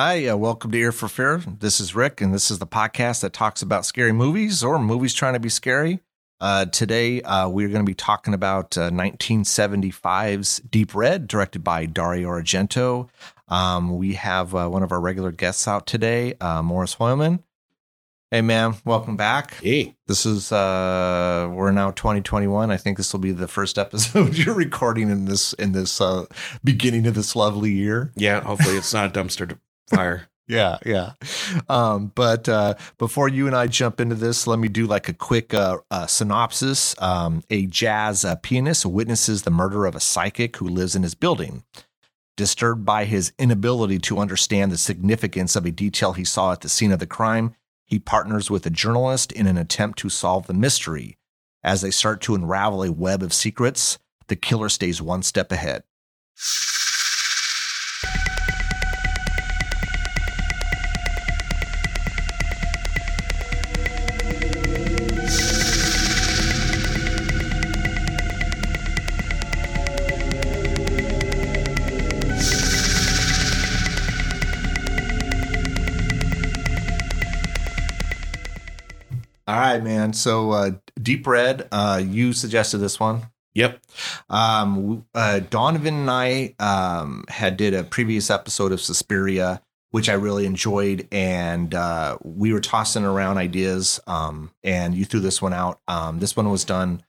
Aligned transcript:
Hi, 0.00 0.28
uh, 0.28 0.36
welcome 0.36 0.70
to 0.70 0.78
Ear 0.78 0.92
for 0.92 1.08
Fear. 1.08 1.42
This 1.58 1.80
is 1.80 1.92
Rick, 1.92 2.20
and 2.20 2.32
this 2.32 2.52
is 2.52 2.60
the 2.60 2.68
podcast 2.68 3.20
that 3.22 3.32
talks 3.32 3.62
about 3.62 3.84
scary 3.84 4.12
movies 4.12 4.62
or 4.62 4.78
movies 4.78 5.12
trying 5.12 5.32
to 5.32 5.40
be 5.40 5.48
scary. 5.48 5.98
Uh, 6.40 6.66
today, 6.66 7.20
uh, 7.22 7.48
we're 7.48 7.66
going 7.66 7.84
to 7.84 7.90
be 7.90 7.96
talking 7.96 8.32
about 8.32 8.78
uh, 8.78 8.90
1975's 8.90 10.60
Deep 10.60 10.94
Red, 10.94 11.26
directed 11.26 11.64
by 11.64 11.84
Dario 11.84 12.28
Argento. 12.28 13.08
Um, 13.48 13.96
we 13.98 14.14
have 14.14 14.54
uh, 14.54 14.68
one 14.68 14.84
of 14.84 14.92
our 14.92 15.00
regular 15.00 15.32
guests 15.32 15.66
out 15.66 15.88
today, 15.88 16.34
uh, 16.40 16.62
Morris 16.62 16.94
Hoyleman. 16.94 17.42
Hey, 18.30 18.42
man, 18.42 18.76
welcome 18.84 19.16
back. 19.16 19.54
Hey, 19.54 19.96
This 20.06 20.24
is 20.24 20.52
uh 20.52 21.50
we're 21.52 21.72
now 21.72 21.90
2021. 21.90 22.70
I 22.70 22.76
think 22.76 22.98
this 22.98 23.12
will 23.12 23.18
be 23.18 23.32
the 23.32 23.48
first 23.48 23.78
episode 23.78 24.36
you're 24.38 24.54
recording 24.54 25.10
in 25.10 25.24
this 25.24 25.54
in 25.54 25.72
this 25.72 26.00
uh 26.00 26.26
beginning 26.62 27.08
of 27.08 27.14
this 27.14 27.34
lovely 27.34 27.72
year. 27.72 28.12
yeah. 28.14 28.42
Hopefully, 28.42 28.76
it's 28.76 28.94
not 28.94 29.16
a 29.16 29.20
dumpster 29.20 29.58
fire. 29.90 30.28
Yeah, 30.48 30.78
yeah. 30.86 31.12
Um, 31.68 32.10
but 32.14 32.48
uh, 32.48 32.74
before 32.96 33.28
you 33.28 33.46
and 33.46 33.54
I 33.54 33.66
jump 33.66 34.00
into 34.00 34.14
this, 34.14 34.46
let 34.46 34.58
me 34.58 34.68
do 34.68 34.86
like 34.86 35.06
a 35.10 35.12
quick 35.12 35.52
uh, 35.52 35.76
uh, 35.90 36.06
synopsis. 36.06 36.94
Um, 37.02 37.42
a 37.50 37.66
jazz 37.66 38.24
uh, 38.24 38.36
pianist 38.36 38.86
witnesses 38.86 39.42
the 39.42 39.50
murder 39.50 39.84
of 39.84 39.94
a 39.94 40.00
psychic 40.00 40.56
who 40.56 40.66
lives 40.66 40.96
in 40.96 41.02
his 41.02 41.14
building. 41.14 41.64
Disturbed 42.38 42.86
by 42.86 43.04
his 43.04 43.32
inability 43.38 43.98
to 43.98 44.18
understand 44.18 44.72
the 44.72 44.78
significance 44.78 45.54
of 45.54 45.66
a 45.66 45.70
detail 45.70 46.14
he 46.14 46.24
saw 46.24 46.52
at 46.52 46.62
the 46.62 46.70
scene 46.70 46.92
of 46.92 46.98
the 46.98 47.06
crime, 47.06 47.54
he 47.84 47.98
partners 47.98 48.50
with 48.50 48.64
a 48.64 48.70
journalist 48.70 49.32
in 49.32 49.46
an 49.46 49.58
attempt 49.58 49.98
to 49.98 50.08
solve 50.08 50.46
the 50.46 50.54
mystery. 50.54 51.18
As 51.62 51.82
they 51.82 51.90
start 51.90 52.22
to 52.22 52.34
unravel 52.34 52.84
a 52.84 52.92
web 52.92 53.22
of 53.22 53.34
secrets, 53.34 53.98
the 54.28 54.36
killer 54.36 54.68
stays 54.70 55.02
one 55.02 55.22
step 55.22 55.52
ahead. 55.52 55.82
All 79.48 79.58
right, 79.58 79.82
man. 79.82 80.12
So, 80.12 80.50
uh, 80.50 80.70
Deep 81.00 81.26
Red, 81.26 81.68
uh, 81.72 82.02
you 82.04 82.34
suggested 82.34 82.78
this 82.78 83.00
one. 83.00 83.28
Yep. 83.54 83.80
Um, 84.28 85.06
uh, 85.14 85.40
Donovan 85.40 85.94
and 85.94 86.10
I 86.10 86.54
um, 86.58 87.24
had 87.28 87.56
did 87.56 87.72
a 87.72 87.82
previous 87.82 88.30
episode 88.30 88.72
of 88.72 88.80
Suspiria, 88.82 89.62
which 89.90 90.10
I 90.10 90.12
really 90.12 90.44
enjoyed, 90.44 91.08
and 91.10 91.74
uh, 91.74 92.18
we 92.22 92.52
were 92.52 92.60
tossing 92.60 93.04
around 93.04 93.38
ideas. 93.38 94.00
Um, 94.06 94.50
and 94.62 94.94
you 94.94 95.06
threw 95.06 95.20
this 95.20 95.40
one 95.40 95.54
out. 95.54 95.80
Um, 95.88 96.18
this 96.18 96.36
one 96.36 96.50
was 96.50 96.64
done 96.64 97.02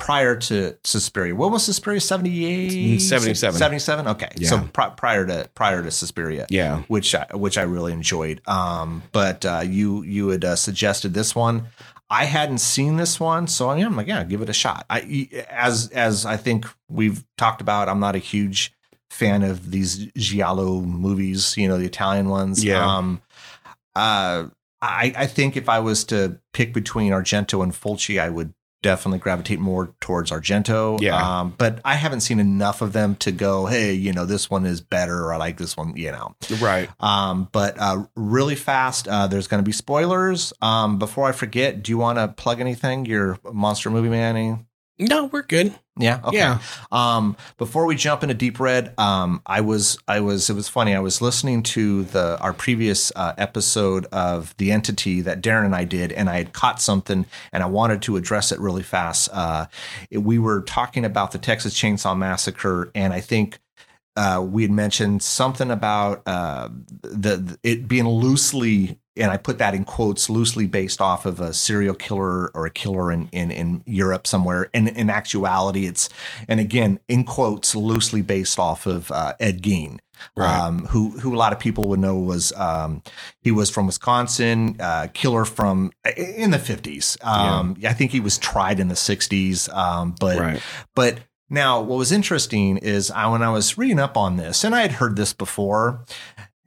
prior 0.00 0.34
to 0.36 0.76
Suspiria. 0.84 1.34
What 1.34 1.52
was 1.52 1.64
Suspiria? 1.64 2.00
78? 2.00 2.98
77. 3.00 3.58
77? 3.58 4.08
Okay. 4.08 4.28
So 4.44 4.56
Yeah. 4.56 4.66
pri- 4.72 4.90
prior 4.96 5.26
to 5.26 5.48
prior 5.54 5.82
to 5.82 5.90
Suspiria 5.90 6.46
Yeah. 6.50 6.82
which 6.88 7.14
I, 7.14 7.26
which 7.34 7.56
I 7.58 7.62
really 7.62 7.92
enjoyed. 7.92 8.40
Um, 8.48 9.02
but 9.12 9.44
uh, 9.44 9.62
you 9.64 10.02
you 10.02 10.28
had 10.28 10.44
uh, 10.44 10.56
suggested 10.56 11.14
this 11.14 11.34
one. 11.34 11.68
I 12.12 12.24
hadn't 12.24 12.58
seen 12.58 12.96
this 12.96 13.20
one, 13.20 13.46
so 13.46 13.72
yeah, 13.74 13.86
I'm 13.86 13.94
like, 13.96 14.08
yeah, 14.08 14.24
give 14.24 14.42
it 14.42 14.48
a 14.48 14.52
shot. 14.52 14.84
I 14.90 15.28
as 15.48 15.88
as 15.90 16.26
I 16.26 16.36
think 16.36 16.66
we've 16.88 17.24
talked 17.38 17.60
about, 17.60 17.88
I'm 17.88 18.00
not 18.00 18.16
a 18.16 18.18
huge 18.18 18.72
fan 19.10 19.42
of 19.42 19.70
these 19.70 20.06
giallo 20.16 20.80
movies, 20.80 21.56
you 21.56 21.68
know, 21.68 21.78
the 21.78 21.84
Italian 21.84 22.28
ones. 22.28 22.64
Yeah. 22.64 22.84
Um, 22.84 23.20
uh, 23.94 24.46
I 24.82 25.12
I 25.16 25.26
think 25.26 25.56
if 25.56 25.68
I 25.68 25.78
was 25.80 26.04
to 26.04 26.38
pick 26.52 26.72
between 26.72 27.12
Argento 27.12 27.62
and 27.62 27.72
Fulci, 27.72 28.20
I 28.20 28.28
would 28.28 28.54
definitely 28.82 29.18
gravitate 29.18 29.60
more 29.60 29.94
towards 30.00 30.30
Argento. 30.30 31.00
Yeah. 31.00 31.40
Um, 31.40 31.54
but 31.56 31.80
I 31.84 31.94
haven't 31.94 32.20
seen 32.20 32.40
enough 32.40 32.82
of 32.82 32.92
them 32.92 33.14
to 33.16 33.32
go, 33.32 33.66
hey, 33.66 33.92
you 33.92 34.12
know, 34.12 34.24
this 34.24 34.48
one 34.50 34.66
is 34.66 34.80
better, 34.80 35.24
or 35.24 35.34
I 35.34 35.36
like 35.36 35.58
this 35.58 35.76
one, 35.76 35.96
you 35.96 36.12
know. 36.12 36.34
Right. 36.60 36.88
Um, 37.00 37.48
but 37.52 37.78
uh, 37.78 38.06
really 38.16 38.56
fast, 38.56 39.08
uh, 39.08 39.26
there's 39.26 39.46
going 39.46 39.62
to 39.62 39.66
be 39.66 39.72
spoilers. 39.72 40.52
Um, 40.62 40.98
before 40.98 41.28
I 41.28 41.32
forget, 41.32 41.82
do 41.82 41.92
you 41.92 41.98
want 41.98 42.18
to 42.18 42.28
plug 42.28 42.60
anything? 42.60 43.06
Your 43.06 43.38
monster 43.44 43.90
movie 43.90 44.08
man? 44.08 44.66
No, 45.00 45.24
we're 45.24 45.42
good. 45.42 45.74
Yeah. 45.98 46.20
Okay. 46.24 46.36
Yeah. 46.36 46.58
Um, 46.92 47.36
before 47.58 47.86
we 47.86 47.96
jump 47.96 48.22
into 48.22 48.34
Deep 48.34 48.60
Red, 48.60 48.94
um, 48.98 49.42
I 49.46 49.60
was, 49.62 49.98
I 50.06 50.20
was, 50.20 50.48
it 50.48 50.54
was 50.54 50.68
funny. 50.68 50.94
I 50.94 51.00
was 51.00 51.20
listening 51.20 51.62
to 51.64 52.04
the 52.04 52.38
our 52.40 52.52
previous 52.52 53.10
uh, 53.16 53.32
episode 53.38 54.06
of 54.12 54.54
The 54.58 54.72
Entity 54.72 55.20
that 55.22 55.42
Darren 55.42 55.64
and 55.64 55.74
I 55.74 55.84
did, 55.84 56.12
and 56.12 56.30
I 56.30 56.36
had 56.36 56.52
caught 56.52 56.80
something, 56.80 57.26
and 57.52 57.62
I 57.62 57.66
wanted 57.66 58.02
to 58.02 58.16
address 58.16 58.52
it 58.52 58.60
really 58.60 58.82
fast. 58.82 59.28
Uh, 59.32 59.66
it- 60.10 60.18
we 60.18 60.38
were 60.38 60.60
talking 60.62 61.04
about 61.04 61.32
the 61.32 61.38
Texas 61.38 61.74
Chainsaw 61.74 62.16
Massacre, 62.16 62.90
and 62.94 63.12
I 63.14 63.20
think 63.20 63.58
uh, 64.16 64.44
we 64.46 64.62
had 64.62 64.70
mentioned 64.70 65.22
something 65.22 65.70
about 65.70 66.22
uh, 66.26 66.68
the, 67.02 67.36
the 67.36 67.58
it 67.62 67.88
being 67.88 68.06
loosely, 68.08 68.98
and 69.16 69.30
I 69.30 69.36
put 69.36 69.58
that 69.58 69.74
in 69.74 69.84
quotes, 69.84 70.30
loosely 70.30 70.66
based 70.66 71.00
off 71.00 71.26
of 71.26 71.40
a 71.40 71.52
serial 71.52 71.94
killer 71.94 72.48
or 72.54 72.66
a 72.66 72.70
killer 72.70 73.10
in 73.12 73.28
in, 73.32 73.50
in 73.50 73.82
Europe 73.86 74.26
somewhere. 74.26 74.70
And 74.72 74.88
in 74.88 75.10
actuality, 75.10 75.86
it's 75.86 76.08
and 76.48 76.60
again 76.60 77.00
in 77.08 77.24
quotes, 77.24 77.74
loosely 77.74 78.22
based 78.22 78.58
off 78.58 78.86
of 78.86 79.10
uh, 79.10 79.34
Ed 79.40 79.62
Gein. 79.62 79.98
Right. 80.36 80.54
Um, 80.54 80.84
who 80.86 81.18
who 81.18 81.34
a 81.34 81.38
lot 81.38 81.54
of 81.54 81.58
people 81.58 81.88
would 81.88 81.98
know 81.98 82.18
was 82.18 82.52
um, 82.52 83.02
he 83.40 83.50
was 83.50 83.70
from 83.70 83.86
Wisconsin, 83.86 84.76
uh, 84.78 85.08
killer 85.14 85.46
from 85.46 85.92
in 86.14 86.50
the 86.50 86.58
fifties. 86.58 87.16
Um, 87.22 87.76
I 87.86 87.94
think 87.94 88.10
he 88.10 88.20
was 88.20 88.36
tried 88.36 88.80
in 88.80 88.88
the 88.88 88.96
sixties, 88.96 89.70
um, 89.70 90.14
but 90.20 90.38
right. 90.38 90.62
but 90.94 91.20
now, 91.52 91.80
what 91.80 91.98
was 91.98 92.12
interesting 92.12 92.76
is 92.76 93.10
I, 93.10 93.26
when 93.26 93.42
I 93.42 93.50
was 93.50 93.76
reading 93.76 93.98
up 93.98 94.16
on 94.16 94.36
this, 94.36 94.62
and 94.62 94.72
I 94.72 94.82
had 94.82 94.92
heard 94.92 95.16
this 95.16 95.32
before, 95.32 96.04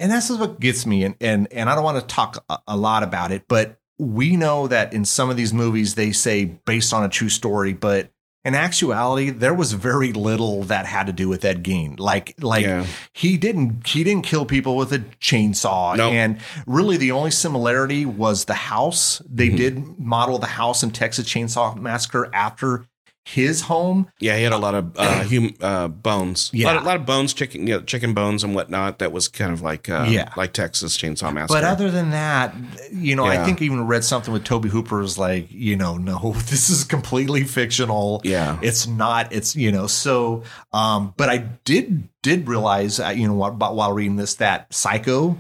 and 0.04 0.12
this 0.12 0.30
is 0.30 0.38
what 0.38 0.60
gets 0.60 0.86
me, 0.86 1.04
and 1.06 1.16
and, 1.22 1.48
and 1.52 1.70
I 1.70 1.76
don't 1.76 1.84
want 1.84 2.00
to 2.00 2.06
talk 2.16 2.44
a, 2.50 2.60
a 2.68 2.78
lot 2.78 3.02
about 3.04 3.32
it, 3.32 3.46
but 3.48 3.80
we 3.98 4.36
know 4.36 4.68
that 4.68 4.94
in 4.94 5.06
some 5.06 5.30
of 5.30 5.38
these 5.38 5.54
movies 5.54 5.96
they 5.96 6.12
say 6.12 6.46
based 6.46 6.94
on 6.94 7.04
a 7.04 7.10
true 7.10 7.30
story, 7.30 7.74
but 7.74 8.10
in 8.46 8.56
actuality, 8.56 9.30
there 9.30 9.54
was 9.54 9.72
very 9.72 10.12
little 10.12 10.64
that 10.64 10.86
had 10.86 11.08
to 11.08 11.14
do 11.14 11.30
with 11.30 11.46
Ed 11.46 11.64
Gein. 11.64 11.98
Like, 11.98 12.36
like 12.42 12.66
Yeah. 12.66 12.86
he 13.14 13.38
didn't 13.38 13.88
he 13.88 14.04
didn't 14.04 14.26
kill 14.26 14.46
people 14.46 14.76
with 14.76 14.92
a 14.92 15.00
chainsaw, 15.22 15.96
Nope. 15.96 16.12
and 16.12 16.40
really 16.68 16.98
the 16.98 17.12
only 17.14 17.32
similarity 17.32 18.06
was 18.06 18.44
the 18.46 18.54
house. 18.54 19.22
They 19.30 19.48
Mhm. 19.50 19.58
did 19.58 20.00
model 20.00 20.40
the 20.40 20.48
house 20.48 20.84
in 20.84 20.92
Texas 20.92 21.26
Chainsaw 21.26 21.78
Massacre 21.80 22.30
after 22.34 22.86
his 23.26 23.62
home. 23.62 24.10
Yeah, 24.20 24.36
he 24.38 24.44
had 24.44 24.52
a 24.54 24.58
lot 24.58 24.76
of 24.76 24.98
uh, 24.98 25.24
hum, 25.30 25.54
uh, 25.62 25.88
bones. 25.88 26.50
Yeah. 26.54 26.66
a 26.66 26.68
lot, 26.68 26.76
of, 26.78 26.84
lot 26.84 26.96
of 26.98 27.06
bones, 27.06 27.34
chicken, 27.34 27.68
you 27.68 27.76
know, 27.76 27.82
chicken 27.82 28.14
bones 28.14 28.44
and 28.44 28.54
whatnot. 28.54 29.00
That 29.00 29.12
was 29.12 29.28
kind 29.28 29.54
of 29.54 29.62
like, 29.62 29.90
uh, 29.90 30.06
Yeah. 30.10 30.30
like 30.36 30.54
Texas 30.54 30.98
Chainsaw 30.98 31.34
Massacre. 31.34 31.60
But 31.60 31.64
other 31.64 31.90
than 31.90 32.10
that, 32.12 32.54
you 32.92 33.16
know, 33.16 33.26
I 33.26 33.44
think 33.46 33.62
I 33.62 33.66
even 33.66 33.88
read 33.88 34.04
something 34.04 34.34
with 34.34 34.44
Tobe 34.44 34.66
Hooper 34.66 35.00
was 35.00 35.18
like, 35.18 35.48
you 35.52 35.76
know, 35.76 35.98
no, 35.98 36.34
this 36.50 36.70
is 36.70 36.84
completely 36.84 37.44
fictional. 37.44 38.22
yeah, 38.24 38.60
It's 38.62 38.88
not. 38.88 39.32
It's 39.32 39.56
you 39.56 39.72
know. 39.72 39.88
So, 39.88 40.44
um, 40.74 41.14
but 41.18 41.30
I 41.30 41.38
did 41.38 42.10
did 42.22 42.48
realize, 42.48 43.00
uh, 43.00 43.10
you 43.10 43.28
know, 43.28 43.34
while 43.36 43.94
reading 43.94 44.16
this 44.18 44.36
that 44.36 44.74
Psycho, 44.74 45.38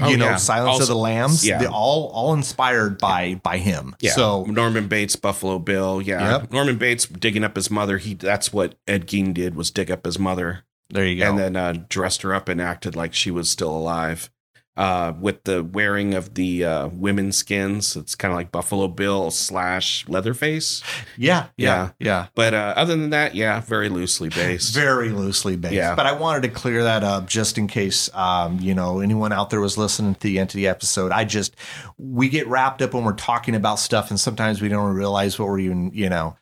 Oh, 0.00 0.08
you 0.08 0.16
know, 0.16 0.26
yeah. 0.26 0.36
Silence 0.36 0.80
of 0.80 0.88
the 0.88 0.96
Lambs, 0.96 1.46
yeah. 1.46 1.58
they 1.58 1.66
all 1.66 2.08
all 2.08 2.34
inspired 2.34 2.98
by 2.98 3.40
by 3.42 3.58
him. 3.58 3.96
yeah. 4.00 4.12
So 4.12 4.44
Norman 4.44 4.88
Bates, 4.88 5.16
Buffalo 5.16 5.58
Bill. 5.58 6.02
Yeah, 6.02 6.38
Yep. 6.40 6.52
Norman 6.52 6.76
Bates 6.76 7.06
digging 7.06 7.44
up 7.44 7.56
his 7.56 7.70
mother. 7.70 7.98
He 7.98 8.14
that's 8.14 8.52
what 8.52 8.74
Ed 8.86 9.06
Gein 9.06 9.32
did 9.32 9.54
was 9.54 9.70
dig 9.70 9.90
up 9.90 10.04
his 10.04 10.18
mother 10.18 10.64
there 10.90 11.04
you 11.06 11.18
go. 11.18 11.30
and 11.30 11.38
then 11.38 11.56
uh, 11.56 11.74
dressed 11.88 12.22
her 12.22 12.32
up 12.34 12.48
and 12.48 12.60
acted 12.60 12.94
like 12.94 13.12
she 13.14 13.30
was 13.30 13.50
still 13.50 13.70
alive. 13.76 14.30
Uh, 14.76 15.14
with 15.18 15.44
the 15.44 15.64
wearing 15.64 16.12
of 16.12 16.34
the 16.34 16.64
uh, 16.64 16.88
women's 16.88 17.36
skins, 17.38 17.96
it's 17.96 18.14
kind 18.14 18.30
of 18.30 18.36
like 18.36 18.52
Buffalo 18.52 18.88
Bill 18.88 19.30
slash 19.30 20.06
Leatherface. 20.06 20.82
yeah, 21.16 21.46
yeah, 21.56 21.90
yeah. 21.98 22.26
But 22.34 22.52
uh, 22.52 22.74
other 22.76 22.94
than 22.94 23.10
that, 23.10 23.34
yeah, 23.34 23.60
very 23.60 23.88
loosely 23.88 24.28
based. 24.28 24.74
Very 24.74 25.08
loosely 25.08 25.56
based. 25.56 25.74
Yeah. 25.74 25.94
But 25.94 26.06
I 26.06 26.12
wanted 26.12 26.42
to 26.42 26.48
clear 26.48 26.82
that 26.82 27.02
up 27.02 27.26
just 27.26 27.56
in 27.56 27.68
case, 27.68 28.14
um, 28.14 28.60
you 28.60 28.74
know, 28.74 29.00
anyone 29.00 29.32
out 29.32 29.50
there 29.50 29.60
was 29.60 29.78
listening 29.78 30.14
to 30.14 30.20
the 30.20 30.38
Entity 30.38 30.66
episode. 30.68 31.10
I 31.10 31.24
just, 31.24 31.56
we 31.96 32.28
get 32.28 32.46
wrapped 32.46 32.82
up 32.82 32.92
when 32.92 33.04
we're 33.04 33.12
talking 33.14 33.54
about 33.54 33.78
stuff 33.78 34.10
and 34.10 34.20
sometimes 34.20 34.60
we 34.60 34.68
don't 34.68 34.94
realize 34.94 35.38
what 35.38 35.48
we're 35.48 35.60
even, 35.60 35.90
you 35.94 36.10
know, 36.10 36.36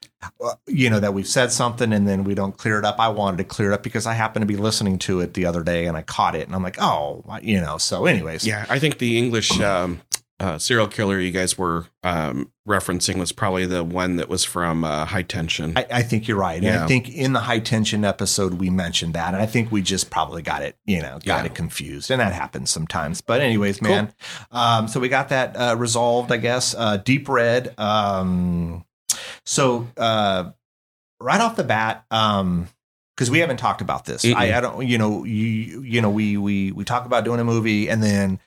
you 0.67 0.91
know 0.91 1.01
that 1.01 1.15
we've 1.15 1.27
said 1.29 1.53
something 1.53 1.93
and 1.93 2.07
then 2.09 2.25
we 2.25 2.35
don't 2.35 2.57
clear 2.57 2.79
it 2.79 2.85
up. 2.85 2.99
I 2.99 3.09
wanted 3.09 3.39
to 3.39 3.45
clear 3.45 3.71
it 3.73 3.75
up 3.75 3.83
because 3.83 4.07
I 4.07 4.15
happened 4.15 4.43
to 4.43 4.47
be 4.47 4.57
listening 4.57 4.99
to 5.01 5.21
it 5.21 5.35
the 5.35 5.47
other 5.47 5.63
day 5.63 5.87
and 5.87 5.97
I 5.97 6.03
caught 6.03 6.35
it 6.35 6.47
and 6.47 6.55
I'm 6.55 6.63
like, 6.63 6.77
oh, 6.81 7.25
you 7.43 7.61
know. 7.61 7.79
So, 7.79 8.07
anyways, 8.07 8.47
Yeah, 8.47 8.67
I 8.69 8.79
think 8.79 8.99
the 8.99 9.19
English 9.19 9.59
um, 9.61 10.01
uh, 10.41 10.59
serial 10.59 10.89
killer 10.89 11.19
you 11.21 11.31
guys 11.31 11.57
were 11.57 11.87
um, 12.03 12.51
referencing 12.69 13.19
was 13.19 13.31
probably 13.31 13.67
the 13.67 13.85
one 13.85 14.17
that 14.17 14.29
was 14.29 14.43
from 14.45 14.83
uh, 14.83 15.05
High 15.05 15.23
Tension. 15.23 15.75
I, 15.77 15.87
I 15.91 16.03
think 16.03 16.27
you're 16.27 16.37
right. 16.37 16.57
And 16.57 16.65
Yeah. 16.65 16.85
I 16.85 16.89
think 16.89 17.09
in 17.09 17.33
the 17.35 17.41
high 17.41 17.61
tension 17.61 18.05
episode 18.05 18.55
we 18.55 18.69
mentioned 18.69 19.15
that, 19.15 19.33
and 19.33 19.43
I 19.43 19.47
think 19.47 19.71
we 19.71 19.81
just 19.81 20.11
probably 20.11 20.43
got 20.43 20.63
it, 20.63 20.77
you 20.85 21.01
know, 21.01 21.19
got 21.25 21.25
Yeah. 21.25 21.45
it 21.45 21.55
confused, 21.55 22.11
and 22.11 22.21
that 22.21 22.33
happens 22.33 22.71
sometimes. 22.71 23.21
But 23.21 23.41
anyways, 23.43 23.81
man, 23.81 24.13
um, 24.51 24.89
so 24.89 24.99
we 24.99 25.09
got 25.09 25.29
that 25.29 25.57
uh, 25.57 25.77
resolved, 25.79 26.33
I 26.33 26.39
guess. 26.39 26.75
Uh, 26.75 26.97
Deep 26.97 27.29
Red. 27.29 27.73
Um, 27.79 28.85
so 29.45 29.87
uh, 29.97 30.51
right 31.21 31.41
off 31.41 31.57
the 31.57 31.65
bat, 31.65 32.05
um, 32.11 32.69
because 33.17 33.31
we 33.31 33.39
haven't 33.39 33.59
talked 33.59 33.81
about 33.81 34.05
this. 34.07 34.25
I, 34.25 34.57
I 34.57 34.61
don't, 34.61 34.87
you 34.89 34.99
know, 34.99 35.23
you, 35.25 35.83
you 35.83 36.01
know, 36.01 36.11
we 36.11 36.37
we 36.37 36.73
we 36.73 36.83
talk 36.85 37.07
about 37.07 37.25
doing 37.25 37.39
a 37.39 37.45
movie, 37.45 37.89
and 37.89 38.03
then 38.03 38.41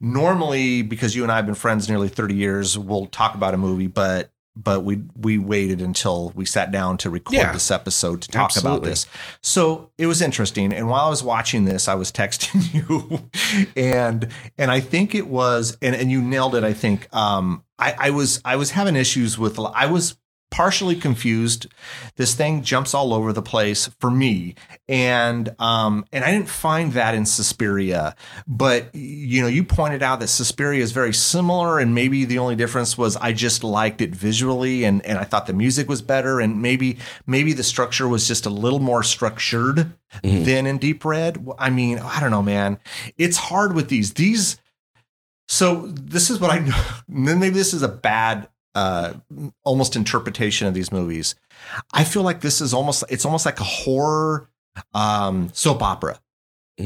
normally 0.00 0.82
because 0.82 1.14
you 1.16 1.22
and 1.22 1.32
I 1.32 1.36
have 1.36 1.46
been 1.46 1.54
friends 1.54 1.88
nearly 1.88 2.08
thirty 2.08 2.34
years, 2.34 2.76
we'll 2.78 3.06
talk 3.06 3.34
about 3.34 3.54
a 3.54 3.56
movie, 3.56 3.86
but 3.86 4.30
but 4.56 4.80
we 4.80 5.02
we 5.16 5.38
waited 5.38 5.80
until 5.80 6.32
we 6.34 6.44
sat 6.44 6.70
down 6.72 6.98
to 6.98 7.08
record 7.08 7.34
Yeah. 7.34 7.52
this 7.52 7.70
episode 7.70 8.22
to 8.22 8.28
talk 8.28 8.56
about 8.56 8.82
this. 8.82 9.06
So 9.42 9.90
it 9.96 10.06
was 10.06 10.20
interesting. 10.20 10.72
And 10.72 10.88
while 10.88 11.06
I 11.06 11.08
was 11.08 11.22
watching 11.22 11.64
this, 11.64 11.88
I 11.88 11.94
was 11.94 12.10
texting 12.20 12.74
you, 12.74 13.30
and 13.76 14.28
and 14.58 14.70
I 14.70 14.80
think 14.80 15.14
it 15.14 15.28
was, 15.28 15.78
and 15.80 15.94
and 15.94 16.10
you 16.10 16.20
nailed 16.20 16.54
it. 16.54 16.64
I 16.64 16.72
think 16.72 17.08
um, 17.14 17.64
I, 17.78 17.94
I 17.98 18.10
was 18.10 18.40
I 18.44 18.56
was 18.56 18.72
having 18.72 18.96
issues 18.96 19.38
with 19.38 19.58
I 19.58 19.86
was 19.86 20.16
partially 20.50 20.96
confused. 20.96 21.66
This 22.16 22.34
thing 22.34 22.62
jumps 22.62 22.92
all 22.94 23.14
over 23.14 23.32
the 23.32 23.42
place 23.42 23.88
for 24.00 24.10
me, 24.10 24.54
and 24.88 25.54
um, 25.58 26.04
and 26.12 26.24
I 26.24 26.32
didn't 26.32 26.48
find 26.48 26.92
that 26.94 27.14
in 27.14 27.24
Suspiria. 27.26 28.14
But 28.46 28.94
you 28.94 29.40
know, 29.42 29.48
you 29.48 29.64
pointed 29.64 30.02
out 30.02 30.20
that 30.20 30.28
Suspiria 30.28 30.82
is 30.82 30.92
very 30.92 31.14
similar, 31.14 31.78
and 31.78 31.94
maybe 31.94 32.24
the 32.24 32.38
only 32.38 32.56
difference 32.56 32.98
was 32.98 33.16
I 33.16 33.32
just 33.32 33.62
liked 33.64 34.00
it 34.00 34.14
visually, 34.14 34.84
and 34.84 35.04
and 35.06 35.18
I 35.18 35.24
thought 35.24 35.46
the 35.46 35.52
music 35.52 35.88
was 35.88 36.02
better, 36.02 36.40
and 36.40 36.60
maybe 36.60 36.98
maybe 37.26 37.52
the 37.52 37.64
structure 37.64 38.08
was 38.08 38.26
just 38.28 38.46
a 38.46 38.50
little 38.50 38.80
more 38.80 39.02
structured 39.02 39.92
Mhm. 40.24 40.44
than 40.44 40.66
in 40.66 40.78
Deep 40.78 41.04
Red. 41.04 41.46
I 41.56 41.70
mean, 41.70 42.00
I 42.00 42.18
don't 42.18 42.32
know, 42.32 42.42
man. 42.42 42.78
It's 43.16 43.36
hard 43.36 43.74
with 43.76 43.88
these. 43.88 44.14
These. 44.14 44.58
So 45.48 45.86
this 45.86 46.30
is 46.30 46.40
what 46.40 46.50
I. 46.50 46.58
Know. 46.60 46.74
Maybe 47.08 47.50
this 47.50 47.72
is 47.74 47.82
a 47.82 47.88
bad, 47.88 48.48
uh, 48.74 49.14
almost 49.64 49.96
interpretation 49.96 50.66
of 50.66 50.74
these 50.74 50.92
movies. 50.92 51.34
I 51.92 52.04
feel 52.04 52.22
like 52.22 52.40
this 52.40 52.60
is 52.60 52.72
almost. 52.72 53.04
It's 53.08 53.24
almost 53.24 53.46
like 53.46 53.60
a 53.60 53.64
horror 53.64 54.48
um, 54.94 55.50
soap 55.52 55.82
opera. 55.82 56.20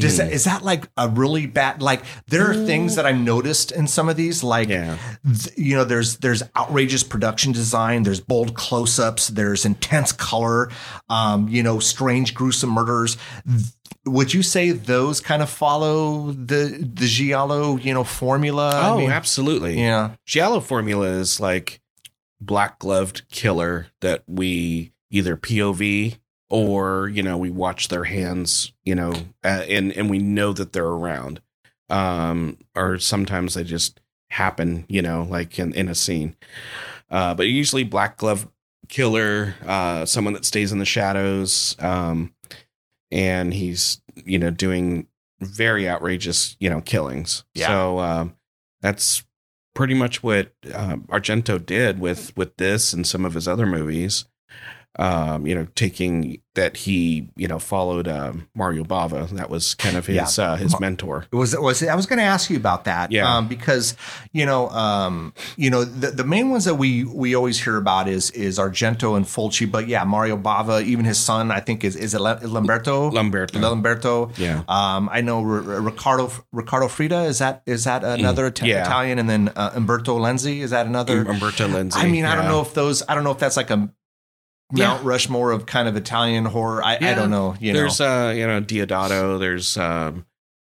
Does 0.00 0.14
Mm. 0.14 0.16
that, 0.18 0.32
is 0.32 0.44
that 0.44 0.62
like 0.64 0.88
a 0.96 1.08
really 1.08 1.46
bad? 1.46 1.82
Like 1.82 2.02
there 2.28 2.48
are 2.50 2.54
things 2.54 2.96
that 2.96 3.06
I've 3.06 3.18
noticed 3.18 3.72
in 3.72 3.86
some 3.86 4.08
of 4.08 4.16
these, 4.16 4.42
like 4.42 4.68
yeah. 4.68 4.96
th- 5.24 5.56
you 5.56 5.76
know 5.76 5.84
there's 5.84 6.16
there's 6.18 6.42
outrageous 6.56 7.02
production 7.02 7.52
design 7.52 8.02
there's 8.02 8.20
bold 8.20 8.54
close-ups 8.54 9.28
there's 9.28 9.64
intense 9.64 10.12
color 10.12 10.70
um 11.08 11.48
you 11.48 11.62
know 11.62 11.78
strange 11.78 12.34
gruesome 12.34 12.70
murders 12.70 13.16
would 14.06 14.34
you 14.34 14.42
say 14.42 14.70
those 14.70 15.20
kind 15.20 15.42
of 15.42 15.48
follow 15.50 16.32
the 16.32 16.88
the 16.94 17.06
giallo 17.06 17.76
you 17.76 17.92
know 17.94 18.04
formula 18.04 18.70
I 18.74 18.88
Oh, 18.90 18.98
mean, 18.98 19.10
absolutely. 19.10 19.80
yeah 19.80 20.12
Giallo 20.26 20.60
formula 20.60 21.06
is 21.08 21.40
like 21.40 21.80
black 22.40 22.78
gloved 22.78 23.28
killer 23.30 23.86
that 24.00 24.22
we 24.26 24.92
either 25.10 25.36
POV 25.36 26.18
or 26.54 27.08
you 27.08 27.20
know 27.20 27.36
we 27.36 27.50
watch 27.50 27.88
their 27.88 28.04
hands, 28.04 28.72
you 28.84 28.94
know, 28.94 29.12
uh, 29.42 29.64
and 29.68 29.90
and 29.92 30.08
we 30.08 30.20
know 30.20 30.52
that 30.52 30.72
they're 30.72 30.86
around. 30.86 31.40
Um, 31.90 32.58
or 32.76 32.98
sometimes 33.00 33.54
they 33.54 33.64
just 33.64 34.00
happen, 34.30 34.86
you 34.88 35.02
know, 35.02 35.26
like 35.28 35.58
in, 35.58 35.74
in 35.74 35.88
a 35.88 35.96
scene. 35.96 36.36
Uh, 37.10 37.34
but 37.34 37.48
usually 37.48 37.82
black 37.82 38.18
glove 38.18 38.48
killer, 38.88 39.56
uh, 39.66 40.06
someone 40.06 40.32
that 40.34 40.44
stays 40.44 40.70
in 40.70 40.78
the 40.78 40.84
shadows, 40.84 41.74
um, 41.80 42.32
and 43.10 43.52
he's 43.52 44.00
you 44.14 44.38
know 44.38 44.50
doing 44.50 45.08
very 45.40 45.88
outrageous, 45.88 46.56
you 46.60 46.70
know, 46.70 46.80
killings. 46.80 47.42
Yeah. 47.54 47.66
So 47.66 47.98
um, 47.98 48.36
that's 48.80 49.24
pretty 49.74 49.94
much 49.94 50.22
what 50.22 50.52
um, 50.72 51.02
Argento 51.08 51.64
did 51.64 51.98
with 51.98 52.36
with 52.36 52.56
this 52.58 52.92
and 52.92 53.04
some 53.04 53.24
of 53.24 53.34
his 53.34 53.48
other 53.48 53.66
movies. 53.66 54.26
Um, 54.96 55.44
you 55.44 55.56
know, 55.56 55.66
taking 55.74 56.38
that 56.54 56.76
he 56.76 57.28
you 57.34 57.48
know 57.48 57.58
followed 57.58 58.06
um, 58.06 58.46
Mario 58.54 58.84
Bava. 58.84 59.28
That 59.30 59.50
was 59.50 59.74
kind 59.74 59.96
of 59.96 60.06
his 60.06 60.38
uh, 60.38 60.54
his 60.54 60.78
mentor. 60.78 61.26
It 61.32 61.34
was 61.34 61.56
was 61.58 61.82
I 61.82 61.96
was 61.96 62.06
going 62.06 62.20
to 62.20 62.24
ask 62.24 62.48
you 62.48 62.56
about 62.56 62.84
that, 62.84 63.10
Yeah. 63.10 63.36
um, 63.38 63.48
because 63.48 63.96
you 64.32 64.46
know, 64.46 64.68
um, 64.70 65.34
you 65.56 65.68
know, 65.68 65.82
the, 65.84 66.12
the 66.12 66.22
main 66.22 66.50
ones 66.50 66.64
that 66.66 66.76
we 66.76 67.02
we 67.02 67.34
always 67.34 67.60
hear 67.64 67.76
about 67.76 68.06
is 68.06 68.30
is 68.30 68.58
Argento 68.60 69.16
and 69.16 69.26
Fulci, 69.26 69.68
but 69.68 69.88
yeah, 69.88 70.04
Mario 70.04 70.36
Bava, 70.36 70.80
even 70.84 71.04
his 71.04 71.18
son, 71.18 71.50
I 71.50 71.58
think 71.58 71.82
is 71.82 71.96
is 71.96 72.14
it 72.14 72.20
Lam- 72.20 72.38
Lamberto, 72.38 73.10
Lamberto. 73.12 73.58
Lamberto, 73.58 74.38
Yeah. 74.38 74.62
Um, 74.68 75.08
I 75.12 75.22
know 75.22 75.38
R- 75.40 75.80
Ricardo 75.80 76.30
Riccardo 76.52 76.86
Freda 76.86 77.26
is 77.26 77.40
that 77.40 77.62
is 77.66 77.82
that 77.82 78.04
another 78.04 78.52
Mm, 78.52 78.66
yeah. 78.68 78.82
Italian, 78.82 79.18
and 79.18 79.28
then 79.28 79.48
uh, 79.56 79.72
Umberto 79.74 80.18
Lenzi 80.20 80.60
is 80.60 80.70
that 80.70 80.86
another? 80.86 81.22
Umberto 81.26 81.66
Lenzi. 81.66 81.96
I 81.96 82.08
mean, 82.08 82.24
I 82.24 82.36
don't 82.36 82.46
know 82.46 82.60
if 82.60 82.74
those. 82.74 83.02
I 83.08 83.14
don't 83.16 83.24
know 83.24 83.32
if 83.32 83.38
that's 83.38 83.56
like 83.56 83.70
a 83.70 83.90
Yeah. 84.72 84.88
Mount 84.88 85.04
Rushmore 85.04 85.50
of 85.52 85.66
kind 85.66 85.88
of 85.88 85.96
Italian 85.96 86.46
horror. 86.46 86.82
I, 86.84 86.96
I 86.96 87.14
don't 87.14 87.30
know. 87.30 87.54
You 87.60 87.72
there's 87.74 88.00
know, 88.00 88.28
uh 88.28 88.30
you 88.32 88.46
know 88.46 88.60
Deodato. 88.60 89.38
There's 89.38 89.76
um 89.76 90.26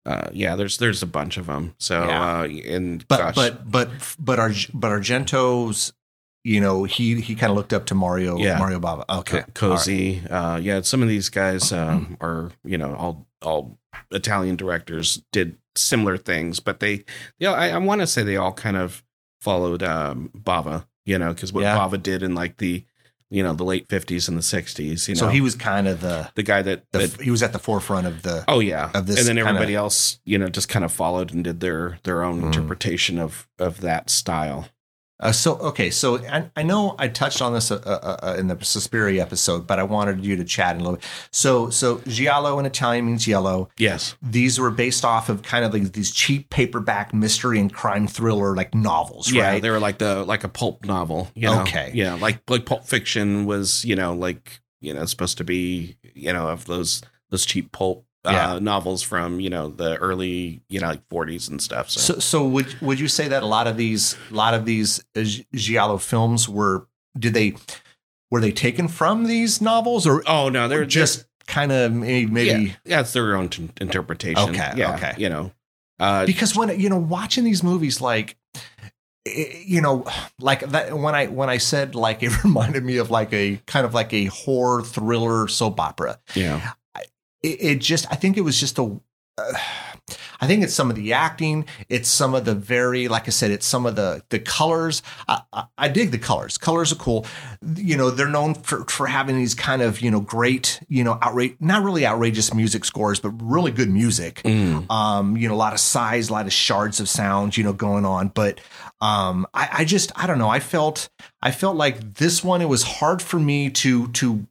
uh 0.07 0.29
yeah 0.33 0.57
there's 0.57 0.79
there's 0.79 1.03
a 1.03 1.07
bunch 1.07 1.37
of 1.37 1.47
them. 1.47 1.75
So 1.79 2.05
Yeah. 2.07 2.39
uh 2.41 2.43
and 2.45 3.07
but 3.07 3.19
gosh, 3.19 3.35
but 3.35 3.71
but 3.71 3.91
but 4.19 4.39
Arg- 4.39 4.71
but 4.75 4.91
Argento's. 4.91 5.93
You 6.45 6.61
know, 6.61 6.83
he 6.83 7.21
he 7.21 7.37
kind 7.37 7.53
of 7.53 7.57
looked 7.57 7.73
up 7.73 7.87
to 7.87 7.95
Mario 7.95 8.37
Yeah. 8.37 8.59
Mario 8.59 8.81
Bava. 8.81 9.05
Okay, 9.21 9.43
Co- 9.55 9.69
cozy. 9.77 10.21
Uh, 10.29 10.57
yeah, 10.57 10.81
some 10.81 11.01
of 11.01 11.09
these 11.09 11.29
guys 11.29 11.71
um, 11.73 12.17
are 12.21 12.51
you 12.65 12.77
know 12.77 12.97
all 12.97 13.29
all 13.43 13.79
Italian 14.11 14.57
directors 14.57 15.23
did 15.31 15.57
similar 15.77 16.17
things, 16.17 16.59
but 16.59 16.81
they 16.81 17.05
yeah 17.39 17.53
I, 17.53 17.69
I 17.69 17.79
want 17.79 18.01
to 18.01 18.09
say 18.09 18.25
they 18.25 18.37
all 18.37 18.53
kind 18.53 18.77
of 18.77 19.05
followed 19.41 19.85
um, 19.85 20.31
Bava. 20.37 20.85
You 21.07 21.17
know, 21.17 21.33
because 21.33 21.53
what 21.53 21.63
Yeah. 21.63 21.79
Bava 21.79 22.03
did 22.03 22.25
in 22.25 22.35
like 22.35 22.57
the 22.57 22.85
you 23.33 23.43
know 23.43 23.53
the 23.55 23.65
late 23.65 23.89
fifties 23.89 24.29
and 24.29 24.37
the 24.39 24.43
sixties. 24.43 25.09
You 25.09 25.15
know, 25.15 25.21
so 25.23 25.29
he 25.29 25.41
was 25.41 25.55
kind 25.55 25.89
of 25.89 26.01
the, 26.03 26.31
the 26.35 26.43
guy 26.43 26.61
that, 26.63 26.85
the 26.93 26.99
that 27.07 27.21
he 27.21 27.31
was 27.31 27.43
at 27.43 27.53
the 27.53 27.59
forefront 27.59 28.07
of 28.07 28.23
the. 28.23 28.45
Oh 28.47 28.61
yeah, 28.61 28.91
of 28.95 29.07
this 29.07 29.19
and 29.19 29.27
then 29.27 29.37
kinda- 29.37 29.49
everybody 29.49 29.75
else, 29.75 30.21
you 30.25 30.39
know, 30.39 30.49
just 30.49 30.69
kind 30.69 30.85
of 30.85 30.93
followed 30.93 31.33
and 31.33 31.43
did 31.43 31.61
their 31.61 31.99
their 32.05 32.23
own 32.23 32.43
Mm. 32.43 32.47
interpretation 32.47 33.19
of 33.19 33.49
of 33.59 33.81
that 33.81 34.11
style. 34.11 34.69
Uh, 35.23 35.31
so 35.31 35.55
okay, 35.59 35.89
so 35.89 36.19
I, 36.27 36.51
I 36.57 36.65
know 36.65 36.97
I 36.99 37.07
touched 37.07 37.41
on 37.41 37.55
this 37.55 37.71
uh, 37.71 37.77
uh, 37.77 38.27
uh, 38.27 38.37
in 38.37 38.49
the 38.49 38.59
Suspiria 38.63 39.23
episode, 39.23 39.69
but 39.69 39.79
I 39.79 39.85
wanted 39.85 40.25
you 40.25 40.35
to 40.35 40.45
chat 40.45 40.75
a 40.75 40.79
little 40.81 40.95
bit. 40.95 41.05
So 41.31 41.71
so 41.71 42.01
giallo 42.09 42.59
in 42.59 42.67
Italian 42.67 43.07
means 43.07 43.27
yellow. 43.29 43.69
Yes, 43.79 44.17
These 44.21 44.59
were 44.59 44.73
based 44.73 45.05
off 45.05 45.29
of 45.29 45.43
kind 45.43 45.65
of 45.65 45.73
like 45.73 45.93
these 45.93 46.11
cheap 46.11 46.51
paperback 46.51 47.15
mystery 47.15 47.61
and 47.61 47.73
crime 47.73 48.09
thriller 48.09 48.57
like 48.57 48.75
novels, 48.75 49.31
yeah, 49.31 49.53
right? 49.53 49.63
they 49.63 49.71
were 49.71 49.79
like 49.79 49.99
the 49.99 50.25
like 50.25 50.43
a 50.43 50.49
pulp 50.49 50.85
novel. 50.85 51.29
You 51.35 51.49
know? 51.49 51.63
Okay. 51.63 51.93
yeah, 51.95 52.15
like 52.15 52.43
like 52.51 52.67
Pulp 52.67 52.85
Fiction 52.85 53.47
was, 53.47 53.85
you 53.85 53.95
know, 53.95 54.15
like 54.15 54.61
you 54.81 54.93
know 54.93 55.05
supposed 55.05 55.39
to 55.39 55.45
be, 55.45 55.99
you 56.15 56.33
know, 56.33 56.49
of 56.49 56.65
those 56.65 57.01
those 57.31 57.47
cheap 57.47 57.71
pulp 57.71 58.05
Yeah. 58.25 58.53
uh, 58.53 58.59
novels 58.61 59.03
from 59.03 59.41
you 59.41 59.51
know 59.51 59.69
the 59.69 59.97
early 59.97 60.63
you 60.69 60.79
know 60.81 60.89
like 60.89 61.09
forties 61.09 61.49
and 61.49 61.61
stuff. 61.61 61.91
So, 61.91 62.01
So, 62.01 62.19
so 62.21 62.47
would 62.47 62.81
would 62.81 63.01
you 63.01 63.09
say 63.09 63.27
that 63.29 63.43
a 63.43 63.47
lot 63.47 63.67
of 63.67 63.77
these 63.77 64.17
a 64.31 64.35
lot 64.35 64.55
of 64.55 64.65
these 64.65 65.03
uh, 65.17 65.25
giallo 65.55 65.99
films 65.99 66.49
were 66.49 66.87
did 67.19 67.35
they 67.35 67.55
were 68.31 68.41
they 68.41 68.53
taken 68.53 68.87
from 68.89 69.25
these 69.25 69.61
novels 69.61 70.07
or 70.07 70.23
oh 70.29 70.49
no, 70.49 70.69
they're 70.69 70.85
just 70.85 71.25
kind 71.47 71.73
of 71.73 71.93
maybe, 71.93 72.31
maybe 72.31 72.63
yeah, 72.65 72.73
yeah, 72.85 73.01
it's 73.01 73.13
their 73.13 73.35
own 73.37 73.49
t- 73.49 73.69
interpretation. 73.81 74.51
Okay, 74.51 74.73
yeah, 74.77 74.95
okay. 74.95 75.15
you 75.19 75.29
know, 75.29 75.51
uh, 75.99 76.25
because 76.25 76.55
when 76.57 76.79
you 76.79 76.89
know 76.89 76.99
watching 76.99 77.45
these 77.45 77.63
movies 77.63 78.01
like 78.01 78.37
eh, 79.27 79.63
you 79.65 79.81
know 79.81 80.05
like 80.41 80.61
that 80.71 80.97
when 80.97 81.15
i 81.15 81.27
when 81.27 81.51
i 81.51 81.59
said 81.59 81.95
like 81.95 82.23
it 82.27 82.45
reminded 82.45 82.85
me 82.85 82.97
of 82.99 83.11
like 83.11 83.33
a 83.33 83.61
kind 83.67 83.85
of 83.85 83.93
like 83.95 84.13
a 84.13 84.27
horror 84.27 84.83
thriller 84.83 85.49
soap 85.49 85.79
opera 85.81 86.19
yeah, 86.35 86.73
it, 87.43 87.63
it 87.63 87.79
just 87.81 88.07
i 88.11 88.15
think 88.15 88.37
it 88.37 88.43
was 88.43 88.59
just 88.59 88.79
a 88.79 89.01
uh, 89.39 89.53
I 90.41 90.47
think 90.49 90.65
it's 90.65 90.75
some 90.75 90.91
of 90.91 90.97
the 90.97 91.13
acting. 91.13 91.67
It's 91.89 92.09
some 92.09 92.35
of 92.35 92.45
the 92.45 92.55
very, 92.55 93.07
like 93.07 93.29
I 93.29 93.31
said, 93.31 93.53
it's 93.53 93.65
some 93.65 93.87
of 93.87 93.95
the 93.95 94.23
the 94.31 94.41
colors. 94.41 95.03
I, 95.29 95.43
I, 95.53 95.65
I 95.79 95.89
dig 95.89 96.11
the 96.11 96.19
colors. 96.19 96.59
Colors 96.59 96.91
are 96.91 96.97
cool. 96.97 97.27
You 97.77 97.97
know, 97.97 98.11
they're 98.11 98.29
known 98.29 98.55
for 98.55 98.85
for 98.87 99.07
having 99.07 99.37
these 99.37 99.55
kind 99.55 99.81
of 99.81 100.01
you 100.01 100.11
know 100.11 100.21
great, 100.21 100.81
you 100.89 101.05
know, 101.05 101.19
outrage, 101.23 101.57
not 101.61 101.85
really 101.85 102.05
outrageous 102.05 102.53
music 102.53 102.85
scores, 102.85 103.21
but 103.21 103.31
really 103.41 103.71
good 103.71 103.89
music. 103.89 104.43
Mm. 104.45 104.91
Um, 104.91 105.37
you 105.37 105.49
know, 105.49 105.55
a 105.55 105.57
lot 105.57 105.73
of 105.73 105.81
size, 105.81 106.29
a 106.29 106.33
lot 106.33 106.47
of 106.47 106.53
shards 106.53 106.99
of 106.99 107.09
sound, 107.09 107.57
you 107.57 107.63
know, 107.63 107.73
going 107.73 108.05
on. 108.05 108.29
But 108.29 108.61
um, 109.01 109.47
I, 109.55 109.69
I 109.73 109.85
just, 109.85 110.11
I 110.17 110.27
don't 110.27 110.39
know. 110.39 110.49
I 110.49 110.59
felt, 110.59 111.09
I 111.41 111.53
felt 111.53 111.77
like 111.77 112.15
this 112.15 112.43
one. 112.43 112.61
It 112.61 112.69
was 112.69 112.83
hard 112.83 113.23
for 113.23 113.39
me 113.39 113.71
to 113.71 114.09
to 114.09 114.47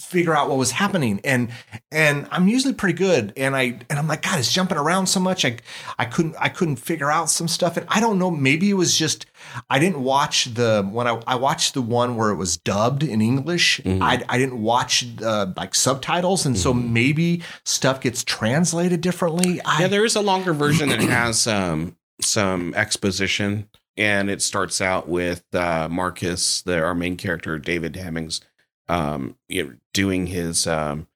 figure 0.00 0.34
out 0.36 0.48
what 0.48 0.58
was 0.58 0.70
happening. 0.72 1.20
And 1.24 1.50
and 1.90 2.26
I'm 2.30 2.48
usually 2.48 2.74
pretty 2.74 2.96
good. 2.96 3.32
And 3.36 3.54
I 3.56 3.78
and 3.88 3.98
I'm 3.98 4.06
like 4.08 4.22
god 4.22 4.38
it's 4.38 4.52
jumping 4.52 4.78
around 4.78 5.06
so 5.06 5.20
much. 5.20 5.44
I 5.44 5.58
I 5.98 6.04
couldn't 6.04 6.34
I 6.38 6.48
couldn't 6.48 6.76
figure 6.76 7.10
out 7.10 7.30
some 7.30 7.48
stuff. 7.48 7.76
And 7.76 7.86
I 7.88 8.00
don't 8.00 8.18
know 8.18 8.30
maybe 8.30 8.70
it 8.70 8.74
was 8.74 8.96
just 8.96 9.26
I 9.70 9.78
didn't 9.78 10.02
watch 10.02 10.46
the 10.54 10.88
when 10.90 11.06
I, 11.06 11.20
I 11.26 11.34
watched 11.36 11.74
the 11.74 11.82
one 11.82 12.16
where 12.16 12.30
it 12.30 12.36
was 12.36 12.56
dubbed 12.56 13.02
in 13.02 13.20
English. 13.20 13.80
Mhm. 13.84 14.02
I 14.02 14.22
I 14.28 14.38
didn't 14.38 14.60
watch 14.62 15.06
uh, 15.22 15.46
like 15.56 15.74
subtitles. 15.74 16.46
And 16.46 16.56
so 16.58 16.72
Mhm. 16.74 16.90
maybe 16.90 17.42
stuff 17.64 18.00
gets 18.00 18.24
translated 18.24 19.00
differently. 19.00 19.60
I, 19.64 19.82
yeah, 19.82 19.88
there 19.88 20.04
is 20.04 20.16
a 20.16 20.20
longer 20.20 20.52
version 20.52 20.88
that 20.90 21.00
has 21.00 21.46
um, 21.46 21.96
some 22.20 22.74
exposition, 22.74 23.68
and 23.96 24.30
it 24.30 24.42
starts 24.42 24.80
out 24.80 25.08
with 25.08 25.44
uh, 25.54 25.88
Marcus, 25.90 26.62
the 26.62 26.82
our 26.82 26.94
main 26.94 27.16
character, 27.16 27.58
David 27.58 27.96
Hemmings, 27.96 28.40
um, 28.88 29.36
you 29.48 29.64
know, 29.64 29.74
doing 29.92 30.26
his, 30.28 30.66
um, 30.66 31.06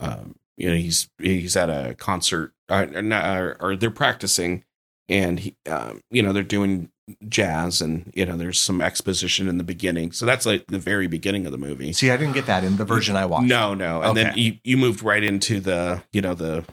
um, 0.00 0.36
you 0.56 0.68
know, 0.68 0.76
he's 0.76 1.08
he's 1.18 1.56
at 1.56 1.70
a 1.70 1.94
concert, 1.94 2.52
uh, 2.68 2.86
or, 2.94 3.12
or, 3.12 3.56
or 3.60 3.76
they're 3.76 3.90
practicing, 3.90 4.64
and 5.08 5.40
he, 5.40 5.56
um, 5.68 6.02
you 6.10 6.22
know, 6.22 6.32
they're 6.32 6.42
doing 6.42 6.90
jazz, 7.28 7.80
and 7.80 8.10
you 8.14 8.26
know, 8.26 8.36
there's 8.36 8.60
some 8.60 8.80
exposition 8.80 9.48
in 9.48 9.58
the 9.58 9.64
beginning, 9.64 10.12
so 10.12 10.26
that's 10.26 10.46
like 10.46 10.66
the 10.66 10.78
very 10.78 11.06
beginning 11.06 11.46
of 11.46 11.52
the 11.52 11.58
movie. 11.58 11.92
see 11.92 12.10
I 12.10 12.16
didn't 12.16 12.34
get 12.34 12.46
that 12.46 12.64
in 12.64 12.76
the 12.76 12.84
version 12.84 13.16
I 13.16 13.24
watched 13.24 13.46
No, 13.46 13.74
no. 13.74 14.02
And 14.02 14.16
then 14.16 14.36
you, 14.36 14.58
you 14.64 14.76
moved 14.76 15.02
right 15.02 15.22
into 15.22 15.60
the, 15.60 16.02
you 16.12 16.20
know, 16.20 16.34
the 16.34 16.64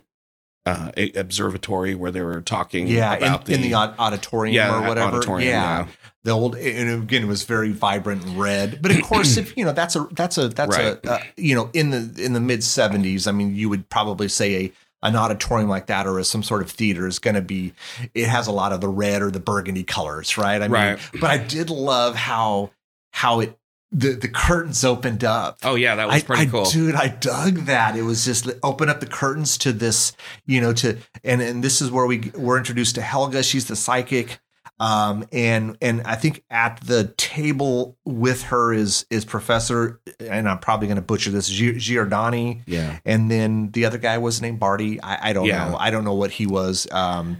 uh, 0.66 0.92
observatory 1.16 1.94
where 1.96 2.12
they 2.12 2.22
were 2.22 2.42
talking 2.42 2.88
yeah 2.88 3.14
about 3.14 3.48
in, 3.48 3.56
in 3.56 3.62
the 3.62 3.76
auditorium 3.76 4.56
yeah, 4.56 4.76
or 4.76 4.88
whatever 4.88 5.18
auditorium, 5.18 5.50
yeah. 5.50 5.88
The 6.26 6.32
old 6.32 6.56
and 6.56 7.04
again 7.04 7.24
it 7.24 7.28
was 7.28 7.44
very 7.44 7.72
vibrant 7.72 8.26
and 8.26 8.38
red 8.38 8.82
but 8.82 8.92
of 8.92 9.02
course 9.04 9.38
if 9.38 9.56
you 9.56 9.64
know 9.64 9.72
that's 9.72 9.96
a 9.96 10.08
that's 10.12 10.38
a 10.38 10.50
that's 10.50 10.76
Right. 10.78 11.00
a 11.06 11.12
uh, 11.14 11.20
you 11.38 11.56
know 11.56 11.70
in 11.74 11.92
the 11.92 12.14
in 12.22 12.34
the 12.34 12.40
mid 12.42 12.60
70s 12.60 13.28
i 13.28 13.32
mean 13.32 13.56
you 13.56 13.70
would 13.70 13.88
probably 13.90 14.28
say 14.28 14.66
a 14.66 14.72
an 15.04 15.16
auditorium 15.16 15.70
like 15.70 15.86
that 15.86 16.08
or 16.08 16.22
some 16.24 16.42
sort 16.44 16.62
of 16.64 16.72
theater 16.72 17.08
is 17.08 17.20
going 17.20 17.36
to 17.36 17.42
be 17.42 17.74
it 18.14 18.28
has 18.28 18.48
a 18.48 18.52
lot 18.52 18.72
of 18.74 18.82
the 18.82 18.88
red 18.90 19.22
or 19.22 19.30
the 19.32 19.40
burgundy 19.40 19.84
colors 19.84 20.38
right 20.38 20.62
i 20.62 20.68
mean 20.68 20.72
Right. 20.72 21.00
but 21.22 21.30
i 21.30 21.38
did 21.38 21.70
love 21.70 22.16
how 22.16 22.72
how 23.14 23.40
it 23.40 23.58
the 23.92 24.10
the 24.14 24.28
curtains 24.28 24.84
opened 24.84 25.24
up 25.24 25.60
Oh 25.64 25.76
yeah, 25.76 25.96
that 25.96 26.08
was 26.08 26.16
I, 26.16 26.26
pretty 26.26 26.42
I- 26.42 26.46
cool. 26.48 26.66
dude. 26.66 26.96
I 26.96 27.08
dug 27.08 27.60
that. 27.68 27.96
It 27.96 28.02
was 28.02 28.26
just 28.26 28.50
open 28.62 28.90
up 28.90 29.00
the 29.00 29.06
curtains 29.06 29.58
to 29.60 29.72
this, 29.72 30.12
you 30.46 30.60
know, 30.60 30.74
to 30.74 30.98
and 31.24 31.40
and 31.42 31.64
this 31.64 31.82
is 31.82 31.92
where 31.92 32.06
we 32.06 32.32
we're 32.36 32.58
introduced 32.58 32.96
to 32.96 33.02
Helga. 33.02 33.42
She's 33.44 33.68
the 33.68 33.76
psychic, 33.78 34.40
um, 34.80 35.26
and 35.32 35.78
and 35.82 36.02
I 36.04 36.16
think 36.16 36.44
at 36.50 36.82
the 36.86 37.14
table 37.18 37.98
with 38.06 38.44
her 38.44 38.74
is 38.74 39.06
is 39.10 39.24
Professor, 39.26 40.02
and 40.20 40.50
I'm 40.50 40.60
probably 40.60 40.88
going 40.88 40.98
to 40.98 41.02
butcher 41.02 41.32
this 41.32 41.48
Gi- 41.48 41.76
Giordani, 41.76 42.62
yeah. 42.66 43.00
and 43.06 43.32
then 43.32 43.72
the 43.72 43.86
other 43.86 43.98
guy 43.98 44.18
was 44.18 44.42
named 44.42 44.60
Barty. 44.60 45.02
I, 45.02 45.30
I 45.30 45.34
don't 45.34 45.46
Yeah. 45.46 45.70
know. 45.70 45.78
I 45.78 45.92
don't 45.92 46.04
know 46.04 46.14
what 46.16 46.32
he 46.32 46.46
was. 46.46 46.88
Um, 46.92 47.38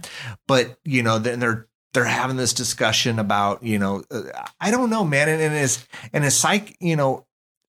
but 0.48 0.78
you 0.84 1.02
know, 1.02 1.18
then 1.18 1.40
they're 1.40 1.66
they're 1.92 2.04
having 2.04 2.36
this 2.36 2.52
discussion 2.54 3.18
about 3.18 3.62
you 3.62 3.78
know, 3.78 4.02
uh, 4.10 4.22
I 4.60 4.70
don't 4.70 4.90
know, 4.90 5.04
man. 5.04 5.28
And, 5.28 5.42
and 5.42 5.54
is 5.54 5.86
and 6.12 6.24
is 6.24 6.34
psych, 6.36 6.76
you 6.80 6.96
know, 6.96 7.26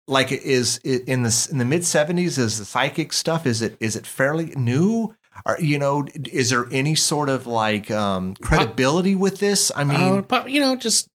like 0.07 0.31
is 0.33 0.79
in 0.79 1.23
the 1.25 1.49
in 1.51 1.59
the 1.59 1.65
mid 1.65 1.85
seventies 1.85 2.39
is 2.39 2.59
the 2.59 2.65
psychic 2.65 3.13
stuff? 3.13 3.45
Is 3.47 3.61
it 3.63 3.77
is 3.81 3.97
it 3.97 4.07
fairly 4.07 4.53
new? 4.57 5.15
Or 5.47 5.57
you 5.61 5.79
know, 5.79 6.07
is 6.33 6.51
there 6.51 6.67
any 6.71 6.95
sort 6.95 7.29
of 7.29 7.47
like 7.47 7.91
um, 7.91 8.35
credibility 8.37 9.15
with 9.15 9.39
this? 9.39 9.71
I 9.75 9.85
mean, 9.85 10.19
Uh, 10.19 10.23
but 10.23 10.51
you 10.51 10.61
know, 10.61 10.77
just 10.77 11.09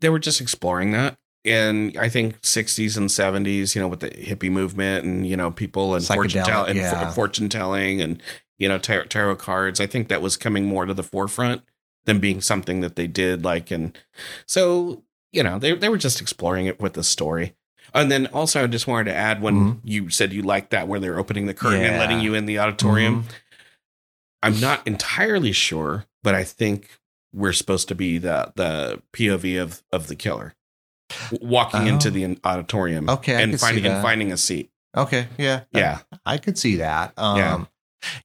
they 0.00 0.08
were 0.08 0.18
just 0.18 0.40
exploring 0.40 0.92
that. 0.92 1.16
And 1.44 1.96
I 1.96 2.08
think 2.08 2.40
60s 2.42 2.96
and 2.96 3.08
70s, 3.08 3.74
you 3.76 3.80
know, 3.80 3.86
with 3.86 4.00
the 4.00 4.10
hippie 4.10 4.50
movement 4.50 5.04
and, 5.04 5.24
you 5.24 5.36
know, 5.36 5.52
people 5.52 5.94
and 5.94 6.04
fortune, 6.04 6.42
tell- 6.44 6.64
and 6.64 6.76
yeah. 6.76 7.08
fortune 7.12 7.48
telling 7.48 8.00
and, 8.02 8.20
you 8.58 8.68
know, 8.68 8.78
tar- 8.78 9.04
tarot 9.04 9.36
cards, 9.36 9.80
I 9.80 9.86
think 9.86 10.08
that 10.08 10.20
was 10.20 10.36
coming 10.36 10.64
more 10.66 10.86
to 10.86 10.92
the 10.92 11.04
forefront 11.04 11.62
than 12.04 12.18
being 12.18 12.40
something 12.40 12.80
that 12.80 12.96
they 12.96 13.06
did. 13.06 13.44
Like, 13.44 13.70
and 13.70 13.96
so, 14.44 15.04
you 15.32 15.44
know, 15.44 15.58
they, 15.60 15.72
they 15.74 15.88
were 15.88 15.98
just 15.98 16.20
exploring 16.20 16.66
it 16.66 16.80
with 16.80 16.94
the 16.94 17.04
story. 17.04 17.54
And 17.94 18.10
then 18.10 18.26
also, 18.28 18.64
I 18.64 18.66
just 18.66 18.88
wanted 18.88 19.04
to 19.10 19.14
add 19.14 19.40
when 19.40 19.54
Mhm. 19.54 19.80
you 19.84 20.10
said 20.10 20.32
you 20.32 20.42
liked 20.42 20.70
that 20.70 20.88
where 20.88 20.98
they're 20.98 21.18
opening 21.18 21.46
the 21.46 21.54
curtain 21.54 21.82
and 21.84 21.98
letting 21.98 22.20
you 22.20 22.34
in 22.34 22.46
the 22.46 22.58
auditorium. 22.58 23.22
Mhm. 23.22 23.26
I'm 24.42 24.60
not 24.60 24.86
entirely 24.86 25.52
sure, 25.52 26.04
but 26.22 26.34
I 26.34 26.44
think 26.44 26.88
we're 27.32 27.52
supposed 27.52 27.88
to 27.88 27.94
be 27.94 28.18
the 28.18 28.52
the 28.56 29.02
POV 29.12 29.60
of 29.62 29.82
of 29.92 30.06
the 30.08 30.14
killer 30.16 30.54
walking 31.40 31.82
Oh. 31.82 31.86
into 31.86 32.10
the 32.10 32.38
auditorium 32.44 33.08
Okay, 33.08 33.36
I 33.36 33.40
and 33.42 33.60
finding 33.60 33.86
and 33.86 34.02
finding 34.02 34.32
a 34.32 34.36
seat. 34.36 34.70
Okay, 34.96 35.28
yeah, 35.38 35.60
Yeah. 35.72 35.98
I 36.24 36.38
could 36.38 36.56
see 36.58 36.76
that. 36.76 37.12
Um, 37.18 37.36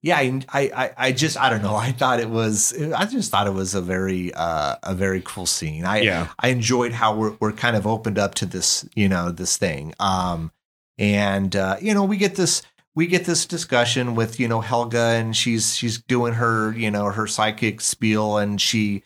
Yeah. 0.02 0.18
yeah, 0.22 0.40
I, 0.50 0.72
I, 0.74 0.92
I 0.98 1.12
just, 1.12 1.38
I 1.38 1.50
don't 1.50 1.62
know. 1.62 1.76
I 1.76 1.92
thought 1.92 2.20
it 2.22 2.30
was, 2.30 2.74
I 2.96 3.06
just 3.06 3.30
thought 3.30 3.46
it 3.46 3.54
was 3.54 3.76
a 3.76 3.82
very, 3.82 4.34
uh, 4.34 4.78
a 4.82 4.96
very 4.96 5.22
cool 5.26 5.46
scene. 5.46 5.84
I, 5.86 6.00
Yeah. 6.02 6.28
I 6.40 6.48
enjoyed 6.48 6.94
how 6.94 7.14
we're, 7.16 7.36
we're 7.42 7.52
kind 7.52 7.76
of 7.76 7.86
opened 7.86 8.18
up 8.18 8.36
to 8.36 8.46
this, 8.46 8.88
you 8.96 9.10
know, 9.10 9.32
this 9.32 9.58
thing. 9.58 9.94
Um, 10.00 10.52
and 10.98 11.56
uh, 11.56 11.78
you 11.82 11.94
know, 11.94 12.04
we 12.06 12.16
get 12.18 12.36
this, 12.36 12.62
we 12.96 13.08
get 13.08 13.26
this 13.26 13.46
discussion 13.46 14.16
with, 14.16 14.40
you 14.40 14.48
know, 14.48 14.62
Helga, 14.62 15.00
and 15.00 15.36
she's, 15.36 15.76
she's 15.76 16.02
doing 16.02 16.34
her, 16.34 16.74
you 16.74 16.92
know, 16.92 17.06
her 17.06 17.28
psychic 17.28 17.82
spiel, 17.82 18.38
and 18.38 18.60
she, 18.60 19.04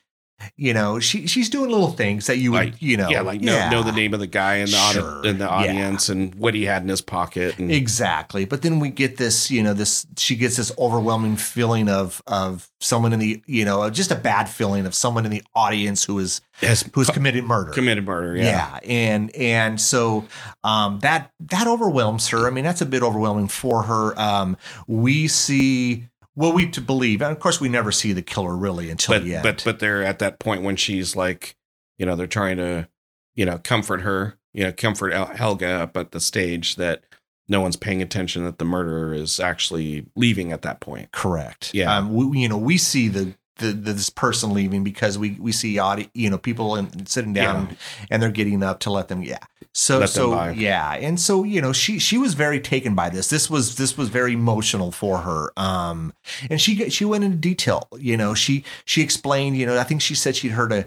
you 0.57 0.73
know, 0.73 0.99
she, 0.99 1.27
she's 1.27 1.49
doing 1.49 1.69
little 1.71 1.91
things 1.91 2.27
that 2.27 2.37
you 2.37 2.51
would, 2.51 2.57
Like, 2.73 2.81
you 2.81 2.97
know, 2.97 3.09
yeah, 3.09 3.21
like 3.21 3.41
know, 3.41 3.69
know 3.69 3.83
the 3.83 3.91
name 3.91 4.13
of 4.13 4.19
the 4.19 4.27
guy 4.27 4.55
in 4.55 4.69
the 4.69 4.77
audi- 4.77 5.29
in 5.29 5.37
the 5.37 5.45
Yeah. 5.45 5.49
audience 5.49 6.09
and 6.09 6.33
what 6.35 6.53
he 6.53 6.65
had 6.65 6.81
in 6.83 6.89
his 6.89 7.01
pocket. 7.01 7.57
And 7.57 7.71
Exactly. 7.71 8.45
But 8.45 8.61
then 8.61 8.79
we 8.79 8.89
get 8.89 9.17
this, 9.17 9.49
you 9.51 9.63
know, 9.63 9.73
this 9.73 10.05
she 10.17 10.35
gets 10.35 10.57
this 10.57 10.71
overwhelming 10.77 11.37
feeling 11.37 11.89
of 11.89 12.21
of 12.27 12.69
someone 12.79 13.13
in 13.13 13.19
the, 13.19 13.41
you 13.47 13.65
know, 13.65 13.89
just 13.89 14.11
a 14.11 14.15
bad 14.15 14.47
feeling 14.49 14.85
of 14.85 14.93
someone 14.93 15.25
in 15.25 15.31
the 15.31 15.43
audience 15.55 16.03
who 16.03 16.19
is 16.19 16.41
has 16.61 16.83
who 16.93 17.01
has 17.01 17.09
committed 17.09 17.43
murder. 17.43 17.71
committed 17.71 18.05
murder. 18.05 18.35
yeah. 18.37 18.43
Yeah. 18.43 18.79
And 18.89 19.35
and 19.35 19.79
so 19.81 20.25
um 20.63 20.99
that 20.99 21.31
that 21.39 21.67
overwhelms 21.67 22.27
her. 22.29 22.47
I 22.47 22.49
mean, 22.49 22.63
that's 22.63 22.81
a 22.81 22.85
bit 22.85 23.01
overwhelming 23.03 23.47
for 23.47 23.83
her. 23.83 24.17
Um 24.19 24.57
we 24.87 25.27
see 25.27 26.07
what 26.35 26.53
we 26.53 26.69
to 26.69 26.81
believe. 26.81 27.21
And 27.21 27.31
of 27.31 27.39
course 27.39 27.59
we 27.59 27.67
never 27.69 27.91
see 27.91 28.13
the 28.13 28.21
killer 28.21 28.55
really 28.55 28.89
until 28.89 29.15
But 29.15 29.23
the 29.23 29.35
end. 29.35 29.43
but 29.43 29.61
but 29.65 29.79
they're 29.79 30.03
at 30.03 30.19
that 30.19 30.39
point 30.39 30.61
when 30.61 30.75
she's 30.75 31.15
like, 31.15 31.55
you 31.97 32.05
know, 32.05 32.15
they're 32.15 32.27
trying 32.27 32.57
to, 32.57 32.87
you 33.35 33.45
know, 33.45 33.57
comfort 33.57 34.01
her, 34.01 34.37
you 34.53 34.63
know, 34.63 34.71
comfort 34.71 35.11
El- 35.11 35.25
Helga 35.35 35.67
up 35.67 35.97
at 35.97 36.11
the 36.11 36.19
stage 36.19 36.75
that 36.75 37.03
no 37.47 37.61
one's 37.61 37.75
paying 37.75 38.01
attention 38.01 38.43
that 38.45 38.57
the 38.57 38.65
murderer 38.65 39.13
is 39.13 39.39
actually 39.39 40.05
leaving 40.15 40.51
at 40.51 40.61
that 40.63 40.79
point. 40.79 41.11
Correct. 41.11 41.73
Yeah. 41.73 41.95
Um, 41.95 42.13
we, 42.13 42.39
you 42.39 42.49
know, 42.49 42.57
we 42.57 42.77
see 42.77 43.07
the, 43.07 43.35
the, 43.57 43.71
this 43.71 44.09
person 44.09 44.53
leaving 44.53 44.83
because 44.83 45.17
we, 45.17 45.31
we 45.39 45.51
see 45.51 45.79
audi- 45.79 46.09
you 46.13 46.29
know, 46.29 46.37
people 46.37 46.75
in, 46.75 47.05
sitting 47.05 47.33
down 47.33 47.77
and 48.11 48.21
they're 48.21 48.29
getting 48.31 48.61
up 48.63 48.79
to 48.81 48.91
let 48.91 49.07
them. 49.07 49.23
Yeah. 49.23 49.37
So, 49.73 49.99
Let 49.99 50.09
so 50.09 50.49
yeah. 50.49 50.93
And 50.93 51.19
so, 51.19 51.43
you 51.43 51.61
know, 51.61 51.73
she, 51.73 51.99
she 51.99 52.17
was 52.17 52.33
very 52.33 52.59
taken 52.61 52.95
by 52.95 53.09
this. 53.09 53.29
This 53.29 53.49
was, 53.49 53.75
this 53.75 53.97
was 53.97 54.07
very 54.09 54.33
emotional 54.33 54.91
for 54.91 55.17
her. 55.19 55.51
Um, 55.57 56.13
and 56.49 56.61
she, 56.61 56.89
she 56.89 57.03
went 57.05 57.23
into 57.25 57.37
detail, 57.37 57.87
you 57.97 58.15
know, 58.15 58.33
she, 58.33 58.63
she 58.85 59.01
explained, 59.01 59.57
you 59.57 59.65
know, 59.65 59.77
I 59.77 59.83
think 59.83 60.01
she 60.01 60.15
said 60.15 60.35
she'd 60.37 60.51
heard 60.51 60.71
a, 60.71 60.85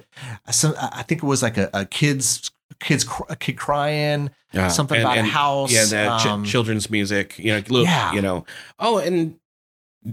some, 0.50 0.74
I 0.78 1.02
think 1.02 1.22
it 1.22 1.26
was 1.26 1.42
like 1.42 1.58
a, 1.58 1.68
a 1.74 1.84
kid's, 1.84 2.50
kids, 2.80 3.04
a 3.28 3.36
kid 3.36 3.58
crying, 3.58 4.30
Yeah. 4.52 4.68
something 4.68 4.96
And- 4.96 5.04
about 5.04 5.18
and- 5.18 5.26
a 5.26 5.30
house. 5.30 5.72
Yeah, 5.72 6.18
ch- 6.18 6.26
um, 6.26 6.44
children's 6.44 6.88
music. 6.90 7.38
You 7.38 7.54
know, 7.56 7.62
look, 7.68 7.84
Yeah. 7.86 8.12
you 8.12 8.22
know. 8.22 8.46
Oh, 8.78 8.98
and 8.98 9.36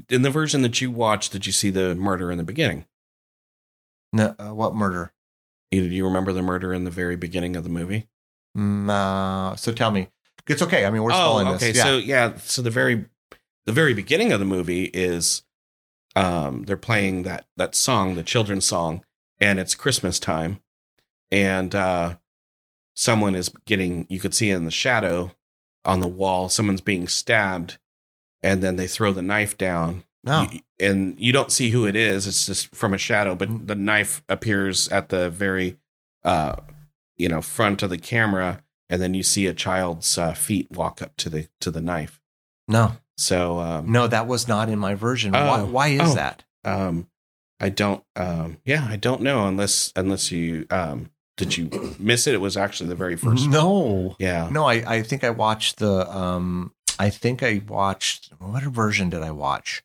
in 0.09 0.21
the 0.21 0.29
version 0.29 0.61
that 0.61 0.81
you 0.81 0.91
watched, 0.91 1.31
did 1.31 1.45
you 1.45 1.51
see 1.51 1.69
the 1.69 1.95
murder 1.95 2.31
in 2.31 2.37
the 2.37 2.43
beginning? 2.43 2.85
no, 4.15 4.33
uh, 4.39 4.53
what 4.53 4.73
murder? 4.73 5.11
Do 5.71 5.81
you 5.81 6.05
remember 6.05 6.31
the 6.31 6.41
murder 6.41 6.73
in 6.73 6.85
the 6.85 6.91
very 6.91 7.17
beginning 7.17 7.55
of 7.55 7.63
the 7.63 7.69
movie? 7.69 8.07
Mm, 8.57 8.89
uh, 8.89 9.55
so 9.57 9.73
tell 9.73 9.91
me, 9.91 10.07
it's 10.47 10.61
okay. 10.61 10.85
I 10.85 10.89
mean, 10.89 11.03
we're 11.03 11.11
oh, 11.11 11.15
spoiling 11.15 11.47
okay. 11.49 11.67
this. 11.67 11.77
Yeah. 11.77 11.83
So 11.83 11.97
yeah, 11.97 12.37
so 12.37 12.61
the 12.61 12.69
very 12.69 13.05
the 13.65 13.73
very 13.73 13.93
beginning 13.93 14.31
of 14.31 14.39
the 14.39 14.45
movie 14.45 14.85
is 14.85 15.43
um 16.15 16.63
they're 16.63 16.77
playing 16.77 17.23
that 17.23 17.47
that 17.57 17.75
song, 17.75 18.15
the 18.15 18.23
children's 18.23 18.65
song, 18.65 19.03
and 19.39 19.59
it's 19.59 19.75
Christmas 19.75 20.17
time, 20.17 20.61
and 21.29 21.75
uh 21.75 22.15
someone 22.95 23.35
is 23.35 23.49
getting 23.65 24.07
you 24.09 24.21
could 24.21 24.33
see 24.33 24.49
in 24.49 24.63
the 24.63 24.71
shadow 24.71 25.31
on 25.83 25.99
the 25.99 26.07
wall, 26.07 26.47
someone's 26.47 26.81
being 26.81 27.07
stabbed, 27.07 27.77
and 28.45 28.61
then 28.63 28.75
they 28.75 28.87
throw 28.87 29.11
the 29.11 29.21
knife 29.21 29.57
down 29.57 30.03
No. 30.23 30.47
You- 30.51 30.59
and 30.79 31.15
you 31.19 31.31
don't 31.31 31.51
see 31.51 31.69
who 31.69 31.85
it 31.85 31.95
is. 31.95 32.27
It's 32.27 32.45
just 32.45 32.75
from 32.75 32.93
a 32.93 32.97
shadow, 32.97 33.33
but 33.35 33.67
the 33.67 33.75
knife 33.75 34.21
appears 34.27 34.87
at 34.89 35.07
the 35.09 35.29
very, 35.29 35.77
uh, 36.23 36.55
you 37.17 37.29
know, 37.29 37.41
front 37.41 37.81
of 37.83 37.89
the 37.89 37.97
camera, 37.97 38.61
and 38.89 39.01
then 39.01 39.13
you 39.13 39.23
see 39.23 39.45
a 39.47 39.53
child's 39.53 40.17
uh, 40.17 40.33
feet 40.33 40.67
walk 40.71 41.01
up 41.01 41.15
to 41.17 41.29
the 41.29 41.47
to 41.61 41.71
the 41.71 41.79
knife. 41.81 42.19
No. 42.67 42.97
So, 43.17 43.59
um, 43.59 43.89
No, 43.91 44.07
that 44.07 44.27
was 44.27 44.47
not 44.49 44.67
in 44.67 44.77
my 44.79 44.95
version. 44.95 45.31
why, 45.31 45.61
Oh. 45.61 45.65
why 45.65 45.87
is 45.89 46.01
Oh. 46.11 46.15
that? 46.15 46.43
um, 46.65 47.07
I 47.61 47.69
don't. 47.69 48.03
Um, 48.17 48.57
yeah, 48.65 48.85
I 48.89 48.97
don't 48.97 49.21
know 49.21 49.47
unless 49.47 49.93
unless 49.95 50.29
you 50.29 50.65
um, 50.69 51.09
did 51.37 51.55
you 51.57 51.95
miss 51.97 52.27
it? 52.27 52.33
It 52.33 52.41
was 52.41 52.57
actually 52.57 52.89
the 52.89 52.95
very 52.95 53.15
first. 53.15 53.47
No. 53.47 54.17
Yeah. 54.19 54.49
No, 54.51 54.65
I, 54.65 54.83
I 54.97 55.01
think 55.03 55.23
I 55.23 55.29
watched 55.29 55.77
the 55.77 56.09
um 56.13 56.73
I 56.99 57.09
think 57.09 57.43
I 57.43 57.61
watched 57.67 58.31
what 58.39 58.63
version 58.63 59.09
did 59.09 59.21
I 59.21 59.31
watch? 59.31 59.83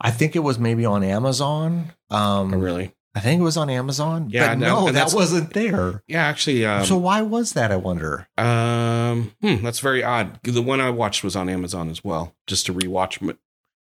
I 0.00 0.10
think 0.10 0.36
it 0.36 0.40
was 0.40 0.58
maybe 0.58 0.84
on 0.84 1.02
Amazon. 1.02 1.92
Um 2.10 2.54
Oh, 2.54 2.58
really? 2.58 2.92
I 3.14 3.20
think 3.20 3.40
it 3.40 3.44
was 3.44 3.56
on 3.56 3.70
Amazon. 3.70 4.28
Yeah, 4.28 4.48
but 4.48 4.58
no, 4.58 4.86
no, 4.86 4.92
that 4.92 5.14
wasn't 5.14 5.54
there. 5.54 6.02
Yeah, 6.06 6.22
actually. 6.26 6.66
Um, 6.66 6.84
so 6.84 6.98
why 6.98 7.22
was 7.22 7.54
that? 7.54 7.72
I 7.72 7.76
wonder. 7.76 8.28
um, 8.36 9.32
hmm, 9.40 9.64
that's 9.64 9.78
very 9.80 10.04
odd. 10.04 10.38
The 10.42 10.60
one 10.60 10.82
I 10.82 10.90
watched 10.90 11.24
was 11.24 11.34
on 11.34 11.48
Amazon 11.48 11.88
as 11.88 12.04
well, 12.04 12.34
just 12.46 12.66
to 12.66 12.74
rewatch. 12.74 13.18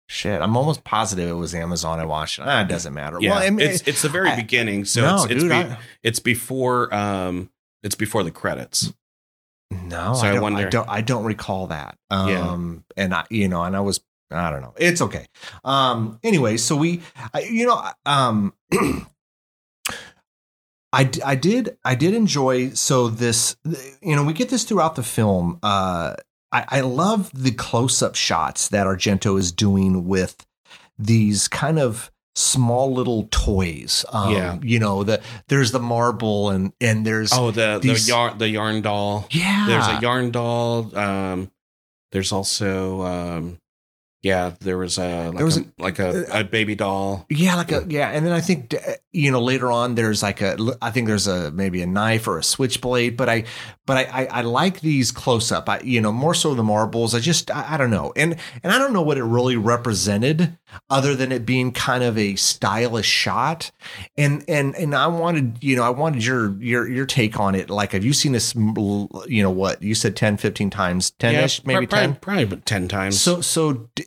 Shit, 0.07 0.39
I'm 0.43 0.55
almost 0.55 0.83
positive 0.83 1.27
it 1.27 1.33
was 1.33 1.55
Amazon. 1.55 1.99
I 1.99 2.05
watched. 2.05 2.39
Ah, 2.39 2.61
it 2.61 2.67
doesn't 2.67 2.93
matter. 2.93 3.17
Yeah, 3.19 3.31
well, 3.31 3.39
I 3.39 3.49
mean, 3.49 3.67
it's 3.67 3.81
it's 3.87 4.03
the 4.03 4.09
very 4.09 4.29
I- 4.29 4.35
beginning, 4.35 4.85
so 4.85 5.01
no, 5.01 5.15
it's 5.15 5.25
it's, 5.25 5.41
dude, 5.41 5.49
be- 5.49 5.55
I- 5.55 5.77
it's 6.03 6.19
before 6.19 6.93
um 6.93 7.49
it's 7.81 7.95
before 7.95 8.21
the 8.23 8.29
credits. 8.29 8.93
No, 9.83 10.13
So 10.15 10.25
I 10.25 10.29
I, 10.29 10.33
don't, 10.33 10.37
I 10.37 10.41
wonder- 10.41 10.69
don't. 10.69 10.89
I 10.89 11.01
don't 11.01 11.23
recall 11.25 11.67
that. 11.67 11.97
Yeah. 12.11 12.17
Um, 12.49 12.83
and 12.97 13.13
I, 13.13 13.25
you 13.29 13.47
know, 13.47 13.63
and 13.63 13.75
I 13.75 13.79
was, 13.81 13.99
I 14.31 14.49
don't 14.49 14.61
know. 14.61 14.73
It's 14.77 15.01
okay. 15.01 15.25
Um, 15.63 16.19
anyway, 16.23 16.57
so 16.57 16.75
we, 16.75 17.01
I, 17.33 17.41
you 17.41 17.65
know, 17.67 17.83
um, 18.05 18.53
I, 20.93 21.09
I 21.25 21.35
did, 21.35 21.77
I 21.83 21.95
did 21.95 22.13
enjoy. 22.13 22.69
So 22.69 23.09
this, 23.09 23.57
you 24.01 24.15
know, 24.15 24.23
we 24.23 24.33
get 24.33 24.49
this 24.49 24.63
throughout 24.63 24.95
the 24.95 25.03
film. 25.03 25.59
Uh, 25.61 26.15
I, 26.51 26.65
I 26.69 26.81
love 26.81 27.31
the 27.33 27.51
close-up 27.51 28.15
shots 28.15 28.69
that 28.69 28.87
Argento 28.87 29.37
is 29.37 29.51
doing 29.51 30.07
with 30.07 30.45
these 30.97 31.47
kind 31.49 31.79
of 31.79 32.11
small 32.35 32.93
little 32.93 33.27
toys. 33.31 34.03
Um, 34.11 34.31
Yeah. 34.33 34.57
you 34.61 34.79
know, 34.79 35.03
the 35.03 35.21
there's 35.47 35.71
the 35.71 35.79
marble 35.79 36.49
and 36.49 36.73
and 36.81 37.05
there's 37.05 37.31
Oh, 37.33 37.51
the 37.51 37.79
These- 37.81 38.05
the 38.05 38.11
yarn 38.11 38.37
the 38.37 38.49
yarn 38.49 38.81
doll. 38.81 39.27
yeah, 39.31 39.65
There's 39.67 39.87
a 39.87 39.99
yarn 40.01 40.31
doll. 40.31 40.95
Um, 40.97 41.51
there's 42.11 42.31
also 42.31 43.01
um, 43.03 43.59
yeah, 44.25 44.53
there 44.59 44.77
was 44.79 44.97
a 44.97 45.27
like 45.27 45.35
There 45.37 45.45
was 45.45 45.57
a, 45.57 45.65
like 45.77 45.99
a, 45.99 46.25
a 46.39 46.43
baby 46.43 46.73
doll. 46.73 47.27
Yeah, 47.29 47.55
like 47.57 47.71
a 47.71 47.85
yeah, 47.87 48.09
and 48.09 48.25
then 48.25 48.33
I 48.33 48.41
think 48.41 48.73
uh, 48.73 48.93
you 49.11 49.29
know 49.31 49.39
later 49.39 49.71
on 49.71 49.93
there's 49.93 50.23
like 50.23 50.41
a 50.41 50.57
I 50.81 50.89
think 50.89 51.05
there's 51.07 51.27
a 51.27 51.51
maybe 51.51 51.83
a 51.83 51.85
knife 51.85 52.27
or 52.27 52.39
a 52.39 52.43
switchblade, 52.43 53.17
but 53.17 53.29
I 53.29 53.43
but 53.85 53.97
I 53.97 54.03
I, 54.23 54.25
I 54.25 54.41
like 54.41 54.79
these 54.81 55.11
close 55.11 55.51
up. 55.51 55.69
I 55.69 55.79
you 55.81 56.01
know 56.01 56.11
more 56.11 56.33
so 56.33 56.55
the 56.55 56.63
marbles. 56.63 57.13
I 57.13 57.19
just 57.19 57.51
I, 57.51 57.75
I 57.75 57.77
don't 57.77 57.91
know, 57.91 58.13
and 58.15 58.35
and 58.63 58.73
I 58.73 58.79
don't 58.79 58.93
know 58.93 59.03
what 59.03 59.19
it 59.19 59.23
really 59.23 59.57
represented 59.57 60.57
other 60.89 61.15
than 61.15 61.31
it 61.31 61.45
being 61.45 61.71
kind 61.71 62.03
of 62.03 62.17
a 62.17 62.35
stylish 62.35 63.05
shot. 63.05 63.69
And 64.17 64.43
and 64.47 64.75
and 64.75 64.95
I 64.95 65.05
wanted 65.05 65.63
you 65.63 65.75
know 65.75 65.83
I 65.83 65.89
wanted 65.89 66.25
your 66.25 66.55
your 66.61 66.89
your 66.89 67.05
take 67.05 67.39
on 67.39 67.53
it. 67.53 67.69
Like 67.69 67.91
have 67.91 68.03
you 68.03 68.13
seen 68.13 68.31
this? 68.31 68.55
You 68.55 69.43
know 69.43 69.51
what 69.51 69.83
you 69.83 69.93
said 69.93 70.15
10, 70.15 70.37
15 70.37 70.69
times, 70.71 71.11
ten 71.11 71.35
ish, 71.35 71.59
Yeah, 71.59 71.63
maybe 71.67 71.85
probably, 71.87 72.07
ten. 72.07 72.15
probably 72.15 72.43
about 72.43 72.65
ten 72.65 72.87
times. 72.87 73.21
So, 73.21 73.41
so 73.41 73.87
d- 73.95 74.05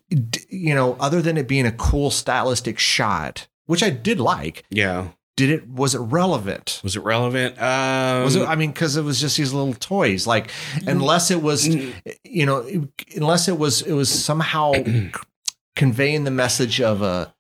you 0.48 0.74
know, 0.74 0.96
other 1.00 1.20
than 1.22 1.36
it 1.36 1.46
being 1.48 1.66
a 1.66 1.72
cool 1.72 2.10
stylistic 2.10 2.78
shot, 2.78 3.46
which 3.66 3.82
I 3.82 3.90
did 3.90 4.18
like, 4.20 4.64
yeah, 4.70 5.08
did 5.36 5.50
it 5.50 5.68
was 5.68 5.94
it 5.94 5.98
relevant? 6.00 6.80
was 6.82 6.96
it 6.96 7.02
relevant? 7.04 7.60
Um, 7.60 8.24
Was 8.24 8.34
it? 8.36 8.48
I 8.48 8.54
mean, 8.56 8.70
because 8.72 8.96
it 8.96 9.02
was 9.02 9.20
just 9.20 9.36
these 9.36 9.52
little 9.52 9.74
toys. 9.74 10.26
Like, 10.26 10.50
unless 10.86 11.30
it 11.30 11.42
was, 11.42 11.68
mm, 11.68 11.92
you 12.24 12.46
know, 12.46 12.66
unless 13.16 13.48
it 13.48 13.58
was, 13.58 13.82
it 13.82 13.92
was 13.92 14.08
somehow 14.08 14.72
conveying 15.76 16.24
the 16.24 16.30
message 16.30 16.80
of 16.80 17.02
a 17.02 17.34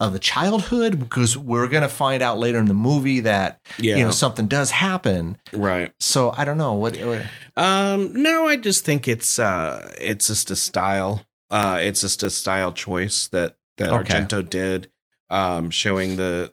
of 0.00 0.14
a 0.14 0.18
childhood. 0.18 0.98
Because 0.98 1.36
we're 1.36 1.68
gonna 1.68 1.88
find 1.88 2.22
out 2.22 2.38
later 2.38 2.58
in 2.58 2.66
the 2.66 2.74
movie 2.74 3.20
that 3.20 3.60
yeah, 3.78 3.96
you 3.96 4.04
know 4.04 4.10
something 4.12 4.46
does 4.46 4.70
happen. 4.70 5.36
right. 5.52 5.92
So 6.00 6.32
I 6.36 6.44
don't 6.44 6.58
know 6.58 6.74
what. 6.74 6.96
what- 6.98 7.22
Um, 7.56 8.14
no, 8.14 8.46
I 8.46 8.56
just 8.56 8.84
think 8.84 9.06
it's 9.08 9.38
uh, 9.38 9.92
it's 10.00 10.28
just 10.28 10.50
a 10.50 10.56
style. 10.56 11.22
Uh, 11.52 11.78
it's 11.80 12.00
just 12.00 12.22
a 12.24 12.30
style 12.30 12.72
choice 12.72 13.28
that 13.28 13.56
that 13.78 13.90
Okay. 13.92 14.14
Argento 14.14 14.48
did, 14.48 14.90
um, 15.30 15.70
showing 15.70 16.16
the 16.16 16.52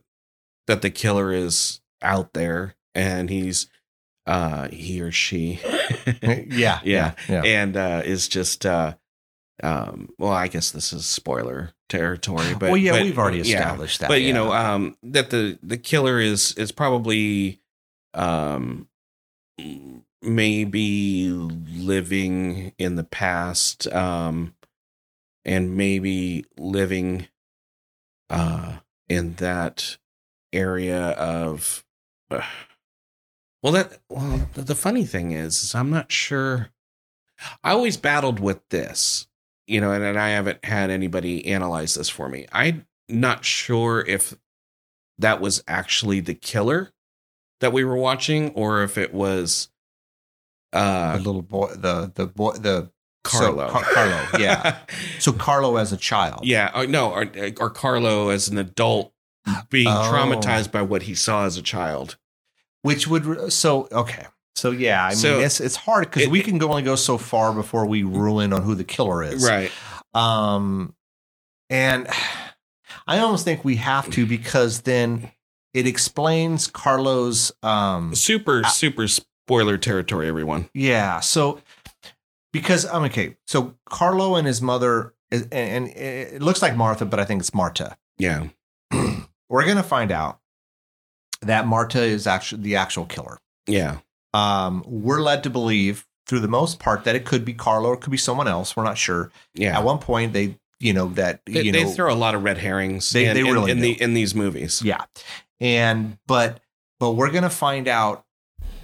that 0.68 0.82
the 0.84 0.90
killer 0.92 1.32
is 1.32 1.82
out 2.02 2.34
there 2.34 2.76
and 2.94 3.30
he's 3.30 3.68
uh 4.28 4.68
he 4.70 5.02
or 5.02 5.12
she 5.12 5.60
yeah, 6.22 6.80
Yeah. 6.84 7.14
yeah. 7.28 7.42
and 7.44 7.76
uh 7.76 8.02
is 8.06 8.28
just 8.28 8.66
uh 8.66 8.94
um 9.64 10.10
well 10.20 10.32
i 10.32 10.48
guess 10.48 10.70
this 10.72 10.94
is 10.94 11.06
spoiler 11.08 11.72
territory 11.90 12.54
but 12.54 12.70
well, 12.70 12.78
yeah, 12.78 12.92
but- 12.92 13.02
we've 13.04 13.18
already 13.18 13.38
yeah. 13.40 13.58
established 13.58 14.00
that. 14.02 14.08
but 14.10 14.22
you 14.22 14.32
know 14.34 14.54
um 14.54 14.96
that 15.04 15.30
the 15.32 15.58
the 15.64 15.78
killer 15.78 16.20
is 16.20 16.54
is 16.54 16.72
probably 16.72 17.60
um 18.14 18.88
maybe 20.22 21.30
living 21.30 22.74
in 22.78 22.96
the 22.96 23.04
past 23.04 23.88
um 23.94 24.54
and 25.46 25.76
maybe 25.76 26.46
living 26.58 27.28
uh 28.30 28.78
in 29.08 29.34
that 29.36 29.98
area 30.54 31.10
of 31.12 31.84
uh, 32.32 32.42
well 33.64 33.74
that 33.74 34.00
well 34.10 34.48
the, 34.54 34.62
the 34.62 34.76
funny 34.76 35.06
thing 35.06 35.32
is, 35.32 35.64
is 35.64 35.76
i'm 35.76 35.90
not 35.90 36.12
sure 36.12 36.70
i 37.64 37.72
always 37.72 37.98
battled 37.98 38.40
with 38.40 38.68
this 38.70 39.28
you 39.68 39.80
know 39.82 39.92
and, 39.92 40.04
and 40.04 40.20
i 40.20 40.30
haven't 40.30 40.64
had 40.66 40.90
anybody 40.90 41.46
analyze 41.48 41.96
this 41.96 42.10
for 42.10 42.30
me. 42.30 42.46
I'm 42.52 42.86
not 43.10 43.44
sure 43.44 44.06
if 44.06 44.36
that 45.18 45.42
was 45.42 45.64
actually 45.68 46.20
the 46.22 46.34
killer 46.36 46.92
that 47.60 47.74
we 47.74 47.84
were 47.84 47.98
watching 47.98 48.52
or 48.52 48.84
if 48.84 48.98
it 48.98 49.14
was 49.14 49.70
the 50.72 50.80
uh 50.80 51.20
little 51.22 51.42
boy, 51.42 51.74
the 51.76 52.12
the 52.14 52.28
boy, 52.28 52.54
the 52.54 52.92
carlo 53.30 53.68
So, 53.68 53.72
Car- 53.74 53.84
Carlo, 53.94 54.28
yeah. 54.40 54.78
So 55.20 55.32
Carlo 55.34 55.78
as 55.78 55.92
a 55.94 55.98
child. 55.98 56.42
yeah 56.46 56.72
or 56.76 56.88
no 56.88 57.12
or, 57.12 57.28
or 57.60 57.70
carlo 57.70 58.30
as 58.30 58.48
an 58.50 58.58
adult 58.58 59.14
being 59.70 59.88
Oh. 59.88 60.10
traumatized 60.12 60.72
by 60.72 60.82
what 60.82 61.04
he 61.04 61.16
saw 61.16 61.46
as 61.46 61.58
a 61.58 61.62
child 61.62 62.18
Which 62.82 63.08
would 63.08 63.52
so 63.54 63.88
okay. 63.92 64.26
So 64.56 64.72
yeah, 64.72 65.06
I 65.06 65.14
So- 65.14 65.36
mean 65.38 65.46
it's 65.46 65.60
it's 65.62 65.76
hard 65.76 66.06
because 66.10 66.24
It- 66.24 66.32
we 66.32 66.42
can 66.42 66.58
go 66.58 66.70
only 66.70 66.84
go 66.84 66.96
so 66.96 67.18
far 67.18 67.54
before 67.54 67.86
we 67.86 68.04
rule 68.04 68.40
in 68.40 68.52
on 68.54 68.62
who 68.64 68.76
the 68.76 68.84
killer 68.84 69.24
is. 69.24 69.44
right 69.48 69.72
Um 70.14 70.94
and 71.70 72.08
I 73.08 73.20
almost 73.20 73.44
think 73.46 73.64
we 73.64 73.78
have 73.78 74.10
to 74.12 74.26
because 74.26 74.82
then 74.82 75.32
it 75.74 75.86
explains 75.88 76.68
Carlo's 76.68 77.52
um 77.64 78.14
super 78.16 78.64
super 78.66 79.08
spoiler 79.08 79.78
territory 79.78 80.28
everyone 80.28 80.70
yeah, 80.74 81.20
so 81.22 81.60
because 82.54 82.86
I'm 82.86 83.04
okay. 83.04 83.38
So 83.48 83.76
Carlo 83.86 84.36
and 84.36 84.46
his 84.48 84.62
mother 84.62 85.14
and, 85.32 85.48
and 85.52 85.88
it 85.90 86.42
looks 86.42 86.62
like 86.62 86.76
Martha, 86.76 87.06
but 87.06 87.20
I 87.20 87.26
think 87.26 87.42
it's 87.42 87.54
Marta. 87.54 87.98
yeah 88.18 88.48
We're 89.50 89.66
gonna 89.66 89.84
find 89.84 90.12
out 90.12 90.40
that 91.42 91.66
Marta 91.68 92.02
is 92.02 92.28
actually 92.28 92.64
the 92.64 92.76
actual 92.76 93.06
killer. 93.06 93.38
yeah 93.68 93.98
Um, 94.34 94.84
we're 94.88 95.22
led 95.22 95.44
to 95.44 95.50
believe, 95.50 96.06
through 96.28 96.42
the 96.42 96.48
most 96.48 96.80
part, 96.80 97.04
that 97.06 97.16
it 97.16 97.26
could 97.26 97.46
be 97.46 97.54
Carlo 97.54 97.90
or 97.90 97.94
it 97.96 98.02
could 98.02 98.12
be 98.12 98.18
someone 98.18 98.48
else. 98.48 98.76
We're 98.76 98.84
not 98.84 98.98
sure. 98.98 99.32
yeah 99.56 99.78
At 99.78 99.84
one 99.84 100.00
point, 100.00 100.34
they, 100.34 100.58
you 100.80 100.94
know, 100.94 101.08
that 101.10 101.42
they, 101.46 101.62
you 101.64 101.72
they 101.72 101.86
throw 101.86 102.14
a 102.14 102.16
lot 102.16 102.36
of 102.36 102.44
red 102.44 102.58
herrings 102.58 103.10
They- 103.12 103.26
in, 103.26 103.34
they 103.36 103.42
in- 103.42 103.54
really 103.54 103.72
in, 103.72 103.78
do. 103.78 103.84
the 103.84 104.02
in 104.02 104.14
these 104.14 104.34
movies 104.36 104.82
yeah, 104.84 105.04
and 105.60 106.18
but 106.28 106.60
but 107.00 107.12
we're 107.12 107.32
gonna 107.32 107.50
find 107.50 107.88
out 107.88 108.26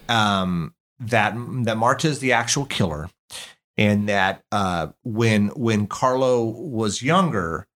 um, 0.09 0.73
that 0.99 1.35
that 1.65 1.77
Marta 1.77 2.07
is 2.07 2.19
the 2.19 2.33
actual 2.33 2.65
killer, 2.65 3.09
and 3.77 4.07
that 4.09 4.43
uh, 4.51 4.87
when 5.03 5.47
when 5.49 5.87
Carlo 5.87 6.43
was 6.43 7.01
younger, 7.01 7.67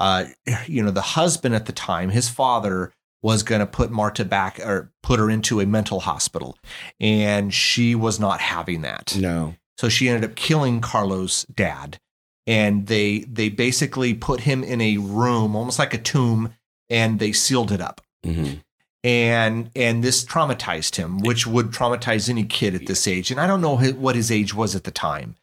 uh, 0.00 0.24
you 0.66 0.82
know, 0.82 0.90
the 0.90 1.00
husband 1.00 1.54
at 1.54 1.66
the 1.66 1.72
time, 1.72 2.10
his 2.10 2.28
father 2.28 2.92
was 3.22 3.42
going 3.42 3.60
to 3.60 3.66
put 3.66 3.90
Marta 3.90 4.24
back 4.24 4.60
or 4.60 4.92
put 5.02 5.18
her 5.18 5.28
into 5.28 5.60
a 5.60 5.66
mental 5.66 6.00
hospital, 6.00 6.56
and 7.00 7.52
she 7.52 7.94
was 7.94 8.20
not 8.20 8.40
having 8.40 8.82
that. 8.82 9.16
no 9.16 9.54
So 9.76 9.88
she 9.88 10.08
ended 10.08 10.30
up 10.30 10.36
killing 10.36 10.80
Carlo's 10.80 11.44
dad. 11.44 11.98
And 12.46 12.86
they 12.86 13.26
they 13.30 13.50
basically 13.50 14.14
put 14.14 14.40
him 14.40 14.64
in 14.64 14.80
a 14.80 14.96
room, 14.96 15.54
almost 15.54 15.78
like 15.78 15.92
a 15.92 15.98
tomb, 15.98 16.54
and 16.88 17.18
they 17.18 17.30
sealed 17.32 17.70
it 17.70 17.80
up. 17.82 18.00
Mhm. 18.24 18.62
And 19.04 19.70
and 19.76 20.02
this 20.02 20.24
traumatized 20.24 20.96
him, 20.96 21.18
which 21.18 21.46
would 21.46 21.72
traumatize 21.72 22.30
any 22.30 22.44
kid 22.44 22.74
at 22.74 22.86
this 22.86 23.06
age. 23.06 23.30
And 23.30 23.38
I 23.38 23.46
don't 23.46 23.60
know 23.60 23.76
what 23.76 24.16
his 24.16 24.30
age 24.30 24.54
was 24.54 24.74
at 24.74 24.84
the 24.84 24.90
time. 24.90 25.34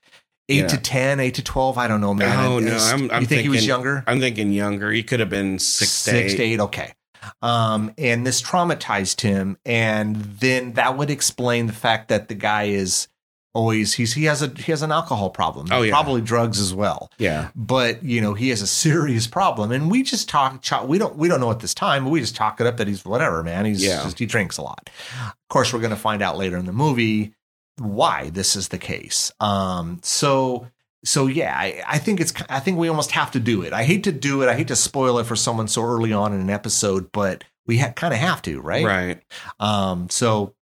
Eight 0.50 0.62
Yeah. 0.62 0.68
to 0.68 0.78
ten, 0.78 1.20
eight 1.20 1.36
to 1.36 1.44
twelve. 1.44 1.78
I 1.78 1.88
don't 1.88 2.02
know, 2.02 2.14
man. 2.14 2.38
Oh, 2.46 2.60
no, 2.60 2.76
I'm- 2.78 3.10
I'm 3.12 3.22
you 3.22 3.28
think 3.28 3.42
he 3.42 3.50
was 3.50 3.66
younger? 3.66 4.04
I'm 4.08 4.20
thinking 4.20 4.52
younger. 4.52 4.92
He 4.92 5.04
could 5.04 5.20
have 5.20 5.30
been 5.30 5.60
six, 5.60 5.92
six 5.92 6.32
to 6.34 6.38
to 6.38 6.44
eight. 6.44 6.54
eight. 6.54 6.60
Okay. 6.60 6.94
Um, 7.42 7.92
and 7.98 8.26
this 8.26 8.42
traumatized 8.42 9.22
him, 9.22 9.58
and 9.66 10.16
then 10.40 10.74
that 10.74 10.96
would 10.98 11.10
explain 11.10 11.66
the 11.68 11.74
fact 11.74 12.10
that 12.10 12.28
the 12.28 12.36
guy 12.36 12.64
is 12.66 13.08
always 13.56 13.94
he's 13.94 14.14
he 14.14 14.26
has 14.26 14.42
a 14.44 14.48
he 14.50 14.72
has 14.72 14.82
an 14.84 14.92
alcohol 14.92 15.30
problem. 15.32 15.68
Oh, 15.72 15.82
yeah. 15.82 15.92
probably 15.92 16.22
drugs 16.22 16.60
as 16.60 16.72
well. 16.74 17.10
Yeah. 17.18 17.50
But 17.56 18.04
you 18.04 18.22
know 18.22 18.36
he 18.36 18.50
has 18.50 18.62
a 18.62 18.68
serious 18.68 19.26
problem, 19.26 19.72
and 19.72 19.90
we 19.90 20.04
just 20.04 20.30
talk. 20.30 20.64
We 20.86 21.00
don't 21.00 21.16
we 21.16 21.28
don't 21.28 21.40
know 21.40 21.50
at 21.50 21.62
this 21.62 21.74
time, 21.74 22.04
but 22.04 22.12
we 22.12 22.20
just 22.20 22.36
talk 22.36 22.62
it 22.62 22.68
up 22.68 22.78
that 22.78 22.88
he's 22.88 23.04
whatever 23.04 23.42
man. 23.44 23.66
He's 23.66 23.84
Yeah. 23.84 24.04
just 24.04 24.20
he 24.20 24.28
drinks 24.28 24.58
a 24.58 24.62
lot. 24.62 24.88
Of 25.24 25.34
course, 25.50 25.74
we're 25.74 25.80
going 25.80 25.90
to 25.92 25.96
find 25.96 26.22
out 26.22 26.38
later 26.38 26.58
in 26.58 26.66
the 26.66 26.74
movie 26.74 27.34
why 27.78 28.30
this 28.30 28.56
is 28.56 28.70
the 28.70 28.78
case. 28.78 29.32
Um, 29.40 30.00
so 30.04 30.68
so 31.06 31.28
yeah, 31.28 31.56
I, 31.56 31.84
I 31.88 31.98
think 32.00 32.20
it's 32.20 32.34
I 32.50 32.60
think 32.60 32.78
we 32.78 32.88
almost 32.88 33.12
have 33.12 33.32
to 33.32 33.40
do 33.40 33.62
it. 33.62 33.74
I 33.74 33.84
hate 33.84 34.04
to 34.06 34.12
do 34.12 34.42
it. 34.42 34.50
I 34.50 34.56
hate 34.56 34.68
to 34.70 34.76
spoil 34.76 35.20
it 35.20 35.26
for 35.26 35.36
someone 35.36 35.68
so 35.68 35.84
early 35.84 36.12
on 36.12 36.34
in 36.34 36.42
an 36.42 36.50
episode, 36.50 37.12
but 37.12 37.44
we 37.68 37.78
ha- 37.78 37.94
kind 37.94 38.14
of 38.14 38.20
have 38.20 38.42
to, 38.44 38.60
right? 38.60 38.86
Right. 38.86 39.22
Um, 39.60 40.10
so 40.10 40.56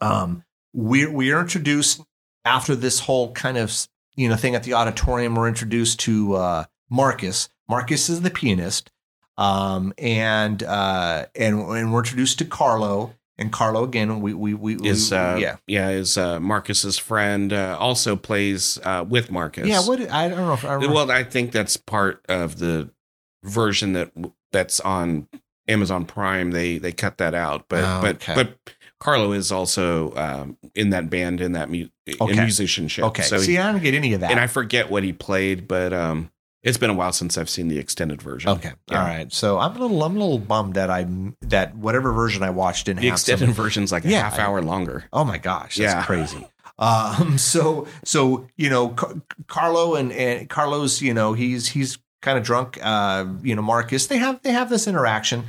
um, 0.00 0.44
we 0.72 1.06
we 1.06 1.32
are 1.32 1.40
introduced 1.40 2.02
after 2.44 2.74
this 2.74 3.00
whole 3.00 3.32
kind 3.32 3.58
of 3.58 3.74
you 4.16 4.28
know 4.28 4.36
thing 4.36 4.54
at 4.54 4.62
the 4.62 4.74
auditorium. 4.74 5.34
We're 5.34 5.48
introduced 5.48 6.00
to 6.00 6.34
uh, 6.34 6.64
Marcus. 6.90 7.50
Marcus 7.68 8.08
is 8.08 8.22
the 8.22 8.30
pianist, 8.30 8.90
um, 9.36 9.92
and 9.98 10.62
uh, 10.62 11.26
and 11.34 11.60
and 11.60 11.92
we're 11.92 12.00
introduced 12.00 12.38
to 12.38 12.46
Carlo. 12.46 13.14
And 13.40 13.52
Carlo 13.52 13.84
again, 13.84 14.20
we 14.20 14.34
we 14.34 14.52
we, 14.54 14.76
we 14.76 14.88
Is 14.88 15.12
uh, 15.12 15.36
yeah 15.40 15.56
yeah 15.66 15.90
is 15.90 16.18
uh, 16.18 16.40
Marcus's 16.40 16.98
friend 16.98 17.52
uh, 17.52 17.76
also 17.78 18.16
plays 18.16 18.78
uh, 18.84 19.04
with 19.08 19.30
Marcus. 19.30 19.66
yeah. 19.68 19.80
What 19.80 20.00
I 20.10 20.28
don't 20.28 20.38
know 20.38 20.52
if 20.54 20.64
I 20.64 20.74
remember. 20.74 20.94
Well, 20.94 21.10
I 21.10 21.22
think 21.24 21.52
that's 21.52 21.76
part 21.76 22.24
of 22.28 22.58
the 22.58 22.90
version 23.44 23.92
that 23.92 24.10
that's 24.50 24.80
on 24.80 25.28
Amazon 25.68 26.04
Prime. 26.04 26.50
They 26.50 26.78
they 26.78 26.90
cut 26.92 27.18
that 27.18 27.34
out, 27.34 27.66
but 27.68 27.84
Oh, 27.84 28.00
but 28.02 28.16
okay. 28.16 28.34
but 28.34 28.58
Carlo 28.98 29.30
is 29.32 29.52
also 29.52 30.12
um, 30.16 30.56
in 30.74 30.90
that 30.90 31.08
band 31.08 31.40
in 31.40 31.52
that 31.52 31.70
mu- 31.70 31.86
Okay. 32.20 32.32
in 32.32 32.38
musicianship. 32.40 33.04
okay, 33.04 33.22
so 33.22 33.38
see, 33.38 33.52
he, 33.52 33.58
I 33.58 33.70
didn't 33.70 33.84
get 33.84 33.94
any 33.94 34.14
of 34.14 34.20
that. 34.22 34.32
and 34.32 34.40
I 34.40 34.48
forget 34.48 34.90
what 34.90 35.04
he 35.04 35.12
played, 35.12 35.68
but 35.68 35.92
um, 35.92 36.32
it's 36.68 36.78
been 36.78 36.90
a 36.90 36.94
while 36.94 37.12
since 37.12 37.36
I've 37.38 37.50
seen 37.50 37.68
the 37.68 37.78
extended 37.78 38.22
version. 38.22 38.50
Okay. 38.50 38.72
Yeah. 38.90 39.00
All 39.00 39.06
right. 39.06 39.32
So 39.32 39.58
I'm 39.58 39.76
a 39.76 39.78
little 39.80 40.02
I'm 40.04 40.16
a 40.16 40.20
little 40.20 40.38
bummed 40.38 40.74
that 40.74 40.90
I 40.90 41.06
that 41.42 41.74
whatever 41.76 42.12
version 42.12 42.42
I 42.42 42.50
watched 42.50 42.86
didn't 42.86 43.00
The 43.00 43.08
have 43.08 43.18
some- 43.18 43.32
extended 43.34 43.54
version's 43.56 43.90
like 43.92 44.04
a 44.04 44.08
Yeah, 44.08 44.22
half 44.22 44.38
hour 44.38 44.62
longer. 44.62 45.04
Oh 45.12 45.24
my 45.24 45.38
gosh, 45.38 45.76
that's 45.76 45.94
Yeah. 45.94 46.04
crazy. 46.04 46.46
Um, 46.78 47.38
so 47.38 47.88
so 48.04 48.46
you 48.56 48.70
know, 48.70 48.90
Car- 48.90 49.14
Carlo 49.48 49.94
and, 49.96 50.12
and 50.12 50.48
Carlos, 50.48 51.00
you 51.02 51.12
know, 51.12 51.32
he's 51.32 51.68
he's 51.68 51.98
kind 52.22 52.38
of 52.38 52.44
drunk. 52.44 52.78
Uh, 52.82 53.26
you 53.42 53.54
know, 53.56 53.62
Marcus, 53.62 54.06
they 54.06 54.18
have 54.18 54.40
they 54.42 54.52
have 54.52 54.70
this 54.70 54.86
interaction. 54.86 55.44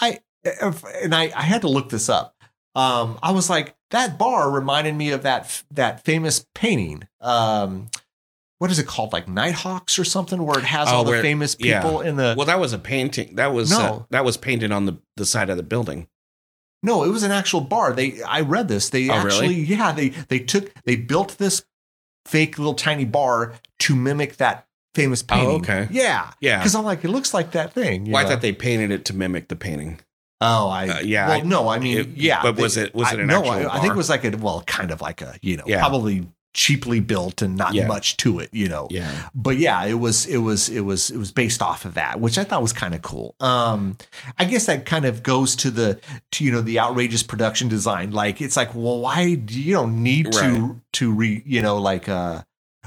I 0.00 0.20
and 0.44 1.14
I 1.14 1.32
I 1.34 1.42
had 1.42 1.62
to 1.62 1.68
look 1.68 1.88
this 1.88 2.08
up. 2.08 2.36
Um, 2.74 3.18
I 3.22 3.32
was 3.32 3.50
like, 3.50 3.74
that 3.90 4.18
bar 4.18 4.50
reminded 4.50 4.94
me 4.94 5.10
of 5.10 5.22
that 5.24 5.62
that 5.72 6.04
famous 6.04 6.46
painting. 6.54 7.08
Um, 7.20 7.90
what 8.62 8.70
is 8.70 8.78
it 8.78 8.86
called? 8.86 9.12
Like 9.12 9.26
Nighthawks 9.26 9.98
or 9.98 10.04
something, 10.04 10.40
where 10.46 10.56
it 10.56 10.64
has 10.64 10.86
Oh, 10.88 10.92
all 10.98 11.04
the 11.04 11.10
where- 11.10 11.20
famous 11.20 11.56
yeah. 11.58 11.82
people 11.82 12.00
in 12.00 12.14
the. 12.14 12.34
Well, 12.36 12.46
that 12.46 12.60
was 12.60 12.72
a 12.72 12.78
painting. 12.78 13.34
That 13.34 13.52
was 13.52 13.72
uh, 13.72 13.78
No. 13.78 14.06
that 14.10 14.24
was 14.24 14.36
painted 14.36 14.70
on 14.70 14.86
the 14.86 14.98
the 15.16 15.26
side 15.26 15.50
of 15.50 15.56
the 15.56 15.64
building. 15.64 16.06
No, 16.84 17.02
it 17.02 17.08
was 17.08 17.24
an 17.24 17.32
actual 17.32 17.60
bar. 17.60 17.92
They 17.92 18.22
I 18.22 18.42
read 18.42 18.68
this. 18.68 18.88
They 18.90 19.10
Oh, 19.10 19.16
really? 19.24 19.26
actually 19.26 19.54
yeah, 19.64 19.90
they 19.90 20.10
they 20.10 20.38
took 20.38 20.72
they 20.84 20.94
built 20.94 21.38
this 21.38 21.64
fake 22.24 22.56
little 22.56 22.74
tiny 22.74 23.04
bar 23.04 23.54
to 23.80 23.96
mimic 23.96 24.36
that 24.36 24.66
famous 24.94 25.24
painting. 25.24 25.48
Oh, 25.48 25.54
okay. 25.56 25.88
Yeah. 25.90 26.30
Yeah. 26.40 26.62
Cuz 26.62 26.76
I'm 26.76 26.84
like 26.84 27.02
it 27.04 27.08
looks 27.08 27.34
like 27.34 27.50
that 27.52 27.72
thing. 27.72 28.06
you 28.06 28.12
Well, 28.12 28.24
I 28.24 28.28
thought 28.28 28.42
they 28.42 28.52
painted 28.52 28.92
it 28.92 29.04
to 29.06 29.12
mimic 29.12 29.48
the 29.48 29.56
painting. 29.56 29.98
Oh, 30.40 30.68
I 30.68 30.88
Uh, 30.88 31.00
yeah, 31.00 31.28
Well, 31.28 31.36
I- 31.38 31.42
no, 31.42 31.68
I 31.68 31.78
mean 31.80 31.98
it- 31.98 32.08
yeah. 32.16 32.42
but 32.42 32.56
was 32.56 32.76
it- 32.76 32.94
was 32.94 33.12
it 33.12 33.18
an 33.18 33.26
no, 33.26 33.38
actual 33.38 33.70
I, 33.70 33.76
I 33.78 33.80
think 33.80 33.92
it 33.94 33.96
was 33.96 34.08
like 34.08 34.24
a 34.24 34.36
well, 34.36 34.62
kind 34.66 34.92
of 34.92 35.00
like 35.00 35.20
a, 35.20 35.34
you 35.42 35.56
know, 35.56 35.64
Yeah. 35.66 35.78
probably 35.80 36.28
cheaply 36.54 37.00
built 37.00 37.40
and 37.40 37.56
not 37.56 37.72
Yeah. 37.74 37.86
much 37.86 38.16
to 38.18 38.38
it, 38.38 38.50
you 38.52 38.68
know. 38.68 38.86
Yeah. 38.90 39.10
but 39.34 39.56
yeah, 39.56 39.84
it 39.84 39.94
was 39.94 40.26
it 40.26 40.38
was 40.38 40.68
it 40.68 40.80
was 40.80 41.10
it 41.10 41.16
was 41.16 41.32
based 41.32 41.62
off 41.62 41.84
of 41.84 41.94
that, 41.94 42.20
which 42.20 42.36
I 42.38 42.44
thought 42.44 42.60
was 42.62 42.72
kind 42.72 42.94
of 42.94 43.02
cool. 43.02 43.34
Um, 43.40 43.96
I 44.38 44.44
guess 44.44 44.66
that 44.66 44.84
kind 44.84 45.04
of 45.04 45.22
goes 45.22 45.56
to 45.56 45.70
the 45.70 46.00
to 46.32 46.44
you 46.44 46.52
know 46.52 46.60
the 46.60 46.78
outrageous 46.78 47.22
production 47.22 47.68
design. 47.68 48.10
Like 48.12 48.40
it's 48.40 48.56
like, 48.56 48.74
well, 48.74 49.00
why 49.00 49.34
do 49.34 49.60
you 49.60 49.72
don't 49.74 50.02
need 50.02 50.30
to 50.32 50.80
to 50.92 51.12
re 51.12 51.42
you 51.46 51.62
know 51.62 51.78
like 51.78 52.08
uh 52.08 52.42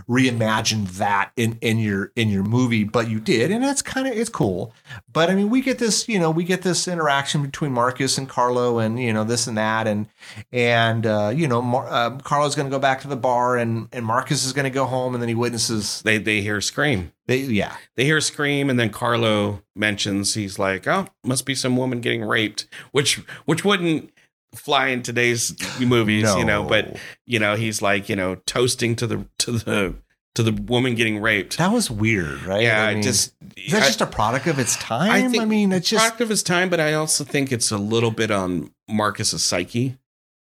reimagine 0.09 0.87
that 0.97 1.31
in 1.35 1.57
in 1.61 1.77
your 1.79 2.11
in 2.15 2.29
your 2.29 2.43
movie, 2.43 2.83
but 2.83 3.09
you 3.09 3.19
did, 3.19 3.51
and 3.51 3.63
that's 3.63 3.81
kind 3.81 4.07
of 4.07 4.13
it's 4.13 4.29
cool. 4.29 4.73
But 5.11 5.29
I 5.29 5.35
mean, 5.35 5.49
we 5.49 5.61
get 5.61 5.79
this 5.79 6.07
you 6.07 6.19
know 6.19 6.29
we 6.31 6.43
get 6.43 6.61
this 6.61 6.87
interaction 6.87 7.41
between 7.41 7.71
Marcus 7.71 8.17
and 8.17 8.27
Carlo, 8.29 8.79
and 8.79 8.99
you 8.99 9.13
know 9.13 9.23
this 9.23 9.47
and 9.47 9.57
that, 9.57 9.87
and 9.87 10.07
and 10.51 11.05
uh, 11.05 11.31
you 11.33 11.47
know 11.47 11.61
Mar- 11.61 11.87
uh, 11.89 12.17
Carlo's 12.19 12.55
going 12.55 12.67
to 12.67 12.75
go 12.75 12.79
back 12.79 13.01
to 13.01 13.07
the 13.07 13.15
bar, 13.15 13.57
and 13.57 13.87
and 13.91 14.05
Marcus 14.05 14.45
is 14.45 14.53
going 14.53 14.65
to 14.65 14.69
go 14.69 14.85
home, 14.85 15.13
and 15.13 15.21
then 15.21 15.29
he 15.29 15.35
witnesses 15.35 16.01
They 16.03 16.17
they 16.17 16.41
hear 16.41 16.61
scream. 16.61 17.11
they 17.27 17.37
yeah 17.37 17.75
They 17.95 18.05
hear 18.05 18.21
scream, 18.21 18.69
and 18.69 18.79
then 18.79 18.89
Carlo 18.89 19.61
mentions 19.75 20.33
he's 20.35 20.59
like, 20.59 20.87
"Oh, 20.87 21.07
must 21.23 21.45
be 21.45 21.55
some 21.55 21.77
woman 21.77 22.01
getting 22.01 22.23
raped," 22.23 22.67
which 22.91 23.15
which 23.45 23.63
wouldn't 23.65 24.11
fly 24.55 24.87
in 24.87 25.01
today's 25.03 25.55
movies, 25.79 26.33
you 26.35 26.45
know. 26.45 26.63
But 26.63 26.97
you 27.25 27.39
know, 27.39 27.55
he's 27.55 27.81
like, 27.81 28.09
you 28.09 28.15
know, 28.15 28.35
toasting 28.45 28.95
to 28.97 29.07
the 29.07 29.25
to 29.39 29.51
the 29.51 29.95
to 30.35 30.43
the 30.43 30.51
woman 30.51 30.95
getting 30.95 31.21
raped. 31.21 31.57
that 31.59 31.71
was 31.71 31.89
weird, 31.89 32.43
right? 32.43 32.61
yeah, 32.63 32.83
I 32.83 32.89
I 32.89 32.93
mean, 32.95 33.03
just 33.03 33.33
is 33.55 33.71
that 33.71 33.83
I- 33.83 33.85
just 33.85 34.01
a 34.01 34.05
product 34.05 34.47
of 34.47 34.59
its 34.59 34.75
time? 34.77 35.09
I, 35.11 35.27
think 35.29 35.45
mean, 35.47 35.71
it's 35.71 35.89
just 35.89 36.01
product 36.03 36.21
of 36.21 36.29
his 36.29 36.43
time, 36.43 36.69
but 36.69 36.79
I 36.81 36.93
also 36.93 37.23
think 37.23 37.51
it's 37.51 37.71
a 37.71 37.77
little 37.77 38.11
bit 38.11 38.31
on 38.31 38.71
Marcus's 38.89 39.43
psyche. 39.43 39.97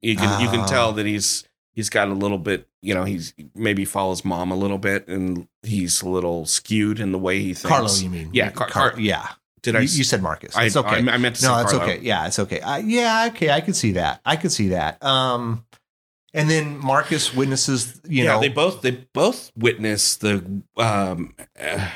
You 0.02 0.16
can 0.16 0.42
you 0.42 0.48
Ah. 0.48 0.52
can 0.52 0.66
tell 0.68 0.94
that 0.94 1.06
he's 1.06 1.44
he's 1.74 1.90
got 1.90 2.08
a 2.08 2.14
little 2.14 2.38
bit, 2.38 2.68
you 2.82 2.94
know, 2.94 3.04
he's 3.04 3.34
maybe 3.56 3.84
follows 3.84 4.24
mom 4.24 4.52
a 4.52 4.56
little 4.56 4.78
bit, 4.78 5.08
and 5.08 5.48
he's 5.64 6.02
a 6.02 6.08
little 6.10 6.46
skewed 6.46 7.00
in 7.00 7.12
the 7.12 7.18
way 7.20 7.40
he 7.40 7.54
thinks. 7.54 7.68
Carlo. 7.70 7.94
You 7.94 8.10
mean? 8.10 8.30
Yeah, 8.34 8.52
Car- 8.52 8.68
Car- 8.70 8.94
yeah. 8.98 9.30
Did 9.64 9.74
you, 9.74 9.80
I? 9.80 9.84
you 9.84 10.04
said 10.04 10.22
Marcus. 10.22 10.56
I, 10.56 10.66
It's 10.66 10.76
okay. 10.76 11.08
I, 11.08 11.14
I 11.14 11.18
meant 11.18 11.36
to 11.36 11.42
say 11.42 11.48
no, 11.48 11.60
it's 11.62 11.74
okay. 11.74 12.00
Yeah, 12.02 12.28
it's 12.28 12.38
okay. 12.38 12.60
Uh, 12.60 12.78
yeah, 12.78 13.30
okay. 13.34 13.50
I 13.50 13.62
could 13.62 13.76
see 13.76 13.94
that. 13.94 14.22
I 14.26 14.36
could 14.36 14.52
see 14.52 14.70
that. 14.70 15.04
Um, 15.04 15.66
and 16.34 16.50
then 16.50 16.78
Marcus 16.78 17.34
witnesses. 17.34 18.00
You 18.08 18.26
yeah, 18.26 18.34
know, 18.34 18.40
they 18.40 18.50
both 18.50 18.82
they 18.82 18.92
both 18.92 19.52
witness 19.56 20.18
the 20.18 20.64
um, 20.78 21.34
uh, 21.60 21.90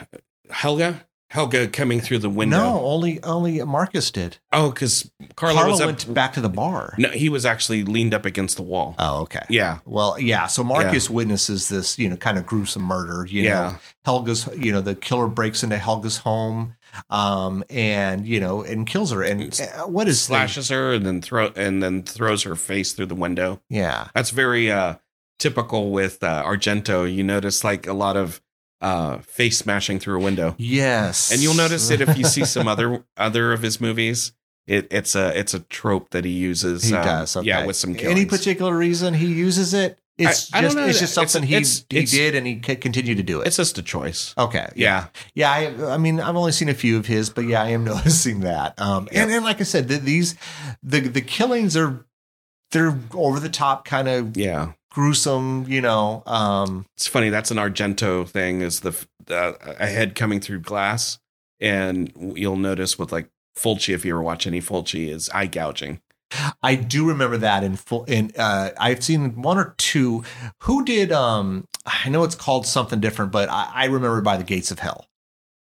Helga 0.50 1.08
Helga 1.30 1.68
coming 1.68 2.00
through 2.00 2.20
the 2.20 2.30
window. 2.30 2.58
no, 2.58 2.80
only 2.80 3.22
only 3.24 3.62
Marcus 3.64 4.12
did. 4.12 4.38
Oh, 4.54 4.72
because 4.72 5.12
Carlo, 5.36 5.56
Carlo 5.56 5.72
was 5.72 5.82
up, 5.82 5.88
went 5.88 6.14
back 6.14 6.34
to 6.34 6.42
the 6.42 6.50
bar. 6.50 6.94
No, 6.98 7.10
he 7.10 7.28
was 7.28 7.46
actually 7.46 7.84
leaned 7.84 8.14
up 8.14 8.26
against 8.26 8.56
the 8.56 8.64
wall. 8.64 8.96
Oh, 8.98 9.24
okay. 9.24 9.44
Yeah, 9.50 9.80
Well, 9.86 10.18
yeah. 10.18 10.48
So 10.48 10.64
Marcus 10.64 11.10
witnesses 11.10 11.68
this, 11.68 12.00
you 12.00 12.08
know, 12.08 12.16
kind 12.16 12.38
of 12.38 12.46
gruesome 12.46 12.84
murder. 12.84 13.26
You 13.26 13.44
know, 13.44 13.50
yeah, 13.50 13.78
Helga's, 14.06 14.48
you 14.58 14.72
know, 14.72 14.80
the 14.80 14.96
killer 14.96 15.28
breaks 15.28 15.64
into 15.64 15.78
Helga's 15.78 16.20
home, 16.20 16.77
um, 17.10 17.64
and 17.70 18.28
you 18.28 18.40
know, 18.40 18.64
and 18.64 18.88
kills 18.88 19.12
her. 19.12 19.24
And 19.24 19.60
uh, 19.60 19.84
what 19.84 20.08
is 20.08 20.16
the- 20.16 20.28
slashes 20.28 20.70
her 20.70 20.94
and 20.94 21.06
then 21.06 21.22
throw 21.22 21.52
and 21.56 21.82
then 21.82 22.04
throws 22.04 22.44
her 22.44 22.56
face 22.56 22.94
through 22.94 23.08
the 23.08 23.16
window. 23.16 23.62
yeah, 23.70 24.10
That's 24.14 24.32
very 24.32 24.72
uh, 24.72 24.96
typical 25.40 25.92
with 25.92 26.24
uh, 26.24 26.44
Argento. 26.44 27.12
You 27.12 27.24
notice 27.24 27.64
like 27.64 27.88
a 27.88 27.94
lot 27.94 28.18
of 28.18 28.42
uh, 28.82 29.20
face 29.20 29.58
smashing 29.58 30.00
through 30.00 30.20
a 30.20 30.24
window, 30.24 30.56
yes. 30.58 31.32
and 31.32 31.42
you'll 31.42 31.56
notice 31.56 31.90
it 31.90 32.02
if 32.02 32.18
you 32.18 32.26
see 32.26 32.46
some 32.46 32.68
other 32.68 33.04
other 33.16 33.54
of 33.54 33.62
his 33.62 33.82
movies. 33.82 34.34
It, 34.68 34.88
it's 34.92 35.16
a 35.16 35.38
it's 35.38 35.54
a 35.54 35.62
trope 35.62 36.10
that 36.10 36.26
he 36.26 36.32
uses. 36.32 36.84
he 36.84 36.96
um, 36.96 37.06
does. 37.06 37.38
Okay. 37.38 37.48
Yeah, 37.48 37.66
with 37.66 37.78
some 37.78 37.96
any 38.00 38.26
particular 38.26 38.76
reason 38.76 39.14
he 39.14 39.28
uses 39.28 39.74
it. 39.74 39.98
It's 40.18 40.52
I- 40.54 40.60
I 40.60 40.62
just 40.64 40.78
it's 40.78 41.00
just 41.00 41.14
something 41.14 41.44
it's- 41.44 41.86
he 41.90 41.98
it's- 41.98 42.12
he 42.12 42.18
did, 42.18 42.34
and 42.36 42.48
he 42.48 42.56
continued 42.56 43.18
to 43.18 43.24
do 43.24 43.42
it. 43.42 43.48
It's 43.48 43.58
just 43.58 43.78
a 43.78 43.84
choice. 43.84 44.34
okay. 44.38 44.70
Yeah, 44.76 45.08
Yeah, 45.36 45.52
I, 45.52 45.94
I 45.94 45.98
mean, 45.98 46.20
I've 46.20 46.36
only 46.36 46.52
seen 46.52 46.70
a 46.70 46.74
few 46.74 46.98
of 46.98 47.06
his, 47.06 47.30
but 47.30 47.46
yeah, 47.46 47.62
I 47.62 47.70
am 47.70 47.84
noticing 47.94 48.40
that. 48.42 48.74
Um, 48.82 49.08
and, 49.12 49.30
and 49.32 49.46
like 49.46 49.62
I 49.62 49.64
said, 49.64 49.88
the, 49.88 49.98
these 49.98 50.36
the 50.82 51.02
the 51.02 51.22
killings 51.22 51.78
are 51.78 52.06
they're 52.72 52.98
over 53.14 53.40
the 53.40 53.50
top, 53.50 53.86
kind 53.86 54.08
of 54.08 54.36
yeah. 54.36 54.72
gruesome. 54.92 55.66
You 55.68 55.82
know, 55.82 56.24
um, 56.26 56.86
It's 56.96 57.08
funny. 57.08 57.30
That's 57.30 57.52
an 57.52 57.58
Argento 57.58 58.28
thing. 58.28 58.62
Is 58.62 58.80
the 58.82 58.94
uh, 59.30 59.54
a 59.80 59.88
head 59.88 60.16
coming 60.16 60.40
through 60.42 60.62
glass, 60.62 61.20
and 61.60 62.12
you'll 62.36 62.56
notice 62.58 62.98
with 62.98 63.12
like 63.12 63.30
Fulci, 63.58 63.94
if 63.94 64.04
you 64.04 64.14
ever 64.14 64.22
watch 64.22 64.48
any 64.48 64.62
Fulci, 64.62 65.10
is 65.10 65.30
eye 65.30 65.48
gouging. 65.48 66.02
I 66.62 66.76
do 66.76 67.08
remember 67.08 67.38
that 67.38 67.64
in 67.64 67.76
full. 67.78 68.04
In 68.06 68.32
uh, 68.38 68.72
I've 68.78 69.04
seen 69.04 69.42
one 69.42 69.58
or 69.58 69.74
two. 69.78 70.24
Who 70.64 70.84
did? 70.84 71.12
Um, 71.12 71.66
I 71.86 72.10
know 72.10 72.24
it's 72.24 72.36
called 72.36 72.66
something 72.66 73.00
different, 73.00 73.32
but 73.32 73.50
I, 73.50 73.72
I 73.74 73.86
remember 73.86 74.22
by 74.22 74.38
the 74.38 74.44
gates 74.44 74.72
of 74.72 74.80
hell. 74.80 75.08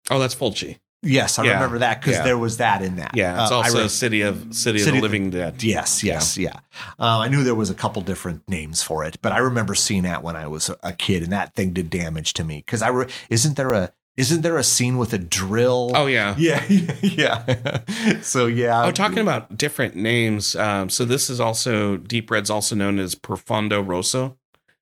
Oh, 0.10 0.20
that's 0.20 0.36
Fulci. 0.36 0.78
Yes, 1.02 1.38
I 1.38 1.44
Yeah. 1.44 1.54
remember 1.56 1.80
that 1.80 2.00
because 2.02 2.16
Yeah. 2.18 2.24
there 2.24 2.38
was 2.38 2.58
that 2.58 2.82
in 2.82 2.96
that. 2.96 3.12
Yeah, 3.16 3.44
it's 3.44 3.52
Uh, 3.52 3.58
also 3.58 3.82
re- 3.84 3.88
City 3.90 4.22
of 4.22 4.38
City, 4.56 4.80
City 4.80 4.90
of 4.90 4.96
the 4.96 5.02
Living 5.02 5.30
Dead. 5.30 5.62
Yes, 5.62 6.04
yes, 6.04 6.36
yeah. 6.38 6.60
Uh, 6.98 7.20
I 7.20 7.28
knew 7.28 7.44
there 7.44 7.54
was 7.54 7.70
a 7.70 7.76
couple 7.76 8.02
different 8.02 8.48
names 8.50 8.82
for 8.82 9.04
it, 9.04 9.18
but 9.22 9.32
I 9.32 9.38
remember 9.38 9.76
seeing 9.76 10.02
that 10.04 10.24
when 10.24 10.36
I 10.36 10.48
was 10.48 10.70
a- 10.70 10.78
a 10.82 10.94
kid, 10.94 11.22
and 11.22 11.32
that 11.32 11.54
thing 11.54 11.74
did 11.74 11.90
damage 11.92 12.34
to 12.36 12.44
me 12.44 12.64
because 12.66 12.82
I 12.82 12.88
re- 12.88 13.08
isn't 13.30 13.56
there 13.56 13.70
a 13.72 13.92
isn't 14.18 14.42
there 14.42 14.58
a 14.58 14.64
scene 14.64 14.98
with 14.98 15.14
a 15.14 15.18
drill? 15.18 15.92
Oh 15.94 16.06
yeah. 16.06 16.36
yeah, 16.38 16.64
yeah. 17.02 17.82
so 18.22 18.46
yeah. 18.48 18.86
Oh, 18.86 18.92
talking 18.92 19.20
about 19.20 19.58
different 19.58 19.96
names. 19.96 20.56
Um, 20.56 20.90
so 20.90 21.06
this 21.06 21.30
is 21.30 21.40
also 21.40 21.98
Deep 21.98 22.32
Red's 22.32 22.50
also 22.50 22.76
known 22.76 23.00
as 23.00 23.16
Profondo 23.16 23.82
Rosso, 23.82 24.38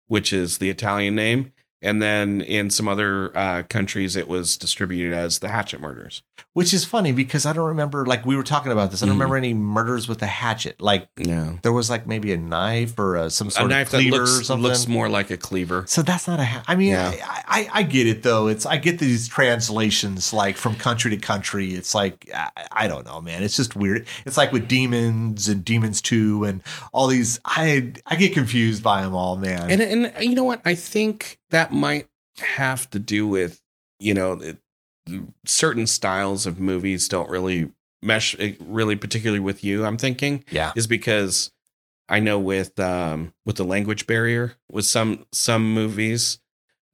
which 0.07 0.31
is 0.31 0.59
the 0.59 0.69
Italian 0.69 1.15
name, 1.15 1.51
and 1.81 2.01
then 2.01 2.41
in 2.41 2.69
some 2.69 2.87
other 2.87 3.35
uh, 3.37 3.63
countries 3.63 4.15
it 4.15 4.27
was 4.27 4.57
distributed 4.57 5.13
as 5.13 5.39
the 5.39 5.49
Hatchet 5.49 5.81
Murders. 5.81 6.21
Which 6.53 6.73
is 6.73 6.85
funny 6.85 7.11
because 7.11 7.45
I 7.45 7.53
don't 7.53 7.67
remember. 7.67 8.05
Like 8.05 8.25
we 8.25 8.35
were 8.35 8.43
talking 8.43 8.71
about 8.71 8.91
this, 8.91 9.01
I 9.03 9.05
don't 9.05 9.15
Mhm. 9.15 9.19
remember 9.19 9.37
any 9.37 9.53
murders 9.53 10.07
with 10.07 10.21
a 10.21 10.27
hatchet. 10.27 10.81
Like 10.81 11.07
Yeah, 11.17 11.53
there 11.61 11.71
was 11.73 11.89
like 11.89 12.07
maybe 12.07 12.31
a 12.33 12.37
knife 12.37 12.97
or 12.97 13.15
a, 13.15 13.29
some 13.29 13.47
a 13.47 13.51
sort 13.51 13.69
knife 13.69 13.87
of 13.93 13.99
cleaver 13.99 14.15
or 14.17 14.19
looks 14.25 14.47
something. 14.47 14.63
looks 14.63 14.87
more 14.87 15.09
like 15.09 15.29
a 15.31 15.37
cleaver. 15.37 15.85
So 15.87 16.01
that's 16.01 16.27
not 16.27 16.39
a. 16.39 16.45
Ha- 16.45 16.63
I 16.67 16.75
mean, 16.75 16.91
Yeah. 16.91 17.09
I, 17.23 17.43
I 17.47 17.69
I 17.79 17.83
get 17.83 18.07
it 18.07 18.23
though. 18.23 18.47
It's 18.47 18.65
I 18.65 18.77
get 18.77 18.99
these 18.99 19.27
translations 19.27 20.33
like 20.33 20.57
from 20.57 20.75
country 20.75 21.11
to 21.11 21.17
country. 21.17 21.73
It's 21.73 21.93
like 21.95 22.29
I, 22.33 22.49
I 22.71 22.87
don't 22.87 23.05
know, 23.05 23.21
man. 23.21 23.43
It's 23.43 23.55
just 23.55 23.75
weird. 23.75 24.05
It's 24.25 24.37
like 24.37 24.51
with 24.51 24.67
demons 24.67 25.47
and 25.47 25.63
demons 25.63 26.01
two 26.01 26.43
and 26.43 26.61
all 26.91 27.07
these. 27.07 27.39
I 27.45 27.93
I 28.05 28.15
get 28.15 28.33
confused 28.33 28.83
by 28.83 29.01
them 29.03 29.13
all, 29.15 29.37
man. 29.37 29.69
And 29.71 29.81
and 29.81 30.11
you 30.23 30.35
know 30.35 30.43
what? 30.43 30.61
I 30.65 30.75
think 30.75 31.39
that 31.51 31.71
might 31.71 32.07
have 32.39 32.89
to 32.91 32.99
do 32.99 33.27
with 33.27 33.61
you 33.99 34.13
know 34.13 34.33
it, 34.33 34.57
certain 35.45 35.87
styles 35.87 36.45
of 36.45 36.59
movies 36.59 37.07
don't 37.07 37.29
really 37.29 37.71
mesh 38.01 38.35
eh, 38.39 38.53
really 38.59 38.95
particularly 38.95 39.39
with 39.39 39.63
you. 39.63 39.85
I'm 39.85 39.97
thinking 39.97 40.43
yeah, 40.51 40.71
is 40.75 40.87
because 40.87 41.51
I 42.09 42.19
know 42.19 42.39
with 42.39 42.79
um 42.79 43.33
with 43.45 43.55
the 43.57 43.65
language 43.65 44.07
barrier 44.07 44.55
with 44.71 44.85
some 44.85 45.25
some 45.31 45.73
movies, 45.73 46.39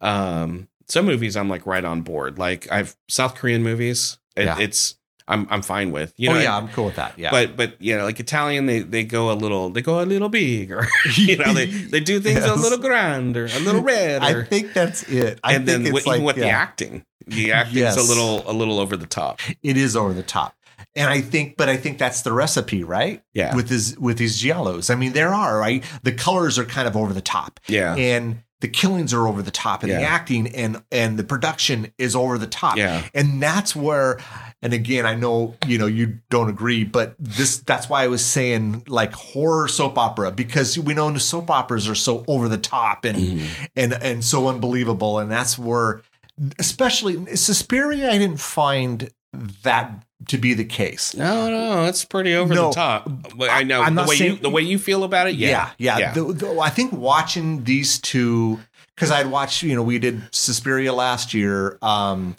um 0.01 0.67
some 0.87 1.05
movies 1.05 1.35
I'm 1.37 1.49
like 1.49 1.65
right 1.65 1.85
on 1.85 2.01
board. 2.01 2.37
Like 2.37 2.71
I've 2.71 2.95
South 3.07 3.35
Korean 3.35 3.63
movies, 3.63 4.17
it, 4.35 4.45
Yeah. 4.45 4.59
it's 4.59 4.95
I'm 5.29 5.47
I'm 5.49 5.61
fine 5.61 5.91
with. 5.91 6.13
You 6.17 6.29
oh, 6.29 6.33
know, 6.33 6.39
oh 6.39 6.43
yeah, 6.43 6.57
I'm 6.57 6.67
cool 6.69 6.85
with 6.85 6.95
that. 6.95 7.17
Yeah, 7.17 7.31
But 7.31 7.55
but 7.55 7.81
you 7.81 7.95
know, 7.97 8.03
like 8.03 8.19
Italian, 8.19 8.65
they 8.65 8.79
they 8.81 9.03
go 9.03 9.31
a 9.31 9.33
little 9.33 9.69
they 9.69 9.81
go 9.81 10.01
a 10.01 10.03
little 10.05 10.29
big, 10.29 10.71
or 10.71 10.87
you 11.15 11.37
know, 11.37 11.53
they 11.53 11.65
they 11.93 11.99
do 12.01 12.19
things 12.19 12.43
a 12.43 12.55
little 12.55 12.79
grand 12.79 13.37
or 13.37 13.45
a 13.45 13.59
little 13.59 13.81
red, 13.81 14.21
I 14.23 14.43
think 14.43 14.73
that's 14.73 15.03
it. 15.03 15.39
I 15.43 15.53
and 15.53 15.65
think 15.65 15.77
then 15.77 15.85
it's 15.87 15.93
with, 15.93 16.07
like 16.07 16.15
even 16.17 16.25
with 16.25 16.35
the 16.35 16.49
acting, 16.49 17.05
the 17.27 17.51
acting's 17.53 17.75
Yes. 17.77 17.97
a 17.97 18.01
little 18.09 18.43
a 18.49 18.53
little 18.53 18.79
over 18.79 18.97
the 18.97 19.07
top. 19.07 19.39
it 19.63 19.77
is 19.77 19.95
over 19.95 20.13
the 20.13 20.23
top. 20.23 20.55
And 20.95 21.09
I 21.09 21.21
think, 21.21 21.55
but 21.55 21.69
I 21.69 21.77
think 21.77 21.97
that's 21.99 22.23
the 22.23 22.31
recipe, 22.33 22.83
right? 22.83 23.21
Yeah, 23.33 23.55
With 23.55 23.69
his 23.69 23.97
with 23.99 24.17
these 24.17 24.41
giallos. 24.41 24.89
I 24.89 24.95
mean, 24.95 25.11
there 25.13 25.33
are 25.33 25.59
right. 25.59 25.83
The 26.03 26.11
colors 26.13 26.57
are 26.57 26.65
kind 26.65 26.87
of 26.87 26.97
over 26.97 27.13
the 27.13 27.21
top. 27.21 27.59
yeah, 27.67 27.95
and 27.95 28.41
the 28.61 28.67
killings 28.67 29.13
are 29.13 29.25
over 29.27 29.41
the 29.41 29.51
top 29.51 29.83
and 29.83 29.91
the 29.91 30.01
acting 30.01 30.47
and 30.53 30.83
and 30.91 31.17
the 31.17 31.23
production 31.23 31.93
is 31.97 32.13
over 32.15 32.37
the 32.37 32.47
top 32.47 32.75
yeah, 32.75 33.03
and 33.13 33.41
that's 33.41 33.73
where 33.75 34.19
and 34.61 34.73
again 34.73 35.05
i 35.05 35.15
know 35.15 35.55
you 35.67 35.77
know 35.77 35.85
you 35.87 36.19
don't 36.29 36.49
agree 36.49 36.83
but 36.83 37.15
this 37.19 37.57
that's 37.59 37.87
why 37.89 38.03
i 38.03 38.07
was 38.07 38.23
saying 38.25 38.83
like 38.87 39.13
horror 39.13 39.67
soap 39.67 39.97
opera 39.97 40.31
because 40.31 40.77
we 40.77 40.93
know 40.93 41.09
the 41.11 41.19
soap 41.19 41.49
operas 41.49 41.87
are 41.87 41.95
so 41.95 42.23
over 42.27 42.47
the 42.49 42.57
top 42.57 43.05
and 43.05 43.17
Mhm. 43.17 43.47
and 43.75 43.93
and 43.93 44.23
so 44.23 44.47
unbelievable 44.47 45.19
and 45.19 45.29
that's 45.31 45.57
where 45.57 46.01
especially 46.57 47.35
Suspiria 47.35 48.09
I 48.11 48.17
didn't 48.17 48.39
find 48.39 49.09
that 49.63 49.91
to 50.27 50.37
be 50.37 50.53
the 50.53 50.65
case 50.65 51.15
No, 51.15 51.49
no, 51.49 51.85
it's 51.85 52.03
pretty 52.05 52.33
over 52.33 52.53
No, 52.53 52.67
the 52.69 52.73
top. 52.75 53.09
But 53.35 53.49
I 53.49 53.63
know 53.63 53.81
I'm 53.81 53.95
the 53.95 54.01
not 54.01 54.09
way 54.09 54.15
you 54.15 54.19
saying- 54.19 54.39
the 54.41 54.49
way 54.49 54.61
you 54.61 54.77
feel 54.79 55.03
about 55.03 55.27
it. 55.27 55.35
Yeah, 55.35 55.69
yeah, 55.77 55.97
yeah. 55.97 56.13
The- 56.13 56.33
the- 56.33 56.59
I 56.59 56.69
think 56.69 56.91
watching 56.93 57.63
these 57.63 57.99
two 57.99 58.59
because 58.99 59.11
I'd 59.11 59.27
watched, 59.27 59.63
you 59.63 59.75
know, 59.75 59.83
we 59.83 59.97
did 59.97 60.21
Suspiria 60.35 60.91
last 60.91 61.33
year, 61.33 61.77
um, 61.81 62.35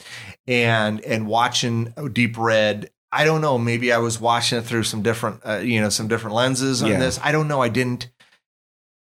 and 0.46 1.00
and 1.00 1.26
watching 1.26 1.94
Deep 2.12 2.36
Red. 2.36 2.90
I 3.10 3.24
don't 3.24 3.40
know. 3.40 3.56
Maybe 3.58 3.92
I 3.92 3.98
was 3.98 4.20
watching 4.20 4.58
it 4.58 4.62
through 4.66 4.82
some 4.84 5.02
different, 5.02 5.40
uh, 5.44 5.56
you 5.58 5.80
know, 5.80 5.88
some 5.88 6.06
different 6.06 6.36
lenses 6.36 6.82
on 6.82 6.90
Yeah. 6.90 6.98
this. 7.00 7.18
I 7.22 7.32
don't 7.32 7.48
know. 7.48 7.60
I 7.62 7.68
didn't. 7.68 8.10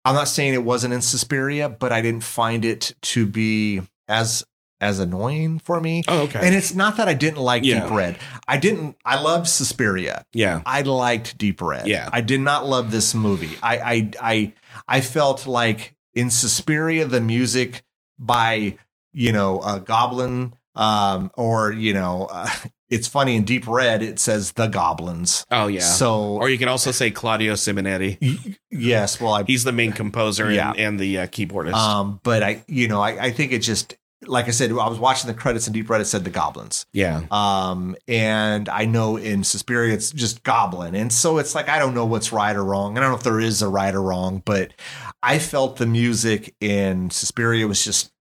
I'm 0.04 0.14
not 0.14 0.28
saying 0.28 0.54
it 0.54 0.64
wasn't 0.64 0.94
in 0.94 1.02
Suspiria, 1.02 1.68
but 1.68 1.92
I 1.92 2.00
didn't 2.00 2.24
find 2.24 2.64
it 2.64 2.94
to 3.02 3.26
be 3.26 3.82
as 4.08 4.44
as 4.80 4.98
annoying 4.98 5.60
for 5.60 5.80
me. 5.80 6.02
oh, 6.08 6.22
okay. 6.22 6.40
And 6.42 6.56
it's 6.56 6.74
not 6.74 6.96
that 6.96 7.06
I 7.06 7.14
didn't 7.14 7.38
like 7.38 7.64
Yeah. 7.64 7.82
Deep 7.84 7.90
Red. 7.92 8.18
I 8.48 8.56
didn't. 8.56 8.96
I 9.04 9.20
loved 9.20 9.46
Suspiria. 9.46 10.24
yeah, 10.32 10.60
I 10.66 10.82
liked 10.82 11.38
Deep 11.38 11.60
Red. 11.62 11.86
Yeah. 11.86 12.08
I 12.12 12.20
did 12.20 12.40
not 12.40 12.66
love 12.66 12.90
this 12.90 13.14
movie. 13.14 13.56
I 13.62 13.78
I 13.78 14.10
I 14.20 14.52
I 14.88 15.00
felt 15.02 15.46
like 15.46 15.94
in 16.14 16.30
Suspiria 16.30 17.06
the 17.06 17.20
music 17.20 17.82
by 18.18 18.76
you 19.12 19.32
know 19.32 19.60
a 19.62 19.80
Goblin 19.80 20.54
um 20.74 21.30
or 21.34 21.70
you 21.72 21.92
know 21.92 22.28
uh, 22.30 22.48
it's 22.88 23.06
funny 23.08 23.36
in 23.36 23.44
Deep 23.44 23.66
Red 23.66 24.02
it 24.02 24.18
says 24.18 24.52
the 24.52 24.66
Goblins. 24.68 25.44
oh 25.50 25.66
yeah. 25.66 25.80
So 25.80 26.14
or 26.38 26.48
you 26.48 26.58
can 26.58 26.68
also 26.68 26.90
say 26.92 27.10
Claudio 27.10 27.54
Simonetti. 27.54 28.18
y- 28.20 28.56
yes, 28.70 29.20
well 29.20 29.34
I 29.34 29.44
He's 29.44 29.64
the 29.64 29.72
main 29.72 29.92
composer 29.92 30.46
and, 30.46 30.78
and 30.78 30.98
the 31.00 31.18
uh, 31.20 31.26
keyboardist. 31.26 31.74
um 31.74 32.20
but 32.22 32.42
I 32.42 32.64
you 32.68 32.88
know 32.88 33.00
I 33.00 33.26
I 33.26 33.30
think 33.32 33.52
it 33.52 33.58
just 33.60 33.96
like 34.24 34.46
I 34.46 34.52
said 34.52 34.70
I 34.70 34.88
was 34.88 35.00
watching 35.00 35.26
the 35.26 35.34
credits 35.34 35.66
in 35.66 35.72
Deep 35.72 35.90
Red 35.90 36.00
it 36.00 36.04
said 36.04 36.22
the 36.24 36.30
Goblins. 36.30 36.86
yeah, 36.92 37.22
Um, 37.32 37.96
and 38.06 38.68
I 38.68 38.84
know 38.84 39.16
in 39.16 39.42
Suspiria 39.42 39.92
it's 39.94 40.12
just 40.12 40.44
Goblin. 40.44 40.94
And 40.94 41.12
so 41.12 41.38
it's 41.38 41.56
like, 41.56 41.68
I 41.68 41.80
don't 41.80 41.92
know 41.92 42.06
what's 42.06 42.32
right 42.32 42.54
or 42.54 42.62
wrong. 42.64 42.96
I 42.96 43.00
don't 43.00 43.10
know 43.10 43.16
if 43.16 43.24
there 43.24 43.40
is 43.40 43.62
a 43.62 43.68
right 43.68 43.92
or 43.92 44.00
wrong, 44.00 44.40
but 44.44 44.74
I 45.22 45.38
felt 45.38 45.76
the 45.76 45.86
music 45.86 46.54
in 46.60 47.10
Suspiria 47.10 47.66
was 47.66 47.84
just, 47.84 48.12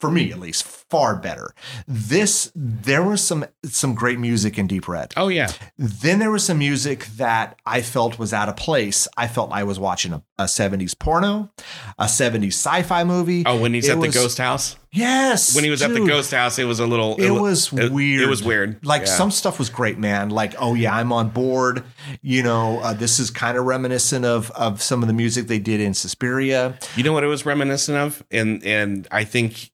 for 0.00 0.10
me 0.10 0.32
at 0.32 0.40
least, 0.40 0.64
far 0.90 1.16
better. 1.16 1.54
This, 1.88 2.50
there 2.54 3.02
was 3.02 3.22
some, 3.22 3.44
some 3.64 3.94
great 3.94 4.18
music 4.18 4.58
in 4.58 4.66
Deep 4.66 4.86
Red. 4.88 5.12
oh 5.16 5.28
yeah, 5.28 5.50
Then 5.78 6.18
there 6.18 6.30
was 6.30 6.44
some 6.44 6.58
music 6.58 7.06
that 7.16 7.58
I 7.66 7.82
felt 7.82 8.18
was 8.18 8.32
out 8.32 8.48
of 8.48 8.56
place. 8.56 9.08
I 9.16 9.26
felt 9.28 9.50
I 9.52 9.64
was 9.64 9.78
watching 9.78 10.12
a, 10.12 10.22
a 10.38 10.44
70s 10.44 10.98
porno, 10.98 11.50
a 11.98 12.04
70s 12.04 12.52
sci-fi 12.52 13.04
movie. 13.04 13.42
Oh, 13.46 13.60
when 13.60 13.74
he's 13.74 13.88
It 13.88 13.92
at 13.92 14.00
the 14.00 14.08
ghost 14.08 14.38
house. 14.38 14.76
Yes. 14.92 15.54
When 15.54 15.62
he 15.64 15.68
was 15.70 15.82
at 15.82 15.92
the 15.92 16.06
ghost 16.06 16.30
house, 16.30 16.58
it 16.58 16.64
was 16.64 16.80
a 16.80 16.86
little. 16.86 17.16
It 17.16 17.30
wa- 17.30 17.42
was 17.42 17.70
it- 17.72 17.92
weird. 17.92 18.22
It 18.22 18.28
was 18.28 18.42
weird. 18.42 18.84
Like 18.86 19.02
Yeah. 19.02 19.08
some 19.08 19.30
stuff 19.30 19.58
was 19.58 19.68
great, 19.68 19.98
man. 19.98 20.30
Like, 20.30 20.54
oh 20.58 20.72
yeah, 20.74 20.94
I'm 20.96 21.12
on 21.12 21.28
board. 21.28 21.84
You 22.22 22.42
know, 22.42 22.78
uh, 22.80 22.94
this 22.94 23.18
is 23.18 23.30
kind 23.30 23.58
of 23.58 23.64
reminiscent 23.66 24.24
of 24.24 24.50
of 24.52 24.80
some 24.80 25.02
of 25.02 25.08
the 25.08 25.12
music 25.12 25.48
they 25.48 25.58
did 25.58 25.80
in 25.80 25.92
Suspiria. 25.92 26.78
You 26.96 27.02
know 27.02 27.12
what 27.12 27.24
it 27.24 27.26
was 27.26 27.44
reminiscent 27.44 27.98
of, 27.98 28.24
and 28.30 28.64
and 28.64 29.06
I 29.10 29.24
think 29.24 29.70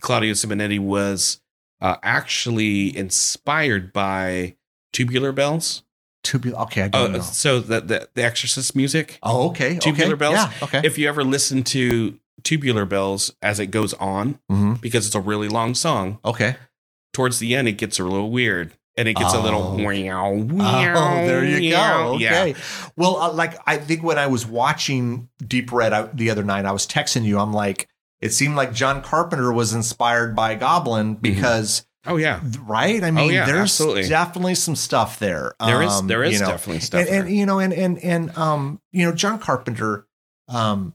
Claudio 0.00 0.32
Simonetti 0.34 0.78
was 0.78 1.40
uh, 1.80 1.96
actually 2.02 2.96
inspired 2.96 3.92
by 3.92 4.56
Tubular 4.92 5.32
Bells. 5.32 5.82
Tubular. 6.24 6.60
Okay, 6.62 6.82
I 6.82 6.88
don't 6.88 7.10
Oh, 7.14 7.18
know. 7.18 7.20
so 7.22 7.60
the, 7.60 7.80
the 7.80 8.08
the 8.14 8.24
Exorcist 8.24 8.74
music. 8.74 9.18
Oh, 9.22 9.50
okay. 9.50 9.78
Tubular 9.78 10.12
okay. 10.14 10.18
Bells? 10.18 10.34
Yeah. 10.34 10.52
Okay. 10.62 10.80
If 10.84 10.98
you 10.98 11.08
ever 11.08 11.22
listen 11.24 11.62
to 11.64 12.18
Tubular 12.42 12.84
Bells 12.84 13.32
as 13.42 13.60
it 13.60 13.66
goes 13.66 13.94
on, 13.94 14.38
hmm 14.48 14.74
because 14.80 15.06
it's 15.06 15.14
a 15.14 15.20
really 15.20 15.48
long 15.48 15.74
song, 15.74 16.18
Okay. 16.24 16.56
towards 17.12 17.38
the 17.38 17.54
end 17.54 17.68
it 17.68 17.72
gets 17.78 17.98
a 17.98 18.04
little 18.04 18.30
weird 18.30 18.72
and 18.96 19.06
it 19.08 19.14
gets 19.14 19.32
a 19.32 19.40
little 19.40 19.62
Oh. 19.62 19.76
meow, 19.76 20.32
Oh, 20.34 21.26
there 21.26 21.44
you 21.44 21.70
go. 21.70 22.18
Yeah. 22.18 22.42
Okay. 22.42 22.54
Well, 22.96 23.16
uh, 23.16 23.32
like 23.32 23.54
I 23.66 23.76
think 23.76 24.02
when 24.02 24.18
I 24.18 24.26
was 24.26 24.44
watching 24.44 25.28
Deep 25.46 25.70
Red 25.72 25.92
I, 25.92 26.02
the 26.12 26.30
other 26.30 26.42
night, 26.44 26.64
I 26.64 26.72
was 26.72 26.86
texting 26.86 27.24
you. 27.24 27.38
I'm 27.38 27.52
like, 27.52 27.87
it 28.20 28.30
seemed 28.32 28.56
like 28.56 28.72
John 28.72 29.02
Carpenter 29.02 29.52
was 29.52 29.72
inspired 29.72 30.34
by 30.34 30.54
Goblin 30.54 31.14
because, 31.14 31.86
Oh 32.06 32.16
yeah. 32.16 32.40
right? 32.62 33.02
I 33.04 33.10
mean, 33.10 33.32
yeah, 33.32 33.44
there's 33.46 33.60
absolutely. 33.60 34.08
definitely 34.08 34.54
some 34.54 34.74
stuff 34.76 35.18
there. 35.18 35.54
There 35.60 35.82
is 35.82 35.92
Um, 35.92 36.06
there 36.06 36.24
is 36.24 36.34
you 36.34 36.40
know, 36.40 36.46
definitely 36.52 36.80
stuff. 36.80 37.00
and, 37.06 37.08
and 37.26 37.36
you 37.36 37.44
know 37.46 37.58
and 37.58 37.72
and 37.72 37.98
and 37.98 38.36
um 38.38 38.80
you 38.92 39.04
know 39.04 39.12
john 39.12 39.38
carpenter 39.38 40.06
um 40.48 40.94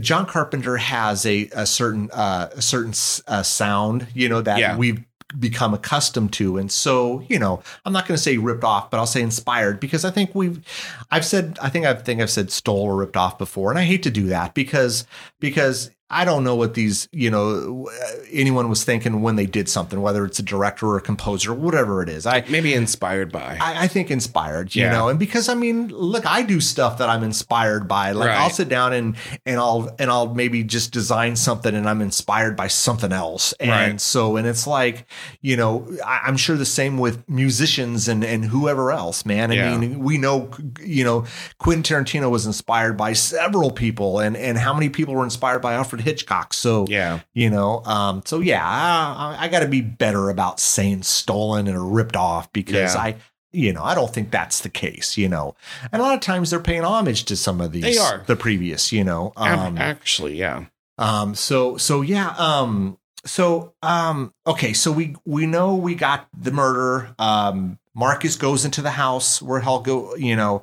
john 0.00 0.24
carpenter 0.26 0.76
has 0.78 1.26
a 1.26 1.48
a 1.54 1.66
certain 1.66 2.10
uh 2.12 2.48
a 2.54 2.62
certain 2.62 2.92
uh, 3.28 3.42
sound 3.42 4.06
you 4.14 4.28
know 4.28 4.40
that 4.40 4.58
Yeah. 4.58 4.76
we've 4.76 5.04
become 5.38 5.74
accustomed 5.74 6.32
to 6.34 6.56
and 6.56 6.70
so 6.70 7.22
you 7.28 7.38
know 7.38 7.60
i'm 7.84 7.92
not 7.92 8.06
going 8.06 8.16
to 8.16 8.22
say 8.22 8.38
ripped 8.38 8.62
off 8.64 8.90
but 8.90 8.98
i'll 8.98 9.06
say 9.06 9.20
inspired 9.22 9.80
because 9.80 10.04
i 10.04 10.10
think 10.10 10.34
we've 10.34 10.64
i've 11.10 11.24
said 11.24 11.58
i 11.60 11.68
think 11.68 11.84
i 11.84 11.92
think 11.94 12.20
i've 12.22 12.30
said 12.30 12.50
stole 12.50 12.82
or 12.82 12.96
ripped 12.96 13.16
off 13.16 13.36
before 13.36 13.70
and 13.70 13.78
i 13.78 13.82
hate 13.84 14.02
to 14.04 14.10
do 14.10 14.26
that 14.26 14.54
because 14.54 15.04
because 15.40 15.90
I 16.08 16.24
don't 16.24 16.44
know 16.44 16.54
what 16.54 16.74
these, 16.74 17.08
you 17.10 17.30
know, 17.32 17.88
anyone 18.30 18.68
was 18.68 18.84
thinking 18.84 19.22
when 19.22 19.34
they 19.34 19.46
did 19.46 19.68
something, 19.68 20.00
whether 20.00 20.24
it's 20.24 20.38
a 20.38 20.42
director 20.42 20.86
or 20.86 20.96
a 20.96 21.00
composer, 21.00 21.52
whatever 21.52 22.00
it 22.00 22.08
is. 22.08 22.26
I 22.26 22.44
maybe 22.48 22.74
inspired 22.74 23.32
by. 23.32 23.58
I, 23.60 23.84
I 23.84 23.88
think 23.88 24.12
inspired, 24.12 24.72
you 24.76 24.84
Yeah. 24.84 24.90
know, 24.92 25.08
and 25.08 25.18
because 25.18 25.48
I 25.48 25.54
mean, 25.54 25.88
look, 25.88 26.24
I 26.24 26.42
do 26.42 26.60
stuff 26.60 26.98
that 26.98 27.08
I'm 27.08 27.24
inspired 27.24 27.88
by. 27.88 28.12
Like 28.12 28.28
Right. 28.28 28.38
I'll 28.38 28.50
sit 28.50 28.68
down 28.68 28.92
and 28.92 29.16
and 29.44 29.58
I'll 29.58 29.94
and 29.98 30.08
I'll 30.08 30.32
maybe 30.32 30.62
just 30.62 30.92
design 30.92 31.34
something, 31.34 31.74
and 31.74 31.88
I'm 31.88 32.00
inspired 32.00 32.54
by 32.56 32.68
something 32.68 33.12
else. 33.12 33.52
And 33.58 33.70
Right. 33.70 34.00
so, 34.00 34.36
and 34.36 34.46
it's 34.46 34.64
like, 34.66 35.06
you 35.40 35.56
know, 35.56 35.88
I, 36.06 36.20
I'm 36.24 36.36
sure 36.36 36.56
the 36.56 36.64
same 36.64 36.98
with 36.98 37.28
musicians 37.28 38.06
and 38.06 38.22
and 38.24 38.44
whoever 38.44 38.92
else, 38.92 39.26
man. 39.26 39.50
I 39.50 39.54
Yeah. 39.54 39.76
mean, 39.76 39.98
we 39.98 40.18
know, 40.18 40.50
you 40.80 41.02
know, 41.02 41.24
Quentin 41.58 41.82
Tarantino 41.82 42.30
was 42.30 42.46
inspired 42.46 42.96
by 42.96 43.12
several 43.12 43.72
people, 43.72 44.20
and 44.20 44.36
and 44.36 44.56
how 44.56 44.72
many 44.72 44.88
people 44.88 45.12
were 45.12 45.24
inspired 45.24 45.60
by 45.60 45.74
Alfred 45.74 45.95
Hitchcock. 46.00 46.54
So 46.54 46.86
yeah. 46.88 47.20
you 47.34 47.50
know 47.50 47.82
um 47.84 48.22
so 48.24 48.40
yeah 48.40 48.62
i, 48.66 49.36
I 49.40 49.48
got 49.48 49.60
to 49.60 49.68
be 49.68 49.80
better 49.80 50.30
about 50.30 50.60
saying 50.60 51.02
stolen 51.02 51.66
and 51.68 51.94
ripped 51.94 52.16
off 52.16 52.52
because 52.52 52.94
Yeah. 52.94 53.00
i 53.00 53.16
you 53.52 53.72
know 53.72 53.82
i 53.82 53.94
don't 53.94 54.12
think 54.12 54.30
that's 54.30 54.60
the 54.60 54.68
case 54.68 55.16
you 55.16 55.28
know 55.28 55.54
and 55.92 56.00
a 56.02 56.04
lot 56.04 56.14
of 56.14 56.20
times 56.20 56.50
they're 56.50 56.60
paying 56.60 56.82
homage 56.84 57.24
to 57.26 57.36
some 57.36 57.60
of 57.60 57.72
these 57.72 57.82
They 57.84 57.96
are. 57.98 58.22
the 58.26 58.36
previous 58.36 58.92
you 58.92 59.04
know 59.04 59.32
um 59.36 59.78
Actually, 59.78 60.36
yeah. 60.36 60.64
um 60.98 61.34
so 61.34 61.76
so 61.76 62.02
yeah 62.02 62.34
um 62.38 62.98
so 63.24 63.72
um 63.82 64.32
okay 64.46 64.72
so 64.72 64.92
we 64.92 65.16
we 65.24 65.46
know 65.46 65.74
we 65.74 65.94
got 65.94 66.28
the 66.38 66.50
murder 66.50 67.14
um 67.18 67.78
marcus 67.94 68.36
goes 68.36 68.64
into 68.64 68.82
the 68.82 68.90
house 68.92 69.40
where 69.40 69.60
helga 69.60 70.10
you 70.18 70.36
know 70.36 70.62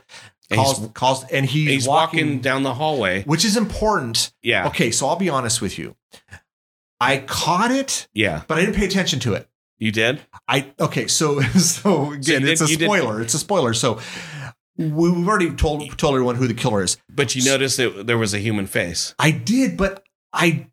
And 0.53 0.61
calls 0.61 0.77
he's- 0.79 0.91
calls 0.93 1.23
and 1.31 1.45
he's, 1.45 1.69
He's 1.69 1.87
walking, 1.87 2.39
down 2.39 2.63
the 2.63 2.73
hallway. 2.73 3.23
which 3.23 3.43
is 3.45 3.57
important 3.57 4.31
Yeah. 4.41 4.67
okay 4.67 4.91
so 4.91 5.07
i'll 5.07 5.15
be 5.15 5.29
honest 5.29 5.61
with 5.61 5.77
you 5.77 5.95
i 6.99 7.17
caught 7.17 7.71
it 7.71 8.07
Yeah. 8.13 8.43
but 8.47 8.57
I 8.57 8.61
didn't 8.61 8.75
pay 8.75 8.85
attention 8.85 9.19
to 9.21 9.33
it. 9.33 9.47
You 9.77 9.91
did? 9.91 10.21
I 10.47 10.71
okay, 10.79 11.07
so 11.07 11.41
so 11.59 12.13
again, 12.13 12.41
you 12.43 12.47
it's 12.47 12.61
a 12.61 12.67
did- 12.67 12.79
did- 12.79 12.85
spoiler. 12.85 13.21
It's 13.21 13.33
a 13.33 13.39
spoiler. 13.39 13.73
So 13.73 13.99
we- 14.77 14.87
we've 15.11 15.27
already 15.27 15.51
told 15.53 15.97
told 15.97 16.13
everyone 16.15 16.35
who 16.35 16.47
the 16.47 16.53
killer 16.53 16.81
is. 16.83 16.95
But 17.09 17.35
you 17.35 17.43
noticed 17.43 17.75
that 17.77 18.07
there 18.07 18.17
was 18.17 18.33
a 18.33 18.39
human 18.39 18.65
face. 18.67 19.13
I 19.19 19.31
did, 19.31 19.75
but 19.75 20.03
I 20.31 20.67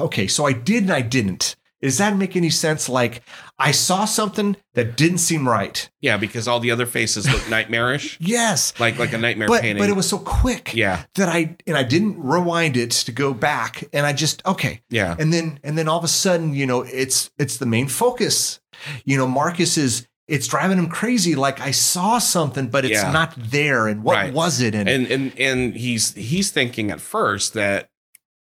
okay, 0.00 0.26
so 0.26 0.44
I 0.46 0.52
did 0.52 0.82
and 0.84 0.92
I 0.92 1.02
didn't. 1.02 1.54
Does 1.86 1.98
that 1.98 2.16
make 2.16 2.36
any 2.36 2.50
sense? 2.50 2.88
Like 2.88 3.22
I 3.58 3.70
saw 3.70 4.04
something 4.04 4.56
that 4.74 4.96
didn't 4.96 5.18
seem 5.18 5.48
right. 5.48 5.88
Yeah, 6.00 6.16
because 6.16 6.46
all 6.48 6.60
the 6.60 6.70
other 6.70 6.84
faces 6.86 7.30
look 7.32 7.48
nightmarish. 7.48 8.18
Yes, 8.20 8.72
Like 8.78 8.98
like 8.98 9.12
a 9.12 9.18
nightmare 9.18 9.48
but 9.48 9.62
painting. 9.62 9.82
but 9.82 9.88
it 9.88 9.96
was 9.96 10.08
so 10.08 10.18
quick 10.18 10.74
yeah. 10.74 11.04
that 11.14 11.28
I 11.28 11.56
and 11.66 11.76
I 11.76 11.82
didn't 11.84 12.22
rewind 12.22 12.76
it 12.76 12.90
to 13.06 13.12
go 13.12 13.32
back, 13.32 13.84
and 13.92 14.04
I 14.04 14.12
just 14.12 14.44
okay, 14.44 14.80
Yeah. 14.90 15.16
and 15.18 15.32
then 15.32 15.60
and 15.64 15.78
then 15.78 15.88
all 15.88 15.98
of 15.98 16.04
a 16.04 16.08
sudden 16.08 16.54
you 16.54 16.66
know 16.66 16.82
it's 16.82 17.30
it's 17.38 17.56
the 17.58 17.66
main 17.66 17.88
focus 17.88 18.60
you 19.04 19.16
know 19.16 19.26
marcus 19.26 19.78
is 19.78 20.06
it's 20.28 20.48
driving 20.48 20.76
him 20.78 20.88
crazy 20.88 21.34
like 21.34 21.60
i 21.60 21.70
saw 21.70 22.18
something 22.18 22.66
but 22.68 22.84
it's 22.84 23.00
Yeah. 23.02 23.10
not 23.12 23.32
there 23.36 23.86
and 23.86 24.02
what 24.02 24.14
Right. 24.16 24.34
was 24.34 24.60
it 24.60 24.74
and, 24.74 24.86
And 24.88 25.06
and 25.10 25.32
and 25.40 25.74
he's 25.76 26.12
he's 26.14 26.50
thinking 26.50 26.90
at 26.90 27.00
first 27.00 27.54
that 27.54 27.88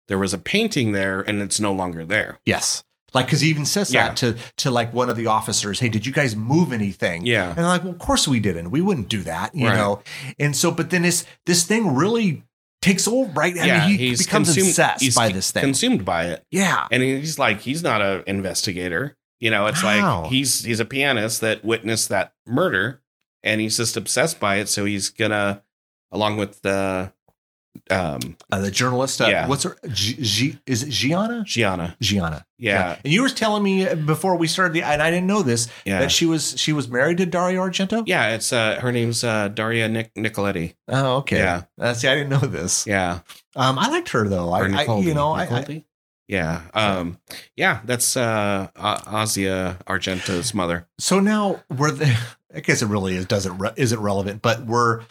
there 0.08 0.17
was 0.19 0.34
a 0.34 0.38
painting 0.38 0.91
there 0.93 1.19
and 1.21 1.41
it's 1.41 1.60
no 1.60 1.73
longer 1.73 2.06
there. 2.06 2.39
yes 2.45 2.84
like 3.13 3.26
because 3.26 3.41
he 3.41 3.50
even 3.50 3.65
says 3.65 3.93
Yeah. 3.93 4.08
that 4.10 4.17
to 4.17 4.38
to 4.58 4.71
like 4.71 4.93
one 4.93 5.10
of 5.10 5.15
the 5.17 5.28
officers 5.28 5.80
hey 5.80 5.89
did 5.89 6.06
you 6.06 6.12
guys 6.13 6.36
move 6.36 6.71
anything 6.74 7.26
Yeah. 7.26 7.50
and 7.50 7.60
I'm 7.60 7.65
like 7.65 7.84
well 7.84 7.93
of 7.93 8.00
course 8.00 8.28
we 8.28 8.39
didn't 8.39 8.71
we 8.71 8.82
wouldn't 8.82 9.10
do 9.10 9.21
that 9.24 9.54
you 9.56 9.67
Right. 9.67 9.76
know 9.78 10.02
and 10.39 10.56
so 10.56 10.71
but 10.71 10.89
then 10.89 11.02
this 11.04 11.26
this 11.45 11.63
thing 11.63 11.93
really 11.95 12.43
takes 12.82 13.08
over 13.08 13.32
right 13.34 13.56
i 13.58 13.65
yeah, 13.65 13.88
mean 13.88 13.97
he 14.00 14.10
he's 14.10 14.26
becomes 14.26 14.47
consumed, 14.47 14.69
obsessed 14.69 15.04
he's 15.04 15.15
by 15.15 15.30
this 15.32 15.52
thing 15.52 15.62
Consumed 15.62 16.04
by 16.04 16.26
it. 16.28 16.45
yeah 16.52 16.88
And 16.91 17.04
he's 17.04 17.38
like 17.38 17.62
he's 17.62 17.84
not 17.84 18.02
an 18.02 18.24
investigator. 18.28 19.17
You 19.39 19.50
know, 19.50 19.65
it's 19.67 19.82
Wow. 19.84 20.21
like 20.24 20.32
he's 20.32 20.63
he's 20.63 20.80
a 20.80 20.86
pianist 20.86 21.41
that 21.41 21.65
witnessed 21.65 22.10
that 22.10 22.34
murder 22.45 23.02
and 23.43 23.60
he's 23.60 23.76
just 23.78 23.97
obsessed 23.97 24.39
by 24.39 24.58
it 24.58 24.69
so 24.69 24.86
he's 24.86 25.10
gonna 25.10 25.63
along 26.12 26.38
with 26.38 26.62
the 26.62 27.12
um 27.89 28.38
uh, 28.51 28.60
the 28.60 28.69
journalist 28.71 29.21
uh, 29.21 29.27
Yeah. 29.27 29.47
what's 29.47 29.63
her 29.63 29.77
G, 29.91 30.15
G, 30.21 30.60
is 30.65 30.84
it 30.84 30.89
gianna 30.89 31.43
Gianna. 31.45 31.95
gianna 32.01 32.45
Yeah. 32.57 32.97
And 33.03 33.12
you 33.13 33.21
were 33.21 33.29
telling 33.29 33.63
me 33.63 33.93
before 33.95 34.36
we 34.36 34.47
started 34.47 34.73
the, 34.73 34.84
and 34.84 35.01
I 35.01 35.10
didn't 35.10 35.25
know 35.27 35.41
this, 35.41 35.67
Yeah. 35.86 35.99
that 35.99 36.12
she 36.12 36.25
was 36.25 36.60
she 36.60 36.73
was 36.73 36.88
married 36.89 37.17
to 37.17 37.25
Dario 37.25 37.62
Argento. 37.62 38.03
Yeah, 38.05 38.36
it's 38.36 38.51
uh 38.53 38.79
her 38.81 38.91
name's 38.91 39.23
uh 39.23 39.47
Daria 39.47 39.88
Nic- 39.88 40.13
Nicolodi. 40.15 40.75
Oh, 40.88 41.17
okay. 41.17 41.38
Yeah. 41.38 41.63
Uh, 41.79 41.93
see, 41.93 42.07
I 42.07 42.15
didn't 42.15 42.29
know 42.29 42.47
this. 42.47 42.86
Yeah. 42.86 43.19
Um, 43.55 43.79
I 43.79 43.88
liked 43.89 44.10
her 44.10 44.27
though. 44.27 44.51
I, 44.51 44.62
Or 44.62 44.65
I 44.75 44.99
you 44.99 45.13
know, 45.13 45.31
I, 45.31 45.43
I 45.45 45.86
yeah. 46.27 46.62
Um 46.73 47.17
yeah, 47.55 47.79
that's 47.86 48.15
uh 48.17 48.67
Argento's 49.88 50.53
mother. 50.53 50.88
so 50.99 51.19
now 51.19 51.62
we're 51.69 51.91
the 51.91 52.17
I 52.55 52.60
guess 52.60 52.81
it 52.81 52.88
really 52.88 53.15
is 53.15 53.25
doesn't 53.27 53.57
re, 53.60 53.69
isn't 53.77 53.99
relevant, 53.99 54.41
but 54.41 54.65
were 54.65 55.03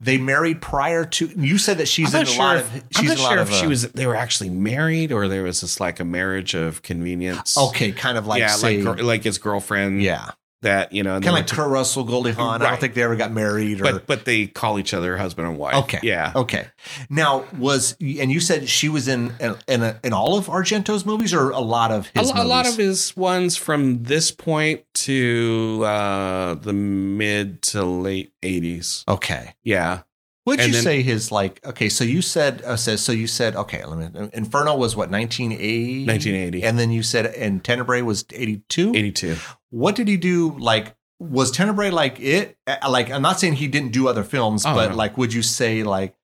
they 0.00 0.18
married 0.18 0.60
prior 0.60 1.04
to? 1.04 1.26
You 1.36 1.58
said 1.58 1.78
that 1.78 1.88
she's 1.88 2.14
in 2.14 2.22
a 2.22 2.26
sure 2.26 2.44
lot 2.44 2.56
if, 2.58 2.66
of. 2.68 2.74
I'm 2.74 2.82
She's 2.90 3.08
not 3.08 3.12
in 3.12 3.18
a 3.18 3.22
lot 3.22 3.28
sure 3.30 3.38
of. 3.38 3.48
if 3.50 3.54
she 3.54 3.66
uh, 3.66 3.68
was 3.68 3.88
they 3.92 4.06
were 4.06 4.16
actually 4.16 4.50
married 4.50 5.12
or 5.12 5.28
there 5.28 5.42
was 5.42 5.60
just 5.60 5.80
like 5.80 6.00
a 6.00 6.04
marriage 6.04 6.54
of 6.54 6.82
convenience. 6.82 7.56
okay, 7.56 7.92
kind 7.92 8.18
of 8.18 8.26
like 8.26 8.40
yeah, 8.40 8.48
say, 8.48 8.82
like 8.82 9.02
like 9.02 9.24
his 9.24 9.38
girlfriend. 9.38 10.02
yeah, 10.02 10.32
that 10.62 10.92
you 10.92 11.02
know, 11.02 11.14
kind 11.14 11.26
of 11.26 11.32
like 11.34 11.50
were 11.50 11.54
Kurt 11.56 11.70
Russell, 11.70 12.04
Goldie 12.04 12.32
Hawn. 12.32 12.62
I 12.62 12.70
don't 12.70 12.80
think 12.80 12.94
they 12.94 13.02
ever 13.02 13.16
got 13.16 13.32
married 13.32 13.80
or. 13.80 13.84
but 13.84 14.06
but 14.06 14.24
they 14.24 14.46
call 14.46 14.78
each 14.78 14.94
other 14.94 15.16
husband 15.16 15.48
and 15.48 15.58
wife. 15.58 15.74
Okay. 15.84 16.00
yeah, 16.02 16.32
Okay. 16.34 16.66
Now 17.10 17.44
was 17.58 17.96
and 18.00 18.30
you 18.32 18.40
said 18.40 18.68
she 18.68 18.88
was 18.88 19.08
in 19.08 19.34
in, 19.38 19.56
in, 19.68 19.96
in 20.02 20.12
all 20.12 20.36
of 20.36 20.46
Argento's 20.46 21.04
movies 21.04 21.34
or 21.34 21.50
a 21.50 21.60
lot 21.60 21.92
of 21.92 22.10
a, 22.14 22.20
his 22.20 22.30
a 22.30 22.44
lot 22.44 22.66
of 22.66 22.76
his 22.76 23.16
ones 23.16 23.56
from 23.56 24.02
this 24.02 24.30
point 24.30 24.82
to 24.94 25.82
uh 25.84 26.54
the 26.54 26.72
mid 26.72 27.62
to 27.62 27.84
late 27.84 28.32
eighties. 28.42 29.04
Okay. 29.08 29.54
Yeah, 29.62 30.02
Would 30.46 30.64
you 30.64 30.72
then- 30.72 30.82
say 30.82 31.02
his 31.02 31.30
like 31.32 31.64
okay? 31.66 31.88
So 31.88 32.04
you 32.04 32.22
said 32.22 32.62
uh, 32.62 32.76
says 32.76 33.00
so 33.02 33.12
you 33.12 33.26
said 33.26 33.56
okay. 33.56 33.84
Let 33.84 34.14
me. 34.14 34.30
Inferno 34.32 34.76
was 34.76 34.94
what 34.96 35.10
nineteen 35.10 35.52
eighty. 35.52 36.04
nineteen 36.06 36.34
eighty. 36.34 36.62
And 36.62 36.78
then 36.78 36.90
you 36.90 37.02
said 37.02 37.26
and 37.26 37.62
Tenebrae 37.64 38.02
was 38.02 38.24
eighty 38.32 38.62
two. 38.68 38.94
82. 38.94 39.36
What 39.70 39.96
did 39.96 40.06
he 40.08 40.16
do? 40.16 40.56
Like 40.58 40.94
was 41.18 41.50
Tenebrae 41.50 41.90
like 41.90 42.20
it? 42.20 42.56
Uh, 42.66 42.76
Like 42.88 43.10
I'm 43.10 43.22
not 43.22 43.40
saying 43.40 43.54
he 43.54 43.66
didn't 43.68 43.90
do 43.92 44.06
other 44.08 44.22
films, 44.24 44.64
Oh, 44.64 44.74
but 44.74 44.90
no. 44.90 44.96
like 44.96 45.18
would 45.18 45.32
you 45.34 45.42
say 45.42 45.82
like 45.82 46.14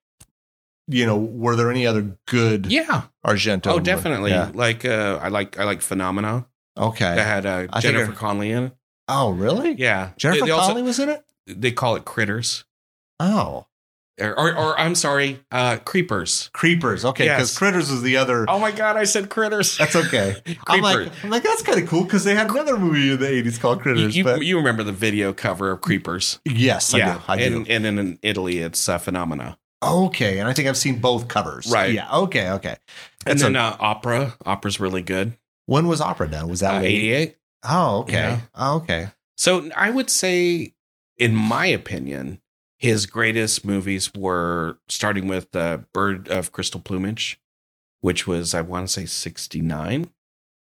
you 0.87 1.05
know 1.05 1.17
were 1.17 1.55
there 1.55 1.69
any 1.71 1.85
other 1.87 2.17
good 2.27 2.65
Yeah. 2.67 3.03
Argento? 3.25 3.67
Oh, 3.67 3.79
definitely. 3.79 4.31
Yeah. 4.31 4.51
Like 4.53 4.85
uh 4.85 5.19
I 5.21 5.27
like 5.29 5.59
I 5.59 5.63
like 5.65 5.81
Phenomena. 5.81 6.45
Okay. 6.77 7.15
That 7.15 7.25
had 7.27 7.45
uh, 7.45 7.79
Jennifer 7.81 8.13
Connelly 8.13 8.51
in 8.51 8.63
it. 8.65 8.75
Oh 9.07 9.31
really? 9.31 9.73
Yeah. 9.73 10.11
Jennifer 10.17 10.41
they, 10.41 10.45
they 10.47 10.51
also- 10.51 10.67
Connelly 10.67 10.83
was 10.83 10.99
in 10.99 11.09
it. 11.09 11.23
they 11.45 11.71
call 11.71 11.95
it 11.97 12.05
critters. 12.05 12.63
Oh, 13.19 13.67
Or, 14.21 14.37
or, 14.39 14.55
or 14.55 14.79
I'm 14.79 14.93
sorry, 14.93 15.39
uh 15.51 15.77
creepers. 15.77 16.49
Creepers. 16.53 17.03
Okay, 17.03 17.23
because 17.25 17.49
Yes. 17.51 17.57
Critters 17.57 17.89
was 17.89 18.03
the 18.03 18.17
other. 18.17 18.45
Oh 18.47 18.59
my 18.59 18.71
god, 18.71 18.95
I 18.95 19.05
said 19.05 19.29
critters. 19.29 19.75
That's 19.77 19.95
okay. 19.95 20.35
I'm 20.67 20.81
like, 20.81 21.09
I'm 21.23 21.29
like, 21.31 21.41
that's 21.43 21.63
kind 21.63 21.81
of 21.81 21.89
cool 21.89 22.03
because 22.03 22.23
they 22.23 22.35
had 22.35 22.49
another 22.51 22.77
movie 22.77 23.11
in 23.11 23.19
the 23.19 23.25
'80s 23.25 23.59
called 23.59 23.81
Critters. 23.81 24.15
you, 24.15 24.23
but 24.23 24.45
you 24.45 24.57
remember 24.57 24.83
the 24.83 24.91
video 24.91 25.33
cover 25.33 25.71
of 25.71 25.81
Creepers? 25.81 26.39
yes, 26.45 26.93
I 26.93 26.99
do. 27.13 27.21
I 27.27 27.37
do. 27.37 27.65
and, 27.67 27.85
and 27.87 27.99
in 27.99 28.19
Italy, 28.21 28.59
it's 28.59 28.87
uh, 28.87 28.99
Phenomena. 28.99 29.57
Okay, 29.83 30.37
and 30.39 30.47
I 30.47 30.53
think 30.53 30.67
I've 30.69 30.77
seen 30.77 30.99
both 30.99 31.27
covers. 31.27 31.69
Right. 31.71 31.91
Yeah. 31.93 32.09
Okay. 32.15 32.51
Okay. 32.51 32.77
And 33.25 33.39
then 33.39 33.55
a- 33.55 33.59
uh, 33.59 33.77
Opera. 33.79 34.35
Opera's 34.45 34.79
really 34.79 35.01
good. 35.01 35.33
when 35.65 35.87
was 35.87 35.99
Opera 36.01 36.27
done? 36.29 36.47
Was 36.49 36.59
that 36.59 36.75
Uh, 36.83 36.85
88. 36.85 37.35
Oh, 37.67 37.97
okay. 38.01 38.13
Yeah. 38.13 38.39
Oh, 38.55 38.75
okay. 38.77 39.07
So 39.37 39.69
I 39.75 39.89
would 39.89 40.09
say, 40.09 40.75
in 41.17 41.35
my 41.35 41.65
opinion, 41.65 42.39
his 42.83 43.05
greatest 43.05 43.65
movies 43.65 44.11
were 44.15 44.77
starting 44.89 45.27
with 45.27 45.55
uh, 45.55 45.77
Bird 45.93 46.27
of 46.27 46.51
Crystal 46.51 46.79
Plumage, 46.81 47.39
which 48.01 48.27
was, 48.27 48.53
I 48.53 48.61
want 48.61 48.87
to 48.87 48.93
say, 48.93 49.05
69. 49.05 50.09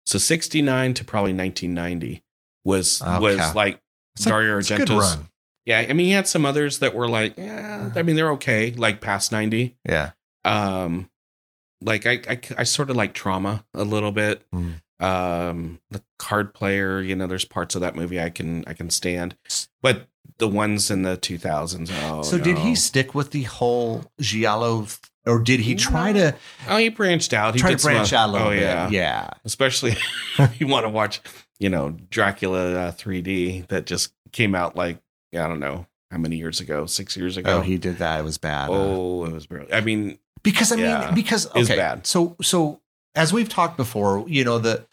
So 0.06 0.18
69 0.18 0.94
to 0.96 1.04
probably 1.06 1.34
1990 1.34 2.24
was 2.66 3.02
Okay. 3.02 3.20
was 3.20 3.56
like 3.56 3.80
It's 4.16 4.26
Dario 4.26 4.60
good 4.62 4.88
Argento's. 4.88 5.18
Yeah, 5.66 5.80
I 5.88 5.94
mean, 5.94 6.08
he 6.08 6.12
had 6.14 6.28
some 6.28 6.46
others 6.46 6.80
that 6.80 6.96
were 6.96 7.10
like, 7.10 7.38
yeah, 7.38 7.92
I 7.96 8.02
mean, 8.02 8.16
they're 8.16 8.32
okay, 8.32 8.72
like 8.72 9.00
past 9.02 9.32
90. 9.32 9.78
Yeah. 9.88 10.12
um 10.46 11.10
like 11.82 12.08
I, 12.08 12.22
I 12.28 12.40
i 12.58 12.64
sort 12.64 12.90
of 12.90 12.96
like 12.96 13.14
trauma 13.14 13.64
a 13.76 13.84
little 13.84 14.12
bit 14.12 14.44
Mm. 14.52 14.82
um 15.00 15.80
the 15.92 16.02
card 16.18 16.54
player 16.56 17.02
you 17.02 17.16
know 17.16 17.28
there's 17.28 17.46
parts 17.46 17.76
of 17.76 17.82
that 17.82 17.96
movie 17.96 18.20
i 18.20 18.32
can 18.32 18.64
i 18.66 18.74
can 18.74 18.90
stand 18.90 19.36
but 19.84 20.08
the 20.40 20.48
ones 20.48 20.90
in 20.92 21.02
the 21.04 21.18
2000s 21.18 21.90
oh 22.10 22.22
so 22.22 22.38
did 22.38 22.58
he 22.60 22.76
stick 22.76 23.16
with 23.16 23.32
the 23.32 23.44
whole 23.44 24.04
giallo, 24.22 24.86
or 25.26 25.40
did 25.40 25.60
he 25.60 25.76
try 25.76 26.14
to 26.14 26.36
oh 26.70 26.78
he 26.78 26.90
branched 26.90 27.34
out 27.34 27.56
he 27.56 27.62
did 27.62 27.80
some 27.82 27.92
branch 27.92 28.08
oth- 28.08 28.14
out 28.14 28.30
a 28.30 28.32
little 28.32 28.48
oh 28.48 28.52
bit? 28.52 28.62
yeah 28.62 28.90
Yeah. 28.90 29.30
especially 29.46 29.96
if 30.40 30.60
you 30.62 30.68
want 30.68 30.86
to 30.86 30.90
watch 30.90 31.22
you 31.60 31.70
know 31.70 31.98
dracula 32.10 32.74
uh, 32.88 32.92
3d 32.92 33.68
that 33.70 33.86
just 33.86 34.14
came 34.32 34.54
out 34.56 34.76
like 34.76 34.98
i 35.34 35.48
don't 35.48 35.60
know 35.60 35.86
how 36.12 36.18
many 36.18 36.38
years 36.38 36.60
ago 36.60 36.86
six 36.86 37.18
years 37.18 37.36
ago 37.38 37.58
Oh, 37.58 37.62
he 37.62 37.78
did 37.78 37.98
that. 37.98 38.20
It 38.20 38.24
was 38.24 38.38
bad. 38.38 38.70
oh 38.72 39.26
it 39.26 39.34
was 39.34 39.46
brilliant 39.48 39.74
i 39.74 39.82
mean 39.82 40.20
because 40.44 40.72
I 40.72 40.76
mean, 40.78 40.86
Yeah. 40.86 41.12
because 41.12 41.46
It's 41.56 41.70
okay, 41.70 41.76
bad. 41.76 42.06
so 42.08 42.38
so 42.42 42.80
as 43.16 43.34
we've 43.34 43.50
talked 43.50 43.76
before, 43.76 44.24
you 44.30 44.46
know 44.46 44.60
the 44.60 44.86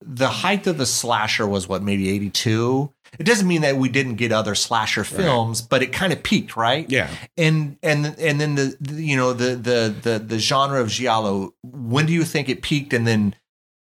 the 0.00 0.28
height 0.28 0.66
of 0.66 0.78
the 0.78 0.86
slasher 0.86 1.46
was 1.46 1.68
what 1.68 1.82
maybe 1.82 2.08
eighty 2.10 2.30
two. 2.30 2.92
It 3.18 3.24
doesn't 3.24 3.46
mean 3.46 3.60
that 3.62 3.76
we 3.76 3.88
didn't 3.90 4.14
get 4.14 4.32
other 4.32 4.54
slasher 4.54 5.04
films, 5.04 5.60
but 5.60 5.82
it 5.82 5.92
kind 5.92 6.12
of 6.12 6.22
peaked, 6.22 6.56
right? 6.56 6.88
Yeah. 6.90 7.10
And 7.36 7.76
and 7.82 8.06
and 8.18 8.40
then 8.40 8.54
the, 8.54 8.76
the 8.80 9.02
you 9.02 9.16
know 9.16 9.32
the 9.32 9.54
the 9.56 9.94
the 10.02 10.18
the 10.18 10.38
genre 10.38 10.80
of 10.80 10.88
giallo. 10.88 11.54
When 11.62 12.06
do 12.06 12.12
you 12.12 12.24
think 12.24 12.48
it 12.48 12.62
peaked? 12.62 12.92
And 12.92 13.06
then 13.06 13.34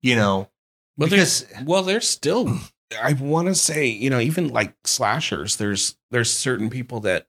you 0.03 0.17
know 0.17 0.49
Well, 0.97 1.09
because 1.09 1.45
there's, 1.45 1.65
well, 1.65 1.83
there's 1.83 2.09
still. 2.09 2.59
I 3.01 3.13
want 3.13 3.47
to 3.47 3.55
say, 3.55 3.87
you 3.87 4.11
know, 4.11 4.19
even 4.19 4.49
like 4.49 4.75
slashers, 4.85 5.57
there's 5.57 5.97
there's 6.11 6.33
certain 6.33 6.69
people 6.71 6.99
that 7.01 7.29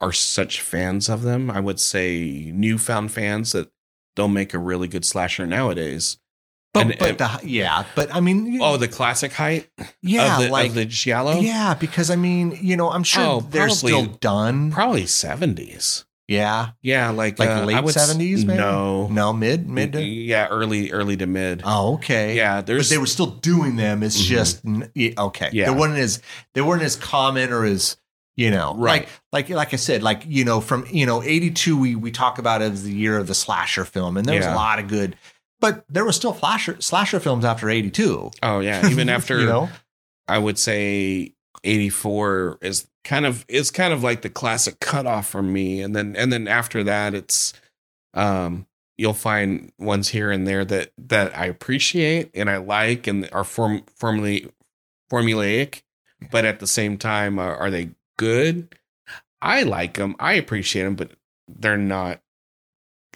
are 0.00 0.12
such 0.12 0.60
fans 0.60 1.08
of 1.08 1.22
them. 1.22 1.50
I 1.50 1.60
would 1.60 1.78
say 1.78 2.50
newfound 2.52 3.12
fans 3.12 3.52
that 3.52 3.70
they'll 4.16 4.26
make 4.28 4.54
a 4.54 4.58
really 4.58 4.88
good 4.88 5.04
slasher 5.04 5.46
nowadays. 5.46 6.18
But, 6.76 7.00
and- 7.00 7.18
but 7.18 7.18
the, 7.42 7.48
yeah, 7.48 7.84
but 7.94 8.14
I 8.14 8.20
mean 8.20 8.58
Oh, 8.60 8.76
the 8.76 8.88
classic 8.88 9.32
height 9.32 9.68
yeah, 10.02 10.36
of 10.38 10.42
the, 10.44 10.48
like 10.50 10.68
of 10.70 10.74
the 10.74 10.84
giallo, 10.84 11.40
yeah, 11.40 11.74
because 11.74 12.10
I 12.10 12.16
mean 12.16 12.58
you 12.60 12.76
know 12.76 12.90
I'm 12.90 13.02
sure 13.04 13.22
Oh, 13.24 13.40
they're 13.40 13.66
probably- 13.66 13.76
still 13.92 14.06
done. 14.06 14.70
probably 14.72 15.06
seventies. 15.06 16.04
yeah, 16.28 16.70
Yeah, 16.82 17.10
like 17.10 17.38
like 17.38 17.48
uh, 17.50 17.64
late 17.64 17.88
seventies, 17.90 18.44
maybe 18.44 18.58
No, 18.58 19.06
no 19.08 19.32
mid 19.32 19.68
mid. 19.68 19.92
To, 19.92 20.02
yeah, 20.02 20.48
early 20.48 20.90
early 20.90 21.16
to 21.18 21.26
mid. 21.26 21.62
oh, 21.64 21.94
okay. 21.94 22.36
yeah, 22.36 22.62
but 22.62 22.88
they 22.88 22.98
were 22.98 23.06
still 23.06 23.26
doing 23.26 23.76
them. 23.76 24.02
It's 24.02 24.20
Mhm. 24.20 24.26
just 24.26 24.62
okay. 25.18 25.50
Yeah. 25.52 25.70
they 25.70 25.78
weren't 25.78 25.98
as 25.98 26.20
they 26.54 26.62
weren't 26.62 26.82
as 26.82 26.96
common 26.96 27.52
or 27.52 27.64
as 27.64 27.96
you 28.36 28.50
know 28.50 28.74
Right. 28.76 29.08
like 29.32 29.48
like 29.48 29.56
like 29.56 29.72
I 29.72 29.76
said 29.76 30.02
like 30.02 30.24
you 30.26 30.44
know 30.44 30.60
from 30.60 30.84
you 30.90 31.06
know 31.06 31.22
eighty 31.22 31.50
two 31.50 31.78
we 31.78 31.94
we 31.94 32.10
talk 32.10 32.38
about 32.38 32.60
it 32.60 32.72
as 32.72 32.82
the 32.82 32.92
year 32.92 33.16
of 33.18 33.28
the 33.28 33.34
slasher 33.34 33.84
film 33.84 34.16
and 34.16 34.26
there 34.26 34.36
was 34.36 34.44
Yeah. 34.46 34.54
a 34.54 34.56
lot 34.56 34.78
of 34.78 34.88
good, 34.88 35.16
but 35.60 35.84
there 35.88 36.04
were 36.04 36.12
still 36.12 36.34
slasher 36.34 36.80
slasher 36.80 37.20
films 37.20 37.44
after 37.44 37.68
eighty 37.68 37.90
two. 37.90 38.30
oh 38.42 38.60
yeah, 38.60 38.88
even 38.90 39.08
after 39.08 39.40
you 39.40 39.46
know? 39.46 39.68
I 40.28 40.38
would 40.38 40.58
say 40.58 41.34
84 41.64 42.58
is 42.62 42.88
kind 43.04 43.26
of 43.26 43.44
is 43.48 43.70
kind 43.70 43.92
of 43.92 44.02
like 44.02 44.22
the 44.22 44.30
classic 44.30 44.80
cutoff 44.80 45.28
for 45.28 45.42
me. 45.42 45.80
And 45.80 45.94
then 45.94 46.16
and 46.16 46.32
then 46.32 46.48
after 46.48 46.82
that 46.84 47.14
it's 47.14 47.52
um 48.14 48.66
you'll 48.96 49.12
find 49.14 49.72
ones 49.78 50.08
here 50.08 50.30
and 50.30 50.46
there 50.46 50.64
that 50.64 50.92
that 50.98 51.36
I 51.36 51.46
appreciate 51.46 52.30
and 52.34 52.48
I 52.48 52.56
like 52.58 53.06
and 53.06 53.28
are 53.32 53.44
form 53.44 53.82
formally 53.96 54.50
formulaic 55.10 55.82
but 56.30 56.44
at 56.44 56.60
the 56.60 56.66
same 56.66 56.98
time 56.98 57.38
are, 57.38 57.56
are 57.56 57.70
they 57.70 57.90
good? 58.18 58.74
I 59.42 59.62
like 59.62 59.94
them 59.94 60.16
I 60.18 60.34
appreciate 60.34 60.84
them 60.84 60.94
but 60.94 61.12
they're 61.48 61.76
not 61.76 62.20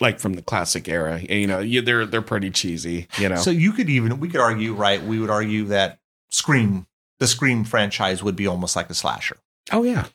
like 0.01 0.19
from 0.21 0.33
the 0.35 0.43
classic 0.43 0.89
era 0.89 1.21
you 1.21 1.47
know 1.47 1.59
you, 1.59 1.83
they're 1.83 2.07
they're 2.07 2.23
pretty 2.23 2.51
cheesy 2.51 3.07
you 3.19 3.29
know 3.29 3.37
So 3.37 3.51
you 3.51 3.73
could 3.73 3.89
even 3.91 4.19
we 4.21 4.29
could 4.29 4.41
argue, 4.41 4.75
right? 4.75 5.03
We 5.03 5.19
would 5.21 5.31
argue 5.31 5.65
that 5.67 5.99
Scream, 6.31 6.87
the 7.19 7.27
Scream 7.27 7.65
franchise, 7.65 8.23
would 8.23 8.37
be 8.37 8.47
almost 8.47 8.77
like 8.77 8.89
a 8.91 8.95
slasher. 8.95 9.37
oh 9.73 9.83
yeah 9.83 10.07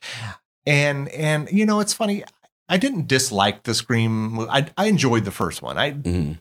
And 0.65 1.09
and 1.09 1.49
you 1.51 1.65
know, 1.65 1.79
it's 1.79 1.93
funny. 1.93 2.23
I 2.67 2.77
didn't 2.77 3.07
dislike 3.07 3.63
the 3.63 3.73
Scream. 3.75 4.39
I 4.49 4.67
I 4.77 4.86
enjoyed 4.88 5.25
the 5.25 5.31
first 5.31 5.61
one. 5.61 5.77
I 5.77 5.91
Mhm. 5.91 6.39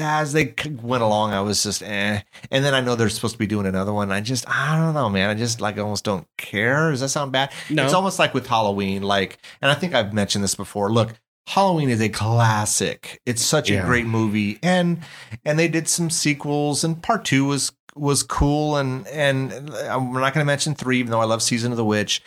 as 0.00 0.32
they 0.32 0.54
went 0.80 1.02
along, 1.02 1.32
I 1.32 1.40
was 1.40 1.62
just 1.64 1.82
eh. 1.82 2.20
And 2.52 2.64
then 2.64 2.72
I 2.74 2.80
know 2.80 2.94
they're 2.94 3.08
supposed 3.10 3.34
to 3.34 3.38
be 3.38 3.46
doing 3.48 3.66
another 3.66 3.92
one. 3.92 4.12
I 4.12 4.20
just 4.20 4.48
I 4.48 4.78
don't 4.78 4.94
know, 4.94 5.08
man. 5.10 5.28
I 5.30 5.34
just 5.34 5.60
like 5.60 5.76
almost 5.78 6.04
don't 6.04 6.26
care. 6.38 6.90
Does 6.92 7.00
that 7.00 7.08
sound 7.08 7.32
bad? 7.32 7.50
no 7.68 7.84
It's 7.84 7.94
almost 7.94 8.18
like 8.20 8.32
with 8.34 8.46
Halloween, 8.46 9.02
like, 9.02 9.38
and 9.60 9.70
I 9.70 9.74
think 9.74 9.92
I've 9.94 10.12
mentioned 10.14 10.44
this 10.44 10.54
before. 10.54 10.92
Look, 10.92 11.14
Halloween 11.46 11.90
is 11.90 12.00
a 12.00 12.08
classic. 12.08 13.20
It's 13.24 13.42
such 13.42 13.70
a 13.70 13.80
great 13.82 14.06
movie, 14.06 14.58
and 14.62 15.00
and 15.44 15.58
they 15.58 15.68
did 15.68 15.88
some 15.88 16.10
sequels, 16.10 16.82
and 16.84 17.02
part 17.02 17.24
two 17.24 17.44
was 17.44 17.72
was 17.94 18.22
cool, 18.22 18.76
and 18.76 19.06
and 19.08 19.52
I'm 19.52 20.12
not 20.12 20.34
going 20.34 20.44
to 20.44 20.44
mention 20.44 20.74
three, 20.74 20.98
even 20.98 21.10
though 21.12 21.20
I 21.20 21.24
love 21.24 21.42
Season 21.42 21.70
of 21.72 21.76
the 21.76 21.84
Witch. 21.84 22.22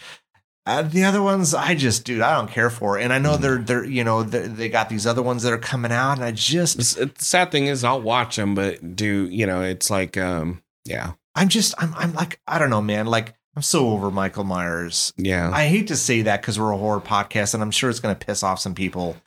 Uh, 0.65 0.84
the 0.84 1.03
other 1.03 1.22
ones, 1.24 1.53
I 1.55 1.74
just, 1.74 2.03
dude, 2.03 2.22
I 2.22 2.36
don't 2.36 2.51
care 2.51 2.70
for, 2.70 2.97
and 2.99 3.11
I 3.11 3.17
know 3.17 3.38
Mhm. 3.38 3.41
they're 3.41 3.57
they're 3.57 3.86
you 3.86 4.03
know 4.03 4.24
they 4.24 4.47
they 4.47 4.70
got 4.70 4.88
these 4.89 5.05
other 5.07 5.22
ones 5.24 5.43
that 5.43 5.51
are 5.53 5.57
coming 5.57 5.91
out, 5.91 6.13
and 6.13 6.24
I 6.24 6.32
just 6.32 6.78
the 6.78 7.11
sad 7.17 7.51
thing 7.51 7.65
is, 7.67 7.84
I'll 7.84 8.01
watch 8.01 8.36
them, 8.36 8.55
but 8.55 8.95
do 8.95 9.28
you 9.30 9.45
know? 9.47 9.61
It's 9.63 9.89
like, 9.89 10.15
um, 10.17 10.61
yeah, 10.86 11.13
I'm 11.36 11.49
just 11.49 11.74
I'm 11.78 11.93
I'm 11.95 12.13
like 12.13 12.39
I 12.47 12.57
don't 12.59 12.70
know, 12.70 12.82
man, 12.82 13.05
like. 13.07 13.34
I'm 13.56 13.62
so 13.62 13.89
over 13.89 14.12
Michael 14.12 14.43
Myers. 14.43 15.12
yeah, 15.18 15.50
I 15.52 15.68
hate 15.68 15.88
to 15.88 15.95
say 15.95 16.22
that 16.24 16.41
because 16.41 16.60
we're 16.60 16.72
a 16.72 16.78
horror 16.78 17.02
podcast 17.02 17.54
and 17.54 17.64
I'm 17.64 17.72
sure 17.72 17.89
it's 17.89 18.00
going 18.00 18.16
to 18.16 18.26
piss 18.26 18.43
off 18.43 18.60
some 18.60 18.76
people, 18.76 19.18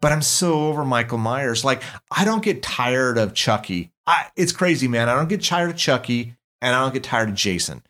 but 0.00 0.12
I'm 0.12 0.22
so 0.22 0.68
over 0.68 0.84
Michael 0.84 1.18
Myers. 1.18 1.64
Like, 1.64 1.82
I 2.10 2.24
don't 2.24 2.42
get 2.42 2.62
tired 2.62 3.18
of 3.18 3.34
Chucky. 3.34 3.92
I, 4.06 4.26
it's 4.36 4.52
crazy, 4.52 4.88
man. 4.88 5.08
I 5.08 5.14
don't 5.14 5.28
get 5.28 5.42
tired 5.42 5.70
of 5.70 5.76
Chucky 5.76 6.34
and 6.60 6.74
I 6.74 6.80
don't 6.82 6.94
get 6.94 7.04
tired 7.04 7.28
of 7.28 7.34
Jason. 7.34 7.82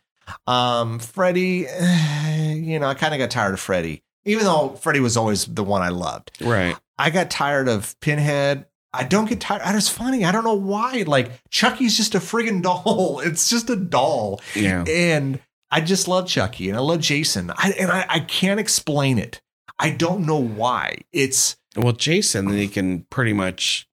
Um, 0.46 0.98
Freddy, 0.98 1.66
you 2.36 2.78
know, 2.78 2.88
I 2.88 2.94
kind 2.94 3.14
of 3.14 3.18
got 3.18 3.30
tired 3.30 3.54
of 3.54 3.60
Freddy, 3.60 4.02
even 4.24 4.44
though 4.44 4.70
Freddy 4.70 5.00
was 5.00 5.16
always 5.16 5.46
the 5.46 5.64
one 5.64 5.82
I 5.82 5.88
loved. 5.90 6.30
right. 6.40 6.76
I 6.98 7.10
got 7.10 7.30
tired 7.30 7.68
of 7.68 7.94
Pinhead. 8.00 8.66
I 8.92 9.04
don't 9.04 9.28
get 9.28 9.40
tired. 9.40 9.60
It's 9.66 9.88
funny. 9.90 10.24
I 10.24 10.32
don't 10.32 10.44
know 10.44 10.54
why. 10.54 11.04
Like, 11.06 11.30
Chucky's 11.50 11.96
just 11.96 12.14
a 12.14 12.18
friggin' 12.18 12.62
doll. 12.62 13.20
It's 13.20 13.50
just 13.50 13.68
a 13.68 13.76
doll 13.76 14.40
Yeah, 14.54 14.84
and 14.88 15.38
I 15.70 15.80
just 15.80 16.06
love 16.08 16.28
Chucky 16.28 16.68
and 16.68 16.76
I 16.76 16.80
love 16.80 17.00
Jason. 17.00 17.50
I, 17.50 17.74
and 17.78 17.90
I, 17.90 18.06
I 18.08 18.20
can't 18.20 18.60
explain 18.60 19.18
it. 19.18 19.40
I 19.78 19.90
don't 19.90 20.24
know 20.26 20.40
why. 20.40 20.98
It's 21.12 21.56
well, 21.76 21.92
Jason, 21.92 22.48
he 22.50 22.68
can 22.68 23.02
pretty 23.10 23.32
much 23.32 23.88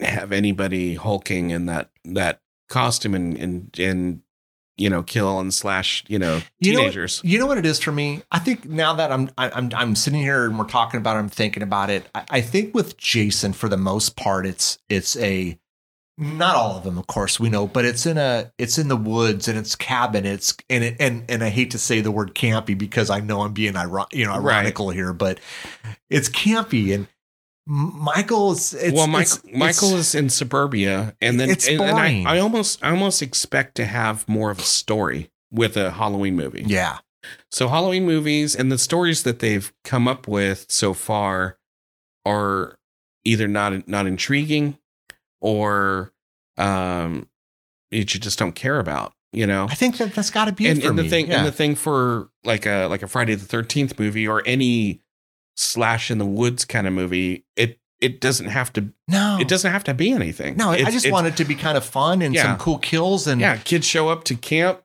have 0.00 0.32
anybody 0.32 0.94
hulking 0.94 1.50
in 1.50 1.66
that 1.66 1.90
that 2.04 2.40
costume 2.68 3.14
and 3.14 3.36
and 3.36 3.78
and 3.78 4.20
you 4.76 4.90
know 4.90 5.02
kill 5.02 5.40
and 5.40 5.52
slash 5.54 6.04
you 6.08 6.18
know 6.18 6.42
You 6.60 6.72
know 6.72 6.78
what- 6.80 6.82
teenagers. 6.92 7.20
you 7.24 7.38
know 7.38 7.46
what 7.46 7.58
it 7.58 7.64
is 7.66 7.80
for 7.80 7.90
me. 7.92 8.22
I 8.30 8.38
think 8.38 8.66
now 8.66 8.92
that 8.94 9.10
I'm 9.10 9.30
I'm 9.38 9.70
I'm 9.74 9.96
sitting 9.96 10.20
here 10.20 10.44
and 10.44 10.58
we're 10.58 10.66
talking 10.66 10.98
about 10.98 11.16
it, 11.16 11.20
I'm 11.20 11.28
thinking 11.28 11.62
about 11.62 11.90
it. 11.90 12.06
I, 12.14 12.24
I 12.30 12.40
think 12.42 12.74
with 12.74 12.96
Jason, 12.98 13.52
for 13.54 13.68
the 13.68 13.76
most 13.78 14.14
part, 14.16 14.46
it's 14.46 14.78
it's 14.88 15.16
a 15.16 15.58
not 16.20 16.56
all 16.56 16.76
of 16.76 16.82
them, 16.84 16.98
of 16.98 17.06
course, 17.06 17.38
we 17.38 17.48
know, 17.48 17.66
but 17.68 17.84
it's 17.84 18.04
in 18.04 18.18
a 18.18 18.52
it's 18.58 18.76
in 18.76 18.88
the 18.88 18.96
woods 18.96 19.46
and 19.48 19.56
it's 19.56 19.76
cabin. 19.76 20.26
It's 20.26 20.56
and 20.68 20.82
it, 20.84 20.96
and 20.98 21.24
and 21.30 21.44
I 21.44 21.48
hate 21.48 21.70
to 21.70 21.78
say 21.78 22.00
the 22.00 22.10
word 22.10 22.34
campy 22.34 22.76
because 22.76 23.08
I 23.08 23.20
know 23.20 23.42
I'm 23.42 23.52
being 23.52 23.76
iron, 23.76 24.04
you 24.12 24.24
know 24.26 24.36
Right. 24.38 24.56
ironical 24.56 24.90
here, 24.90 25.12
but 25.12 25.38
it's 26.10 26.28
campy 26.28 26.94
and. 26.94 27.06
M- 27.70 27.92
Michael's 28.02 28.72
it's, 28.72 28.96
well, 28.96 29.06
Mike, 29.06 29.26
it's- 29.26 29.42
Michael 29.54 29.88
it's- 29.90 30.08
is 30.08 30.14
in 30.14 30.30
suburbia, 30.30 31.14
and 31.20 31.38
then 31.38 31.50
It's 31.50 31.68
and, 31.68 31.78
and. 31.82 32.26
I, 32.26 32.36
I 32.36 32.38
almost 32.38 32.82
I 32.82 32.88
almost 32.90 33.20
expect 33.20 33.74
to 33.76 33.84
have 33.84 34.26
more 34.26 34.50
of 34.50 34.58
a 34.58 34.62
story 34.62 35.30
with 35.52 35.76
a 35.76 35.90
Halloween 35.90 36.34
movie. 36.34 36.64
yeah 36.66 36.98
So 37.50 37.68
Halloween 37.68 38.06
movies 38.06 38.56
and 38.56 38.72
the 38.72 38.78
stories 38.78 39.22
that 39.24 39.40
they've 39.40 39.70
come 39.84 40.08
up 40.08 40.26
with 40.26 40.64
so 40.70 40.94
far 40.94 41.58
are 42.24 42.78
either 43.26 43.46
not 43.48 43.86
not 43.86 44.06
intriguing 44.06 44.78
or 45.40 46.12
um 46.56 47.28
you 47.90 48.04
just 48.04 48.38
don't 48.38 48.54
care 48.54 48.78
about, 48.80 49.12
you 49.32 49.46
know. 49.46 49.66
I 49.70 49.74
think 49.74 49.96
that 49.98 50.12
that's 50.14 50.30
got 50.30 50.44
to 50.46 50.52
be 50.52 50.66
And, 50.66 50.82
and 50.84 50.98
the 50.98 51.04
me. 51.04 51.08
thing 51.08 51.28
yeah. 51.28 51.38
and 51.38 51.46
the 51.46 51.52
thing 51.52 51.74
for 51.74 52.28
like 52.44 52.66
a 52.66 52.86
like 52.88 53.02
a 53.02 53.08
Friday 53.08 53.34
the 53.34 53.46
13th 53.46 53.98
movie 53.98 54.26
or 54.28 54.42
any 54.46 55.00
slash 55.56 56.10
in 56.10 56.18
the 56.18 56.26
woods 56.26 56.64
kind 56.64 56.86
of 56.86 56.92
movie, 56.92 57.44
it 57.56 57.78
it 58.00 58.20
doesn't 58.20 58.46
have 58.46 58.72
to 58.74 58.92
no, 59.08 59.38
it 59.40 59.48
doesn't 59.48 59.72
have 59.72 59.84
to 59.84 59.94
be 59.94 60.12
anything. 60.12 60.56
No, 60.56 60.70
I 60.70 60.84
just 60.90 61.06
it's- 61.06 61.12
want 61.12 61.26
it 61.26 61.36
to 61.38 61.44
be 61.44 61.54
kind 61.54 61.76
of 61.76 61.84
fun 61.84 62.22
and 62.22 62.34
Yeah. 62.34 62.42
some 62.44 62.58
cool 62.58 62.78
kills 62.78 63.26
and 63.26 63.40
Yeah, 63.40 63.56
kids 63.56 63.86
show 63.86 64.08
up 64.08 64.24
to 64.24 64.34
camp, 64.36 64.82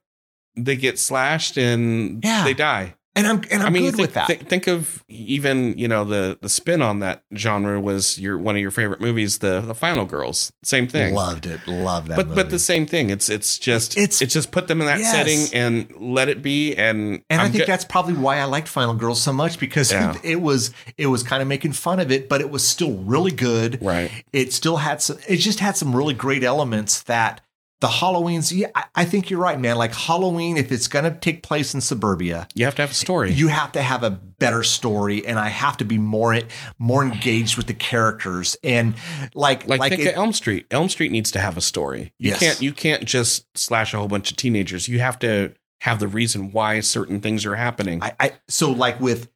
they 0.56 0.76
get 0.76 0.98
slashed 0.98 1.58
and 1.58 2.24
Yeah. 2.24 2.44
they 2.44 2.54
die. 2.54 2.96
And 3.16 3.28
I'm 3.28 3.42
and 3.52 3.62
I'm 3.62 3.68
I 3.68 3.70
mean, 3.70 3.84
good 3.84 3.96
think, 3.96 4.08
with 4.08 4.14
that. 4.16 4.28
thi- 4.28 4.36
think 4.36 4.68
of 4.68 5.04
even 5.08 5.78
you 5.78 5.88
know 5.88 6.04
the 6.04 6.38
the 6.42 6.50
spin 6.50 6.82
on 6.82 7.00
that 7.00 7.24
genre 7.36 7.80
was 7.80 8.20
your 8.20 8.38
one 8.38 8.56
of 8.56 8.62
your 8.62 8.72
favorite 8.72 9.02
movies, 9.02 9.40
the 9.40 9.62
the 9.62 9.76
Final 9.76 10.06
Girls. 10.06 10.52
Same 10.64 10.88
thing, 10.88 11.14
Loved 11.14 11.46
it. 11.46 11.66
Loved 11.68 12.08
that. 12.08 12.16
but 12.16 12.34
but 12.34 12.50
the 12.50 12.58
same 12.60 12.86
thing. 12.86 13.10
It's 13.10 13.30
it's 13.30 13.60
just 13.60 13.98
It's- 13.98 14.22
it's 14.22 14.34
just 14.34 14.52
put 14.52 14.68
them 14.68 14.82
in 14.82 14.88
that 14.88 15.00
Yes. 15.00 15.12
setting 15.12 15.60
and 15.60 15.88
let 16.00 16.28
it 16.30 16.42
be. 16.42 16.76
And 16.76 17.22
and 17.30 17.42
i 17.42 17.46
I'm 17.46 17.52
think 17.52 17.64
good- 17.64 17.68
that's 17.72 17.86
probably 17.86 18.14
why 18.16 18.38
I 18.40 18.46
liked 18.46 18.68
Final 18.68 18.96
Girls 18.96 19.22
so 19.22 19.32
much 19.32 19.60
because 19.60 19.92
Yeah. 19.92 20.18
it, 20.24 20.42
was 20.42 20.72
it 20.98 21.08
was 21.08 21.22
kind 21.24 21.42
of 21.42 21.48
making 21.48 21.74
fun 21.74 22.00
of 22.00 22.12
it, 22.12 22.28
but 22.30 22.42
it 22.42 22.50
was 22.50 22.66
still 22.68 22.94
really 22.94 23.32
good. 23.32 23.80
right. 23.82 24.10
It 24.34 24.54
still 24.54 24.78
had 24.78 25.02
some. 25.02 25.18
It 25.28 25.38
just 25.38 25.60
had 25.60 25.78
some 25.78 25.96
really 25.96 26.14
great 26.16 26.44
elements 26.44 27.04
that 27.04 27.42
the 27.84 27.90
Halloween's. 27.90 28.50
Yeah, 28.54 28.68
I, 28.96 29.04
think 29.04 29.30
you're 29.30 29.42
right, 29.42 29.60
man. 29.60 29.76
Like 29.76 29.94
Halloween, 29.94 30.56
if 30.56 30.72
it's 30.72 30.88
going 30.88 31.04
to 31.04 31.12
take 31.12 31.44
place 31.44 31.74
in 31.74 31.82
suburbia, 31.82 32.48
You 32.56 32.64
have 32.64 32.76
to 32.76 32.82
have 32.82 32.92
a 32.92 32.94
story. 32.94 33.34
you 33.34 33.50
have 33.50 33.74
to 33.74 33.82
have 33.82 34.04
a 34.04 34.10
better 34.10 34.64
story, 34.64 35.26
and 35.28 35.38
I 35.38 35.50
have 35.50 35.76
to 35.78 35.86
be 35.86 35.98
more 35.98 36.40
more 36.80 37.04
engaged 37.04 37.58
with 37.58 37.68
the 37.68 37.74
characters 37.74 38.56
and 38.64 38.96
like 39.36 39.68
like, 39.68 39.82
think 39.92 40.02
it- 40.04 40.12
of 40.12 40.16
Elm 40.16 40.32
Street. 40.32 40.66
Elm 40.72 40.88
Street 40.88 41.12
needs 41.12 41.30
to 41.32 41.40
have 41.40 41.58
a 41.58 41.62
story. 41.62 42.14
You 42.20 42.30
Yes. 42.32 42.40
can't 42.40 42.62
you 42.62 42.72
can't 42.72 43.04
just 43.04 43.46
slash 43.58 43.94
a 43.94 43.98
whole 43.98 44.08
bunch 44.08 44.32
of 44.32 44.38
teenagers. 44.38 44.88
You 44.88 45.00
have 45.00 45.20
to 45.20 45.54
have 45.82 46.00
the 46.00 46.08
reason 46.08 46.54
why 46.54 46.80
certain 46.80 47.20
things 47.20 47.46
are 47.46 47.56
happening. 47.56 48.02
I, 48.02 48.14
I 48.18 48.32
so 48.48 48.72
like 48.72 49.02
with 49.02 49.28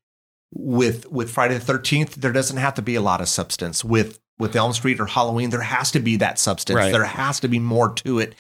with 0.54 1.06
with 1.12 1.30
Friday 1.30 1.56
the 1.56 1.60
Thirteenth, 1.60 2.16
there 2.16 2.32
doesn't 2.32 2.58
have 2.58 2.76
to 2.76 2.82
be 2.82 2.96
a 2.96 3.02
lot 3.02 3.20
of 3.20 3.28
substance. 3.28 3.84
With 3.84 4.20
with 4.40 4.56
Elm 4.56 4.72
Street 4.74 5.00
or 5.00 5.06
Halloween, 5.08 5.50
there 5.50 5.62
has 5.62 5.92
to 5.92 6.00
be 6.00 6.18
that 6.18 6.38
substance. 6.38 6.76
Right. 6.78 6.92
There 6.92 7.04
has 7.06 7.40
to 7.40 7.48
be 7.48 7.58
more 7.60 7.92
to 7.94 8.20
it. 8.20 8.36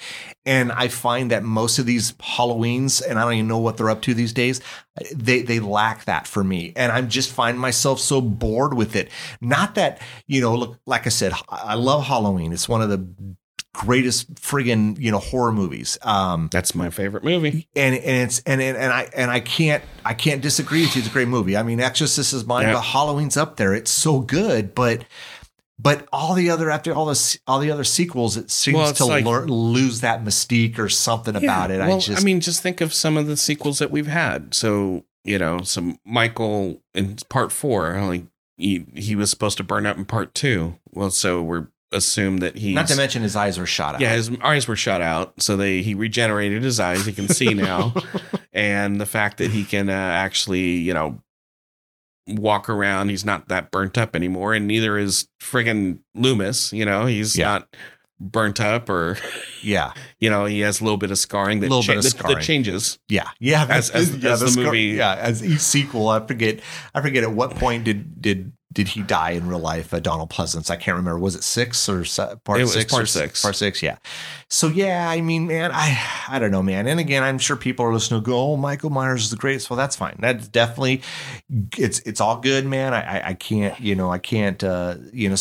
And 0.46 0.72
I 0.72 0.88
find 0.90 1.32
that 1.32 1.44
most 1.44 1.80
of 1.80 1.86
these 1.86 2.12
Halloweens, 2.14 3.02
and 3.06 3.18
I 3.18 3.24
don't 3.24 3.34
even 3.34 3.48
know 3.48 3.58
what 3.58 3.78
they're 3.78 3.90
up 3.90 4.02
to 4.04 4.14
these 4.14 4.32
days, 4.32 4.62
they 5.16 5.42
they 5.42 5.60
lack 5.60 6.06
that 6.06 6.28
for 6.28 6.44
me. 6.44 6.72
And 6.76 6.92
I'm 6.92 7.10
just 7.10 7.32
find 7.32 7.60
myself 7.60 8.00
so 8.00 8.22
bored 8.22 8.76
with 8.76 8.96
it. 8.96 9.10
Not 9.42 9.76
that, 9.76 10.02
you 10.28 10.40
know, 10.40 10.56
look, 10.56 10.80
like 10.86 11.06
I 11.06 11.10
said, 11.10 11.34
I 11.50 11.74
love 11.74 12.04
Halloween. 12.06 12.54
It's 12.54 12.70
one 12.70 12.82
of 12.82 12.90
the 12.90 13.06
greatest 13.74 14.34
friggin' 14.36 15.00
you 15.00 15.12
know 15.12 15.20
horror 15.20 15.52
movies. 15.52 15.98
Um, 16.02 16.50
That's 16.52 16.74
my 16.74 16.90
favorite 16.90 17.24
movie. 17.24 17.68
and 17.76 17.96
and 17.96 18.28
it's 18.30 18.40
and 18.46 18.62
and, 18.62 18.76
and 18.78 18.92
I 18.92 19.10
and 19.16 19.30
I 19.30 19.40
can't 19.40 19.84
I 20.06 20.14
can't 20.14 20.42
disagree 20.42 20.82
with 20.82 20.96
you. 20.96 21.00
It's 21.02 21.10
a 21.10 21.14
great 21.14 21.28
movie. 21.28 21.56
I 21.58 21.64
mean, 21.64 21.80
Exorcist 21.80 22.34
is 22.34 22.46
mine, 22.46 22.68
Yeah. 22.68 22.74
but 22.74 22.82
Halloween's 22.82 23.38
up 23.38 23.58
there. 23.58 23.74
It's 23.74 23.92
so 23.92 24.20
good, 24.20 24.74
but 24.74 25.04
but 25.80 26.08
all 26.12 26.34
the 26.34 26.50
other 26.50 26.70
after 26.72 26.94
all 26.94 27.06
the 27.06 27.40
all 27.48 27.60
the 27.60 27.72
other 27.72 27.84
sequels, 27.84 28.38
it 28.38 28.50
seems 28.50 28.78
Well, 28.78 28.94
to 28.94 29.06
like- 29.06 29.26
lose 29.26 30.02
that 30.02 30.24
mystique 30.24 30.80
or 30.80 30.90
something 30.90 31.36
about 31.36 31.72
it. 31.72 31.80
Well, 31.80 31.98
I 31.98 32.00
just 32.00 32.22
I 32.22 32.24
mean, 32.26 32.40
just 32.40 32.62
think 32.64 32.82
of 32.82 32.94
some 32.94 33.18
of 33.18 33.28
the 33.28 33.38
sequels 33.38 33.80
that 33.80 33.92
we've 33.92 34.08
had. 34.08 34.54
So 34.54 35.06
you 35.24 35.38
know, 35.38 35.62
some 35.62 36.00
Michael 36.06 36.82
in 36.94 37.18
part 37.30 37.52
four, 37.52 38.00
like 38.02 38.24
he 38.58 38.86
he 38.96 39.16
was 39.16 39.30
supposed 39.30 39.58
to 39.58 39.64
burn 39.64 39.86
up 39.86 39.98
in 39.98 40.06
part 40.06 40.34
two. 40.34 40.80
Well, 40.92 41.12
so 41.12 41.44
we're 41.44 41.68
assume 41.94 42.38
that 42.40 42.58
he 42.58 42.74
not 42.74 42.88
to 42.88 42.98
mention 42.98 43.22
his 43.22 43.36
eyes 43.36 43.58
were 43.58 43.66
shot 43.66 43.96
out. 43.96 44.02
yeah, 44.02 44.14
his 44.14 44.30
eyes 44.42 44.68
were 44.68 44.76
shut 44.76 45.02
out, 45.02 45.42
so 45.42 45.56
they 45.56 45.82
he 45.82 45.94
regenerated 45.94 46.64
his 46.64 46.80
eyes. 46.80 47.06
He 47.06 47.14
can 47.14 47.28
see 47.30 47.54
now, 47.54 47.94
and 48.54 49.00
the 49.00 49.06
fact 49.06 49.38
that 49.38 49.52
he 49.52 49.64
can 49.64 49.90
uh, 49.90 49.94
actually, 49.94 50.78
you 50.78 50.94
know, 50.94 51.22
walk 52.28 52.70
around, 52.70 53.10
he's 53.10 53.26
not 53.26 53.48
that 53.50 53.72
burnt 53.72 53.98
up 53.98 54.16
anymore, 54.16 54.54
and 54.54 54.68
neither 54.68 54.98
is 54.98 55.28
friggin' 55.42 56.00
Loomis. 56.16 56.74
You 56.74 56.86
know, 56.86 57.06
he's 57.06 57.38
Yeah. 57.38 57.46
not 57.46 57.76
burnt 58.20 58.60
up, 58.60 58.90
or 58.90 59.16
yeah, 59.62 59.94
you 60.20 60.30
know, 60.30 60.46
he 60.46 60.62
has 60.62 60.82
a 60.82 60.84
little 60.84 60.98
bit 60.98 61.12
of 61.12 61.20
scarring 61.20 61.60
that, 61.60 61.70
Little 61.70 61.84
cha- 61.84 61.92
bit 61.94 61.98
of 62.00 62.06
scarring. 62.06 62.38
that 62.38 62.44
changes. 62.44 62.98
yeah, 63.08 63.30
yeah. 63.40 63.66
As- 63.70 63.90
as- 63.92 64.16
yeah, 64.18 64.32
as 64.32 64.40
the 64.40 64.48
scar- 64.50 64.64
movie- 64.66 64.96
yeah, 64.98 65.16
as 65.16 65.44
each 65.46 65.60
sequel, 65.60 66.10
I 66.10 66.26
forget. 66.26 66.60
I 66.96 67.02
forget 67.02 67.24
at 67.24 67.32
what 67.32 67.52
point 67.56 67.84
did 67.84 68.22
did 68.22 68.52
did 68.78 68.90
he 68.90 69.02
die 69.02 69.32
in 69.32 69.48
real 69.48 69.58
life? 69.58 69.92
Uh, 69.92 70.00
Donald 70.00 70.30
Pleasence. 70.30 70.70
I 70.70 70.76
can't 70.76 70.96
remember. 70.98 71.18
Was 71.18 71.34
it 71.34 71.44
six 71.44 71.90
or 71.90 72.06
se- 72.06 72.36
part 72.44 72.60
It 72.60 72.64
was 72.66 72.74
six? 72.74 72.92
part 72.94 73.02
or 73.02 73.08
six. 73.08 73.42
Part 73.42 73.56
six. 73.56 73.82
Yeah. 73.82 73.98
So 74.50 74.68
yeah, 74.68 75.10
I 75.10 75.20
mean, 75.22 75.48
man, 75.48 75.72
I 75.74 76.00
I 76.30 76.38
don't 76.38 76.52
know, 76.52 76.62
man. 76.62 76.86
And 76.86 77.00
again, 77.00 77.24
I'm 77.24 77.40
sure 77.40 77.56
people 77.56 77.86
are 77.86 77.92
listening. 77.92 78.22
to 78.22 78.26
Go, 78.26 78.38
oh, 78.52 78.56
Michael 78.56 78.92
Myers 78.92 79.24
is 79.24 79.32
the 79.32 79.36
greatest. 79.36 79.72
Well, 79.72 79.78
that's 79.78 79.96
fine. 79.96 80.18
That's 80.20 80.48
definitely 80.48 81.02
it's 81.76 81.98
it's 82.02 82.22
all 82.22 82.40
good, 82.40 82.68
man. 82.68 82.94
I 82.94 83.02
I, 83.20 83.28
I 83.30 83.34
can't 83.34 83.80
you 83.80 83.96
know 83.96 84.12
I 84.12 84.20
can't 84.20 84.64
uh 84.64 84.98
you 85.12 85.30
know 85.30 85.38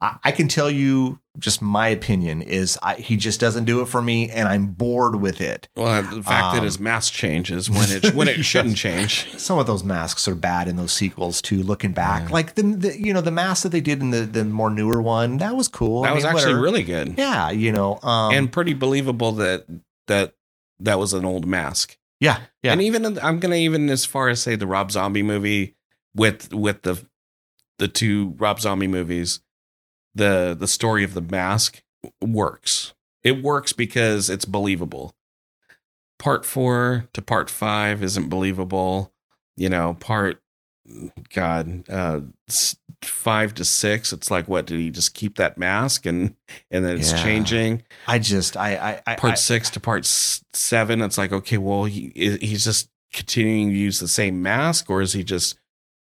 I 0.00 0.30
can 0.30 0.46
tell 0.46 0.70
you 0.70 1.18
just 1.38 1.62
my 1.62 1.88
opinion 1.88 2.42
is 2.42 2.76
I, 2.82 2.96
he 2.96 3.16
just 3.16 3.38
doesn't 3.40 3.64
do 3.64 3.80
it 3.82 3.86
for 3.86 4.02
me, 4.02 4.28
and 4.30 4.48
I'm 4.48 4.66
bored 4.66 5.16
with 5.16 5.40
it. 5.40 5.68
Well, 5.76 6.02
the 6.02 6.22
fact 6.22 6.54
that 6.54 6.58
Um, 6.58 6.64
his 6.64 6.80
mask 6.80 7.12
changes 7.12 7.70
when 7.70 7.88
it 7.90 8.14
when 8.14 8.26
it 8.28 8.44
shouldn't 8.44 8.76
change. 8.76 9.38
some 9.38 9.58
of 9.58 9.66
those 9.66 9.84
masks 9.84 10.26
are 10.26 10.34
bad 10.34 10.66
in 10.68 10.76
those 10.76 10.92
sequels 10.92 11.40
too. 11.40 11.62
Looking 11.62 11.92
back, 11.92 12.24
Yeah. 12.24 12.32
like 12.32 12.54
the, 12.56 12.62
the 12.62 13.00
you 13.00 13.14
know 13.14 13.20
the 13.20 13.30
mask 13.30 13.62
that 13.62 13.68
they 13.70 13.80
did 13.80 14.00
in 14.00 14.10
the 14.10 14.22
the 14.22 14.44
more 14.44 14.70
newer 14.70 15.00
one, 15.00 15.36
that 15.38 15.54
was 15.56 15.68
cool. 15.68 16.02
That 16.02 16.10
I 16.10 16.14
was 16.14 16.24
mean, 16.24 16.32
actually 16.32 16.46
whatever. 16.54 16.62
really 16.62 16.82
good 16.82 17.14
yeah, 17.16 17.50
you 17.50 17.70
know, 17.72 18.00
um, 18.02 18.34
and 18.34 18.50
pretty 18.52 18.74
believable 18.74 19.32
that 19.32 19.66
that 20.08 20.34
that 20.80 20.98
was 20.98 21.12
an 21.12 21.24
old 21.24 21.46
mask. 21.46 21.96
yeah, 22.18 22.40
yeah, 22.62 22.72
And 22.72 22.82
even 22.82 23.18
I'm 23.20 23.38
gonna 23.38 23.54
even 23.54 23.88
as 23.88 24.04
far 24.04 24.28
as 24.30 24.42
say 24.42 24.56
the 24.56 24.66
Rob 24.66 24.90
Zombie 24.90 25.22
movie 25.22 25.76
with 26.14 26.52
with 26.52 26.82
the 26.82 27.06
the 27.78 27.86
two 27.88 28.34
Rob 28.38 28.60
Zombie 28.60 28.88
movies, 28.88 29.40
the 30.14 30.56
the 30.58 30.68
story 30.68 31.04
of 31.04 31.14
the 31.14 31.20
mask 31.20 31.82
works. 32.20 32.94
It 33.22 33.42
works 33.42 33.72
because 33.72 34.30
it's 34.30 34.44
believable. 34.44 35.14
Part 36.18 36.44
four 36.44 37.08
to 37.12 37.22
part 37.22 37.48
five 37.50 38.02
isn't 38.02 38.28
believable. 38.28 39.12
You 39.56 39.68
know, 39.68 39.94
part 40.00 40.40
God, 41.34 41.84
uh 41.88 42.20
five 43.02 43.54
to 43.54 43.64
six, 43.64 44.12
it's 44.12 44.30
like 44.30 44.48
what 44.48 44.66
did 44.66 44.78
he 44.80 44.90
just 44.90 45.14
keep 45.14 45.36
that 45.36 45.56
mask 45.56 46.04
and 46.06 46.34
and 46.70 46.84
then 46.84 46.98
it's 46.98 47.12
Yeah. 47.12 47.22
changing 47.22 47.82
I 48.06 48.18
just 48.18 48.56
I 48.56 48.76
I, 49.06 49.12
I 49.12 49.14
part 49.16 49.32
I- 49.34 49.36
six 49.36 49.70
to 49.70 49.80
part 49.80 50.04
seven, 50.06 51.00
it's 51.02 51.16
like 51.18 51.32
okay, 51.32 51.58
well, 51.58 51.84
he 51.84 52.10
he's 52.14 52.64
just 52.64 52.88
continuing 53.12 53.68
to 53.70 53.74
use 53.76 53.98
the 54.00 54.08
same 54.08 54.42
mask, 54.42 54.88
or 54.90 55.00
is 55.02 55.12
he 55.12 55.22
just 55.24 55.58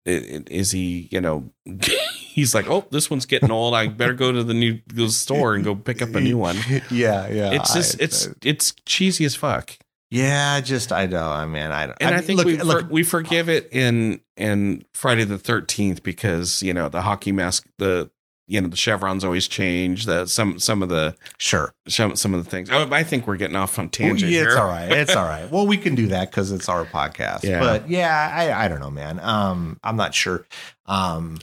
i- 0.06 0.10
i- 0.10 0.44
is 0.50 0.70
he 0.72 1.08
you 1.12 1.20
know 1.20 1.50
he's 2.32 2.54
like 2.54 2.68
oh 2.68 2.86
this 2.90 3.10
one's 3.10 3.26
getting 3.26 3.50
old, 3.50 3.74
I 3.74 3.88
better 3.88 4.14
go 4.14 4.32
to 4.32 4.42
the 4.42 4.54
new 4.54 4.80
the 4.86 5.08
store 5.10 5.54
and 5.54 5.64
go 5.64 5.74
pick 5.74 6.02
up 6.02 6.14
a 6.14 6.20
new 6.20 6.38
one. 6.38 6.56
yeah, 6.90 7.28
yeah. 7.28 7.52
It's 7.52 7.74
just 7.74 8.00
I- 8.00 8.04
it's 8.04 8.28
it's 8.42 8.72
cheesy 8.86 9.24
as 9.24 9.34
fuck, 9.34 9.76
yeah, 10.12 10.60
just 10.60 10.92
I 10.92 11.06
know. 11.06 11.30
I 11.30 11.46
mean, 11.46 11.70
I 11.70 11.86
don't. 11.86 11.96
and 11.98 12.14
I, 12.14 12.18
mean, 12.18 12.26
think 12.26 12.36
look, 12.38 12.46
we 12.46 12.58
for, 12.58 12.82
we 12.90 13.02
forgive 13.02 13.48
it 13.48 13.70
in 13.72 14.20
in 14.36 14.84
Friday 14.92 15.24
the 15.24 15.38
Thirteenth 15.38 16.02
because 16.02 16.62
you 16.62 16.74
know 16.74 16.90
the 16.90 17.00
hockey 17.02 17.32
mask 17.32 17.66
the. 17.78 18.10
You 18.48 18.60
know 18.60 18.68
the 18.68 18.76
chevrons 18.76 19.24
always 19.24 19.48
change. 19.48 20.04
The 20.04 20.26
some 20.26 20.58
some 20.58 20.82
of 20.82 20.90
the 20.90 21.14
sure. 21.38 21.72
some 21.88 22.16
some 22.16 22.34
of 22.34 22.44
the 22.44 22.50
things. 22.50 22.68
Oh, 22.70 22.86
I 22.90 23.02
think 23.02 23.26
we're 23.26 23.36
getting 23.36 23.56
off 23.56 23.78
on 23.78 23.84
Well, 23.84 23.90
tangent 23.90 24.30
yeah, 24.30 24.42
it's 24.42 24.56
all 24.56 24.66
right. 24.66 24.90
It's 24.90 25.16
all 25.16 25.24
right. 25.24 25.50
Well, 25.50 25.66
we 25.66 25.78
can 25.78 25.94
do 25.94 26.08
that 26.08 26.30
because 26.30 26.50
it's 26.50 26.68
our 26.68 26.84
podcast. 26.84 27.44
Yeah. 27.44 27.60
But 27.60 27.88
yeah, 27.88 28.30
I, 28.34 28.64
I 28.64 28.68
don't 28.68 28.80
know, 28.80 28.90
man. 28.90 29.20
Um, 29.20 29.78
I'm 29.82 29.96
not 29.96 30.12
sure. 30.12 30.44
Um, 30.84 31.38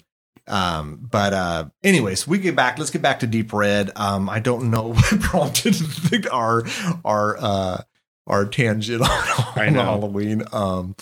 um, 0.50 1.08
but 1.10 1.34
uh, 1.34 1.70
anyways, 1.84 2.28
we 2.28 2.40
get 2.40 2.56
back. 2.56 2.80
Let's 2.80 2.92
get 2.92 3.02
back 3.02 3.20
to 3.20 3.28
Deep 3.28 3.54
Red. 3.54 3.92
Um, 3.96 4.30
I 4.30 4.40
don't 4.40 4.72
know 4.72 4.94
what 4.94 5.22
prompted 5.22 6.28
our 6.32 6.64
our 7.06 7.38
uh 7.40 7.82
our 8.28 8.46
tangent 8.46 9.02
on, 9.02 9.10
on. 9.58 9.74
Halloween. 9.74 10.44
Um, 10.52 10.96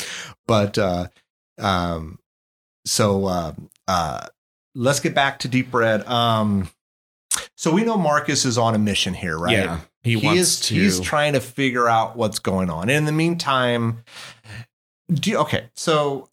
but 0.48 0.78
uh, 0.78 1.08
um, 1.58 2.20
so 2.86 3.26
uh, 3.26 3.54
uh, 3.88 4.28
let's 4.76 5.00
get 5.00 5.14
back 5.14 5.40
to 5.40 5.48
Deep 5.48 5.74
Red. 5.74 6.08
Um, 6.08 6.70
so 7.56 7.72
we 7.72 7.84
know 7.84 7.98
Marcus 7.98 8.46
is 8.46 8.58
on 8.58 8.76
a 8.76 8.80
mission 8.80 9.14
here, 9.14 9.38
right? 9.38 9.54
Yeah, 9.54 9.80
he, 10.04 10.18
he, 10.20 10.26
wants 10.26 10.42
is 10.42 10.60
to. 10.62 10.76
he's 10.76 11.00
trying 11.00 11.34
to 11.34 11.42
figure 11.42 11.88
out 11.88 12.16
what's 12.16 12.40
going 12.40 12.70
on. 12.70 12.90
In 12.90 13.06
the 13.06 13.12
meantime, 13.12 14.04
do 15.12 15.32
you, 15.32 15.38
okay, 15.40 15.70
so 15.76 16.30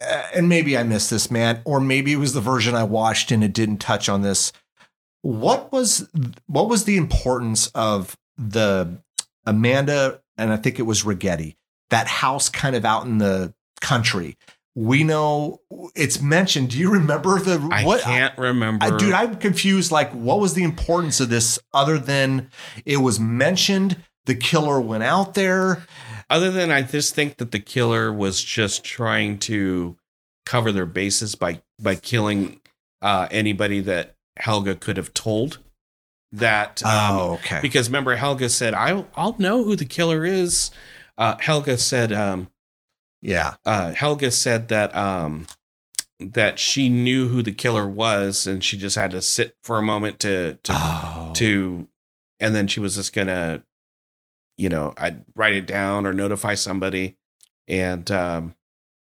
Uh, 0.00 0.22
and 0.34 0.48
maybe 0.48 0.76
I 0.76 0.82
missed 0.82 1.10
this, 1.10 1.30
man, 1.30 1.60
or 1.64 1.80
maybe 1.80 2.12
it 2.12 2.16
was 2.16 2.34
the 2.34 2.40
version 2.40 2.74
I 2.74 2.84
watched 2.84 3.30
and 3.30 3.44
it 3.44 3.52
didn't 3.52 3.78
touch 3.78 4.08
on 4.08 4.22
this. 4.22 4.52
What 5.22 5.72
was 5.72 6.08
what 6.46 6.68
was 6.68 6.84
the 6.84 6.96
importance 6.96 7.68
of 7.68 8.16
the 8.36 8.98
Amanda 9.46 10.20
and 10.36 10.52
I 10.52 10.56
think 10.56 10.78
it 10.78 10.82
was 10.82 11.02
Righetti 11.02 11.56
that 11.90 12.06
house 12.06 12.48
kind 12.48 12.76
of 12.76 12.84
out 12.84 13.06
in 13.06 13.18
the 13.18 13.54
country? 13.80 14.36
We 14.74 15.04
know 15.04 15.60
it's 15.94 16.20
mentioned. 16.20 16.70
Do 16.70 16.78
you 16.78 16.90
remember 16.90 17.38
the 17.38 17.68
I 17.70 17.84
what? 17.84 18.00
can't 18.00 18.36
remember. 18.36 18.84
I, 18.84 18.96
dude, 18.96 19.12
I'm 19.12 19.36
confused. 19.36 19.92
Like, 19.92 20.10
what 20.10 20.40
was 20.40 20.54
the 20.54 20.64
importance 20.64 21.20
of 21.20 21.28
this 21.28 21.60
other 21.72 21.96
than 21.96 22.50
it 22.84 22.96
was 22.96 23.20
mentioned? 23.20 23.96
The 24.26 24.34
killer 24.34 24.80
went 24.80 25.04
out 25.04 25.34
there. 25.34 25.86
Other 26.30 26.50
than 26.50 26.70
I 26.70 26.82
just 26.82 27.14
think 27.14 27.36
that 27.36 27.50
the 27.52 27.60
killer 27.60 28.12
was 28.12 28.42
just 28.42 28.84
trying 28.84 29.38
to 29.40 29.96
cover 30.46 30.72
their 30.72 30.86
bases 30.86 31.34
by 31.34 31.62
by 31.80 31.94
killing 31.94 32.60
uh, 33.02 33.28
anybody 33.30 33.80
that 33.80 34.14
Helga 34.36 34.74
could 34.74 34.96
have 34.96 35.14
told. 35.14 35.58
That 36.32 36.84
um, 36.84 37.16
okay. 37.34 37.60
because 37.62 37.88
remember 37.88 38.16
Helga 38.16 38.48
said 38.48 38.74
I'll 38.74 39.06
I'll 39.14 39.36
know 39.38 39.62
who 39.62 39.76
the 39.76 39.84
killer 39.84 40.24
is. 40.24 40.72
Uh, 41.16 41.36
Helga 41.38 41.78
said 41.78 42.12
um, 42.12 42.48
yeah. 43.22 43.54
uh, 43.64 43.92
Helga 43.92 44.32
said 44.32 44.66
that 44.68 44.94
um, 44.96 45.46
that 46.18 46.58
she 46.58 46.88
knew 46.88 47.28
who 47.28 47.40
the 47.40 47.52
killer 47.52 47.86
was 47.86 48.48
and 48.48 48.64
she 48.64 48.76
just 48.76 48.96
had 48.96 49.12
to 49.12 49.22
sit 49.22 49.56
for 49.62 49.78
a 49.78 49.82
moment 49.82 50.18
to 50.20 50.58
to 50.64 50.72
Oh. 50.74 51.30
to 51.34 51.86
and 52.40 52.54
then 52.54 52.66
she 52.66 52.80
was 52.80 52.96
just 52.96 53.12
gonna 53.12 53.62
you 54.56 54.68
know 54.68 54.92
i'd 54.98 55.24
write 55.34 55.54
it 55.54 55.66
down 55.66 56.06
or 56.06 56.12
notify 56.12 56.54
somebody 56.54 57.16
and 57.68 58.10
um 58.10 58.54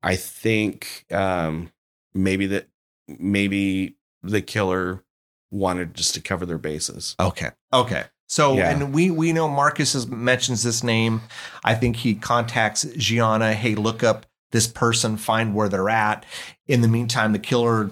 i 0.03 0.15
think 0.15 1.05
um 1.11 1.71
maybe 2.13 2.45
that 2.47 2.67
maybe 3.07 3.95
the 4.23 4.41
killer 4.41 5.03
wanted 5.51 5.93
just 5.93 6.13
to 6.13 6.21
cover 6.21 6.45
their 6.45 6.57
bases 6.57 7.15
Okay. 7.19 7.49
Okay. 7.73 8.05
So, 8.27 8.55
Yeah. 8.55 8.69
and 8.71 8.93
we 8.93 9.11
we 9.11 9.33
know 9.33 9.49
Marcus 9.49 9.91
has, 9.91 10.07
mentions 10.07 10.63
this 10.63 10.83
name. 10.83 11.19
I 11.65 11.75
think 11.75 11.97
he 11.97 12.15
contacts 12.15 12.85
Gianna. 12.95 13.53
Hey, 13.53 13.75
look 13.75 14.03
up 14.03 14.25
this 14.51 14.67
person, 14.67 15.17
find 15.17 15.53
where 15.53 15.67
they're 15.67 15.89
at. 15.89 16.25
In 16.67 16.79
the 16.79 16.87
meantime, 16.87 17.33
the 17.33 17.39
killer, 17.39 17.91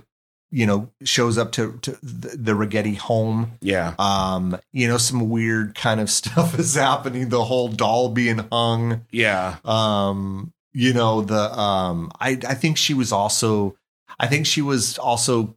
you 0.52 0.66
know, 0.66 0.90
shows 1.04 1.38
up 1.38 1.52
to, 1.54 1.78
to 1.82 1.92
the, 2.02 2.36
the 2.38 2.52
Righetti 2.54 2.98
home. 2.98 3.52
yeah 3.62 3.94
Um, 4.00 4.58
you 4.72 4.88
know, 4.88 4.98
some 4.98 5.30
weird 5.30 5.76
kind 5.76 6.00
of 6.00 6.10
stuff 6.20 6.58
is 6.58 6.76
happening. 6.76 7.30
The 7.30 7.44
whole 7.44 7.68
doll 7.70 8.10
being 8.10 8.40
hung. 8.52 9.06
yeah 9.12 9.58
Um, 9.64 10.54
you 10.74 10.94
know, 10.94 11.22
the 11.22 11.60
um, 11.60 12.12
I 12.20 12.38
I 12.48 12.54
think 12.54 12.78
she 12.78 12.94
was 12.94 13.12
also, 13.12 13.76
I 14.20 14.28
think 14.28 14.46
she 14.46 14.62
was 14.62 14.98
also 14.98 15.56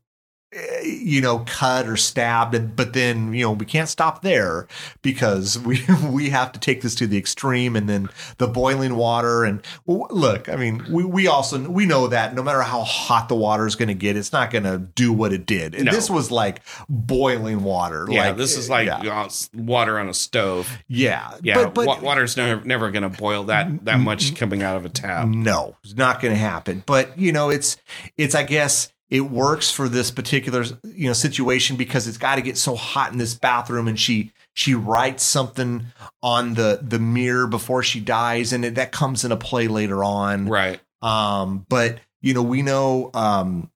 you 0.85 1.21
know, 1.23 1.41
cut 1.47 1.87
or 1.89 1.97
stabbed, 1.97 2.55
and 2.55 2.77
but 2.77 2.93
then 2.93 3.33
you 3.33 3.43
know 3.45 3.53
we 3.53 3.65
can't 3.65 3.89
stop 3.89 4.23
there 4.23 4.67
because 5.01 5.59
we 5.59 5.81
we 6.11 6.31
have 6.31 6.53
to 6.53 6.61
take 6.61 6.83
this 6.83 6.95
to 6.97 7.07
the 7.07 7.17
extreme, 7.17 7.75
and 7.77 7.89
then 7.89 8.09
the 8.39 8.47
boiling 8.49 8.97
water. 8.97 9.45
And 9.45 9.63
look, 9.87 10.49
I 10.49 10.57
mean, 10.57 10.85
we 10.91 11.05
we 11.05 11.27
also 11.27 11.59
we 11.71 11.87
know 11.87 12.07
that 12.09 12.35
no 12.35 12.43
matter 12.43 12.63
how 12.63 12.83
hot 12.83 13.29
the 13.29 13.35
water 13.37 13.67
is 13.67 13.77
going 13.77 13.89
to 13.89 13.95
get, 13.95 14.17
it's 14.17 14.33
not 14.33 14.51
going 14.51 14.65
to 14.65 14.79
do 14.79 15.13
what 15.13 15.33
it 15.33 15.47
did. 15.47 15.75
And 15.75 15.87
No. 15.87 15.93
this 15.93 16.11
was 16.11 16.31
like 16.31 16.61
boiling 16.89 17.63
water. 17.63 18.07
Yeah, 18.11 18.29
like, 18.29 18.37
this 18.37 18.57
is 18.59 18.69
like 18.69 18.87
yeah, 18.87 19.23
uh, 19.23 19.29
water 19.55 19.99
on 19.99 20.09
a 20.09 20.15
stove. 20.15 20.71
yeah, 20.87 21.33
Yeah, 21.43 21.55
But, 21.65 21.75
but 21.75 21.87
wa- 21.87 22.01
water's 22.01 22.37
never 22.37 22.63
never 22.65 22.91
going 22.91 23.03
to 23.03 23.09
boil 23.09 23.45
that 23.45 23.85
that 23.87 24.01
much 24.01 24.37
coming 24.37 24.63
out 24.63 24.77
of 24.77 24.85
a 24.85 24.89
tap. 24.91 25.27
No, 25.29 25.77
it's 25.83 25.95
not 25.97 26.21
going 26.21 26.35
to 26.35 26.41
happen. 26.41 26.83
But 26.85 27.19
you 27.19 27.33
know, 27.33 27.49
it's 27.49 27.79
it's 28.19 28.35
I 28.35 28.43
guess 28.43 28.92
it 29.13 29.31
works 29.31 29.71
for 29.71 29.91
this 29.91 30.11
particular 30.11 30.65
you 30.83 31.07
know 31.07 31.13
situation 31.13 31.77
because 31.77 32.09
it's 32.09 32.17
got 32.17 32.37
to 32.37 32.43
get 32.43 32.57
so 32.57 32.75
hot 32.75 33.13
in 33.13 33.19
this 33.19 33.35
bathroom, 33.35 33.87
and 33.87 34.01
she 34.01 34.33
she 34.55 34.75
writes 34.75 35.23
something 35.23 35.85
on 36.23 36.55
the 36.55 36.81
the 36.83 36.99
mirror 36.99 37.47
before 37.47 37.83
she 37.83 38.01
dies, 38.01 38.55
and 38.55 38.65
it, 38.65 38.75
that 38.77 38.91
comes 38.91 39.23
into 39.23 39.37
play 39.37 39.69
later 39.69 40.03
on. 40.03 40.49
Right. 40.49 40.81
Um, 41.03 41.67
but 41.69 41.99
you 42.23 42.33
know, 42.33 42.43
we 42.43 42.63
know 42.63 43.11
um, 43.13 43.71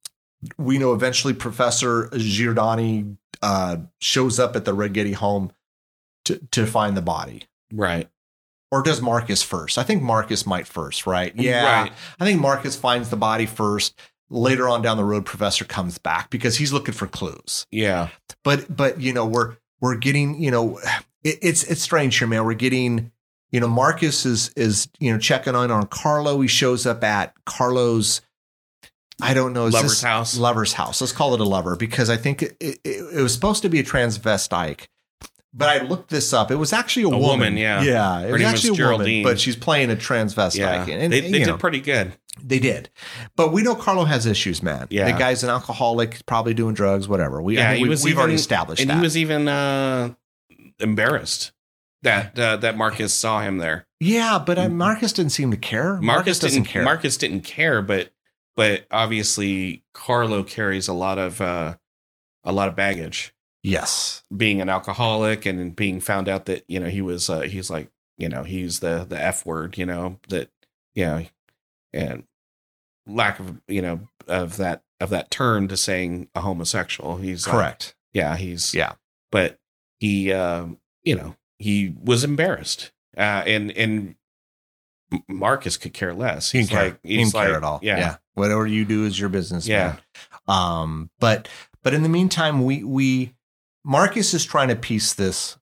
we 0.56 0.78
know 0.78 0.94
eventually 0.94 1.34
Professor 1.34 2.08
Giordani 2.14 3.18
uh, 3.42 3.76
shows 4.00 4.38
up 4.38 4.56
at 4.56 4.64
the 4.64 4.74
Righetti 4.74 5.12
home 5.12 5.52
to 6.24 6.38
to 6.52 6.66
find 6.66 6.96
the 6.96 7.02
body. 7.02 7.42
Right. 7.70 8.08
Or 8.72 8.82
does 8.82 9.02
Marcus 9.02 9.42
first? 9.42 9.76
I 9.76 9.82
think 9.82 10.02
Marcus 10.02 10.46
might 10.46 10.66
first, 10.66 11.06
right? 11.06 11.34
Yeah. 11.36 11.82
Right. 11.82 11.92
I 12.18 12.24
think 12.24 12.40
Marcus 12.40 12.74
finds 12.74 13.10
the 13.10 13.16
body 13.16 13.44
first. 13.44 14.00
Later 14.28 14.68
on 14.68 14.82
down 14.82 14.96
the 14.96 15.04
road, 15.04 15.24
Professor 15.24 15.64
comes 15.64 15.98
back 15.98 16.30
because 16.30 16.56
he's 16.56 16.72
looking 16.72 16.94
for 16.94 17.06
clues. 17.06 17.66
Yeah. 17.70 18.08
But 18.42 18.74
but 18.74 19.00
you 19.00 19.12
know 19.12 19.24
we're 19.26 19.56
we're 19.80 19.96
getting 19.96 20.42
you 20.42 20.50
know 20.50 20.78
it, 21.22 21.38
it's 21.42 21.62
it's 21.64 21.80
strange 21.80 22.18
here, 22.18 22.26
man. 22.26 22.44
We're 22.44 22.54
getting 22.54 23.12
you 23.50 23.60
know 23.60 23.68
Marcus 23.68 24.26
is 24.26 24.50
is 24.56 24.88
you 24.98 25.12
know 25.12 25.18
checking 25.18 25.54
on 25.54 25.70
on 25.70 25.86
Carlo. 25.86 26.40
He 26.40 26.48
shows 26.48 26.86
up 26.86 27.04
at 27.04 27.34
Carlo's. 27.44 28.20
I 29.22 29.32
don't 29.32 29.54
know 29.54 29.68
Lover's 29.68 30.02
house. 30.02 30.36
Lover's 30.36 30.74
house. 30.74 31.00
Let's 31.00 31.12
call 31.12 31.32
it 31.34 31.40
a 31.40 31.44
lover 31.44 31.74
because 31.74 32.10
I 32.10 32.18
think 32.18 32.42
it, 32.42 32.56
it, 32.60 32.78
it 32.84 33.22
was 33.22 33.32
supposed 33.32 33.62
to 33.62 33.68
be 33.68 33.80
a 33.80 33.84
transvestite. 33.84 34.88
But 35.58 35.68
I 35.70 35.84
looked 35.86 36.10
this 36.10 36.34
up. 36.34 36.50
It 36.50 36.56
was 36.56 36.74
actually 36.74 37.04
a, 37.04 37.06
A 37.06 37.10
woman. 37.10 37.28
woman, 37.28 37.56
yeah. 37.56 37.82
yeah. 37.82 38.18
It 38.20 38.26
Her 38.26 38.32
was 38.32 38.40
name 38.42 38.52
was 38.52 38.64
actually 38.64 38.84
a 38.84 38.90
woman, 38.92 39.22
but 39.22 39.40
she's 39.40 39.56
playing 39.56 39.90
a 39.90 39.96
transvestite. 39.96 40.56
Yeah. 40.58 40.84
And, 40.86 41.10
they 41.12 41.20
they 41.22 41.38
know, 41.40 41.52
did 41.52 41.60
pretty 41.60 41.80
good. 41.80 42.12
they 42.42 42.58
did. 42.58 42.90
But 43.36 43.52
we 43.52 43.62
know 43.62 43.74
Carlo 43.74 44.04
has 44.04 44.26
issues, 44.26 44.62
man. 44.62 44.86
Yeah. 44.90 45.10
The 45.10 45.18
guy's 45.18 45.42
an 45.42 45.48
alcoholic, 45.48 46.26
probably 46.26 46.52
doing 46.52 46.74
drugs, 46.74 47.08
whatever. 47.08 47.40
We, 47.40 47.56
Yeah, 47.56 47.72
he 47.72 47.84
we, 47.84 47.88
was 47.88 48.04
we've 48.04 48.18
already 48.18 48.34
established 48.34 48.82
And 48.82 48.90
that. 48.90 48.96
he 48.96 49.00
was 49.00 49.16
even 49.16 49.48
uh, 49.48 50.12
embarrassed 50.78 51.52
that 52.02 52.38
uh, 52.38 52.56
that 52.58 52.76
Marcus 52.76 53.14
saw 53.14 53.40
him 53.40 53.56
there. 53.58 53.86
yeah, 54.00 54.38
but 54.44 54.58
uh, 54.58 54.68
Marcus 54.68 55.12
didn't 55.14 55.32
seem 55.32 55.50
to 55.50 55.56
care. 55.56 55.98
Marcus, 56.02 56.38
doesn't 56.38 56.62
didn't 56.64 56.68
care. 56.72 56.82
Marcus 56.84 57.16
didn't 57.16 57.40
care, 57.42 57.80
but 57.82 58.10
but 58.54 58.86
obviously 58.90 59.84
Carlo 59.94 60.42
carries 60.42 60.88
a 60.88 60.92
lot 60.92 61.18
of 61.18 61.40
uh, 61.40 61.76
a 62.44 62.52
lot 62.52 62.68
of 62.68 62.76
baggage. 62.76 63.32
Yes. 63.66 64.22
Being 64.34 64.60
an 64.60 64.68
alcoholic 64.68 65.44
and 65.46 65.74
being 65.74 66.00
found 66.00 66.28
out 66.28 66.46
that 66.46 66.64
you 66.68 66.80
know 66.80 66.88
he 66.88 67.00
was 67.02 67.28
uh, 67.28 67.40
he's 67.40 67.68
like 67.70 67.90
you 68.18 68.28
know 68.28 68.44
he's 68.44 68.80
the 68.80 69.04
the 69.08 69.20
f 69.20 69.44
word 69.44 69.76
you 69.76 69.84
know 69.86 70.18
that 70.28 70.48
you 70.94 71.04
know 71.04 71.26
and 71.92 72.24
lack 73.06 73.38
of 73.40 73.60
you 73.68 73.82
know 73.82 74.00
of 74.26 74.56
that 74.56 74.82
of 75.00 75.10
that 75.10 75.30
turn 75.30 75.68
to 75.68 75.76
saying 75.76 76.28
a 76.34 76.40
homosexual. 76.40 77.16
He's 77.18 77.46
like, 77.46 77.54
Correct. 77.54 77.94
yeah, 78.12 78.36
he's 78.36 78.72
Yeah. 78.74 78.92
but 79.30 79.58
he 80.00 80.32
um 80.32 80.78
you 81.04 81.14
know 81.14 81.36
he 81.58 81.94
was 82.02 82.24
embarrassed 82.24 82.92
uh 83.16 83.42
and 83.46 83.70
and 83.76 84.14
marcus 85.28 85.76
could 85.76 85.94
care 85.94 86.12
less 86.12 86.50
He 86.50 86.58
he's 86.58 86.68
didn't 86.68 86.78
care. 86.80 86.88
like 86.90 86.98
he 87.02 87.16
didn't 87.18 87.34
like 87.34 87.46
care 87.46 87.56
at 87.56 87.62
all. 87.64 87.78
yeah 87.82 88.16
Whatever 88.34 88.66
you 88.66 88.84
do 88.84 89.04
is 89.06 89.18
your 89.18 89.30
business. 89.30 89.66
Yeah. 89.66 89.96
man. 89.96 89.98
Um, 90.48 91.10
but 91.20 91.48
but 91.82 91.94
in 91.94 92.02
the 92.02 92.08
meantime, 92.10 92.64
we 92.64 92.84
we 92.84 93.32
Marcus 93.86 94.34
is 94.34 94.44
trying 94.44 94.68
to 94.68 94.76
piece 94.76 95.14
this 95.14 95.56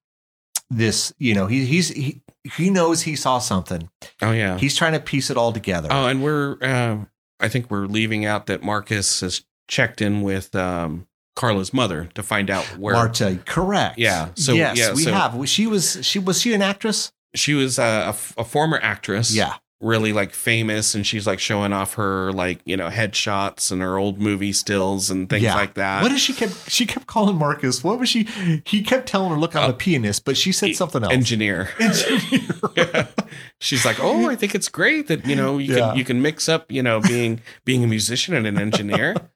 this, 0.70 1.12
you 1.18 1.34
know, 1.34 1.46
he 1.46 1.66
he's 1.66 1.88
he 1.90 2.22
he 2.56 2.70
knows 2.70 3.02
he 3.02 3.14
saw 3.16 3.38
something. 3.38 3.88
oh 4.22 4.32
yeah 4.32 4.58
He's 4.58 4.74
trying 4.76 4.94
to 4.94 5.00
piece 5.00 5.30
it 5.30 5.36
all 5.36 5.52
together. 5.52 5.88
oh 5.90 6.06
and 6.06 6.22
we're 6.22 6.56
um 6.62 7.08
i 7.40 7.48
think 7.48 7.70
we're 7.70 7.86
leaving 7.86 8.24
out 8.24 8.46
that 8.46 8.62
marcus 8.62 9.20
has 9.20 9.44
checked 9.68 10.00
in 10.00 10.22
with 10.22 10.54
um 10.54 11.06
carla's 11.36 11.72
mother 11.74 12.08
to 12.14 12.22
find 12.22 12.48
out 12.50 12.64
where 12.78 12.94
Marta, 12.94 13.38
correct. 13.44 13.98
Yeah, 13.98 14.28
so- 14.36 14.52
yes, 14.52 14.78
yeah, 14.78 14.94
we 14.94 15.02
so- 15.02 15.12
have. 15.12 15.48
She 15.48 15.66
was 15.66 15.98
she 16.02 16.18
was 16.18 16.40
she 16.40 16.52
an 16.54 16.62
actress? 16.62 17.12
she 17.34 17.52
was 17.54 17.78
a, 17.80 18.14
a 18.38 18.44
former 18.44 18.78
actress 18.82 19.34
Yeah. 19.34 19.54
Really 19.84 20.12
like 20.12 20.32
famous 20.32 20.94
and 20.94 21.06
she's 21.06 21.26
like 21.26 21.38
showing 21.38 21.72
off 21.72 21.94
her 21.94 22.32
like 22.32 22.60
you 22.64 22.76
know 22.76 22.88
headshots 22.88 23.70
and 23.70 23.82
her 23.82 23.98
old 23.98 24.18
movie 24.20 24.52
stills 24.52 25.10
and 25.10 25.28
things 25.28 25.42
Yeah. 25.42 25.54
like 25.54 25.74
that 25.74 26.02
What 26.02 26.08
did 26.10 26.18
she 26.20 26.32
kept 26.32 26.70
she 26.70 26.86
kept 26.86 27.06
calling 27.06 27.36
Marcus? 27.36 27.84
What 27.84 27.98
was 27.98 28.08
she 28.08 28.24
he 28.64 28.82
kept 28.82 29.06
telling 29.08 29.30
her 29.30 29.36
look 29.36 29.54
I'm 29.54 29.68
Oh. 29.70 29.70
a 29.70 29.76
pianist, 29.76 30.24
but 30.24 30.36
she 30.36 30.50
said 30.52 30.74
something 30.74 31.02
else. 31.04 31.12
engineer 31.12 31.68
Engineer. 31.78 33.08
She's 33.60 33.84
like, 33.84 33.98
"Oh, 34.00 34.28
I 34.28 34.36
think 34.36 34.54
it's 34.54 34.68
great 34.68 35.08
that 35.08 35.26
you 35.26 35.36
know 35.36 35.58
you 35.58 35.74
Yeah. 35.76 35.88
can 35.90 35.98
you 35.98 36.04
can 36.04 36.22
mix 36.22 36.48
up 36.48 36.70
you 36.72 36.82
know 36.82 37.00
being 37.00 37.40
being 37.64 37.84
a 37.84 37.86
musician 37.86 38.34
and 38.34 38.46
an 38.46 38.58
engineer." 38.58 39.14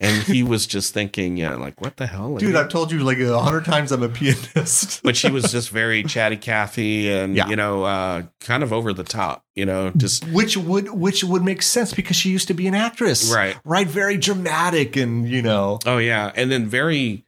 And 0.00 0.22
he 0.22 0.44
was 0.44 0.64
just 0.68 0.94
thinking, 0.94 1.36
yeah, 1.36 1.56
like 1.56 1.80
what 1.80 1.96
the 1.96 2.06
hell, 2.06 2.36
Dude. 2.36 2.54
I've 2.54 2.68
told 2.68 2.92
you 2.92 3.00
like 3.00 3.18
a 3.18 3.40
hundred 3.40 3.64
times 3.64 3.90
I'm 3.90 4.04
a 4.04 4.08
pianist. 4.08 5.02
but 5.04 5.16
she 5.16 5.28
was 5.28 5.50
just 5.50 5.70
very 5.70 6.04
chatty 6.04 6.36
Cathy 6.36 7.10
and 7.10 7.34
Yeah. 7.34 7.48
you 7.48 7.56
know 7.56 7.82
uh, 7.82 8.22
kind 8.40 8.62
of 8.62 8.72
over 8.72 8.92
the 8.92 9.02
top, 9.02 9.42
you 9.56 9.66
know, 9.66 9.90
just 9.96 10.24
which 10.28 10.56
would 10.56 10.90
which 10.90 11.24
would 11.24 11.42
make 11.42 11.62
sense 11.62 11.92
because 11.94 12.14
she 12.16 12.30
used 12.30 12.46
to 12.46 12.54
be 12.54 12.68
an 12.68 12.76
actress. 12.76 13.32
right. 13.34 13.56
Right, 13.64 13.88
very 13.88 14.16
dramatic 14.18 14.96
and 14.96 15.28
you 15.28 15.42
know. 15.42 15.80
Oh 15.84 15.98
yeah, 15.98 16.30
and 16.36 16.48
then 16.52 16.66
very 16.66 17.24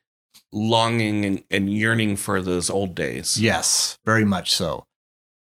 longing 0.52 1.24
and, 1.24 1.42
and 1.50 1.72
yearning 1.72 2.16
for 2.16 2.40
those 2.40 2.70
old 2.70 2.94
days. 2.94 3.40
Yes, 3.40 3.98
very 4.04 4.24
much 4.24 4.52
so. 4.54 4.86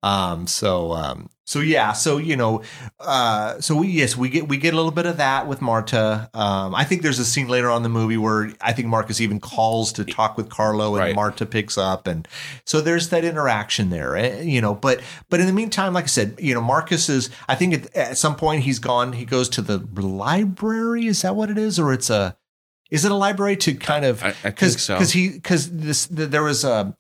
Um 0.02 0.48
so 0.48 0.94
um 0.94 1.30
so 1.50 1.62
yeah, 1.62 1.94
so 1.94 2.18
you 2.18 2.36
know, 2.36 2.62
uh 3.00 3.60
so 3.60 3.76
we 3.76 3.88
yes, 3.88 4.16
we 4.16 4.30
get 4.30 4.48
we 4.48 4.56
get 4.58 4.76
a 4.76 4.78
little 4.78 4.92
bit 4.92 5.08
of 5.08 5.18
that 5.18 5.48
with 5.48 5.62
Marta. 5.64 6.30
Um 6.36 6.76
I 6.76 6.84
think 6.84 7.02
there's 7.02 7.18
a 7.18 7.26
scene 7.26 7.48
later 7.48 7.72
on 7.72 7.78
in 7.78 7.84
the 7.84 7.90
movie 7.90 8.18
where 8.18 8.52
I 8.62 8.72
think 8.72 8.88
Marcus 8.88 9.20
even 9.20 9.40
calls 9.40 9.92
to 9.94 10.06
talk 10.06 10.38
with 10.38 10.50
Carlo 10.50 10.94
and 10.94 11.00
Right. 11.00 11.16
Marta 11.16 11.48
picks 11.48 11.76
up 11.76 12.06
and 12.06 12.28
so 12.66 12.82
there's 12.82 13.10
that 13.10 13.26
interaction 13.26 13.90
there, 13.90 14.16
eh, 14.16 14.42
you 14.42 14.62
know, 14.62 14.76
but 14.76 15.02
but 15.32 15.40
in 15.40 15.48
the 15.48 15.54
meantime 15.54 15.92
like 15.92 16.04
I 16.04 16.08
said, 16.08 16.36
you 16.38 16.54
know, 16.54 16.62
Marcus 16.62 17.10
is 17.10 17.32
I 17.48 17.56
think 17.56 17.74
at, 17.74 17.96
at 17.96 18.18
some 18.20 18.36
point 18.36 18.62
he's 18.62 18.78
gone 18.78 19.14
he 19.14 19.26
goes 19.26 19.50
to 19.50 19.64
the 19.64 19.80
library, 20.00 21.08
is 21.08 21.24
that 21.24 21.36
what 21.36 21.50
it 21.50 21.58
is 21.58 21.80
or 21.80 21.94
it's 21.94 22.12
a 22.12 22.38
is 22.92 23.06
it 23.06 23.12
a 23.12 23.16
library 23.16 23.56
to 23.58 23.74
kind 23.74 24.06
of 24.06 24.24
I, 24.24 24.28
I 24.28 24.32
think 24.32 24.56
because 24.56 24.84
so. 24.84 24.96
because 24.96 25.14
he 25.14 25.30
because 25.30 25.72
this 25.72 26.06
the, 26.06 26.28
there 26.28 26.44
was 26.44 26.64
a 26.64 26.96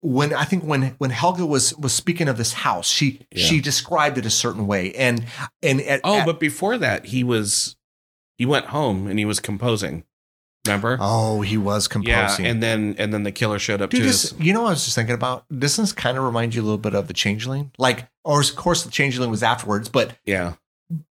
when 0.00 0.32
I 0.34 0.44
think 0.44 0.64
when 0.64 0.94
when 0.98 1.10
Helga 1.10 1.44
was 1.46 1.74
was 1.76 1.92
speaking 1.92 2.28
of 2.28 2.36
this 2.36 2.52
house, 2.52 2.88
she 2.88 3.20
Yeah. 3.32 3.44
she 3.44 3.60
described 3.60 4.18
it 4.18 4.26
a 4.26 4.30
certain 4.30 4.66
way, 4.66 4.92
and 4.94 5.24
and 5.62 5.80
at, 5.82 6.00
oh, 6.04 6.18
at- 6.18 6.26
but 6.26 6.40
before 6.40 6.78
that, 6.78 7.06
he 7.06 7.24
was 7.24 7.76
he 8.36 8.46
went 8.46 8.66
home 8.66 9.06
and 9.06 9.18
he 9.18 9.24
was 9.24 9.40
composing. 9.40 10.04
Remember? 10.66 10.98
oh, 11.00 11.40
he 11.40 11.56
was 11.56 11.88
composing. 11.88 12.44
Yeah, 12.44 12.50
and 12.50 12.62
then 12.62 12.94
and 12.98 13.12
then 13.14 13.22
the 13.22 13.32
killer 13.32 13.58
showed 13.58 13.80
up 13.80 13.90
Dude, 13.90 14.02
this, 14.02 14.30
his 14.30 14.40
you 14.40 14.52
know, 14.52 14.62
what 14.62 14.68
I 14.68 14.70
was 14.72 14.84
just 14.84 14.94
thinking 14.96 15.14
about. 15.14 15.44
Doesn't 15.56 15.82
this 15.82 15.92
kind 15.92 16.18
of 16.18 16.24
remind 16.24 16.54
you 16.54 16.60
a 16.60 16.64
little 16.64 16.76
bit 16.78 16.94
of 16.94 17.08
the 17.08 17.14
Changeling? 17.14 17.70
Like, 17.78 18.06
or 18.24 18.40
of 18.40 18.54
course, 18.54 18.82
the 18.84 18.90
Changeling 18.90 19.30
was 19.30 19.42
afterwards, 19.42 19.88
but 19.88 20.16
yeah 20.26 20.54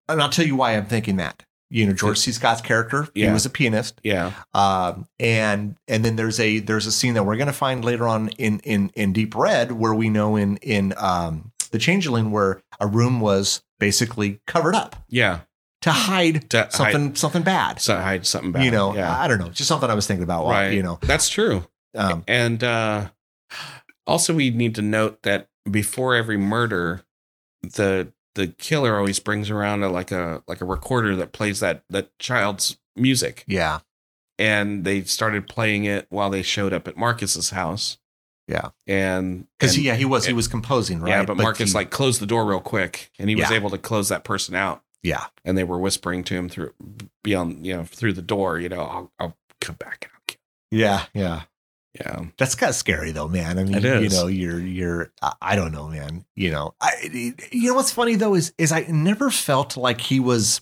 and 0.09 0.21
I'll 0.21 0.29
tell 0.29 0.47
you 0.47 0.57
why 0.57 0.73
I'm 0.73 0.87
thinking 0.87 1.17
that. 1.17 1.45
You 1.71 1.87
know, 1.87 1.93
George 1.93 2.19
C. 2.19 2.31
Scott's 2.31 2.61
character, 2.61 3.09
he 3.15 3.27
was 3.29 3.47
a 3.47 3.51
pianist. 3.51 4.01
yeah 4.05 4.33
Um, 4.53 5.07
and 5.19 5.77
and 5.89 6.05
then 6.05 6.17
there's 6.17 6.39
a 6.39 6.61
there's 6.61 6.87
a 6.87 6.93
scene 6.93 7.15
that 7.15 7.25
we're 7.25 7.37
going 7.37 7.47
to 7.49 7.53
find 7.53 7.85
later 7.85 8.07
on 8.07 8.29
in 8.39 8.61
in 8.61 8.91
in 8.95 9.13
Deep 9.13 9.35
Red 9.35 9.73
where 9.73 9.95
we 9.95 10.09
know 10.09 10.37
in 10.37 10.57
in 10.59 10.95
um, 10.97 11.53
the 11.71 11.79
Changeling 11.79 12.31
where 12.31 12.63
a 12.79 12.87
room 12.87 13.21
was 13.21 13.63
basically 13.81 14.41
covered 14.47 14.75
up 14.75 14.97
yeah 15.09 15.41
to 15.83 15.91
hide 15.91 16.49
to 16.51 16.69
something 16.71 17.15
something 17.15 17.43
bad. 17.43 17.73
hide, 17.73 17.81
so 17.81 17.97
hide 17.97 18.27
something 18.27 18.53
bad. 18.53 18.65
you 18.65 18.71
know, 18.71 18.95
yeah, 18.95 19.19
I 19.19 19.27
don't 19.29 19.39
know, 19.39 19.49
just 19.49 19.69
something 19.69 19.91
I 19.91 19.95
was 19.95 20.07
thinking 20.07 20.23
about. 20.23 20.45
While, 20.45 20.53
right. 20.55 20.73
You 20.73 20.83
know, 20.83 20.99
that's 21.03 21.29
true. 21.29 21.67
um, 21.95 22.25
And 22.27 22.63
uh, 22.65 23.09
also, 24.07 24.33
we 24.35 24.51
need 24.51 24.75
to 24.77 24.83
note 24.83 25.23
that 25.25 25.49
before 25.71 26.15
every 26.15 26.37
murder, 26.39 27.03
the 27.63 28.13
the 28.35 28.49
killer 28.49 28.97
always 28.97 29.19
brings 29.21 29.51
around 29.51 29.83
a, 29.83 29.89
like 29.89 30.11
a 30.13 30.43
like 30.49 30.61
a 30.61 30.65
recorder 30.65 31.15
that 31.17 31.33
plays 31.33 31.61
that 31.61 31.85
that 31.91 32.17
child's 32.19 32.79
music, 32.97 33.45
yeah, 33.47 33.81
and 34.39 34.85
they 34.85 35.03
started 35.03 35.49
playing 35.49 35.85
it 35.85 36.07
while 36.11 36.31
they 36.31 36.43
showed 36.43 36.73
up 36.73 36.89
at 36.89 36.97
Marcus's 36.97 37.51
house. 37.51 37.99
Yeah. 38.47 38.71
and 38.87 39.47
because 39.59 39.75
and- 39.77 39.85
yeah, 39.85 39.95
he 39.95 40.05
was 40.05 40.27
he 40.27 40.33
was 40.35 40.49
composing, 40.49 41.01
right? 41.01 41.09
yeah, 41.11 41.25
but, 41.25 41.37
Marcus 41.39 41.71
he- 41.73 41.75
like 41.75 41.91
closed 41.91 42.21
the 42.21 42.27
door 42.27 42.45
real 42.45 42.61
quick, 42.61 43.11
and 43.19 43.31
he 43.31 43.37
was 43.37 43.51
able 43.51 43.71
to 43.71 43.79
close 43.79 44.11
that 44.11 44.23
person 44.25 44.55
out. 44.55 44.83
yeah, 45.03 45.27
And 45.47 45.57
they 45.57 45.65
were 45.65 45.79
whispering 45.79 46.25
to 46.25 46.35
him 46.35 46.49
through 46.51 46.75
beyond 47.23 47.65
you 47.67 47.75
know 47.75 47.85
through 47.85 48.13
the 48.13 48.21
door. 48.23 48.59
You 48.59 48.69
know, 48.69 48.81
I'll, 48.83 49.13
I'll 49.19 49.37
come 49.63 49.77
back 49.77 50.05
and 50.05 50.11
I'll 50.15 50.23
kill. 50.27 50.41
Yeah, 50.71 51.05
yeah. 51.15 51.43
Yeah. 51.99 52.25
That's 52.39 52.55
kind 52.57 52.71
of 52.71 52.77
scary 52.77 53.13
though, 53.13 53.29
man. 53.29 53.59
I 53.59 53.65
mean, 53.65 53.81
you 53.81 54.09
know, 54.09 54.27
you're 54.27 54.59
you're 54.61 55.13
I, 55.23 55.33
I 55.41 55.57
don't 55.57 55.71
know, 55.73 55.89
man. 55.89 56.25
You 56.35 56.51
know, 56.51 56.75
I 56.81 57.35
you 57.53 57.69
know 57.69 57.75
what's 57.75 57.93
funny 57.93 58.17
though 58.17 58.35
is 58.35 58.53
is 58.59 58.73
I 58.73 58.81
never 58.89 59.31
felt 59.31 59.77
like 59.77 60.01
he 60.01 60.19
was 60.19 60.61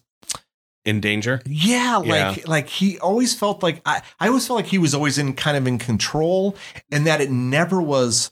In 0.85 1.01
danger. 1.01 1.41
yeah, 1.47 1.97
like 1.97 2.37
Yeah. 2.39 2.43
like 2.47 2.69
he 2.69 2.99
always 2.99 3.35
felt 3.35 3.63
like 3.63 3.81
I 3.87 4.03
I 4.21 4.29
always 4.29 4.47
felt 4.47 4.57
like 4.59 4.67
he 4.67 4.79
was 4.79 4.95
always 4.95 5.17
in 5.17 5.33
kind 5.33 5.57
of 5.57 5.67
in 5.67 5.79
control 5.79 6.55
and 6.91 7.07
that 7.07 7.21
it 7.23 7.31
never 7.31 7.81
was 7.81 8.31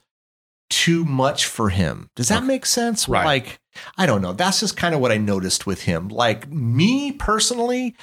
too 0.69 1.05
much 1.05 1.47
for 1.47 1.71
him. 1.71 2.11
Does 2.17 2.29
that 2.29 2.39
Okay. 2.39 2.47
make 2.47 2.67
sense? 2.67 3.09
Right. 3.09 3.25
Like 3.25 3.61
I 3.97 4.05
don't 4.05 4.21
know. 4.21 4.35
That's 4.35 4.61
just 4.61 4.77
kind 4.77 4.95
of 4.95 5.01
what 5.01 5.11
I 5.11 5.17
noticed 5.17 5.65
with 5.67 5.83
him. 5.83 6.09
Like 6.09 6.51
me 6.51 7.13
personally, 7.13 7.97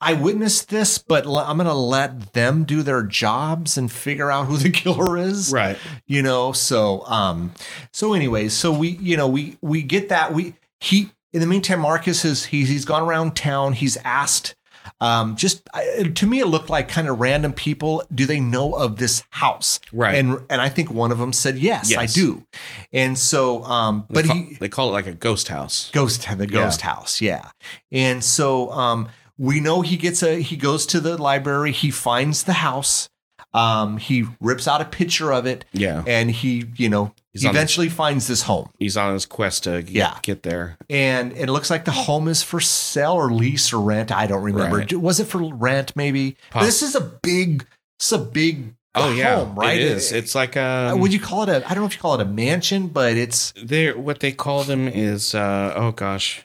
I 0.00 0.14
witnessed 0.14 0.70
this, 0.70 0.96
but 0.98 1.26
I'm 1.26 1.56
going 1.58 1.66
to 1.68 1.74
let 1.74 2.32
them 2.32 2.64
do 2.64 2.82
their 2.82 3.02
jobs 3.02 3.76
and 3.76 3.92
figure 3.92 4.30
out 4.30 4.46
who 4.46 4.56
the 4.56 4.70
killer 4.80 5.16
is. 5.18 5.52
Right. 5.52 5.76
you 6.06 6.22
know 6.22 6.52
so 6.52 7.04
um 7.06 7.52
so 7.92 8.14
anyways 8.14 8.52
so 8.54 8.72
we 8.72 8.88
you 8.90 9.16
know 9.16 9.28
we 9.28 9.58
we 9.60 9.82
get 9.82 10.08
that. 10.08 10.32
We 10.32 10.54
he 10.80 11.10
in 11.32 11.40
the 11.40 11.46
meantime 11.46 11.80
marcus 11.80 12.22
has 12.22 12.46
he's 12.46 12.68
he's 12.68 12.84
gone 12.84 13.02
around 13.02 13.36
town. 13.36 13.74
He's 13.74 13.96
asked 13.98 14.54
um 15.02 15.36
just 15.36 15.68
I- 15.74 16.10
to 16.14 16.26
me 16.26 16.40
it 16.40 16.46
looked 16.46 16.70
like 16.70 16.88
kind 16.88 17.06
of 17.08 17.20
random 17.20 17.52
people 17.52 18.02
do 18.14 18.24
they 18.26 18.40
know 18.40 18.72
of 18.74 18.96
this 18.96 19.22
house? 19.30 19.78
Right. 19.92 20.14
and 20.16 20.38
and 20.48 20.60
i 20.60 20.68
think 20.70 20.90
one 20.90 21.12
of 21.12 21.18
them 21.18 21.32
said 21.34 21.58
yes, 21.58 21.94
i 21.96 22.06
do. 22.06 22.44
And 22.92 23.18
so 23.18 23.62
um 23.64 24.06
They 24.08 24.14
but 24.14 24.24
call, 24.26 24.36
he 24.36 24.54
they 24.58 24.68
call 24.70 24.88
it 24.88 24.92
like 24.92 25.06
a 25.06 25.12
ghost 25.12 25.48
house. 25.48 25.90
ghost 25.92 26.26
the 26.38 26.46
ghost 26.46 26.80
house 26.80 27.20
yeah. 27.20 27.50
And 27.92 28.24
so 28.24 28.70
um 28.72 29.08
we 29.40 29.58
know 29.58 29.80
he 29.80 29.96
gets 29.96 30.22
a 30.22 30.40
he 30.42 30.56
goes 30.56 30.84
to 30.86 31.00
the 31.00 31.16
library 31.16 31.72
he 31.72 31.90
finds 31.90 32.42
the 32.44 32.52
house 32.52 33.08
um 33.54 33.96
he 33.96 34.24
rips 34.40 34.68
out 34.68 34.80
a 34.80 34.84
picture 34.84 35.32
of 35.32 35.46
it 35.46 35.64
Yeah. 35.72 36.04
and 36.06 36.30
he 36.30 36.66
you 36.76 36.88
know 36.88 37.12
He's 37.32 37.44
eventually 37.44 37.88
finds 37.88 38.26
this 38.26 38.42
home 38.42 38.70
He's 38.78 38.96
on 38.96 39.12
his 39.14 39.24
quest 39.26 39.64
to 39.64 39.82
get, 39.82 39.92
Yeah. 39.92 40.18
get 40.22 40.42
there. 40.42 40.76
and 40.90 41.32
it 41.32 41.48
looks 41.48 41.70
like 41.70 41.84
the 41.84 41.90
home 41.92 42.28
is 42.28 42.42
for 42.42 42.60
sale 42.60 43.12
or 43.14 43.32
lease 43.32 43.72
or 43.72 43.80
rent 43.80 44.12
i 44.12 44.26
don't 44.26 44.42
remember 44.42 44.76
Right. 44.78 44.92
was 44.92 45.18
it 45.20 45.26
for 45.26 45.42
rent 45.54 45.96
maybe 45.96 46.36
Poss- 46.50 46.64
this 46.66 46.82
is 46.82 46.94
a 46.94 47.00
big 47.00 47.66
it's 47.98 48.12
a 48.12 48.18
big 48.18 48.74
Oh 48.96 49.12
yeah, 49.14 49.48
right 49.54 49.78
It 49.78 49.82
is. 49.82 50.10
It's 50.10 50.34
like 50.34 50.56
Uh, 50.56 50.90
a. 50.92 50.96
would 50.96 51.12
you 51.12 51.20
call 51.20 51.44
it 51.44 51.48
a 51.48 51.56
i 51.64 51.74
don't 51.74 51.82
know 51.84 51.86
if 51.86 51.94
you 51.94 52.00
call 52.00 52.14
it 52.16 52.20
a 52.20 52.24
mansion 52.24 52.88
but 52.88 53.16
it's 53.16 53.52
They 53.56 53.92
what 53.92 54.18
they 54.20 54.32
call 54.32 54.64
them 54.64 54.88
is 54.88 55.32
uh 55.34 55.72
oh 55.76 55.92
gosh, 55.92 56.44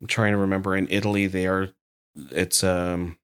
I'm 0.00 0.08
trying 0.08 0.32
to 0.32 0.38
remember. 0.38 0.76
In 0.76 0.88
Italy, 0.90 1.26
they 1.28 1.46
are. 1.46 1.70
It's 2.16 2.62
um. 2.64 3.16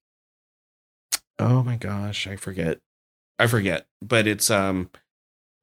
Oh 1.38 1.62
my 1.62 1.76
gosh, 1.76 2.26
I 2.26 2.36
forget. 2.36 2.78
I 3.38 3.46
forget, 3.46 3.86
but 4.00 4.26
it's 4.26 4.50
um, 4.50 4.90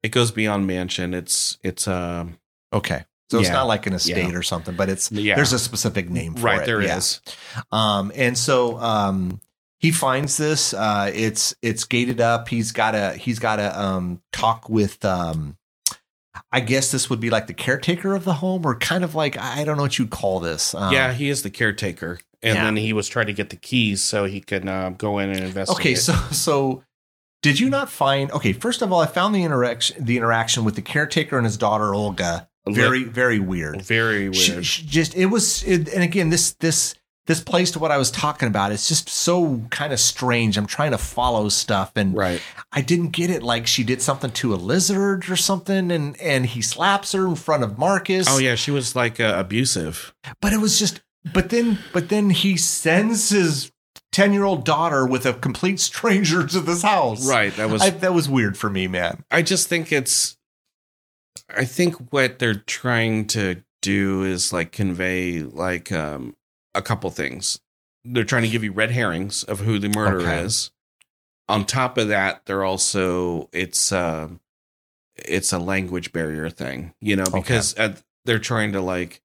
it 0.02 0.10
goes 0.10 0.30
beyond 0.30 0.66
mansion. 0.66 1.14
It's 1.14 1.58
it's 1.62 1.88
um. 1.88 2.38
okay 2.72 3.04
so 3.30 3.40
it's 3.40 3.48
not 3.50 3.66
like 3.66 3.86
an 3.86 3.94
estate 3.94 4.28
Yeah. 4.30 4.36
or 4.36 4.42
something 4.42 4.76
but 4.76 4.88
it's 4.90 5.10
Yeah. 5.10 5.34
there's 5.34 5.52
a 5.54 5.58
specific 5.58 6.10
name 6.10 6.34
for 6.34 6.42
right 6.44 6.60
it 6.62 6.66
there 6.66 6.80
is. 6.82 7.20
yeah. 7.56 7.62
Um, 7.72 8.12
and 8.14 8.36
so 8.36 8.78
um, 8.78 9.40
he 9.78 9.90
finds 9.90 10.36
this. 10.36 10.72
Uh, 10.74 11.10
it's 11.12 11.54
it's 11.62 11.84
gated 11.84 12.20
up. 12.20 12.48
He's 12.48 12.70
got 12.70 12.92
to 12.92 13.12
he's 13.14 13.38
got 13.38 13.56
to 13.56 13.80
um, 13.80 14.20
talk 14.32 14.68
with. 14.68 15.04
Um, 15.04 15.56
I 16.52 16.60
guess 16.60 16.90
this 16.92 17.08
would 17.10 17.20
be 17.20 17.30
like 17.30 17.46
the 17.48 17.54
caretaker 17.54 18.14
of 18.14 18.24
the 18.24 18.34
home, 18.34 18.64
or 18.66 18.76
kind 18.76 19.04
of 19.04 19.14
like 19.14 19.36
I 19.38 19.64
don't 19.64 19.76
know 19.76 19.82
what 19.84 19.98
you'd 19.98 20.10
call 20.10 20.38
this. 20.40 20.74
Um, 20.74 20.92
yeah, 20.92 21.12
he 21.12 21.28
is 21.28 21.42
the 21.42 21.50
caretaker, 21.50 22.20
and 22.44 22.54
Yeah. 22.56 22.64
then 22.64 22.76
he 22.76 22.92
was 22.92 23.08
trying 23.08 23.26
to 23.26 23.32
get 23.32 23.50
the 23.50 23.56
keys 23.56 24.02
so 24.02 24.24
he 24.26 24.40
could 24.40 24.68
uh, 24.68 24.90
go 24.90 25.18
in 25.18 25.30
and 25.30 25.40
investigate. 25.40 25.80
Okay, 25.80 25.94
so 25.94 26.12
so 26.30 26.82
did 27.42 27.58
you 27.60 27.68
not 27.68 27.90
find? 27.90 28.30
Okay, 28.32 28.52
first 28.52 28.80
of 28.82 28.92
all, 28.92 29.00
I 29.00 29.06
found 29.06 29.34
the 29.34 29.42
interaction 29.42 30.04
the 30.04 30.16
interaction 30.16 30.64
with 30.64 30.76
the 30.76 30.82
caretaker 30.82 31.36
and 31.36 31.44
his 31.44 31.56
daughter 31.56 31.94
Olga 31.94 32.48
very 32.66 33.04
very 33.04 33.38
weird. 33.38 33.82
very 33.82 34.32
She- 34.32 34.52
weird. 34.52 34.64
she 34.66 34.86
just 34.86 35.14
it 35.16 35.26
was 35.26 35.62
it, 35.64 35.88
and 35.92 36.02
again 36.02 36.30
this 36.30 36.52
this 36.54 36.94
this 37.26 37.40
plays 37.40 37.70
to 37.72 37.78
what 37.78 37.90
i 37.90 37.96
was 37.98 38.10
talking 38.10 38.48
about 38.48 38.70
it's 38.72 38.86
just 38.88 39.08
so 39.08 39.62
kind 39.70 39.92
of 39.94 40.00
strange 40.00 40.56
i'm 40.58 40.66
trying 40.66 40.90
to 40.90 40.98
follow 40.98 41.48
stuff 41.50 41.92
and 41.96 42.14
right. 42.14 42.40
i 42.72 42.80
didn't 42.82 43.10
get 43.10 43.28
it 43.30 43.42
like 43.42 43.66
she 43.66 43.82
did 43.84 44.00
something 44.02 44.30
to 44.30 44.54
a 44.54 44.56
lizard 44.56 45.28
or 45.30 45.36
something 45.36 45.90
and 45.90 46.18
and 46.22 46.46
he 46.46 46.60
slaps 46.62 47.12
her 47.12 47.26
in 47.26 47.34
front 47.34 47.62
of 47.62 47.76
marcus 47.78 48.26
Oh 48.30 48.38
yeah, 48.38 48.54
she 48.54 48.70
was 48.70 48.96
like 48.96 49.20
uh, 49.20 49.34
abusive. 49.36 50.14
but 50.40 50.52
it 50.54 50.58
was 50.58 50.78
just 50.78 51.00
but 51.32 51.50
then 51.50 51.78
but 51.92 52.08
then 52.08 52.30
he 52.30 52.56
sends 52.56 53.30
his 53.30 53.70
10 54.12 54.32
year 54.32 54.44
old 54.44 54.64
daughter 54.64 55.06
with 55.06 55.26
a 55.26 55.32
complete 55.34 55.80
stranger 55.80 56.46
to 56.46 56.60
this 56.60 56.82
house 56.82 57.26
Right. 57.26 57.54
That 57.56 57.70
was 57.70 57.82
I, 57.82 57.90
that 57.90 58.14
was 58.14 58.28
weird 58.28 58.56
for 58.56 58.70
me 58.70 58.86
man 58.86 59.24
I 59.30 59.42
just 59.42 59.68
think 59.68 59.92
it's 59.92 60.36
I 61.54 61.64
think 61.64 62.12
what 62.12 62.38
they're 62.38 62.54
trying 62.54 63.26
to 63.28 63.62
do 63.82 64.22
is 64.24 64.52
like 64.52 64.72
convey 64.72 65.42
like 65.42 65.92
um 65.92 66.34
a 66.74 66.82
couple 66.82 67.10
things. 67.10 67.60
They're 68.04 68.24
trying 68.24 68.42
to 68.42 68.48
give 68.48 68.64
you 68.64 68.72
red 68.72 68.90
herrings 68.90 69.44
of 69.44 69.60
who 69.60 69.78
the 69.78 69.88
murderer 69.88 70.20
Okay. 70.22 70.42
is. 70.42 70.70
On 71.48 71.64
top 71.64 71.98
of 71.98 72.08
that, 72.08 72.46
they're 72.46 72.64
also 72.64 73.48
it's 73.52 73.92
um 73.92 74.40
it's 75.16 75.52
a 75.52 75.58
language 75.58 76.12
barrier 76.12 76.48
thing, 76.50 76.94
you 77.00 77.14
know, 77.16 77.26
because 77.32 77.76
uh, 77.78 77.94
they're 78.24 78.38
trying 78.38 78.72
to 78.72 78.80
like 78.80 79.20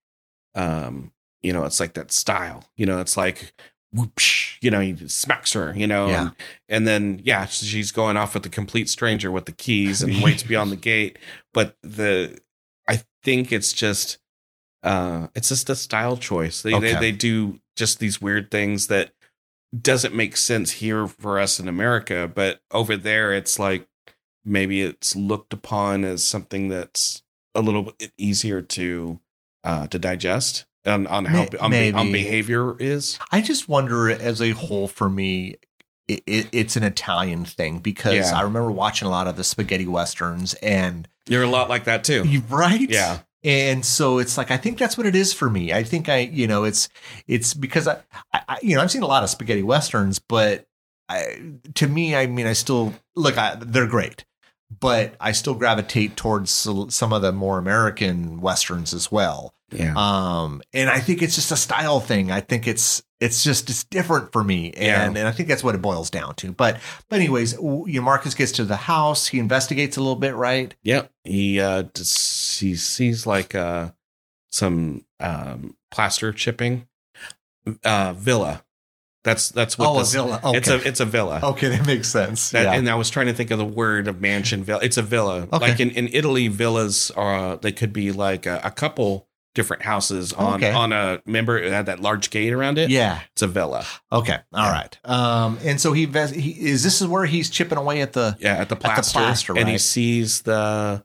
um 0.55 1.11
you 1.43 1.53
know, 1.53 1.63
it's 1.65 1.79
like 1.79 1.93
that 1.93 2.11
style. 2.11 2.65
You 2.75 2.85
know, 2.85 2.99
it's 2.99 3.15
like 3.17 3.53
whoopsh, 3.95 4.57
you 4.61 4.69
know, 4.69 4.79
he 4.79 4.95
smacks 5.07 5.53
her, 5.53 5.73
you 5.75 5.87
know, 5.87 6.09
Yeah. 6.09 6.21
and, 6.21 6.35
and 6.69 6.87
then 6.87 7.21
yeah, 7.23 7.45
she's 7.45 7.91
going 7.91 8.17
off 8.17 8.33
with 8.35 8.45
a 8.45 8.49
complete 8.49 8.87
stranger 8.89 9.31
with 9.31 9.45
the 9.45 9.51
keys 9.51 10.01
and 10.01 10.21
waits 10.21 10.43
beyond 10.51 10.71
the 10.71 10.75
gate. 10.75 11.17
But 11.53 11.75
the 11.81 12.39
I 12.87 13.01
think 13.23 13.51
it's 13.51 13.73
just 13.73 14.19
uh 14.83 15.27
it's 15.35 15.49
just 15.49 15.69
a 15.69 15.75
style 15.75 16.17
choice. 16.17 16.61
They 16.61 16.73
Okay. 16.75 16.93
they, 16.93 16.99
they 16.99 17.11
do 17.11 17.59
just 17.75 17.99
these 17.99 18.21
weird 18.21 18.51
things 18.51 18.87
that 18.87 19.11
doesn't 19.79 20.15
make 20.15 20.35
sense 20.37 20.71
here 20.71 21.07
for 21.07 21.39
us 21.39 21.59
in 21.59 21.67
America, 21.67 22.31
but 22.33 22.61
over 22.71 22.95
there 22.97 23.33
it's 23.33 23.57
like 23.59 23.87
maybe 24.45 24.81
it's 24.81 25.15
looked 25.15 25.53
upon 25.53 26.03
as 26.05 26.23
something 26.23 26.69
that's 26.69 27.23
a 27.55 27.61
little 27.61 27.83
bit 27.83 28.11
easier 28.17 28.61
to 28.61 29.19
uh 29.63 29.87
to 29.87 29.97
digest 29.99 30.65
on 30.85 31.07
on 31.07 31.25
how 31.25 31.47
on, 31.59 31.73
on 31.95 32.11
behavior 32.11 32.75
is. 32.79 33.19
I 33.31 33.41
just 33.41 33.67
wonder, 33.69 34.09
as 34.09 34.41
a 34.41 34.51
whole, 34.51 34.87
for 34.87 35.09
me, 35.09 35.55
it, 36.07 36.23
it, 36.25 36.47
it's 36.51 36.75
an 36.75 36.83
Italian 36.83 37.45
thing 37.45 37.79
because 37.79 38.15
Yeah. 38.31 38.37
I 38.39 38.41
remember 38.41 38.71
watching 38.71 39.07
a 39.07 39.11
lot 39.11 39.27
of 39.27 39.35
the 39.35 39.43
spaghetti 39.43 39.87
westerns, 39.87 40.53
and 40.55 41.07
You're 41.27 41.43
a 41.43 41.47
lot 41.49 41.69
like 41.69 41.83
that 41.85 42.03
too. 42.03 42.23
you 42.27 42.41
right, 42.49 42.89
Yeah. 42.89 43.19
And 43.41 43.85
so 43.85 44.17
it's 44.17 44.37
like 44.37 44.51
I 44.51 44.57
think 44.57 44.77
that's 44.77 44.97
what 44.97 45.07
it 45.07 45.15
is 45.15 45.31
for 45.31 45.49
me. 45.49 45.71
I 45.71 45.83
think 45.83 46.09
I, 46.09 46.17
you 46.19 46.45
know, 46.47 46.65
it's 46.65 46.89
it's 47.27 47.53
because 47.53 47.87
I, 47.87 47.99
I 48.33 48.41
I- 48.49 48.59
you 48.61 48.75
know, 48.75 48.81
I've 48.81 48.91
seen 48.91 49.03
a 49.03 49.07
lot 49.07 49.23
of 49.23 49.29
spaghetti 49.29 49.63
westerns, 49.63 50.19
but 50.19 50.65
I, 51.07 51.53
to 51.75 51.87
me, 51.87 52.15
I 52.15 52.27
mean, 52.27 52.45
I 52.47 52.53
still 52.53 52.93
look. 53.15 53.37
I, 53.37 53.55
they're 53.55 53.87
great, 53.87 54.25
but 54.79 55.15
I 55.21 55.31
still 55.31 55.53
gravitate 55.55 56.15
towards 56.17 56.51
some 56.51 57.13
of 57.13 57.21
the 57.21 57.31
more 57.31 57.57
American 57.57 58.41
westerns 58.41 58.93
as 58.93 59.09
well. 59.11 59.53
Yeah. 59.71 59.93
Um, 59.95 60.61
and 60.73 60.89
I 60.89 60.99
think 60.99 61.21
it's 61.21 61.35
just 61.35 61.51
a 61.51 61.55
style 61.55 61.99
thing. 61.99 62.31
I 62.31 62.41
think 62.41 62.67
it's 62.67 63.03
it's 63.19 63.43
just 63.43 63.69
it's 63.69 63.83
different 63.83 64.31
for 64.31 64.43
me, 64.43 64.71
and 64.71 65.17
and 65.17 65.27
I 65.27 65.31
think 65.31 65.49
that's 65.49 65.63
what 65.63 65.75
it 65.75 65.81
boils 65.81 66.09
down 66.09 66.35
to. 66.35 66.51
But 66.51 66.79
but 67.09 67.17
anyways, 67.17 67.53
you 67.53 67.85
know, 67.87 68.01
Marcus 68.01 68.33
gets 68.33 68.53
to 68.53 68.65
the 68.65 68.77
house. 68.77 69.27
He 69.27 69.39
investigates 69.39 69.97
a 69.97 69.99
little 69.99 70.15
bit, 70.15 70.35
right? 70.35 70.73
Yep. 70.83 71.11
He 71.23 71.59
uh 71.59 71.83
he 71.95 72.75
sees 72.75 73.27
like 73.27 73.55
uh 73.55 73.91
some 74.51 75.05
um 75.19 75.75
plaster 75.91 76.31
chipping 76.31 76.87
uh 77.83 78.13
villa. 78.13 78.63
That's 79.25 79.49
that's 79.49 79.77
what 79.77 79.89
oh, 79.89 79.99
this, 79.99 80.13
a 80.13 80.17
villa. 80.17 80.41
Okay. 80.43 80.57
it's 80.57 80.69
a 80.69 80.87
it's 80.87 80.99
a 81.01 81.05
villa. 81.05 81.41
okay, 81.43 81.67
that 81.67 81.85
makes 81.85 82.07
sense. 82.07 82.51
That, 82.51 82.63
yeah. 82.63 82.73
And 82.73 82.89
I 82.89 82.95
was 82.95 83.09
trying 83.09 83.27
to 83.27 83.33
think 83.33 83.51
of 83.51 83.59
the 83.59 83.65
word 83.65 84.07
of 84.07 84.21
mansion 84.21 84.63
villa. 84.63 84.79
It's 84.81 84.97
a 84.97 85.01
villa. 85.01 85.41
Okay. 85.51 85.59
Like 85.59 85.79
in, 85.81 85.91
in 85.91 86.07
Italy, 86.13 86.47
villas 86.47 87.11
are 87.11 87.57
they 87.57 87.73
could 87.73 87.91
be 87.91 88.13
like 88.13 88.45
a, 88.45 88.61
a 88.63 88.71
couple 88.71 89.28
different 89.59 89.83
houses 89.83 90.31
on 90.33 90.55
Okay. 90.55 90.71
on 90.71 90.91
a 90.93 91.21
member 91.25 91.57
it 91.57 91.71
had 91.73 91.85
that 91.87 91.99
large 91.99 92.29
gate 92.29 92.53
around 92.53 92.77
it. 92.77 92.89
yeah. 92.89 93.19
It's 93.33 93.41
a 93.41 93.47
villa. 93.47 93.85
Okay. 94.11 94.37
All 94.53 94.71
right. 94.71 94.97
Um, 95.03 95.57
and 95.63 95.79
so 95.81 95.91
he, 95.93 96.05
he 96.05 96.51
is 96.69 96.83
this 96.83 97.01
is 97.01 97.07
where 97.07 97.25
he's 97.25 97.49
chipping 97.49 97.77
away 97.77 98.01
at 98.01 98.13
the 98.13 98.37
Yeah, 98.39 98.53
at 98.55 98.69
the 98.69 98.75
the 98.75 98.81
plaster, 98.81 99.19
plaster, 99.19 99.57
and 99.57 99.67
he 99.67 99.77
sees 99.77 100.41
the 100.43 101.03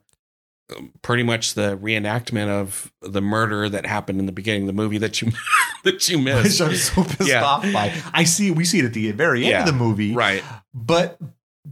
pretty 1.03 1.21
much 1.21 1.53
the 1.53 1.77
reenactment 1.77 2.47
of 2.49 2.91
the 3.01 3.21
murder 3.21 3.69
that 3.69 3.85
happened 3.85 4.19
in 4.19 4.25
the 4.25 4.31
beginning 4.31 4.63
of 4.63 4.67
the 4.67 4.73
movie 4.73 4.97
that 4.97 5.21
you 5.21 5.31
that 5.83 6.09
you 6.09 6.17
which 6.23 6.25
missed. 6.43 6.61
I'm 6.61 6.73
so 6.75 7.03
pissed 7.03 7.29
Yeah. 7.29 7.43
off 7.43 7.61
by. 7.71 7.93
I 8.13 8.23
see. 8.23 8.49
We 8.51 8.65
see 8.65 8.79
it 8.79 8.85
at 8.85 8.93
the 8.93 9.11
very 9.11 9.43
end 9.43 9.51
Yeah. 9.51 9.59
of 9.59 9.65
the 9.67 9.73
movie, 9.73 10.13
right. 10.15 10.43
but 10.73 11.19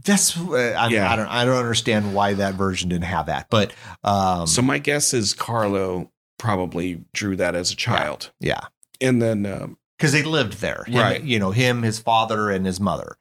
that's 0.04 0.36
uh, 0.38 0.52
I, 0.78 0.88
Yeah. 0.88 1.10
I 1.12 1.16
don't 1.16 1.26
I 1.28 1.44
don't 1.44 1.56
understand 1.56 2.14
why 2.14 2.34
that 2.34 2.54
version 2.54 2.88
didn't 2.88 3.04
have 3.04 3.26
that. 3.26 3.46
But 3.50 3.72
um, 4.04 4.46
So 4.46 4.62
my 4.62 4.78
guess 4.78 5.12
is 5.14 5.34
Carlo 5.34 6.10
probably 6.44 7.00
drew 7.14 7.36
that 7.36 7.54
as 7.54 7.70
a 7.72 7.76
child, 7.76 8.30
yeah, 8.40 8.60
and 9.00 9.20
then 9.22 9.46
um, 9.46 9.78
because 9.98 10.12
they 10.12 10.22
lived 10.22 10.60
there, 10.60 10.84
Him- 10.86 11.00
Right. 11.00 11.22
You 11.22 11.38
know, 11.38 11.50
him, 11.52 11.82
his 11.82 11.98
father, 11.98 12.50
and 12.50 12.66
his 12.66 12.78
mother. 12.80 13.16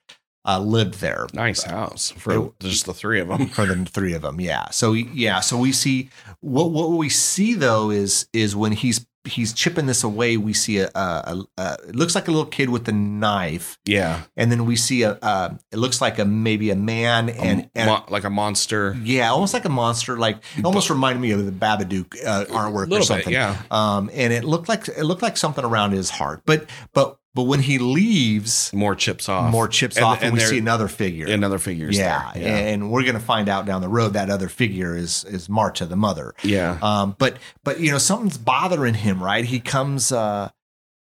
uh, 0.46 0.60
lived 0.60 0.96
there 0.96 1.26
Nice 1.34 1.64
house 1.64 2.12
for 2.12 2.48
It- 2.48 2.60
just 2.60 2.86
the 2.86 2.94
three 2.94 3.22
of 3.22 3.30
them. 3.30 3.48
for 3.48 3.66
the 3.66 3.86
three 3.86 4.14
of 4.14 4.24
them. 4.24 4.42
Yeah. 4.42 4.70
So 4.72 4.92
yeah. 4.92 5.40
So 5.40 5.58
we 5.58 5.72
see 5.72 6.10
what 6.42 6.72
what 6.72 6.90
we 6.92 7.08
see 7.08 7.54
though 7.54 7.90
is 7.92 8.28
is 8.34 8.54
when 8.54 8.74
he's 8.74 9.06
he's 9.26 9.54
chipping 9.54 9.86
this 9.86 10.04
away. 10.04 10.38
We 10.38 10.54
see 10.54 10.80
a, 10.80 10.90
a, 10.96 11.00
a, 11.58 11.62
a 11.62 11.78
it 11.90 11.96
looks 11.96 12.16
like 12.16 12.28
a 12.28 12.32
little 12.32 12.46
kid 12.46 12.70
with 12.70 12.88
a 12.88 12.92
knife, 12.92 13.78
Yeah, 13.86 14.24
and 14.36 14.52
then 14.52 14.66
we 14.66 14.76
see 14.76 15.04
a 15.04 15.12
uh, 15.22 15.56
it 15.72 15.78
looks 15.78 16.02
like 16.02 16.20
a 16.20 16.26
maybe 16.26 16.70
a 16.72 16.76
man 16.76 17.30
and, 17.30 17.70
and 17.76 17.90
mo- 17.90 18.04
like 18.10 18.24
a 18.24 18.30
monster. 18.30 18.98
yeah, 19.04 19.30
almost 19.32 19.54
like 19.54 19.66
a 19.66 19.70
monster. 19.70 20.18
Like 20.18 20.38
it 20.58 20.66
almost 20.66 20.90
reminded 20.90 21.22
me 21.22 21.32
of 21.32 21.46
the 21.46 21.52
Babadook 21.52 22.16
uh, 22.26 22.46
artwork 22.46 22.92
or 22.92 23.02
something. 23.02 23.26
bit, 23.28 23.34
yeah. 23.34 23.62
Um, 23.72 24.10
and 24.14 24.34
it 24.34 24.44
looked 24.44 24.68
like 24.70 24.88
it 24.88 25.04
looked 25.04 25.22
like 25.22 25.38
something 25.38 25.64
around 25.64 25.92
his 25.92 26.10
heart. 26.10 26.42
But 26.46 26.68
but 26.94 27.18
but 27.36 27.44
when 27.44 27.62
he 27.62 27.78
leaves, 27.80 28.72
More 28.74 28.96
chips 28.96 29.28
off. 29.30 29.52
more 29.52 29.68
chips 29.68 29.96
And- 29.98 30.06
off, 30.06 30.18
and, 30.18 30.26
and 30.26 30.34
we 30.34 30.40
see 30.42 30.58
another 30.60 30.88
figure. 30.88 31.28
Another 31.28 31.58
figures. 31.60 31.98
yeah, 31.98 32.32
yeah, 32.36 32.58
and 32.58 32.92
we're 32.92 33.04
gonna 33.04 33.20
find 33.20 33.50
out 33.50 33.66
down 33.66 33.82
the 33.82 33.90
road 33.90 34.14
that 34.14 34.30
other 34.30 34.50
figure 34.50 34.96
is 34.96 35.24
is 35.26 35.50
Marta, 35.50 35.86
the 35.86 35.96
mother. 35.96 36.34
yeah. 36.44 36.78
Um, 36.82 37.16
but 37.18 37.38
but 37.64 37.80
you 37.80 37.92
know 37.92 37.98
something's 37.98 38.38
bothering 38.38 38.94
him, 38.96 39.22
right? 39.24 39.46
He 39.46 39.60
comes. 39.60 40.12
Uh, 40.12 40.50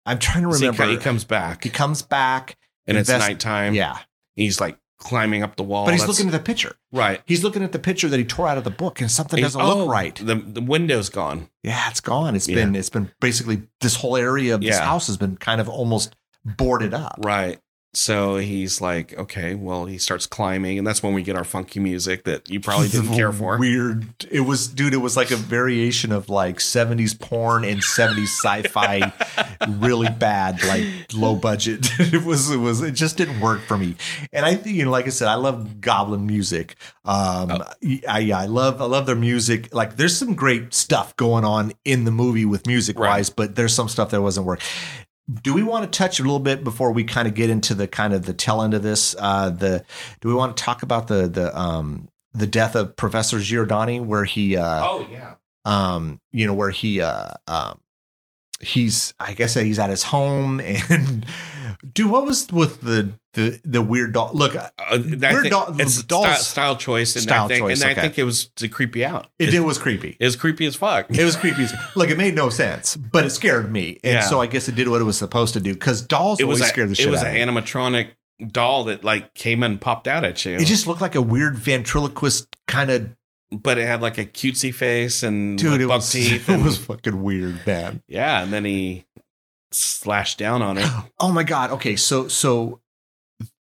I'm 0.06 0.18
trying 0.20 0.44
to 0.44 0.52
So 0.54 0.60
he 0.60 0.66
remember. 0.70 0.88
he, 0.92 0.98
comes 0.98 1.24
back, 1.24 1.64
He 1.64 1.70
comes 1.70 2.02
back, 2.02 2.58
and 2.88 2.98
it's 2.98 3.10
nighttime. 3.10 3.74
yeah, 3.76 3.98
he's 4.36 4.60
like 4.60 4.78
climbing 5.02 5.43
up 5.43 5.56
the 5.58 5.64
wall. 5.64 5.86
but 5.86 5.91
he's 5.91 6.02
That's- 6.02 6.18
looking 6.20 6.34
at 6.34 6.38
the 6.38 6.43
picture. 6.43 6.76
right. 6.93 7.22
He's 7.26 7.43
looking 7.43 7.64
at 7.64 7.72
the 7.74 7.80
picture 7.80 8.08
that 8.08 8.18
he 8.18 8.24
tore 8.26 8.47
out 8.47 8.58
of 8.58 8.64
the 8.64 8.70
book, 8.72 9.02
and 9.02 9.12
something 9.12 9.38
He's- 9.38 9.54
doesn't 9.54 9.68
look 9.68 9.78
oh, 9.78 9.88
right. 9.89 10.16
The 10.16 10.36
the 10.36 10.62
window's 10.62 11.10
gone. 11.10 11.49
Yeah, 11.64 11.89
it's 11.89 11.99
gone. 12.02 12.36
It's 12.36 12.47
Yeah. 12.47 12.56
been 12.56 12.76
it's 12.76 12.89
been 12.89 13.12
basically 13.20 13.64
this 13.82 13.95
whole 13.95 14.16
area 14.16 14.56
of 14.56 14.62
this 14.62 14.78
house 14.78 15.08
has 15.08 15.18
been 15.18 15.36
kind 15.38 15.60
of 15.60 15.68
almost 15.68 16.16
boarded 16.45 16.93
up. 16.93 17.20
Right. 17.24 17.60
So 17.94 18.38
he's 18.38 18.80
like, 18.80 19.14
okay, 19.18 19.54
well, 19.54 19.86
he 19.86 19.98
starts 19.98 20.26
climbing, 20.26 20.78
and 20.78 20.88
that's 20.88 21.04
when 21.04 21.14
we 21.14 21.24
get 21.24 21.36
our 21.36 21.44
funky 21.44 21.82
music 21.82 22.24
that 22.24 22.50
you 22.50 22.62
probably 22.62 22.88
didn't 22.88 23.14
care 23.14 23.34
for. 23.34 23.58
Weird. 23.58 24.08
It 24.32 24.42
was, 24.42 24.68
dude. 24.70 24.94
It 24.94 24.98
was 24.98 25.18
like 25.18 25.30
a 25.32 25.36
variation 25.36 26.14
of 26.14 26.30
like 26.30 26.60
'70s 26.60 27.20
porn 27.20 27.66
and 27.66 27.82
'70s 27.82 28.30
sci-fi, 28.30 29.12
really 29.68 30.08
bad, 30.08 30.64
like 30.64 30.86
low 31.14 31.36
budget. 31.36 31.89
It 32.00 32.24
was. 32.24 32.50
It 32.50 32.58
was. 32.58 32.82
It 32.82 32.92
just 32.94 33.18
didn't 33.18 33.42
work 33.42 33.62
for 33.62 33.78
me. 33.78 33.96
And 34.32 34.46
I, 34.46 34.56
think, 34.56 34.76
you 34.76 34.86
know, 34.86 34.92
like 34.92 35.06
I 35.08 35.10
said, 35.10 35.28
I 35.28 35.36
love 35.36 35.82
Goblin 35.82 36.26
music. 36.26 36.76
Um, 37.06 37.52
Oh. 37.52 37.64
I, 38.08 38.20
yeah, 38.20 38.39
I 38.39 38.46
love, 38.46 38.82
I 38.82 38.86
love 38.86 39.06
their 39.06 39.16
music. 39.16 39.74
Like, 39.74 39.98
there's 39.98 40.16
some 40.16 40.36
great 40.36 40.74
stuff 40.74 41.16
going 41.18 41.44
on 41.44 41.74
in 41.84 42.06
the 42.06 42.12
movie 42.12 42.46
with 42.46 42.68
music 42.68 42.98
wise, 43.00 43.30
but 43.30 43.56
there's 43.56 43.74
some 43.74 43.89
stuff 43.89 44.12
that 44.12 44.22
wasn't 44.22 44.46
work. 44.46 44.62
Do 45.44 45.54
we 45.54 45.64
want 45.64 45.92
to 45.92 45.98
touch 45.98 46.20
a 46.20 46.24
little 46.24 46.40
bit 46.40 46.64
before 46.64 46.92
we 46.92 47.04
kind 47.04 47.28
of 47.28 47.34
get 47.36 47.50
into 47.50 47.74
the 47.74 47.88
kind 47.88 48.14
of 48.14 48.26
the 48.26 48.34
tail 48.34 48.62
end 48.62 48.74
of 48.74 48.84
this? 48.84 49.16
Uh, 49.18 49.50
the 49.50 49.84
do 50.20 50.28
we 50.28 50.34
want 50.34 50.58
to 50.58 50.64
talk 50.64 50.84
about 50.84 51.08
the 51.08 51.28
the 51.28 51.58
um 51.58 52.10
the 52.34 52.48
death 52.48 52.76
of 52.76 52.96
Professor 52.96 53.38
Giordani, 53.38 54.04
where 54.04 54.26
he 54.26 54.58
uh 54.58 54.82
Oh 54.84 55.08
yeah. 55.12 55.36
um 55.66 56.20
you 56.32 56.48
know 56.48 56.54
where 56.54 56.72
he 56.72 57.02
uh 57.02 57.32
um 57.48 57.80
he's 58.60 59.14
I 59.20 59.34
guess 59.34 59.54
he's 59.54 59.80
at 59.80 59.90
his 59.90 60.04
home 60.04 60.60
and 60.90 61.26
dude, 61.94 62.10
what 62.12 62.26
was 62.26 62.52
with 62.52 62.82
the 62.82 63.14
the 63.34 63.60
the 63.64 63.82
weird 63.82 64.14
doll? 64.14 64.32
Look, 64.34 64.56
Uh, 64.56 64.70
Weird 64.92 65.22
think 65.22 65.50
doll- 65.50 65.76
it's 65.80 66.04
dolls- 66.04 66.26
style, 66.26 66.36
style 66.38 66.76
choice, 66.76 67.16
and 67.16 67.24
Style 67.24 67.46
I 67.46 67.48
think, 67.48 67.60
choice, 67.62 67.82
and 67.82 67.92
okay. 67.92 68.00
I 68.00 68.04
think 68.04 68.20
it 68.20 68.24
was 68.24 68.46
to 68.58 68.68
creep 68.68 68.96
you 68.96 69.06
out. 69.06 69.28
it, 69.40 69.50
it, 69.50 69.54
it 69.56 69.60
was 69.62 69.78
creepy. 69.78 70.18
it 70.20 70.26
was 70.26 70.36
creepy 70.36 70.66
as 70.66 70.76
fuck. 70.76 71.06
It 71.10 71.24
was 71.24 71.36
creepy. 71.36 71.64
as- 71.64 71.74
Look, 71.96 72.10
it 72.10 72.18
made 72.18 72.36
no 72.36 72.50
sense, 72.50 72.96
but 72.98 73.26
it 73.26 73.30
scared 73.30 73.72
me, 73.72 74.00
and 74.04 74.14
Yeah. 74.16 74.22
so 74.22 74.42
I 74.42 74.48
guess 74.48 74.68
it 74.68 74.76
did 74.76 74.88
what 74.90 75.02
it 75.02 75.06
was 75.06 75.18
supposed 75.18 75.54
to 75.54 75.60
do. 75.62 75.74
Because 75.74 76.02
dolls 76.02 76.40
It 76.40 76.46
was 76.46 76.60
always 76.60 76.70
a, 76.70 76.74
scare 76.74 76.88
the 76.88 76.96
shit 76.96 77.08
it 77.08 77.12
was 77.12 77.24
an 77.24 77.36
animatronic 77.36 78.10
doll 78.52 78.86
that 78.86 79.04
like 79.04 79.34
came 79.34 79.62
and 79.64 79.80
popped 79.80 80.08
out 80.08 80.24
at 80.26 80.44
you. 80.46 80.56
It 80.58 80.66
just 80.66 80.88
looked 80.88 81.02
like 81.02 81.16
a 81.16 81.22
weird 81.22 81.56
ventriloquist 81.58 82.48
kind 82.68 82.90
of 82.92 83.10
but 83.54 83.78
it 83.78 83.86
had 83.86 84.02
like 84.02 84.18
a 84.18 84.24
cutesy 84.26 84.74
face 84.74 85.24
and 85.24 85.58
dude. 85.58 85.72
like, 85.82 85.88
buck 85.88 85.98
was 85.98 86.10
teeth. 86.12 86.50
it 86.50 86.62
was 86.64 86.78
fucking 86.78 87.22
weird, 87.22 87.60
man. 87.68 88.02
yeah, 88.08 88.42
and 88.42 88.52
then 88.54 88.64
he 88.66 89.06
slashed 89.72 90.38
down 90.38 90.62
on 90.62 90.78
her, 90.78 91.06
Oh 91.20 91.32
my 91.32 91.44
god. 91.44 91.72
Okay, 91.72 91.96
so 91.96 92.28
so 92.28 92.82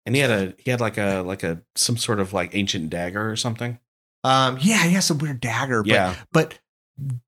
and 0.04 0.14
he 0.14 0.20
had 0.20 0.30
a 0.30 0.54
he 0.58 0.70
had 0.70 0.80
like 0.80 0.98
a 0.98 1.20
like 1.22 1.42
a 1.42 1.62
some 1.74 1.96
sort 1.96 2.20
of 2.20 2.32
like 2.32 2.54
ancient 2.54 2.90
dagger 2.90 3.30
or 3.30 3.36
something. 3.36 3.78
um 4.24 4.58
yeah, 4.60 4.84
he 4.84 4.94
has 4.94 5.10
a 5.10 5.14
weird 5.14 5.40
dagger, 5.40 5.82
but 5.82 5.90
yeah, 5.90 6.14
but 6.32 6.58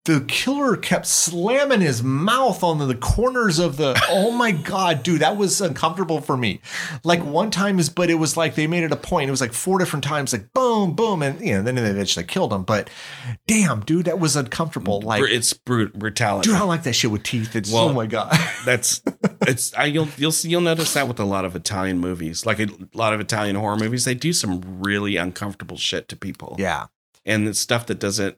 the 0.07 0.23
killer 0.23 0.79
kept 0.79 1.07
slamming 1.07 1.83
his 1.83 2.03
mouth 2.03 2.63
on 2.63 2.79
the 2.79 2.95
corners 2.95 3.59
of 3.59 3.77
the 3.77 4.01
oh 4.09 4.31
my 4.31 4.51
god 4.51 5.03
dude 5.03 5.21
that 5.21 5.37
was 5.37 5.61
uncomfortable 5.61 6.23
for 6.23 6.39
me 6.39 6.59
like 7.05 7.23
one 7.23 7.51
time 7.51 7.79
is 7.79 7.91
but 7.91 8.09
it 8.09 8.15
was 8.15 8.35
like 8.35 8.55
they 8.55 8.67
made 8.67 8.83
it 8.83 8.93
a 8.93 8.97
point 8.97 9.29
it 9.29 9.31
was 9.31 9.43
like 9.43 9.53
four 9.53 9.79
different 9.79 10.03
times 10.03 10.33
like 10.33 10.51
boom 10.55 10.95
boom 10.95 11.23
and 11.23 11.39
you 11.43 11.53
know 11.53 11.63
then 11.63 11.75
they 11.75 11.83
eventually 11.83 12.25
killed 12.25 12.51
him 12.51 12.63
but 12.63 12.89
damn 13.47 13.81
dude 13.81 14.07
that 14.07 14.19
was 14.19 14.37
uncomfortable 14.37 15.03
like 15.03 15.23
it's 15.25 15.53
brut- 15.53 15.93
brutality. 15.93 16.49
dude 16.49 16.57
i 16.57 16.61
don't 16.61 16.69
like 16.69 16.85
that 16.85 16.95
shit 16.95 17.11
with 17.11 17.23
teeth 17.23 17.55
it's 17.55 17.71
oh 17.71 17.75
Well, 17.75 17.89
oh 17.91 17.93
my 17.93 18.07
god 18.07 18.33
That's 18.65 19.03
it's 19.47 19.73
I, 19.75 19.85
you'll 19.85 20.09
you'll 20.17 20.33
see, 20.33 20.49
you'll 20.49 20.61
notice 20.61 20.93
that 20.95 21.09
with 21.09 21.21
a 21.21 21.25
lot 21.25 21.45
of 21.45 21.57
Italian 21.57 21.99
movies, 21.99 22.45
like 22.45 22.59
a 22.61 22.69
lot 22.93 23.15
of 23.15 23.21
Italian 23.21 23.57
horror 23.57 23.77
movies. 23.77 24.05
They 24.05 24.15
do 24.15 24.33
some 24.33 24.83
really 24.83 25.17
uncomfortable 25.17 25.77
shit 25.77 26.09
to 26.09 26.17
people. 26.17 26.57
yeah 26.59 26.87
and 27.25 27.47
it's 27.47 27.59
stuff 27.59 27.87
that 27.87 27.99
doesn't. 27.99 28.37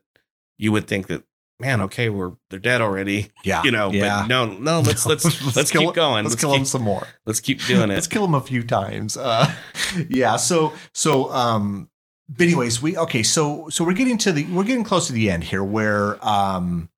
You 0.61 0.72
would 0.72 0.86
think 0.86 1.06
that 1.06 1.24
man, 1.61 1.80
okay, 1.82 2.08
we're 2.08 2.32
they're 2.48 2.58
dead 2.58 2.80
already, 2.80 3.30
yeah 3.44 3.62
you 3.62 3.70
know. 3.70 3.90
yeah 3.92 4.22
But 4.22 4.28
no, 4.28 4.46
no, 4.46 4.80
let's 4.86 5.06
let's 5.06 5.24
let's, 5.56 5.70
kill 5.70 5.86
keep 5.86 5.94
going. 5.94 6.24
let's, 6.24 6.34
Let's, 6.34 6.40
kill 6.40 6.52
keep, 6.52 6.61
him 6.61 6.64
some 6.66 6.82
more 6.82 7.06
let's 7.26 7.40
keep 7.40 7.64
doing 7.64 7.90
it. 7.90 7.94
Let's 7.94 8.06
kill 8.06 8.24
him 8.24 8.34
a 8.34 8.40
few 8.40 8.62
times. 8.62 9.16
Uh, 9.16 9.52
yeah. 10.08 10.36
So 10.36 10.72
so 10.92 11.30
um. 11.32 11.88
But 12.28 12.44
anyways, 12.44 12.80
we 12.80 12.96
okay. 12.96 13.22
So 13.22 13.68
so 13.70 13.84
we're 13.84 13.92
getting 13.92 14.18
to 14.18 14.32
the 14.32 14.44
we're 14.52 14.64
getting 14.64 14.84
close 14.84 15.08
to 15.08 15.12
the 15.12 15.30
end 15.30 15.44
here, 15.44 15.64
where 15.64 16.24
um, 16.26 16.88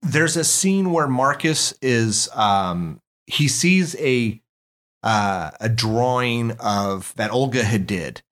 there's 0.00 0.36
a 0.36 0.44
scene 0.44 0.92
where 0.92 1.08
Marcus 1.08 1.74
is 1.82 2.28
um 2.34 3.02
he 3.26 3.48
sees 3.48 3.94
a 3.96 4.40
uh 5.02 5.50
a 5.60 5.68
drawing 5.68 6.52
of 6.52 7.12
that 7.16 7.30
Olga 7.30 7.64
had 7.64 7.86
did, 7.86 8.22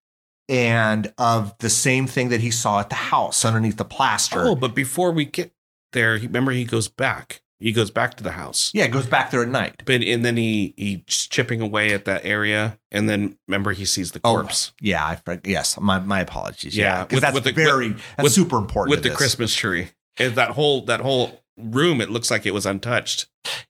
and 0.49 1.12
of 1.18 1.57
the 1.59 1.70
same 1.70 2.07
thing 2.07 2.28
that 2.30 2.40
he 2.40 2.51
saw 2.51 2.80
at 2.80 2.88
the 2.88 2.94
house 2.97 3.44
underneath 3.44 3.76
the 3.76 3.84
plaster. 3.84 4.42
Oh, 4.44 4.55
but 4.55 4.74
before 4.74 5.11
we 5.12 5.24
get 5.24 5.53
there, 5.92 6.12
remember 6.14 6.53
he 6.53 6.64
goes 6.64 6.88
back. 6.88 7.40
He 7.59 7.72
goes 7.72 7.90
back 7.90 8.14
to 8.18 8.22
the 8.22 8.32
house. 8.32 8.70
Yeah, 8.74 8.84
it 8.84 8.90
goes 8.90 9.07
back 9.07 9.30
there 9.30 9.42
at 9.42 9.49
night. 9.49 9.82
But 9.86 10.03
and 10.03 10.22
then 10.24 10.36
he 10.36 10.74
he's 10.76 11.05
chipping 11.07 11.62
away 11.62 11.94
at 11.94 12.05
that 12.05 12.24
area, 12.26 12.78
and 12.92 13.09
then 13.09 13.38
remember 13.49 13.72
he 13.72 13.86
sees 13.86 14.12
the 14.12 14.20
Oh, 14.24 14.34
corpse 14.34 14.72
Yeah, 14.80 15.18
I 15.26 15.40
yes. 15.44 15.80
My 15.80 15.99
my 15.99 16.20
apologies. 16.20 16.76
Yeah, 16.76 16.84
Yeah, 16.99 17.03
because 17.05 17.16
with- 17.16 17.22
that's 17.22 17.34
with 17.34 17.44
the- 17.44 17.53
very 17.53 17.88
that's 18.16 18.24
with- 18.24 18.32
super 18.32 18.59
important 18.59 18.90
with 18.90 19.03
the 19.03 19.09
this. 19.09 19.16
Christmas 19.18 19.55
tree. 19.55 19.88
And 20.18 20.34
that 20.36 20.51
whole 20.51 20.82
that 20.84 21.01
whole 21.01 21.42
room, 21.57 22.03
it 22.03 22.11
looks 22.11 22.30
like 22.30 22.44
it 22.44 22.53
was 22.53 22.66
untouched, 22.66 23.26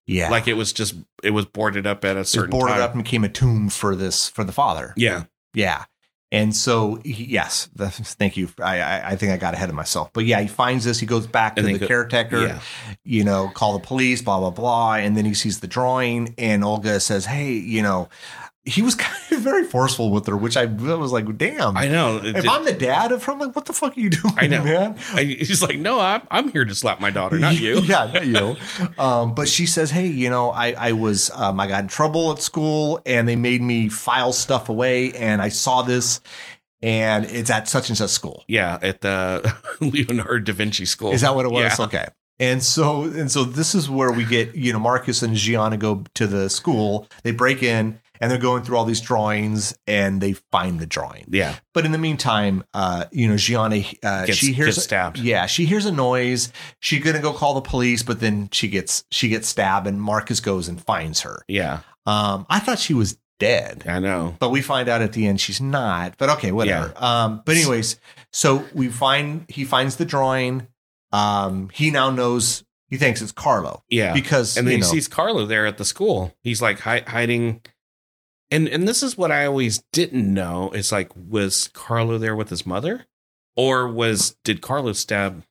Yeah, 0.07 0.31
like 0.31 0.49
it 0.49 0.55
was 0.55 0.73
just 0.73 0.97
it 1.23 1.31
was 1.31 1.45
boarded 1.45 1.87
up 1.87 2.05
at 2.05 2.17
a 2.17 2.21
it 2.21 2.25
certain 2.27 2.51
boarded 2.51 2.75
time. 2.75 2.83
up 2.83 2.95
and 2.95 3.05
became 3.05 3.23
a 3.23 3.29
tomb 3.29 3.69
for 3.69 3.95
this 3.95 4.29
for 4.29 4.43
the 4.43 4.53
father. 4.53 4.95
Yeah, 4.97 5.25
Yeah. 5.55 5.85
And 6.33 6.55
so, 6.57 6.99
he, 7.05 7.25
yes, 7.25 7.69
thank 7.77 8.37
you. 8.37 8.49
I, 8.61 8.81
I 8.81 9.09
I 9.11 9.17
think 9.17 9.31
I 9.31 9.37
got 9.37 9.55
ahead 9.55 9.69
of 9.69 9.77
myself, 9.77 10.11
but 10.13 10.25
yeah, 10.25 10.41
he 10.41 10.49
finds 10.49 10.85
this. 10.85 10.99
He 10.99 11.07
goes 11.07 11.27
back 11.27 11.55
to 11.55 11.63
the 11.63 11.79
go- 11.79 11.87
caretaker. 11.87 12.41
yeah. 12.47 12.61
You 13.05 13.23
know, 13.23 13.49
call 13.55 13.75
the 13.79 13.87
police, 13.87 14.23
blah 14.23 14.41
blah 14.41 14.51
blah, 14.51 14.95
and 14.95 15.17
then 15.17 15.25
he 15.25 15.35
sees 15.35 15.61
the 15.61 15.69
drawing, 15.69 16.35
and 16.37 16.65
Olga 16.65 16.99
says, 17.01 17.27
"Hey, 17.27 17.53
you 17.53 17.83
know." 17.83 18.09
He 18.67 18.83
was 18.83 18.95
kind 18.97 19.15
of 19.33 19.41
very 19.41 19.65
forceful 19.65 20.11
with 20.11 20.27
her, 20.27 20.37
which 20.37 20.57
I 20.57 20.65
was 20.67 21.13
like, 21.13 21.39
"Damn!" 21.39 21.77
I 21.77 21.87
know. 21.89 22.17
If 22.17 22.35
did- 22.35 22.47
I'm 22.47 22.65
the 22.65 22.73
dad 22.73 23.13
of 23.13 23.23
her, 23.25 23.33
I'm 23.33 23.39
like, 23.39 23.55
"What 23.55 23.65
the 23.67 23.73
fuck 23.73 23.97
are 23.97 24.01
you 24.01 24.11
doing, 24.23 24.35
I 24.37 24.47
know. 24.49 24.65
man?" 24.65 24.97
I- 25.15 25.23
he's 25.23 25.63
like, 25.63 25.79
no, 25.79 26.01
I'm 26.01 26.23
I'm 26.31 26.49
here 26.51 26.65
to 26.65 26.75
slap 26.75 27.01
my 27.01 27.11
daughter, 27.11 27.39
not 27.39 27.55
you. 27.61 27.81
yeah, 27.81 28.11
not 28.13 28.27
you. 28.27 28.57
Um, 28.99 29.35
but 29.35 29.49
she 29.49 29.67
says, 29.67 29.91
"Hey, 29.91 30.09
you 30.09 30.29
know, 30.31 30.51
I 30.51 30.73
I 30.73 30.93
was 30.93 31.31
um, 31.35 31.61
I 31.61 31.67
got 31.69 31.83
in 31.83 31.89
trouble 31.89 32.33
at 32.33 32.43
school, 32.43 33.01
and 33.07 33.29
they 33.29 33.37
made 33.37 33.63
me 33.63 33.89
file 33.89 34.33
stuff 34.33 34.69
away, 34.69 35.13
and 35.13 35.41
I 35.41 35.49
saw 35.51 35.83
this, 35.83 36.21
and 36.83 37.25
it's 37.27 37.51
at 37.51 37.69
such 37.69 37.89
and 37.89 37.97
such 37.97 38.11
school. 38.11 38.45
Yeah, 38.49 38.79
at 38.83 39.01
the 39.01 39.55
Leonardo 39.81 40.41
da 40.41 40.53
Vinci 40.53 40.85
School. 40.85 41.13
Is 41.13 41.21
that 41.21 41.35
what 41.35 41.47
it 41.47 41.53
was? 41.53 41.79
Yeah. 41.79 41.85
Okay." 41.87 42.07
And 42.39 42.63
so 42.63 43.05
and 43.05 43.33
so 43.33 43.45
this 43.45 43.75
is 43.75 43.89
where 43.89 44.13
we 44.13 44.23
get 44.27 44.55
you 44.55 44.71
know 44.71 44.79
Marcus 44.79 45.23
and 45.23 45.35
Gianna 45.35 45.79
go 45.79 46.05
to 46.17 46.27
the 46.27 46.51
school. 46.51 47.09
They 47.23 47.31
break 47.31 47.63
in 47.63 47.99
and 48.21 48.31
they're 48.31 48.39
going 48.39 48.63
through 48.63 48.77
all 48.77 48.85
these 48.85 49.01
drawings 49.01 49.77
and 49.87 50.21
they 50.21 50.33
find 50.53 50.79
the 50.81 50.87
drawing. 50.87 51.25
Yeah, 51.29 51.57
But 51.75 51.85
in 51.85 51.93
the 51.93 51.99
meantime, 51.99 52.65
uh, 52.75 53.05
you 53.13 53.29
know, 53.29 53.37
Gianna, 53.37 53.83
uh, 54.03 54.27
Gets- 54.27 54.39
she 54.39 54.53
hears 54.53 54.83
stabbed. 54.83 55.19
Yeah, 55.19 55.47
she 55.47 55.65
hears 55.67 55.85
a 55.87 55.93
noise. 55.93 56.53
She's 56.81 57.03
gonna 57.03 57.21
go 57.21 57.33
call 57.33 57.55
the 57.55 57.61
police, 57.61 58.03
but 58.03 58.21
then 58.21 58.49
she 58.53 58.69
gets 58.69 59.05
she 59.11 59.29
gets 59.29 59.49
stabbed, 59.49 59.87
and 59.87 60.01
Marcus 60.01 60.41
goes 60.41 60.69
and 60.69 60.81
finds 60.83 61.21
her. 61.21 61.43
yeah, 61.49 61.81
Um, 62.07 62.47
I 62.49 62.59
thought 62.61 62.79
she 62.79 62.95
was 62.95 63.19
dead, 63.39 63.85
I 63.87 63.99
know. 63.99 64.35
but 64.39 64.49
we 64.51 64.63
find 64.63 64.89
out 64.89 65.03
at 65.03 65.13
the 65.13 65.27
end 65.27 65.41
she's 65.41 65.61
not. 65.61 66.15
But 66.19 66.31
okay, 66.31 66.53
whatever. 66.53 66.93
Um, 66.97 67.43
but 67.45 67.57
anyways, 67.57 68.01
so 68.33 68.65
we 68.73 68.89
find 68.89 69.45
he 69.49 69.65
finds 69.65 69.97
the 69.97 70.05
drawing. 70.07 70.67
Um, 71.13 71.71
he 71.73 71.91
now 71.91 72.11
knows. 72.11 72.65
He 72.89 72.97
thinks 72.99 73.21
it's 73.21 73.33
Carlo 73.33 73.83
Yeah, 73.91 74.13
because 74.13 74.57
and 74.57 74.67
then 74.67 74.77
he 74.77 74.81
know, 74.81 74.87
sees 74.87 75.09
Carlo 75.09 75.45
there 75.45 75.67
at 75.67 75.77
the 75.77 75.85
school. 75.85 76.33
He's 76.45 76.63
like 76.63 76.79
hi- 76.81 77.03
hiding 77.07 77.61
And 78.51 78.69
and 78.69 78.87
this 78.87 79.03
is 79.03 79.19
what 79.19 79.33
I 79.33 79.47
always 79.47 79.83
didn't 79.93 80.33
know. 80.33 80.71
It's 80.73 80.93
like, 80.93 81.11
was 81.17 81.69
Carlo 81.73 82.17
there 82.19 82.37
with 82.37 82.51
his 82.51 82.65
mother, 82.65 83.07
or 83.57 83.89
was 83.89 84.37
did 84.45 84.61
Carlo 84.61 84.93
stab? 84.93 85.43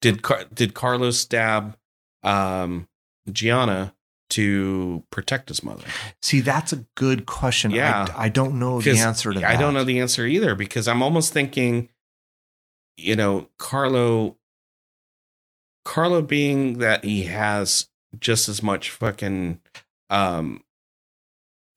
Did 0.00 0.22
Car- 0.22 0.44
did 0.52 0.74
Carlos 0.74 1.18
stab 1.18 1.76
um, 2.22 2.86
Gianna 3.32 3.94
to 4.30 5.04
protect 5.10 5.48
his 5.48 5.62
mother? 5.62 5.84
See, 6.20 6.40
that's 6.40 6.72
a 6.72 6.84
good 6.94 7.24
question. 7.24 7.70
Yeah. 7.70 8.06
I, 8.14 8.26
I 8.26 8.28
don't 8.28 8.58
know 8.58 8.80
the 8.80 8.98
answer 8.98 9.32
to 9.32 9.40
that. 9.40 9.50
I 9.50 9.56
don't 9.56 9.74
know 9.74 9.84
the 9.84 10.00
answer 10.00 10.26
either 10.26 10.54
because 10.54 10.86
I'm 10.86 11.02
almost 11.02 11.32
thinking, 11.32 11.88
you 12.96 13.16
know, 13.16 13.48
Carlo, 13.58 14.36
Carlo 15.84 16.20
being 16.20 16.78
that 16.78 17.04
he 17.04 17.22
has 17.24 17.88
just 18.20 18.48
as 18.48 18.62
much 18.62 18.90
fucking, 18.90 19.60
um, 20.10 20.62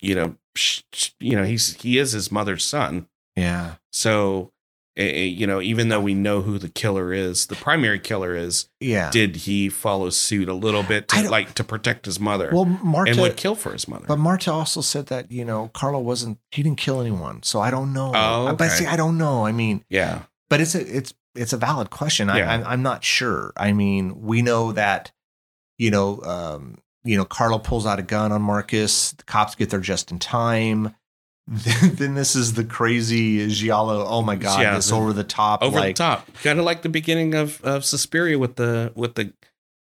you 0.02 0.16
know, 0.16 0.36
sh- 0.56 0.82
you 1.20 1.36
know, 1.36 1.44
he's 1.44 1.76
he 1.82 1.98
is 1.98 2.12
his 2.12 2.32
mother's 2.32 2.66
son. 2.66 3.08
Yeah. 3.36 3.76
So, 3.94 4.52
eh, 4.98 5.04
eh, 5.04 5.24
you 5.24 5.48
know, 5.48 5.62
even 5.62 5.88
though 5.90 6.02
we 6.02 6.14
know 6.14 6.42
who 6.42 6.58
the 6.58 6.68
killer 6.70 7.14
is, 7.14 7.46
the 7.48 7.56
primary 7.56 8.00
killer 8.00 8.36
is, 8.36 8.68
Yeah. 8.80 9.10
did 9.12 9.36
he 9.38 9.70
follow 9.70 10.10
suit 10.10 10.50
a 10.50 10.54
little 10.54 10.84
bit 10.84 11.08
to 11.10 11.30
like 11.30 11.54
to 11.54 11.64
protect 11.64 12.06
his 12.06 12.20
mother 12.20 12.50
well, 12.52 12.64
and 12.64 12.82
Marta, 12.84 13.22
would 13.22 13.38
kill 13.38 13.56
for 13.56 13.72
his 13.72 13.88
mother? 13.88 14.06
but 14.08 14.18
Marta 14.20 14.52
also 14.52 14.82
said 14.82 15.06
that 15.08 15.32
you 15.32 15.46
know 15.46 15.70
Carlo 15.74 16.00
wasn't. 16.00 16.40
He 16.52 16.62
didn't 16.64 16.80
kill 16.80 17.00
anyone, 17.00 17.44
so 17.44 17.60
I 17.62 17.72
don't 17.72 17.94
know. 17.94 18.12
Oh, 18.14 18.56
But 18.56 18.70
see, 18.72 18.86
I 18.86 18.96
don't 18.98 19.18
know. 19.18 19.46
I 19.46 19.52
mean, 19.54 19.86
yeah, 19.90 20.24
but 20.50 20.60
it's 20.60 20.76
a 20.76 20.82
it's 20.98 21.14
it's 21.36 21.54
a 21.54 21.58
valid 21.58 21.90
question. 21.92 22.30
I, 22.30 22.40
Yeah. 22.40 22.52
I'm 22.54 22.64
I'm 22.66 22.82
not 22.84 23.04
sure. 23.06 23.54
I 23.56 23.72
mean, 23.72 24.22
we 24.22 24.42
know 24.42 24.74
that 24.74 25.12
you 25.78 25.90
know 25.92 26.22
um, 26.24 26.80
you 27.04 27.18
know 27.18 27.26
Carlo 27.26 27.60
pulls 27.60 27.86
out 27.86 28.00
a 28.00 28.04
gun 28.04 28.32
on 28.32 28.42
Marcus. 28.42 29.12
The 29.14 29.24
cops 29.24 29.56
get 29.56 29.70
there 29.70 29.80
just 29.80 30.12
in 30.12 30.20
time. 30.20 30.96
Then, 31.48 31.96
then 31.96 32.14
this 32.16 32.36
is 32.36 32.54
the 32.54 32.64
crazy 32.64 33.48
Giallo. 33.48 34.06
Oh 34.06 34.22
my 34.22 34.36
god, 34.36 34.62
Yeah, 34.62 34.76
this 34.76 34.92
over 34.92 35.12
the 35.12 35.24
top, 35.24 35.64
over 35.64 35.80
like, 35.80 35.96
the 35.96 36.04
top, 36.04 36.28
kind 36.44 36.60
of 36.60 36.66
like 36.66 36.82
the 36.84 36.90
beginning 36.90 37.34
of 37.34 37.62
of 37.64 37.84
Suspiria 37.84 38.38
with 38.38 38.56
the 38.56 38.92
with 38.96 39.16
the 39.16 39.34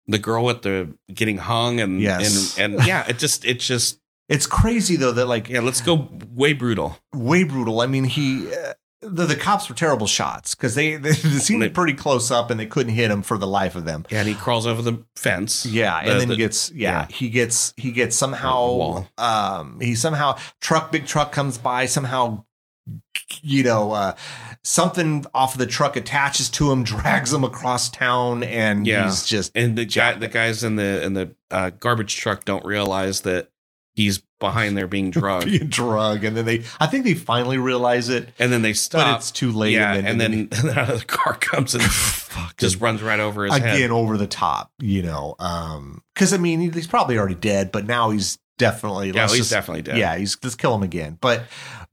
the 0.07 0.17
girl 0.19 0.43
with 0.43 0.63
the 0.63 0.93
getting 1.13 1.37
hung 1.37 1.79
and 1.79 2.01
Yes. 2.01 2.57
and 2.57 2.73
and 2.75 2.85
yeah, 2.87 3.05
it 3.07 3.19
just 3.19 3.45
it 3.45 3.59
just 3.59 3.99
It's 4.27 4.47
crazy 4.47 4.95
though 4.95 5.11
that 5.13 5.27
like 5.27 5.47
yeah, 5.49 5.61
let's 5.61 5.79
go 5.81 6.09
way 6.33 6.53
brutal. 6.53 6.97
way 7.13 7.43
brutal. 7.43 7.81
I 7.81 7.85
mean, 7.87 8.03
he 8.05 8.51
uh, 8.53 8.73
the 9.05 9.25
the 9.25 9.35
cops 9.35 9.69
were 9.69 9.75
terrible 9.75 10.07
shots 10.07 10.55
because 10.55 10.75
they 10.75 10.95
they, 10.95 11.09
they 11.11 11.39
seemed 11.39 11.73
pretty 11.73 11.93
close 11.93 12.31
up 12.31 12.49
and 12.49 12.59
they 12.59 12.65
couldn't 12.65 12.93
hit 12.93 13.11
him 13.11 13.21
for 13.21 13.37
the 13.37 13.47
life 13.47 13.75
of 13.75 13.85
them. 13.85 14.05
Yeah, 14.09 14.19
and 14.19 14.27
he 14.27 14.33
crawls 14.35 14.65
over 14.67 14.81
the 14.81 15.03
fence. 15.15 15.65
Yeah, 15.65 16.03
The- 16.03 16.11
and 16.11 16.21
then 16.21 16.27
the- 16.29 16.33
he 16.35 16.37
gets 16.39 16.71
yeah, 16.71 17.07
yeah. 17.09 17.15
he 17.15 17.29
gets 17.29 17.73
he 17.77 17.91
gets 17.91 18.15
somehow 18.15 19.05
um 19.17 19.79
he 19.81 19.95
somehow 19.95 20.37
truck 20.61 20.91
big 20.91 21.05
truck 21.05 21.31
comes 21.31 21.57
by 21.57 21.85
somehow 21.85 22.43
you 23.41 23.63
know 23.63 23.91
uh 23.93 24.13
something 24.63 25.25
off 25.33 25.53
of 25.55 25.59
the 25.59 25.65
truck 25.65 25.95
attaches 25.95 26.49
to 26.49 26.71
him 26.71 26.83
drags 26.93 27.31
him 27.31 27.43
across 27.43 27.89
town 27.89 28.43
and 28.43 28.85
Yeah. 28.85 29.05
he's 29.05 29.25
just 29.25 29.51
and 29.55 29.77
the 29.77 29.85
guy, 29.85 30.13
the 30.15 30.27
guys 30.27 30.63
in 30.63 30.75
the 30.75 31.01
in 31.03 31.13
the 31.13 31.33
uh, 31.51 31.69
garbage 31.79 32.15
truck 32.17 32.43
don't 32.45 32.65
realize 32.65 33.21
that 33.21 33.49
he's 33.95 34.21
behind 34.39 34.77
there 34.77 34.87
being 34.87 35.09
drugged, 35.11 35.45
being 35.45 35.67
drug 35.67 36.23
and 36.23 36.35
then 36.35 36.45
they 36.45 36.63
I 36.79 36.87
think 36.87 37.05
they 37.05 37.13
finally 37.13 37.57
realize 37.57 38.09
it 38.09 38.29
and 38.39 38.51
then 38.51 38.61
they 38.61 38.71
but 38.71 38.77
stop. 38.77 39.17
it's 39.19 39.31
too 39.31 39.51
late 39.51 39.73
yeah, 39.73 39.93
and 39.93 40.07
and 40.07 40.21
then, 40.21 40.31
then, 40.51 40.65
the 40.75 41.03
car 41.07 41.35
comes 41.35 41.73
and 41.75 41.83
just 42.57 42.81
runs 42.81 43.01
right 43.01 43.19
over 43.19 43.45
his 43.45 43.55
again 43.55 43.79
head. 43.81 43.91
over 43.91 44.17
the 44.17 44.27
top, 44.27 44.71
you 44.79 45.01
know. 45.03 45.35
Um, 45.39 46.01
because 46.13 46.33
I 46.33 46.37
mean, 46.37 46.71
he's 46.73 46.87
probably 46.87 47.17
already 47.17 47.35
dead, 47.35 47.71
but 47.71 47.85
now 47.85 48.09
he's 48.09 48.37
definitely 48.57 49.11
Yeah, 49.11 49.27
he's 49.27 49.37
just- 49.37 49.51
definitely 49.51 49.83
dead. 49.83 49.97
Yeah, 49.97 50.17
he's 50.17 50.37
let's 50.43 50.55
kill 50.55 50.75
him 50.75 50.83
again. 50.83 51.17
But 51.21 51.43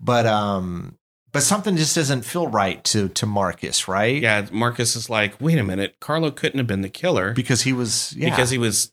but 0.01 0.27
um, 0.27 0.97
but 1.33 1.43
something 1.43 1.77
just 1.77 1.95
doesn't 1.95 2.23
feel 2.25 2.49
right 2.49 2.83
to 2.85 3.09
to 3.11 3.27
Marcus, 3.27 3.87
right? 3.87 4.21
yeah. 4.21 4.47
Marcus 4.51 4.97
is 4.97 5.09
like, 5.09 5.41
wait 5.41 5.59
a 5.59 5.63
minute, 5.63 5.97
Carlo 6.01 6.31
couldn't 6.31 6.59
have 6.59 6.67
been 6.67 6.83
the 6.83 6.89
killer 6.89 7.33
because 7.33 7.63
he 7.63 7.73
was 7.73 8.13
yeah 8.17 8.31
because 8.31 8.51
he 8.51 8.59
was 8.59 8.91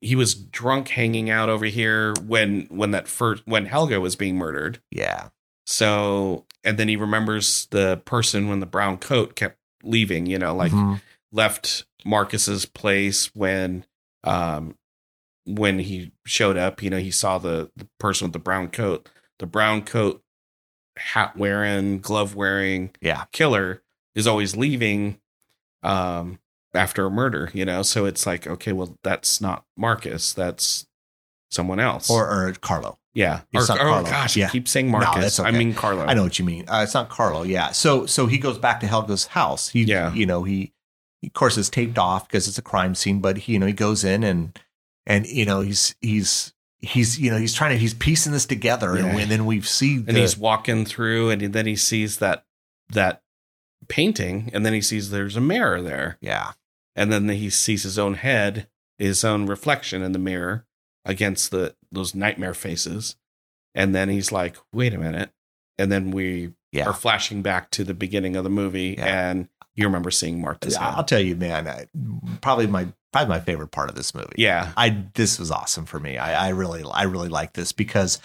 he 0.00 0.16
was 0.16 0.34
drunk 0.34 0.88
hanging 0.88 1.30
out 1.30 1.48
over 1.48 1.66
here 1.66 2.14
when 2.26 2.66
when 2.70 2.90
that 2.92 3.08
first 3.08 3.42
when 3.46 3.66
Helga 3.66 4.00
was 4.00 4.16
being 4.16 4.36
murdered. 4.36 4.80
yeah 4.90 5.28
So 5.66 6.44
and 6.64 6.78
then 6.78 6.88
he 6.88 6.96
remembers 6.96 7.66
the 7.70 8.00
person 8.04 8.48
when 8.48 8.60
the 8.60 8.66
brown 8.66 8.98
coat 8.98 9.36
kept 9.36 9.58
leaving. 9.82 10.26
You 10.26 10.38
know, 10.38 10.54
like 10.54 10.72
Mhm. 10.72 11.00
left 11.32 11.84
Marcus's 12.04 12.66
place 12.66 13.34
when 13.34 13.84
um 14.24 14.76
when 15.44 15.78
he 15.78 16.10
showed 16.24 16.56
up, 16.56 16.82
you 16.82 16.90
know, 16.90 16.98
he 16.98 17.12
saw 17.12 17.38
the, 17.38 17.70
the 17.76 17.86
person 18.00 18.26
with 18.26 18.32
the 18.32 18.38
brown 18.40 18.68
coat. 18.68 19.08
The 19.38 19.46
brown 19.46 19.82
coat 19.82 20.24
hat 20.96 21.36
wearing, 21.36 22.00
glove 22.00 22.34
wearing 22.34 22.90
yeah 23.00 23.26
killer 23.32 23.82
is 24.14 24.26
always 24.26 24.56
leaving 24.56 25.20
um 25.82 26.38
after 26.76 27.06
a 27.06 27.10
murder, 27.10 27.50
you 27.52 27.64
know. 27.64 27.82
So 27.82 28.04
it's 28.04 28.26
like, 28.26 28.46
okay, 28.46 28.72
well 28.72 28.96
that's 29.02 29.40
not 29.40 29.64
Marcus, 29.76 30.32
that's 30.32 30.86
someone 31.50 31.80
else. 31.80 32.10
or 32.10 32.26
or 32.28 32.52
Carlo. 32.60 32.98
yeah. 33.14 33.40
Or, 33.54 33.62
not 33.66 33.70
oh 33.70 33.76
Carlo. 33.76 34.02
gosh, 34.04 34.36
Yeah. 34.36 34.46
I 34.46 34.50
keep 34.50 34.68
saying 34.68 34.86
No, 34.90 34.98
Marcus. 34.98 35.40
I 35.40 35.50
mean 35.50 35.74
Carlo. 35.74 36.04
I 36.04 36.14
know 36.14 36.22
what 36.24 36.38
you 36.38 36.44
mean. 36.44 36.68
Uh, 36.68 36.82
it's 36.84 36.94
not 36.94 37.08
Carlo. 37.08 37.42
Yeah. 37.42 37.70
So 37.72 38.06
so 38.06 38.26
he 38.26 38.38
goes 38.38 38.58
back 38.58 38.80
to 38.80 38.86
Helga's 38.86 39.26
house. 39.28 39.70
He 39.70 39.82
Yeah. 39.84 40.12
you 40.12 40.26
know 40.26 40.44
he 40.44 40.72
of 41.24 41.32
course 41.32 41.56
is 41.56 41.68
taped 41.70 41.98
off 41.98 42.28
because 42.28 42.46
it's 42.46 42.58
a 42.58 42.62
crime 42.62 42.94
scene, 42.94 43.20
but 43.20 43.38
he 43.38 43.54
you 43.54 43.58
know 43.58 43.66
he 43.66 43.72
goes 43.72 44.04
in 44.04 44.22
and 44.22 44.58
and 45.06 45.26
you 45.26 45.44
know 45.46 45.60
he's 45.60 45.94
he's 46.00 46.52
he's 46.80 47.18
you 47.18 47.30
know 47.30 47.38
he's 47.38 47.54
trying 47.54 47.70
to 47.72 47.78
he's 47.78 47.94
piecing 47.94 48.32
this 48.32 48.44
together 48.46 48.96
Yeah. 48.96 49.06
and, 49.06 49.20
and 49.20 49.30
then 49.30 49.46
we 49.46 49.60
see 49.62 49.96
and 49.96 50.08
the, 50.08 50.20
he's 50.20 50.36
walking 50.36 50.84
through 50.84 51.30
and 51.30 51.40
then 51.52 51.66
he 51.66 51.74
sees 51.76 52.18
that 52.18 52.44
that 52.90 53.22
painting 53.88 54.50
and 54.52 54.64
then 54.66 54.72
he 54.72 54.80
sees 54.82 55.10
there's 55.10 55.36
a 55.36 55.40
mirror 55.40 55.80
there 55.80 56.18
yeah 56.20 56.52
and 56.96 57.12
then 57.12 57.28
he 57.28 57.48
sees 57.50 57.84
his 57.84 57.98
own 57.98 58.14
head 58.14 58.66
his 58.98 59.22
own 59.24 59.46
reflection 59.46 60.02
in 60.02 60.12
the 60.12 60.18
mirror 60.18 60.64
against 61.04 61.50
the 61.52 61.76
those 61.92 62.14
nightmare 62.14 62.54
faces 62.54 63.14
and 63.74 63.94
then 63.94 64.08
he's 64.08 64.32
like 64.32 64.56
wait 64.72 64.92
a 64.94 64.98
minute 64.98 65.30
and 65.78 65.92
then 65.92 66.10
we 66.10 66.52
yeah 66.72 66.86
are 66.86 66.92
flashing 66.94 67.42
back 67.42 67.70
to 67.70 67.84
the 67.84 67.94
beginning 67.94 68.34
of 68.36 68.42
the 68.44 68.50
movie 68.50 68.96
Yeah. 68.98 69.30
and 69.30 69.48
you 69.74 69.84
remember 69.84 70.10
seeing 70.10 70.40
Martha's 70.40 70.74
I'll 70.74 71.04
tell 71.04 71.20
you, 71.20 71.36
man. 71.36 71.68
I, 71.68 71.86
probably 72.40 72.66
my 72.66 72.88
probably 73.12 73.28
my 73.28 73.40
favorite 73.40 73.72
part 73.72 73.90
of 73.90 73.94
this 73.94 74.14
movie. 74.14 74.32
yeah 74.38 74.72
I 74.74 75.04
this 75.12 75.38
was 75.38 75.50
awesome 75.50 75.84
for 75.84 76.00
me. 76.00 76.16
I, 76.16 76.46
I 76.46 76.48
really 76.50 76.82
I 76.90 77.02
really 77.02 77.28
like 77.28 77.52
this 77.52 77.72
because 77.72 78.18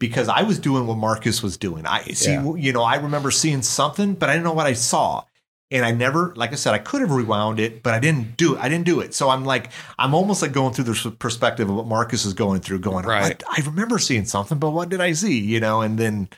because 0.00 0.28
I 0.28 0.42
was 0.42 0.58
doing 0.58 0.88
what 0.88 0.98
Marcus 0.98 1.44
was 1.44 1.56
doing. 1.56 1.86
I 1.86 2.02
see 2.08 2.32
Yeah. 2.32 2.54
you 2.56 2.72
know 2.72 2.82
I 2.82 2.96
remember 2.96 3.30
seeing 3.30 3.62
something, 3.62 4.14
but 4.14 4.28
I 4.28 4.32
didn't 4.32 4.44
know 4.46 4.52
what 4.52 4.66
I 4.66 4.72
saw. 4.72 5.22
And 5.70 5.84
I 5.84 5.90
never, 5.90 6.32
like 6.36 6.52
I 6.52 6.54
said, 6.54 6.74
I 6.74 6.78
could 6.78 7.00
have 7.00 7.10
rewound 7.10 7.58
it, 7.58 7.82
but 7.82 7.92
I 7.92 7.98
didn't 7.98 8.36
do 8.36 8.54
it. 8.54 8.60
I 8.60 8.68
didn't 8.68 8.84
do 8.84 9.00
it. 9.00 9.14
So 9.14 9.30
I'm 9.30 9.44
like, 9.44 9.70
I'm 9.98 10.14
almost 10.14 10.40
like 10.40 10.52
going 10.52 10.72
through 10.72 10.84
the 10.84 11.10
perspective 11.18 11.68
of 11.68 11.74
what 11.74 11.86
Marcus 11.86 12.24
is 12.24 12.34
going 12.34 12.60
through, 12.60 12.78
going, 12.78 13.04
Right. 13.04 13.42
I, 13.48 13.60
I 13.60 13.66
remember 13.66 13.98
seeing 13.98 14.26
something, 14.26 14.58
but 14.58 14.70
what 14.70 14.88
did 14.88 15.00
I 15.00 15.12
see? 15.12 15.40
You 15.40 15.58
know, 15.58 15.80
and 15.80 15.98
then, 15.98 16.28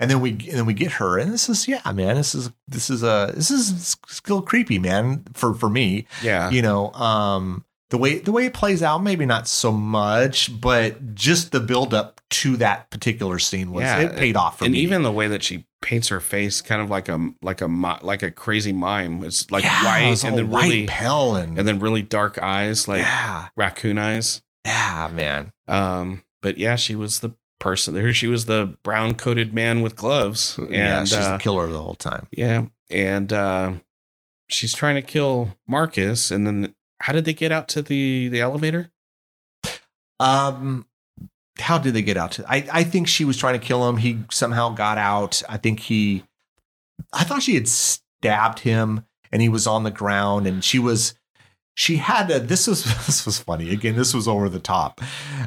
and 0.00 0.10
then 0.10 0.20
we, 0.20 0.32
and 0.32 0.52
then 0.58 0.66
we 0.66 0.74
get 0.74 0.92
her, 0.92 1.18
and 1.18 1.32
this 1.32 1.48
is, 1.48 1.66
yeah, 1.66 1.80
man, 1.92 2.16
this 2.16 2.34
is, 2.34 2.50
this 2.68 2.90
is 2.90 3.02
a, 3.02 3.32
this 3.34 3.50
is 3.50 3.96
still 4.06 4.42
creepy, 4.42 4.78
man, 4.78 5.24
for 5.32 5.54
for 5.54 5.70
me 5.70 6.06
yeah 6.22 6.50
you 6.50 6.62
know 6.62 6.92
um 6.92 7.64
the 7.90 7.98
way 7.98 8.18
the 8.18 8.32
way 8.32 8.46
it 8.46 8.54
plays 8.54 8.82
out 8.82 8.98
maybe 8.98 9.26
not 9.26 9.46
so 9.46 9.70
much 9.70 10.60
but 10.60 11.14
just 11.14 11.52
the 11.52 11.60
build 11.60 11.94
up 11.94 12.20
to 12.30 12.56
that 12.56 12.90
particular 12.90 13.38
scene 13.38 13.72
was 13.72 13.84
Yeah, 13.84 14.00
it 14.00 14.16
paid 14.16 14.36
off 14.36 14.58
for 14.58 14.64
and 14.64 14.72
me 14.72 14.80
And 14.80 14.82
even 14.84 15.02
the 15.02 15.12
way 15.12 15.28
that 15.28 15.42
she 15.42 15.66
paints 15.84 16.08
her 16.08 16.18
face 16.18 16.62
kind 16.62 16.80
of 16.80 16.88
like 16.88 17.10
a 17.10 17.30
like 17.42 17.60
a 17.60 17.66
like 18.02 18.22
a 18.22 18.30
crazy 18.30 18.72
mime 18.72 19.22
it's 19.22 19.50
like 19.50 19.62
yeah, 19.62 19.84
white 19.84 20.08
was 20.08 20.24
and 20.24 20.38
then 20.38 20.48
white 20.48 20.62
really 20.62 20.86
pale 20.86 21.36
and, 21.36 21.58
and 21.58 21.68
then 21.68 21.78
really 21.78 22.00
dark 22.00 22.38
eyes 22.42 22.88
like 22.88 23.02
yeah 23.02 23.48
raccoon 23.54 23.98
eyes 23.98 24.40
yeah 24.64 25.10
man 25.12 25.52
Um, 25.68 26.22
but 26.40 26.56
yeah, 26.56 26.76
she 26.76 26.94
was 26.94 27.20
the 27.20 27.34
person 27.58 27.92
there. 27.94 28.12
She 28.14 28.26
was 28.26 28.46
the 28.46 28.76
brown 28.82 29.14
coated 29.14 29.52
man 29.52 29.82
with 29.82 29.94
gloves. 29.94 30.56
And 30.58 30.70
yeah 30.72 31.04
she's 31.04 31.18
uh, 31.18 31.32
the 31.36 31.38
killer 31.38 31.66
the 31.66 31.82
whole 31.82 31.94
time 31.94 32.28
yeah. 32.32 32.66
And 32.90 33.30
uh, 33.32 33.72
she's 34.48 34.72
trying 34.74 34.94
to 34.96 35.02
kill 35.02 35.56
Marcus. 35.68 36.30
And 36.30 36.46
then 36.46 36.74
how 37.00 37.12
did 37.12 37.24
they 37.26 37.34
get 37.34 37.52
out 37.52 37.68
to 37.68 37.82
the, 37.82 38.28
the 38.28 38.40
elevator? 38.40 38.90
um 40.20 40.86
how 41.58 41.78
did 41.78 41.94
they 41.94 42.02
get 42.02 42.16
out 42.16 42.32
to 42.32 42.44
i 42.48 42.66
i 42.72 42.84
think 42.84 43.06
she 43.06 43.24
was 43.24 43.36
trying 43.36 43.58
to 43.58 43.64
kill 43.64 43.88
him. 43.88 43.96
He 43.96 44.20
somehow 44.30 44.70
got 44.70 44.98
out. 44.98 45.42
I 45.48 45.56
think 45.56 45.80
he 45.80 46.24
i 47.12 47.24
thought 47.24 47.42
she 47.42 47.54
had 47.54 47.68
stabbed 47.68 48.60
him 48.60 49.04
and 49.30 49.42
he 49.42 49.48
was 49.48 49.66
on 49.66 49.84
the 49.84 49.90
ground 49.90 50.46
and 50.46 50.64
she 50.64 50.78
was 50.78 51.14
she 51.76 51.96
had 51.96 52.30
a 52.30 52.38
this 52.38 52.66
was 52.66 52.84
this 53.06 53.26
was 53.26 53.38
funny 53.38 53.70
again 53.70 53.96
this 53.96 54.14
was 54.14 54.28
over 54.28 54.48
the 54.48 54.60
top 54.60 55.00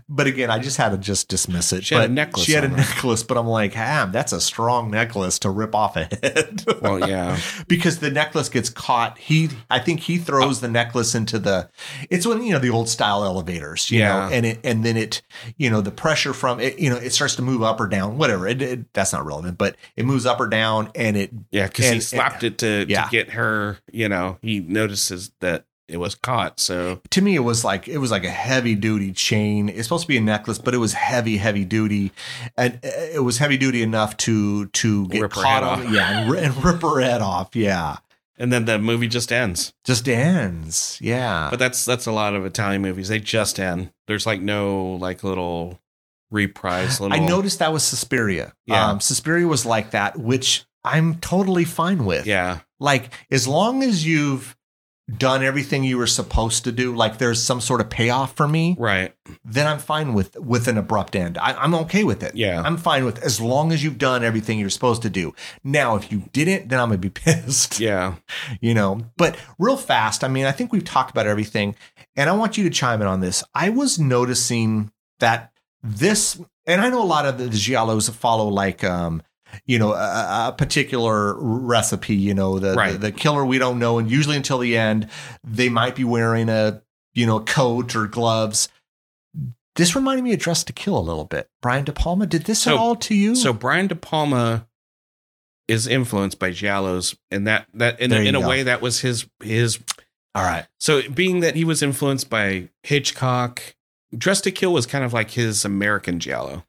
but 0.09 0.27
again 0.27 0.49
i 0.51 0.59
just 0.59 0.75
had 0.77 0.89
to 0.89 0.97
just 0.97 1.29
dismiss 1.29 1.71
it 1.71 1.85
She 1.85 1.95
had 1.95 2.09
a 2.09 2.13
necklace 2.13 2.45
she 2.45 2.51
had 2.51 2.65
a 2.65 2.69
her. 2.69 2.77
necklace 2.77 3.23
but 3.23 3.37
i'm 3.37 3.47
like 3.47 3.73
ham 3.73 4.11
that's 4.11 4.33
a 4.33 4.41
strong 4.41 4.91
necklace 4.91 5.39
to 5.39 5.49
rip 5.49 5.73
off 5.73 5.95
a 5.95 6.03
head 6.05 6.63
Well, 6.81 7.07
yeah. 7.07 7.39
because 7.67 7.99
the 7.99 8.11
necklace 8.11 8.49
gets 8.49 8.69
caught 8.69 9.17
he 9.17 9.49
i 9.69 9.79
think 9.79 10.01
he 10.01 10.17
throws 10.17 10.59
the 10.61 10.67
necklace 10.67 11.15
into 11.15 11.39
the 11.39 11.69
it's 12.09 12.25
when 12.27 12.43
you 12.43 12.51
know 12.53 12.59
the 12.59 12.69
old 12.69 12.89
style 12.89 13.23
elevators 13.23 13.89
you 13.89 13.99
Yeah. 13.99 14.27
know 14.27 14.33
and 14.35 14.45
it 14.45 14.59
and 14.65 14.83
then 14.83 14.97
it 14.97 15.21
you 15.55 15.69
know 15.69 15.79
the 15.81 15.91
pressure 15.91 16.33
from 16.33 16.59
it 16.59 16.77
you 16.77 16.89
know 16.89 16.97
it 16.97 17.11
starts 17.13 17.35
to 17.37 17.41
move 17.41 17.63
up 17.63 17.79
or 17.79 17.87
down 17.87 18.17
whatever 18.17 18.47
it, 18.47 18.61
it- 18.61 18.93
that's 18.93 19.13
not 19.13 19.25
relevant 19.25 19.57
but 19.57 19.75
it 19.95 20.05
moves 20.05 20.25
up 20.25 20.39
or 20.39 20.47
down 20.47 20.91
and 20.95 21.15
it 21.15 21.31
Yeah, 21.51 21.67
because 21.67 21.85
he 21.85 21.91
And- 21.93 22.03
slapped 22.03 22.43
it 22.43 22.57
to, 22.59 22.85
Yeah. 22.87 23.03
to 23.05 23.09
get 23.11 23.31
her, 23.31 23.77
you 23.91 24.09
know, 24.09 24.37
he 24.41 24.59
notices 24.59 25.31
that 25.39 25.65
it 25.87 25.97
was 25.97 26.15
caught. 26.15 26.59
So, 26.59 27.01
to 27.11 27.21
me 27.21 27.35
it 27.35 27.39
was 27.39 27.63
like 27.63 27.87
it 27.87 27.97
was 27.99 28.11
like 28.11 28.23
a 28.25 28.29
heavy 28.29 28.75
duty 28.75 29.11
chain 29.13 29.69
it's 29.69 29.83
supposed 29.83 30.03
to 30.03 30.07
be 30.07 30.17
a 30.17 30.21
necklace 30.21 30.57
but 30.59 30.73
it 30.73 30.77
was 30.77 30.93
heavy 30.93 31.37
heavy 31.37 31.65
duty 31.65 32.11
and 32.57 32.75
uh, 32.83 32.89
it 33.13 33.23
was 33.23 33.37
heavy 33.37 33.57
duty 33.57 33.81
enough 33.83 34.17
to 34.17 34.65
to 34.67 35.07
get 35.07 35.21
Rip 35.21 35.33
her 35.33 35.41
caught 35.41 35.63
head 35.63 35.63
on 35.63 35.87
off. 35.87 35.93
yeah 35.93 36.21
and, 36.21 36.35
and 36.35 36.63
rip 36.65 36.81
her 36.81 36.99
head 36.99 37.21
off 37.21 37.55
yeah 37.55 37.97
and 38.37 38.51
then 38.53 38.65
the 38.65 38.77
movie 38.77 39.07
just 39.07 39.31
ends. 39.31 39.73
just 39.85 40.07
ends 40.09 40.99
yeah 41.01 41.47
But 41.49 41.59
that's 41.59 41.85
that's 41.85 42.05
a 42.05 42.11
lot 42.11 42.35
of 42.35 42.45
Italian 42.45 42.81
movies. 42.81 43.07
They 43.07 43.19
just 43.19 43.59
end. 43.59 43.91
There's 44.07 44.25
like 44.27 44.41
no 44.41 44.97
like 45.01 45.23
little 45.23 45.79
reprise. 46.31 46.99
Little, 46.99 47.15
I 47.15 47.25
noticed 47.25 47.59
that 47.59 47.71
was 47.73 47.83
Suspiria. 47.83 48.53
Yeah. 48.65 48.89
Um, 48.89 48.99
Suspiria 48.99 49.47
was 49.47 49.65
like 49.65 49.91
that, 49.91 50.17
which 50.19 50.65
I'm 50.83 51.15
totally 51.15 51.65
fine 51.65 52.05
with. 52.05 52.25
Yeah, 52.27 52.59
Like, 52.79 53.09
as 53.31 53.47
long 53.47 53.83
as 53.83 54.05
you've 54.05 54.55
done 55.15 55.41
everything 55.41 55.83
you 55.83 55.97
were 55.97 56.07
supposed 56.07 56.65
to 56.65 56.71
do, 56.71 56.93
like 56.95 57.17
there's 57.17 57.41
some 57.41 57.61
sort 57.61 57.79
of 57.79 57.89
payoff 57.89 58.35
for 58.35 58.47
me, 58.47 58.75
right. 58.77 59.13
then 59.45 59.65
I'm 59.65 59.79
fine 59.79 60.13
with 60.13 60.37
with 60.37 60.67
an 60.67 60.77
abrupt 60.77 61.15
end. 61.15 61.37
I, 61.37 61.53
I'm 61.53 61.73
okay 61.75 62.03
with 62.03 62.23
it. 62.23 62.35
Yeah. 62.35 62.61
I'm 62.61 62.77
fine 62.77 63.05
with 63.05 63.23
as 63.23 63.39
long 63.39 63.71
as 63.71 63.83
you've 63.83 63.97
done 63.97 64.23
everything 64.23 64.59
you're 64.59 64.69
supposed 64.69 65.01
to 65.03 65.09
do. 65.09 65.33
Now, 65.63 65.95
if 65.95 66.11
you 66.11 66.23
didn't, 66.33 66.69
then 66.69 66.79
I'm 66.79 66.89
gonna 66.89 66.97
be 66.97 67.09
pissed. 67.09 67.79
Yeah, 67.79 68.15
You 68.59 68.73
know, 68.73 69.01
but 69.15 69.37
real 69.57 69.77
fast. 69.77 70.23
I 70.23 70.27
mean, 70.27 70.45
I 70.45 70.51
think 70.51 70.73
we've 70.73 70.83
talked 70.83 71.11
about 71.11 71.27
everything, 71.27 71.75
and 72.15 72.29
I 72.29 72.33
want 72.33 72.57
you 72.57 72.63
to 72.65 72.69
chime 72.69 73.01
in 73.01 73.07
on 73.07 73.21
this. 73.21 73.43
I 73.53 73.69
was 73.69 73.97
noticing 73.97 74.91
that 75.19 75.51
this, 75.81 76.39
and 76.65 76.81
I 76.81 76.89
know 76.89 77.01
a 77.01 77.05
lot 77.05 77.25
of 77.25 77.37
the 77.37 77.45
giallos 77.45 78.11
follow 78.11 78.49
like, 78.49 78.83
um, 78.83 79.21
you 79.65 79.79
know, 79.79 79.93
a, 79.93 80.47
a 80.49 80.55
particular 80.57 81.35
recipe. 81.39 82.15
You 82.15 82.33
know, 82.33 82.59
the, 82.59 82.73
Right. 82.73 82.93
the 82.93 82.97
the 82.99 83.11
killer 83.11 83.45
we 83.45 83.57
don't 83.57 83.79
know, 83.79 83.97
and 83.99 84.09
usually 84.09 84.35
until 84.37 84.57
the 84.59 84.77
end, 84.77 85.09
they 85.43 85.69
might 85.69 85.95
be 85.95 86.03
wearing 86.03 86.49
a 86.49 86.81
you 87.13 87.25
know 87.25 87.39
coat 87.39 87.95
or 87.95 88.07
gloves. 88.07 88.69
This 89.75 89.95
reminded 89.95 90.23
me 90.23 90.33
of 90.33 90.39
Dressed 90.39 90.67
to 90.67 90.73
Kill 90.73 90.97
a 90.97 90.99
little 91.01 91.25
bit. 91.25 91.49
Brian 91.61 91.85
De 91.85 91.91
Palma 91.93 92.25
did 92.25 92.43
this 92.45 92.65
at 92.65 92.73
all 92.73 92.95
to 92.95 93.13
you? 93.13 93.35
So 93.35 93.53
Brian 93.53 93.85
De 93.87 93.95
Palma 93.95 94.67
is 95.67 95.85
influenced 95.87 96.39
by 96.39 96.49
Giallos, 96.49 97.15
and 97.29 97.45
that 97.45 97.67
that 97.75 97.99
in, 97.99 98.11
in 98.13 98.35
a 98.35 98.41
go. 98.41 98.47
way 98.47 98.63
that 98.63 98.81
was 98.81 99.01
his 99.01 99.27
his. 99.43 99.79
all 100.33 100.43
right, 100.43 100.65
So 100.79 101.07
being 101.09 101.41
that 101.41 101.55
he 101.55 101.63
was 101.63 101.83
influenced 101.83 102.29
by 102.29 102.69
Hitchcock, 102.83 103.75
Dressed 104.17 104.45
to 104.45 104.51
Kill 104.51 104.71
was 104.73 104.85
kind 104.85 105.03
of 105.03 105.13
like 105.13 105.31
his 105.31 105.65
American 105.65 106.19
Giallo. 106.19 106.63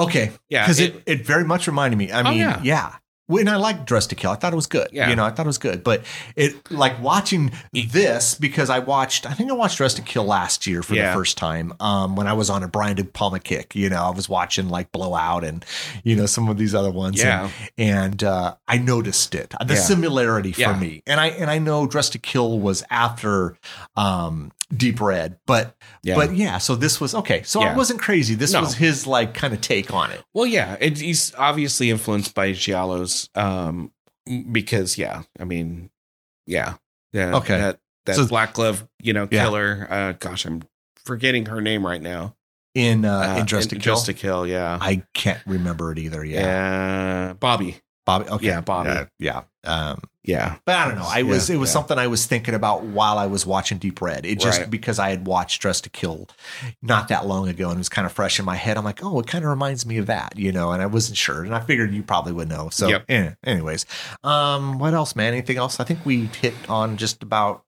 Okay, 0.00 0.32
Yeah, 0.48 0.64
because 0.64 0.80
it, 0.80 1.02
it 1.06 1.24
very 1.26 1.44
much 1.44 1.66
reminded 1.66 1.96
me. 1.96 2.10
I 2.10 2.20
Oh, 2.20 2.30
mean, 2.30 2.38
yeah. 2.38 2.60
yeah. 2.62 2.94
When 3.26 3.46
I 3.46 3.54
liked 3.54 3.86
Dressed 3.86 4.10
to 4.10 4.16
Kill, 4.16 4.32
I 4.32 4.34
thought 4.34 4.52
it 4.52 4.56
was 4.56 4.66
good. 4.66 4.88
Yeah. 4.90 5.08
You 5.08 5.14
know, 5.14 5.24
I 5.24 5.30
thought 5.30 5.46
it 5.46 5.54
was 5.54 5.58
good. 5.58 5.84
But 5.84 6.02
it 6.34 6.68
like 6.68 7.00
watching 7.00 7.52
this 7.72 8.34
because 8.34 8.70
I 8.70 8.80
watched, 8.80 9.24
I 9.24 9.34
think 9.34 9.50
I 9.50 9.52
watched 9.54 9.76
Dressed 9.76 9.98
to 9.98 10.02
Kill 10.02 10.24
last 10.24 10.66
year 10.66 10.82
for 10.82 10.94
Yeah. 10.96 11.10
the 11.12 11.14
first 11.16 11.38
time. 11.38 11.72
Um, 11.78 12.16
when 12.16 12.26
I 12.26 12.32
was 12.32 12.50
on 12.50 12.64
a 12.64 12.68
Brian 12.68 12.96
De 12.96 13.04
Palma 13.04 13.38
kick, 13.38 13.76
you 13.76 13.88
know, 13.88 14.02
I 14.02 14.10
was 14.10 14.28
watching 14.28 14.68
like 14.68 14.90
Blowout 14.90 15.44
and 15.44 15.64
you 16.02 16.16
know 16.16 16.26
some 16.26 16.48
of 16.48 16.58
these 16.58 16.74
other 16.74 16.90
ones. 16.90 17.20
Yeah. 17.20 17.50
and, 17.78 18.10
and 18.10 18.24
uh, 18.24 18.56
I 18.66 18.78
noticed 18.78 19.32
it, 19.36 19.54
the 19.64 19.74
Yeah. 19.74 19.80
similarity 19.80 20.50
for 20.50 20.74
me. 20.76 21.04
And 21.06 21.20
I 21.20 21.28
and 21.28 21.48
I 21.52 21.58
know 21.60 21.86
Dressed 21.86 22.14
to 22.14 22.18
Kill 22.18 22.58
was 22.58 22.82
after 22.90 23.56
um, 23.96 24.50
Deep 24.74 25.00
Red, 25.00 25.38
but 25.46 25.76
Yeah. 26.02 26.14
but 26.14 26.34
yeah. 26.36 26.58
So 26.58 26.76
this 26.76 27.00
was 27.00 27.14
okay. 27.14 27.42
So 27.42 27.60
Yeah. 27.60 27.72
it 27.72 27.76
wasn't 27.76 28.00
crazy. 28.00 28.34
This 28.34 28.52
No. 28.52 28.60
was 28.60 28.74
his 28.74 29.06
like 29.06 29.34
kind 29.34 29.52
of 29.52 29.60
take 29.60 29.92
on 29.92 30.10
it. 30.12 30.22
Well, 30.32 30.46
yeah, 30.46 30.76
it, 30.80 30.98
he's 30.98 31.34
obviously 31.36 31.90
influenced 31.90 32.34
by 32.34 32.52
Giallos, 32.52 33.28
um, 33.36 33.90
because 34.52 34.96
yeah, 34.96 35.22
I 35.40 35.44
mean, 35.44 35.90
yeah, 36.46 36.74
yeah, 37.12 37.34
Okay. 37.36 37.58
that 37.58 37.78
that 38.06 38.16
So- 38.16 38.26
black 38.28 38.54
glove, 38.54 38.86
you 39.02 39.12
know, 39.12 39.26
Yeah. 39.30 39.44
killer. 39.44 39.86
Uh, 39.90 40.12
gosh, 40.12 40.44
I'm 40.44 40.62
forgetting 41.04 41.46
her 41.46 41.60
name 41.60 41.84
right 41.86 42.00
now. 42.02 42.36
in 42.76 43.04
uh, 43.04 43.34
Uh, 43.34 43.40
in 43.40 43.46
Dressed 43.46 43.70
to 43.70 43.74
Kill. 43.76 43.94
Dressed 43.94 44.06
to 44.06 44.14
Kill, 44.14 44.46
yeah, 44.46 44.78
I 44.80 45.02
can't 45.12 45.40
remember 45.44 45.90
it 45.90 45.98
either. 45.98 46.24
Yeah, 46.24 46.40
yeah, 46.40 47.32
Bobby, 47.32 47.80
Bobby. 48.18 48.30
Okay, 48.30 48.46
Yeah, 48.46 48.60
Bobby. 48.60 48.90
Uh, 48.90 49.04
yeah. 49.18 49.42
Um, 49.64 50.02
yeah, 50.22 50.56
but 50.66 50.76
I 50.76 50.86
don't 50.88 50.96
know. 50.98 51.06
I 51.08 51.22
was 51.22 51.48
Yeah, 51.48 51.56
it 51.56 51.58
was 51.58 51.70
yeah. 51.70 51.72
something 51.74 51.98
I 51.98 52.06
was 52.06 52.26
thinking 52.26 52.54
about 52.54 52.82
while 52.82 53.16
I 53.18 53.26
was 53.26 53.46
watching 53.46 53.78
Deep 53.78 54.00
Red. 54.02 54.24
It 54.26 54.38
just 54.38 54.60
Right. 54.60 54.70
because 54.70 54.98
I 54.98 55.10
had 55.10 55.26
watched 55.26 55.60
Dressed 55.62 55.84
to 55.84 55.90
Kill 55.90 56.28
not 56.82 57.08
that 57.08 57.26
long 57.26 57.48
ago 57.48 57.68
and 57.68 57.76
it 57.76 57.78
was 57.78 57.88
kind 57.88 58.04
of 58.06 58.12
fresh 58.12 58.38
in 58.38 58.44
my 58.44 58.56
head. 58.56 58.76
I'm 58.76 58.84
like, 58.84 59.02
oh, 59.02 59.18
it 59.20 59.26
kind 59.26 59.44
of 59.44 59.50
reminds 59.50 59.84
me 59.86 59.96
of 59.98 60.06
that, 60.06 60.38
you 60.38 60.52
know. 60.52 60.72
And 60.72 60.82
I 60.82 60.86
wasn't 60.86 61.16
sure, 61.16 61.42
and 61.42 61.54
I 61.54 61.60
figured 61.60 61.92
you 61.92 62.02
probably 62.02 62.32
would 62.32 62.48
know. 62.48 62.68
So, 62.70 62.88
Yep. 62.88 63.04
eh, 63.08 63.30
anyways, 63.44 63.86
um, 64.22 64.78
what 64.78 64.92
else, 64.94 65.16
man? 65.16 65.32
Anything 65.32 65.56
else? 65.56 65.80
I 65.80 65.84
think 65.84 66.04
we 66.04 66.26
hit 66.40 66.54
on 66.68 66.96
just 66.98 67.22
about 67.22 67.64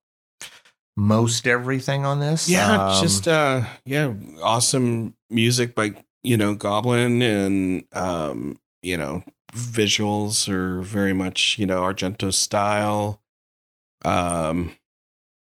most 0.97 1.47
everything 1.47 2.05
on 2.05 2.21
this. 2.21 2.49
yeah, 2.49 2.87
Um, 2.89 3.03
just 3.03 3.27
uh, 3.27 3.63
yeah, 3.85 4.13
awesome 4.43 5.15
music 5.31 5.75
by 5.75 5.93
you 6.23 6.37
know 6.37 6.55
Goblin 6.55 7.23
and 7.23 7.85
um, 7.93 8.59
you 8.83 8.97
know 8.97 9.25
visuals 9.53 10.49
are 10.49 10.81
very 10.83 11.13
much 11.13 11.59
you 11.59 11.67
know 11.67 11.83
Argento 11.83 12.33
style. 12.33 13.21
Um, 14.05 14.73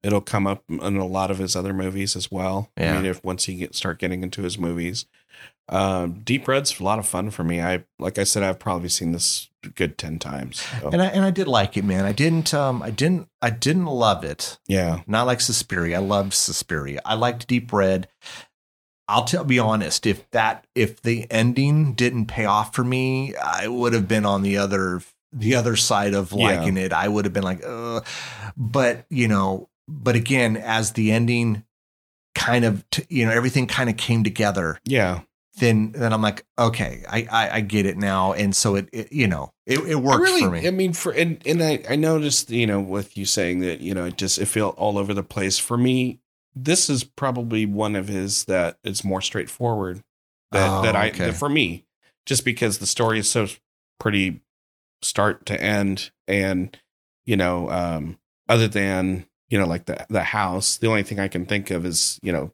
it'll 0.03 0.21
come 0.21 0.47
up 0.47 0.65
in 0.69 0.97
a 0.97 1.07
lot 1.07 1.31
of 1.31 1.39
his 1.39 1.57
other 1.57 1.73
movies 1.73 2.17
as 2.17 2.31
well. 2.31 2.71
Yeah. 2.77 2.93
I 2.93 2.97
mean, 2.97 3.07
if 3.07 3.25
once 3.25 3.45
he 3.45 3.57
get 3.57 3.75
start 3.75 3.99
getting 3.99 4.23
into 4.23 4.43
his 4.43 4.59
movies, 4.59 5.07
um, 5.69 6.21
Deep 6.25 6.47
Red's 6.47 6.79
a 6.81 6.85
lot 6.85 6.99
of 6.99 7.07
fun 7.07 7.31
for 7.31 7.45
me. 7.45 7.61
I 7.61 7.85
like 7.99 8.19
I 8.19 8.25
said, 8.25 8.43
I've 8.43 8.59
probably 8.59 8.89
seen 8.89 9.13
this 9.13 9.49
good 9.75 9.97
ten 9.97 10.19
times. 10.19 10.65
So, 10.81 10.91
and 10.91 11.01
I 11.01 11.07
and 11.07 11.25
I 11.25 11.31
did 11.31 11.49
like 11.49 11.77
it, 11.77 11.85
man. 11.85 12.05
I 12.05 12.13
didn't 12.13 12.53
um 12.53 12.83
I 12.83 12.91
didn't 12.91 13.29
I 13.41 13.51
didn't 13.51 13.87
love 13.87 14.25
it. 14.25 14.59
yeah, 14.67 15.01
Not 15.07 15.27
like 15.27 15.41
Suspiria. 15.41 15.97
I 15.99 16.01
loved 16.01 16.35
Suspiria. 16.35 17.01
I 17.05 17.15
liked 17.15 17.47
Deep 17.47 17.73
Red. 17.73 18.09
I'll 19.09 19.25
tell 19.25 19.45
be 19.45 19.59
honest, 19.59 20.07
if 20.07 20.29
that 20.31 20.67
if 20.75 21.03
the 21.03 21.27
ending 21.31 21.95
didn't 21.95 22.27
pay 22.27 22.45
off 22.45 22.75
for 22.75 22.85
me, 22.85 23.35
I 23.37 23.69
would 23.69 23.93
have 23.93 24.09
been 24.09 24.25
on 24.25 24.43
the 24.43 24.57
other 24.59 25.03
the 25.33 25.55
other 25.55 25.77
side 25.77 26.15
of 26.15 26.33
Yeah. 26.33 26.45
liking 26.45 26.77
it. 26.77 26.93
I 26.93 27.09
would 27.09 27.25
have 27.25 27.33
been 27.35 27.43
like, 27.43 27.65
uh 27.65 28.01
but 28.57 29.05
you 29.11 29.29
know, 29.29 29.69
but 29.89 30.15
again, 30.17 30.57
as 30.57 30.93
the 30.93 31.11
ending 31.13 31.65
kind 32.35 32.65
of 32.65 32.89
t- 32.91 33.05
you 33.09 33.27
know, 33.27 33.33
everything 33.33 33.67
kind 33.67 33.91
of 33.91 33.97
came 33.97 34.25
together, 34.25 34.79
yeah. 34.85 35.21
then 35.59 35.93
then 35.93 36.13
I'm 36.13 36.23
like, 36.23 36.45
okay, 36.59 37.05
I 37.09 37.27
I, 37.31 37.57
I 37.57 37.61
get 37.61 37.85
it 37.87 37.97
now. 37.99 38.33
And 38.33 38.55
so 38.57 38.77
it, 38.77 38.89
it 38.93 39.13
you 39.13 39.27
know, 39.27 39.53
it, 39.67 39.81
it 39.81 39.97
worked 39.97 40.23
really, 40.23 40.41
for 40.43 40.51
me. 40.51 40.67
I 40.67 40.71
mean, 40.71 40.93
for 40.93 41.13
and 41.13 41.43
and 41.47 41.63
I 41.63 41.83
I 41.91 41.97
noticed 41.97 42.51
you 42.51 42.67
know 42.67 42.81
with 42.81 43.17
you 43.19 43.27
saying 43.27 43.61
that 43.61 43.81
you 43.81 43.93
know 43.95 44.07
it 44.07 44.17
just 44.17 44.39
it 44.39 44.47
felt 44.47 44.77
all 44.79 44.97
over 44.97 45.13
the 45.13 45.23
place 45.23 45.59
for 45.59 45.77
me. 45.77 46.21
This 46.55 46.91
is 46.91 47.05
probably 47.05 47.67
one 47.67 47.97
of 47.97 48.09
his 48.09 48.45
that 48.45 48.79
is 48.85 49.05
more 49.05 49.21
straightforward. 49.21 50.03
That 50.51 50.71
Oh, 50.71 50.83
that 50.83 50.97
I 50.97 51.09
okay. 51.09 51.27
that 51.27 51.35
for 51.37 51.49
me, 51.49 51.85
just 52.27 52.45
because 52.45 52.79
the 52.79 52.87
story 52.87 53.19
is 53.19 53.31
so 53.31 53.49
pretty 53.99 54.41
start 55.01 55.47
to 55.47 55.61
end, 55.61 56.11
and 56.29 56.77
you 57.25 57.37
know, 57.37 57.71
um, 57.71 58.19
other 58.49 58.69
than 58.69 59.27
you 59.49 59.59
know 59.59 59.67
like 59.67 59.87
the 59.87 60.07
the 60.11 60.25
house, 60.25 60.77
the 60.77 60.89
only 60.89 61.03
thing 61.03 61.19
I 61.19 61.29
can 61.29 61.47
think 61.47 61.71
of 61.71 61.87
is 61.87 62.19
you 62.23 62.33
know, 62.33 62.53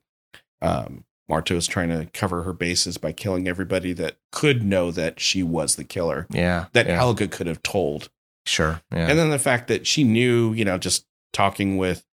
um, 0.62 1.04
Marta 1.28 1.54
is 1.54 1.66
trying 1.66 1.90
to 1.90 2.08
cover 2.12 2.42
her 2.42 2.52
bases 2.52 2.96
by 2.96 3.12
killing 3.12 3.46
everybody 3.46 3.92
that 3.94 4.16
could 4.32 4.64
know 4.64 4.90
that 4.90 5.20
she 5.20 5.42
was 5.42 5.76
the 5.76 5.84
killer 5.84 6.26
yeah. 6.30 6.66
that 6.72 6.86
yeah, 6.86 6.96
Helga 6.96 7.28
could 7.28 7.46
have 7.46 7.62
told. 7.62 8.08
sure. 8.46 8.80
Yeah. 8.90 9.08
And 9.08 9.18
then 9.18 9.30
the 9.30 9.38
fact 9.38 9.68
that 9.68 9.86
she 9.86 10.04
knew, 10.04 10.52
you 10.54 10.64
know, 10.64 10.78
just 10.78 11.04
talking 11.32 11.76
with 11.76 12.04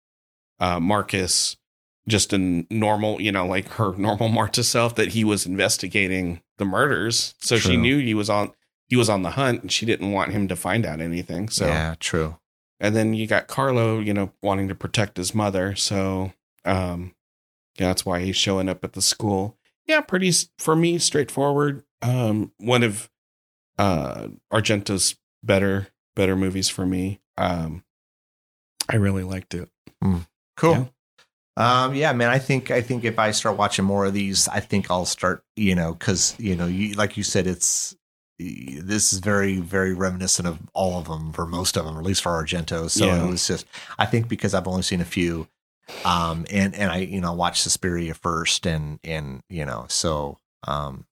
uh, 0.59 0.81
Marcus, 0.81 1.57
just 2.09 2.33
a 2.33 2.65
normal, 2.71 3.21
you 3.21 3.33
know, 3.33 3.47
like 3.47 3.69
her 3.71 3.97
normal 3.97 4.29
Marta 4.31 4.63
self, 4.63 4.95
that 4.97 5.09
he 5.09 5.25
was 5.25 5.47
investigating 5.47 6.43
the 6.59 6.65
murders. 6.65 7.35
So 7.41 7.57
she 7.57 7.77
knew 7.77 7.99
he 7.99 8.15
was 8.15 8.29
on 8.31 8.53
he 8.89 8.97
was 8.97 9.09
on 9.09 9.23
the 9.23 9.31
hunt, 9.31 9.63
and 9.63 9.73
she 9.73 9.87
didn't 9.87 10.13
want 10.13 10.33
him 10.33 10.47
to 10.49 10.57
find 10.57 10.85
out 10.85 11.01
anything. 11.01 11.49
So, 11.49 11.67
yeah, 11.67 11.95
true. 11.99 12.39
and 12.79 12.95
then 12.95 13.15
you 13.15 13.27
got 13.27 13.49
Carlo, 13.49 13.99
you 13.99 14.13
know, 14.13 14.33
wanting 14.43 14.69
to 14.69 14.75
protect 14.75 15.17
his 15.17 15.35
mother. 15.35 15.75
So, 15.75 16.33
um, 16.67 17.15
yeah, 17.79 17.89
that's 17.89 18.05
why 18.05 18.21
he's 18.21 18.37
showing 18.37 18.69
up 18.69 18.85
at 18.85 18.93
the 18.93 19.03
school. 19.03 19.57
Yeah, 19.87 20.01
pretty 20.01 20.33
for 20.59 20.77
me 20.77 20.99
straightforward. 20.99 21.83
Um, 22.03 22.53
one 22.59 22.83
of 22.83 23.11
uh 23.79 24.29
Argento's 24.53 25.17
better 25.43 25.89
better 26.15 26.37
movies 26.37 26.69
for 26.69 26.87
me. 26.87 27.21
Um, 27.37 27.85
I 28.89 28.97
really 28.97 29.25
liked 29.25 29.55
it. 29.55 29.69
Cool. 30.57 30.73
Yeah. 30.73 30.85
Um, 31.57 31.95
yeah, 31.95 32.13
man. 32.13 32.31
I 32.31 32.39
think 32.39 32.71
I 32.71 32.81
think 32.81 33.05
if 33.05 33.19
I 33.19 33.31
start 33.31 33.57
watching 33.57 33.85
more 33.85 34.05
of 34.07 34.13
these, 34.15 34.49
I 34.49 34.61
think 34.61 34.91
I'll 34.91 35.05
start. 35.05 35.45
You 35.57 35.75
know, 35.75 35.95
because 35.95 36.35
you 36.39 36.57
know, 36.57 36.67
you, 36.67 36.95
like 36.95 37.17
you 37.17 37.23
said, 37.23 37.47
it's 37.47 37.95
this 38.39 39.13
is 39.13 39.21
very 39.21 39.59
very 39.59 39.95
reminiscent 39.95 40.49
of 40.49 40.59
all 40.75 40.99
of 40.99 41.07
them 41.07 41.33
for 41.33 41.47
most 41.47 41.77
of 41.77 41.85
them, 41.85 41.97
or 41.97 42.01
at 42.01 42.05
least 42.07 42.23
for 42.23 42.33
Argento. 42.33 42.91
So 42.91 43.07
Yeah. 43.07 43.25
it 43.25 43.29
was 43.31 43.47
just. 43.47 43.67
I 43.99 44.07
think 44.07 44.29
because 44.29 44.55
I've 44.55 44.67
only 44.67 44.83
seen 44.83 45.01
a 45.01 45.05
few, 45.05 45.47
um, 46.05 46.45
and 46.51 46.75
and 46.75 46.91
I 46.91 46.99
you 46.99 47.21
know 47.21 47.33
watched 47.33 47.63
Suspiria 47.63 48.15
first, 48.15 48.67
and 48.67 48.99
and 49.05 49.41
you 49.49 49.65
know 49.65 49.87
so 49.89 50.39
um, 50.67 51.07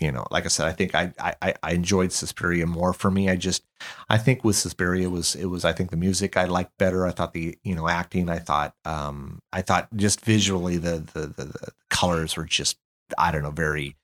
you 0.00 0.12
know, 0.12 0.26
like 0.30 0.44
I 0.44 0.48
said, 0.48 0.66
I 0.66 0.72
think 0.72 0.94
I 0.94 1.12
I 1.18 1.54
I 1.62 1.72
enjoyed 1.72 2.12
Suspiria 2.12 2.66
more. 2.66 2.92
For 2.92 3.10
me, 3.10 3.28
I 3.30 3.36
just 3.36 3.64
I 4.08 4.16
think 4.18 4.44
with 4.44 4.56
Suspiria 4.56 5.10
was 5.10 5.34
it 5.34 5.46
was 5.46 5.64
I 5.64 5.72
think 5.72 5.90
the 5.90 5.96
music 5.96 6.36
I 6.36 6.44
liked 6.44 6.78
better. 6.78 7.06
I 7.06 7.10
thought 7.10 7.32
the 7.32 7.58
you 7.64 7.74
know 7.74 7.88
acting 7.88 8.28
I 8.28 8.38
thought 8.38 8.74
um 8.84 9.40
I 9.52 9.62
thought 9.62 9.88
just 9.96 10.24
visually 10.24 10.76
the 10.76 11.04
the 11.12 11.20
the, 11.26 11.44
the 11.46 11.72
colors 11.90 12.36
were 12.36 12.44
just 12.44 12.78
I 13.18 13.32
don't 13.32 13.42
know 13.42 13.50
very 13.50 13.96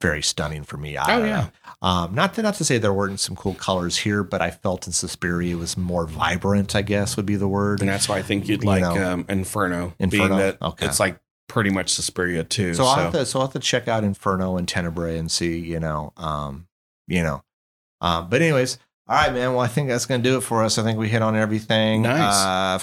very 0.00 0.22
stunning 0.22 0.62
for 0.62 0.76
me. 0.76 0.96
I 0.96 1.02
Oh, 1.14 1.18
don't 1.18 1.26
yeah. 1.28 1.36
know. 1.82 1.88
Um, 1.88 2.14
not 2.14 2.34
to 2.34 2.42
not 2.42 2.54
to 2.56 2.64
say 2.64 2.78
there 2.78 2.92
weren't 2.92 3.18
some 3.18 3.34
cool 3.34 3.54
colors 3.54 3.96
here, 3.96 4.22
but 4.22 4.40
I 4.40 4.50
felt 4.52 4.86
in 4.86 4.92
Suspiria 4.92 5.56
was 5.56 5.76
more 5.76 6.06
vibrant. 6.06 6.76
I 6.76 6.82
guess 6.82 7.16
would 7.16 7.26
be 7.26 7.34
the 7.36 7.48
word. 7.48 7.80
And 7.80 7.88
that's 7.88 8.08
why 8.08 8.18
I 8.18 8.22
think 8.22 8.48
you'd 8.48 8.62
You 8.62 8.68
like 8.68 8.84
um, 8.84 9.24
Inferno, 9.28 9.94
Inferno? 9.98 10.28
being 10.28 10.38
that 10.38 10.58
Okay. 10.62 10.86
it's 10.86 11.00
like 11.00 11.18
pretty 11.48 11.70
much 11.70 11.90
Suspiria 11.90 12.44
too. 12.44 12.74
So 12.74 12.84
So, 12.84 12.88
I'll 12.88 12.96
have 12.96 13.12
to 13.12 13.26
so 13.26 13.40
I'll 13.40 13.46
have 13.46 13.52
to 13.54 13.58
check 13.58 13.88
out 13.88 14.04
Inferno 14.04 14.56
and 14.56 14.68
Tenebrae 14.68 15.18
and 15.18 15.30
see, 15.30 15.58
you 15.58 15.80
know, 15.80 16.12
um, 16.16 16.68
you 17.06 17.22
know. 17.22 17.42
Um, 18.00 18.28
but 18.28 18.40
anyways, 18.42 18.78
all 19.08 19.16
right, 19.16 19.32
man. 19.32 19.52
Well, 19.52 19.60
I 19.60 19.66
think 19.68 19.88
that's 19.88 20.06
gonna 20.06 20.22
do 20.22 20.36
it 20.36 20.42
for 20.42 20.62
us. 20.62 20.78
I 20.78 20.82
think 20.82 20.98
we 20.98 21.08
hit 21.08 21.22
on 21.22 21.34
everything. 21.34 22.02
Nice. 22.02 22.34
Uh, 22.34 22.78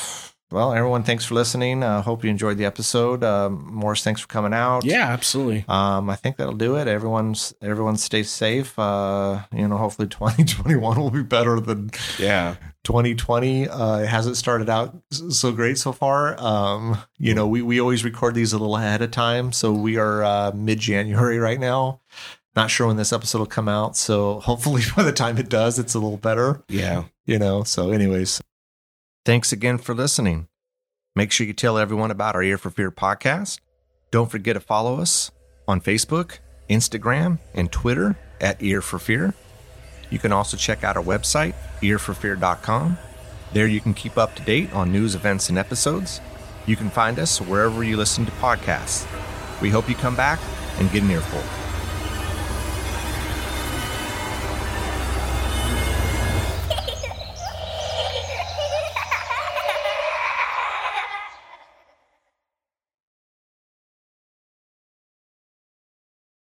well, 0.56 0.74
everyone, 0.74 1.04
thanks 1.04 1.26
for 1.26 1.36
listening. 1.36 1.84
Uh, 1.84 2.02
hope 2.02 2.24
you 2.24 2.30
enjoyed 2.30 2.58
the 2.58 2.66
episode. 2.66 3.24
Um, 3.24 3.68
Morris, 3.74 4.04
thanks 4.04 4.22
for 4.22 4.28
coming 4.28 4.54
out. 4.54 4.86
yeah, 4.86 5.08
absolutely. 5.10 5.66
Um, 5.68 6.10
I 6.10 6.16
think 6.16 6.38
that'll 6.38 6.56
do 6.56 6.78
it. 6.78 6.88
Everyone's 6.88 7.54
everyone 7.62 7.98
stay 7.98 8.24
safe. 8.24 8.78
Uh, 8.80 9.42
you 9.54 9.68
know, 9.68 9.78
hopefully 9.78 10.08
2021 10.10 10.98
will 10.98 11.12
be 11.12 11.22
better 11.24 11.60
than 11.60 11.92
Yeah. 12.18 12.56
2020 12.86 13.68
uh, 13.68 13.98
it 13.98 14.06
hasn't 14.08 14.38
started 14.38 14.70
out 14.70 14.96
so 15.10 15.52
great 15.52 15.78
so 15.78 15.92
far. 15.92 16.40
Um, 16.40 16.98
you 17.18 17.34
know, 17.34 17.48
we, 17.48 17.62
we 17.62 17.82
always 17.82 18.04
record 18.06 18.36
these 18.36 18.54
a 18.54 18.58
little 18.58 18.78
ahead 18.78 19.02
of 19.02 19.12
time. 19.12 19.52
So 19.52 19.72
we 19.74 19.98
are 19.98 20.24
uh, 20.24 20.52
mid 20.56 20.80
January 20.80 21.38
right 21.40 21.60
now. 21.60 22.00
Not 22.56 22.70
sure 22.72 22.88
when 22.88 22.96
this 22.96 23.12
episode 23.12 23.40
will 23.40 23.46
come 23.48 23.68
out. 23.68 23.98
So 23.98 24.40
hopefully 24.40 24.84
by 24.96 25.04
the 25.04 25.12
time 25.12 25.38
it 25.38 25.50
does, 25.50 25.78
it's 25.80 25.94
a 25.96 26.00
little 26.00 26.18
better, 26.18 26.64
Yeah. 26.70 27.04
you 27.26 27.38
know. 27.40 27.64
So, 27.64 27.92
anyways, 27.92 28.42
thanks 29.26 29.52
again 29.52 29.78
for 29.78 29.94
listening. 29.94 30.48
Make 31.16 31.32
sure 31.32 31.48
you 31.48 31.54
tell 31.54 31.78
everyone 31.78 32.12
about 32.12 32.36
our 32.36 32.44
Ear 32.44 32.58
for 32.58 32.70
Fear 32.70 32.92
podcast. 32.92 33.60
Don't 34.12 34.30
forget 34.30 34.54
to 34.54 34.60
follow 34.60 35.00
us 35.00 35.32
on 35.68 35.82
Facebook, 35.82 36.40
Instagram, 36.70 37.40
and 37.54 37.72
Twitter 37.72 38.18
at 38.40 38.62
Ear 38.62 38.82
for 38.82 39.00
Fear. 39.00 39.34
You 40.10 40.20
can 40.20 40.32
also 40.32 40.56
check 40.56 40.84
out 40.84 40.96
our 40.96 41.04
website, 41.04 41.56
earforfear.com. 41.82 42.98
There 43.54 43.68
you 43.68 43.82
can 43.82 43.94
keep 43.94 44.18
up 44.18 44.36
to 44.36 44.44
date 44.44 44.72
on 44.74 44.92
news, 44.92 45.16
events, 45.16 45.50
and 45.50 45.58
episodes. 45.58 46.22
You 46.68 46.76
can 46.76 46.90
find 46.90 47.18
us 47.20 47.42
wherever 47.42 47.84
you 47.84 47.98
listen 47.98 48.26
to 48.26 48.32
podcasts. 48.34 49.08
We 49.62 49.70
hope 49.70 49.90
you 49.90 49.96
come 49.96 50.16
back 50.16 50.40
and 50.80 50.92
get 50.92 51.04
an 51.04 51.12
earful. 51.12 51.65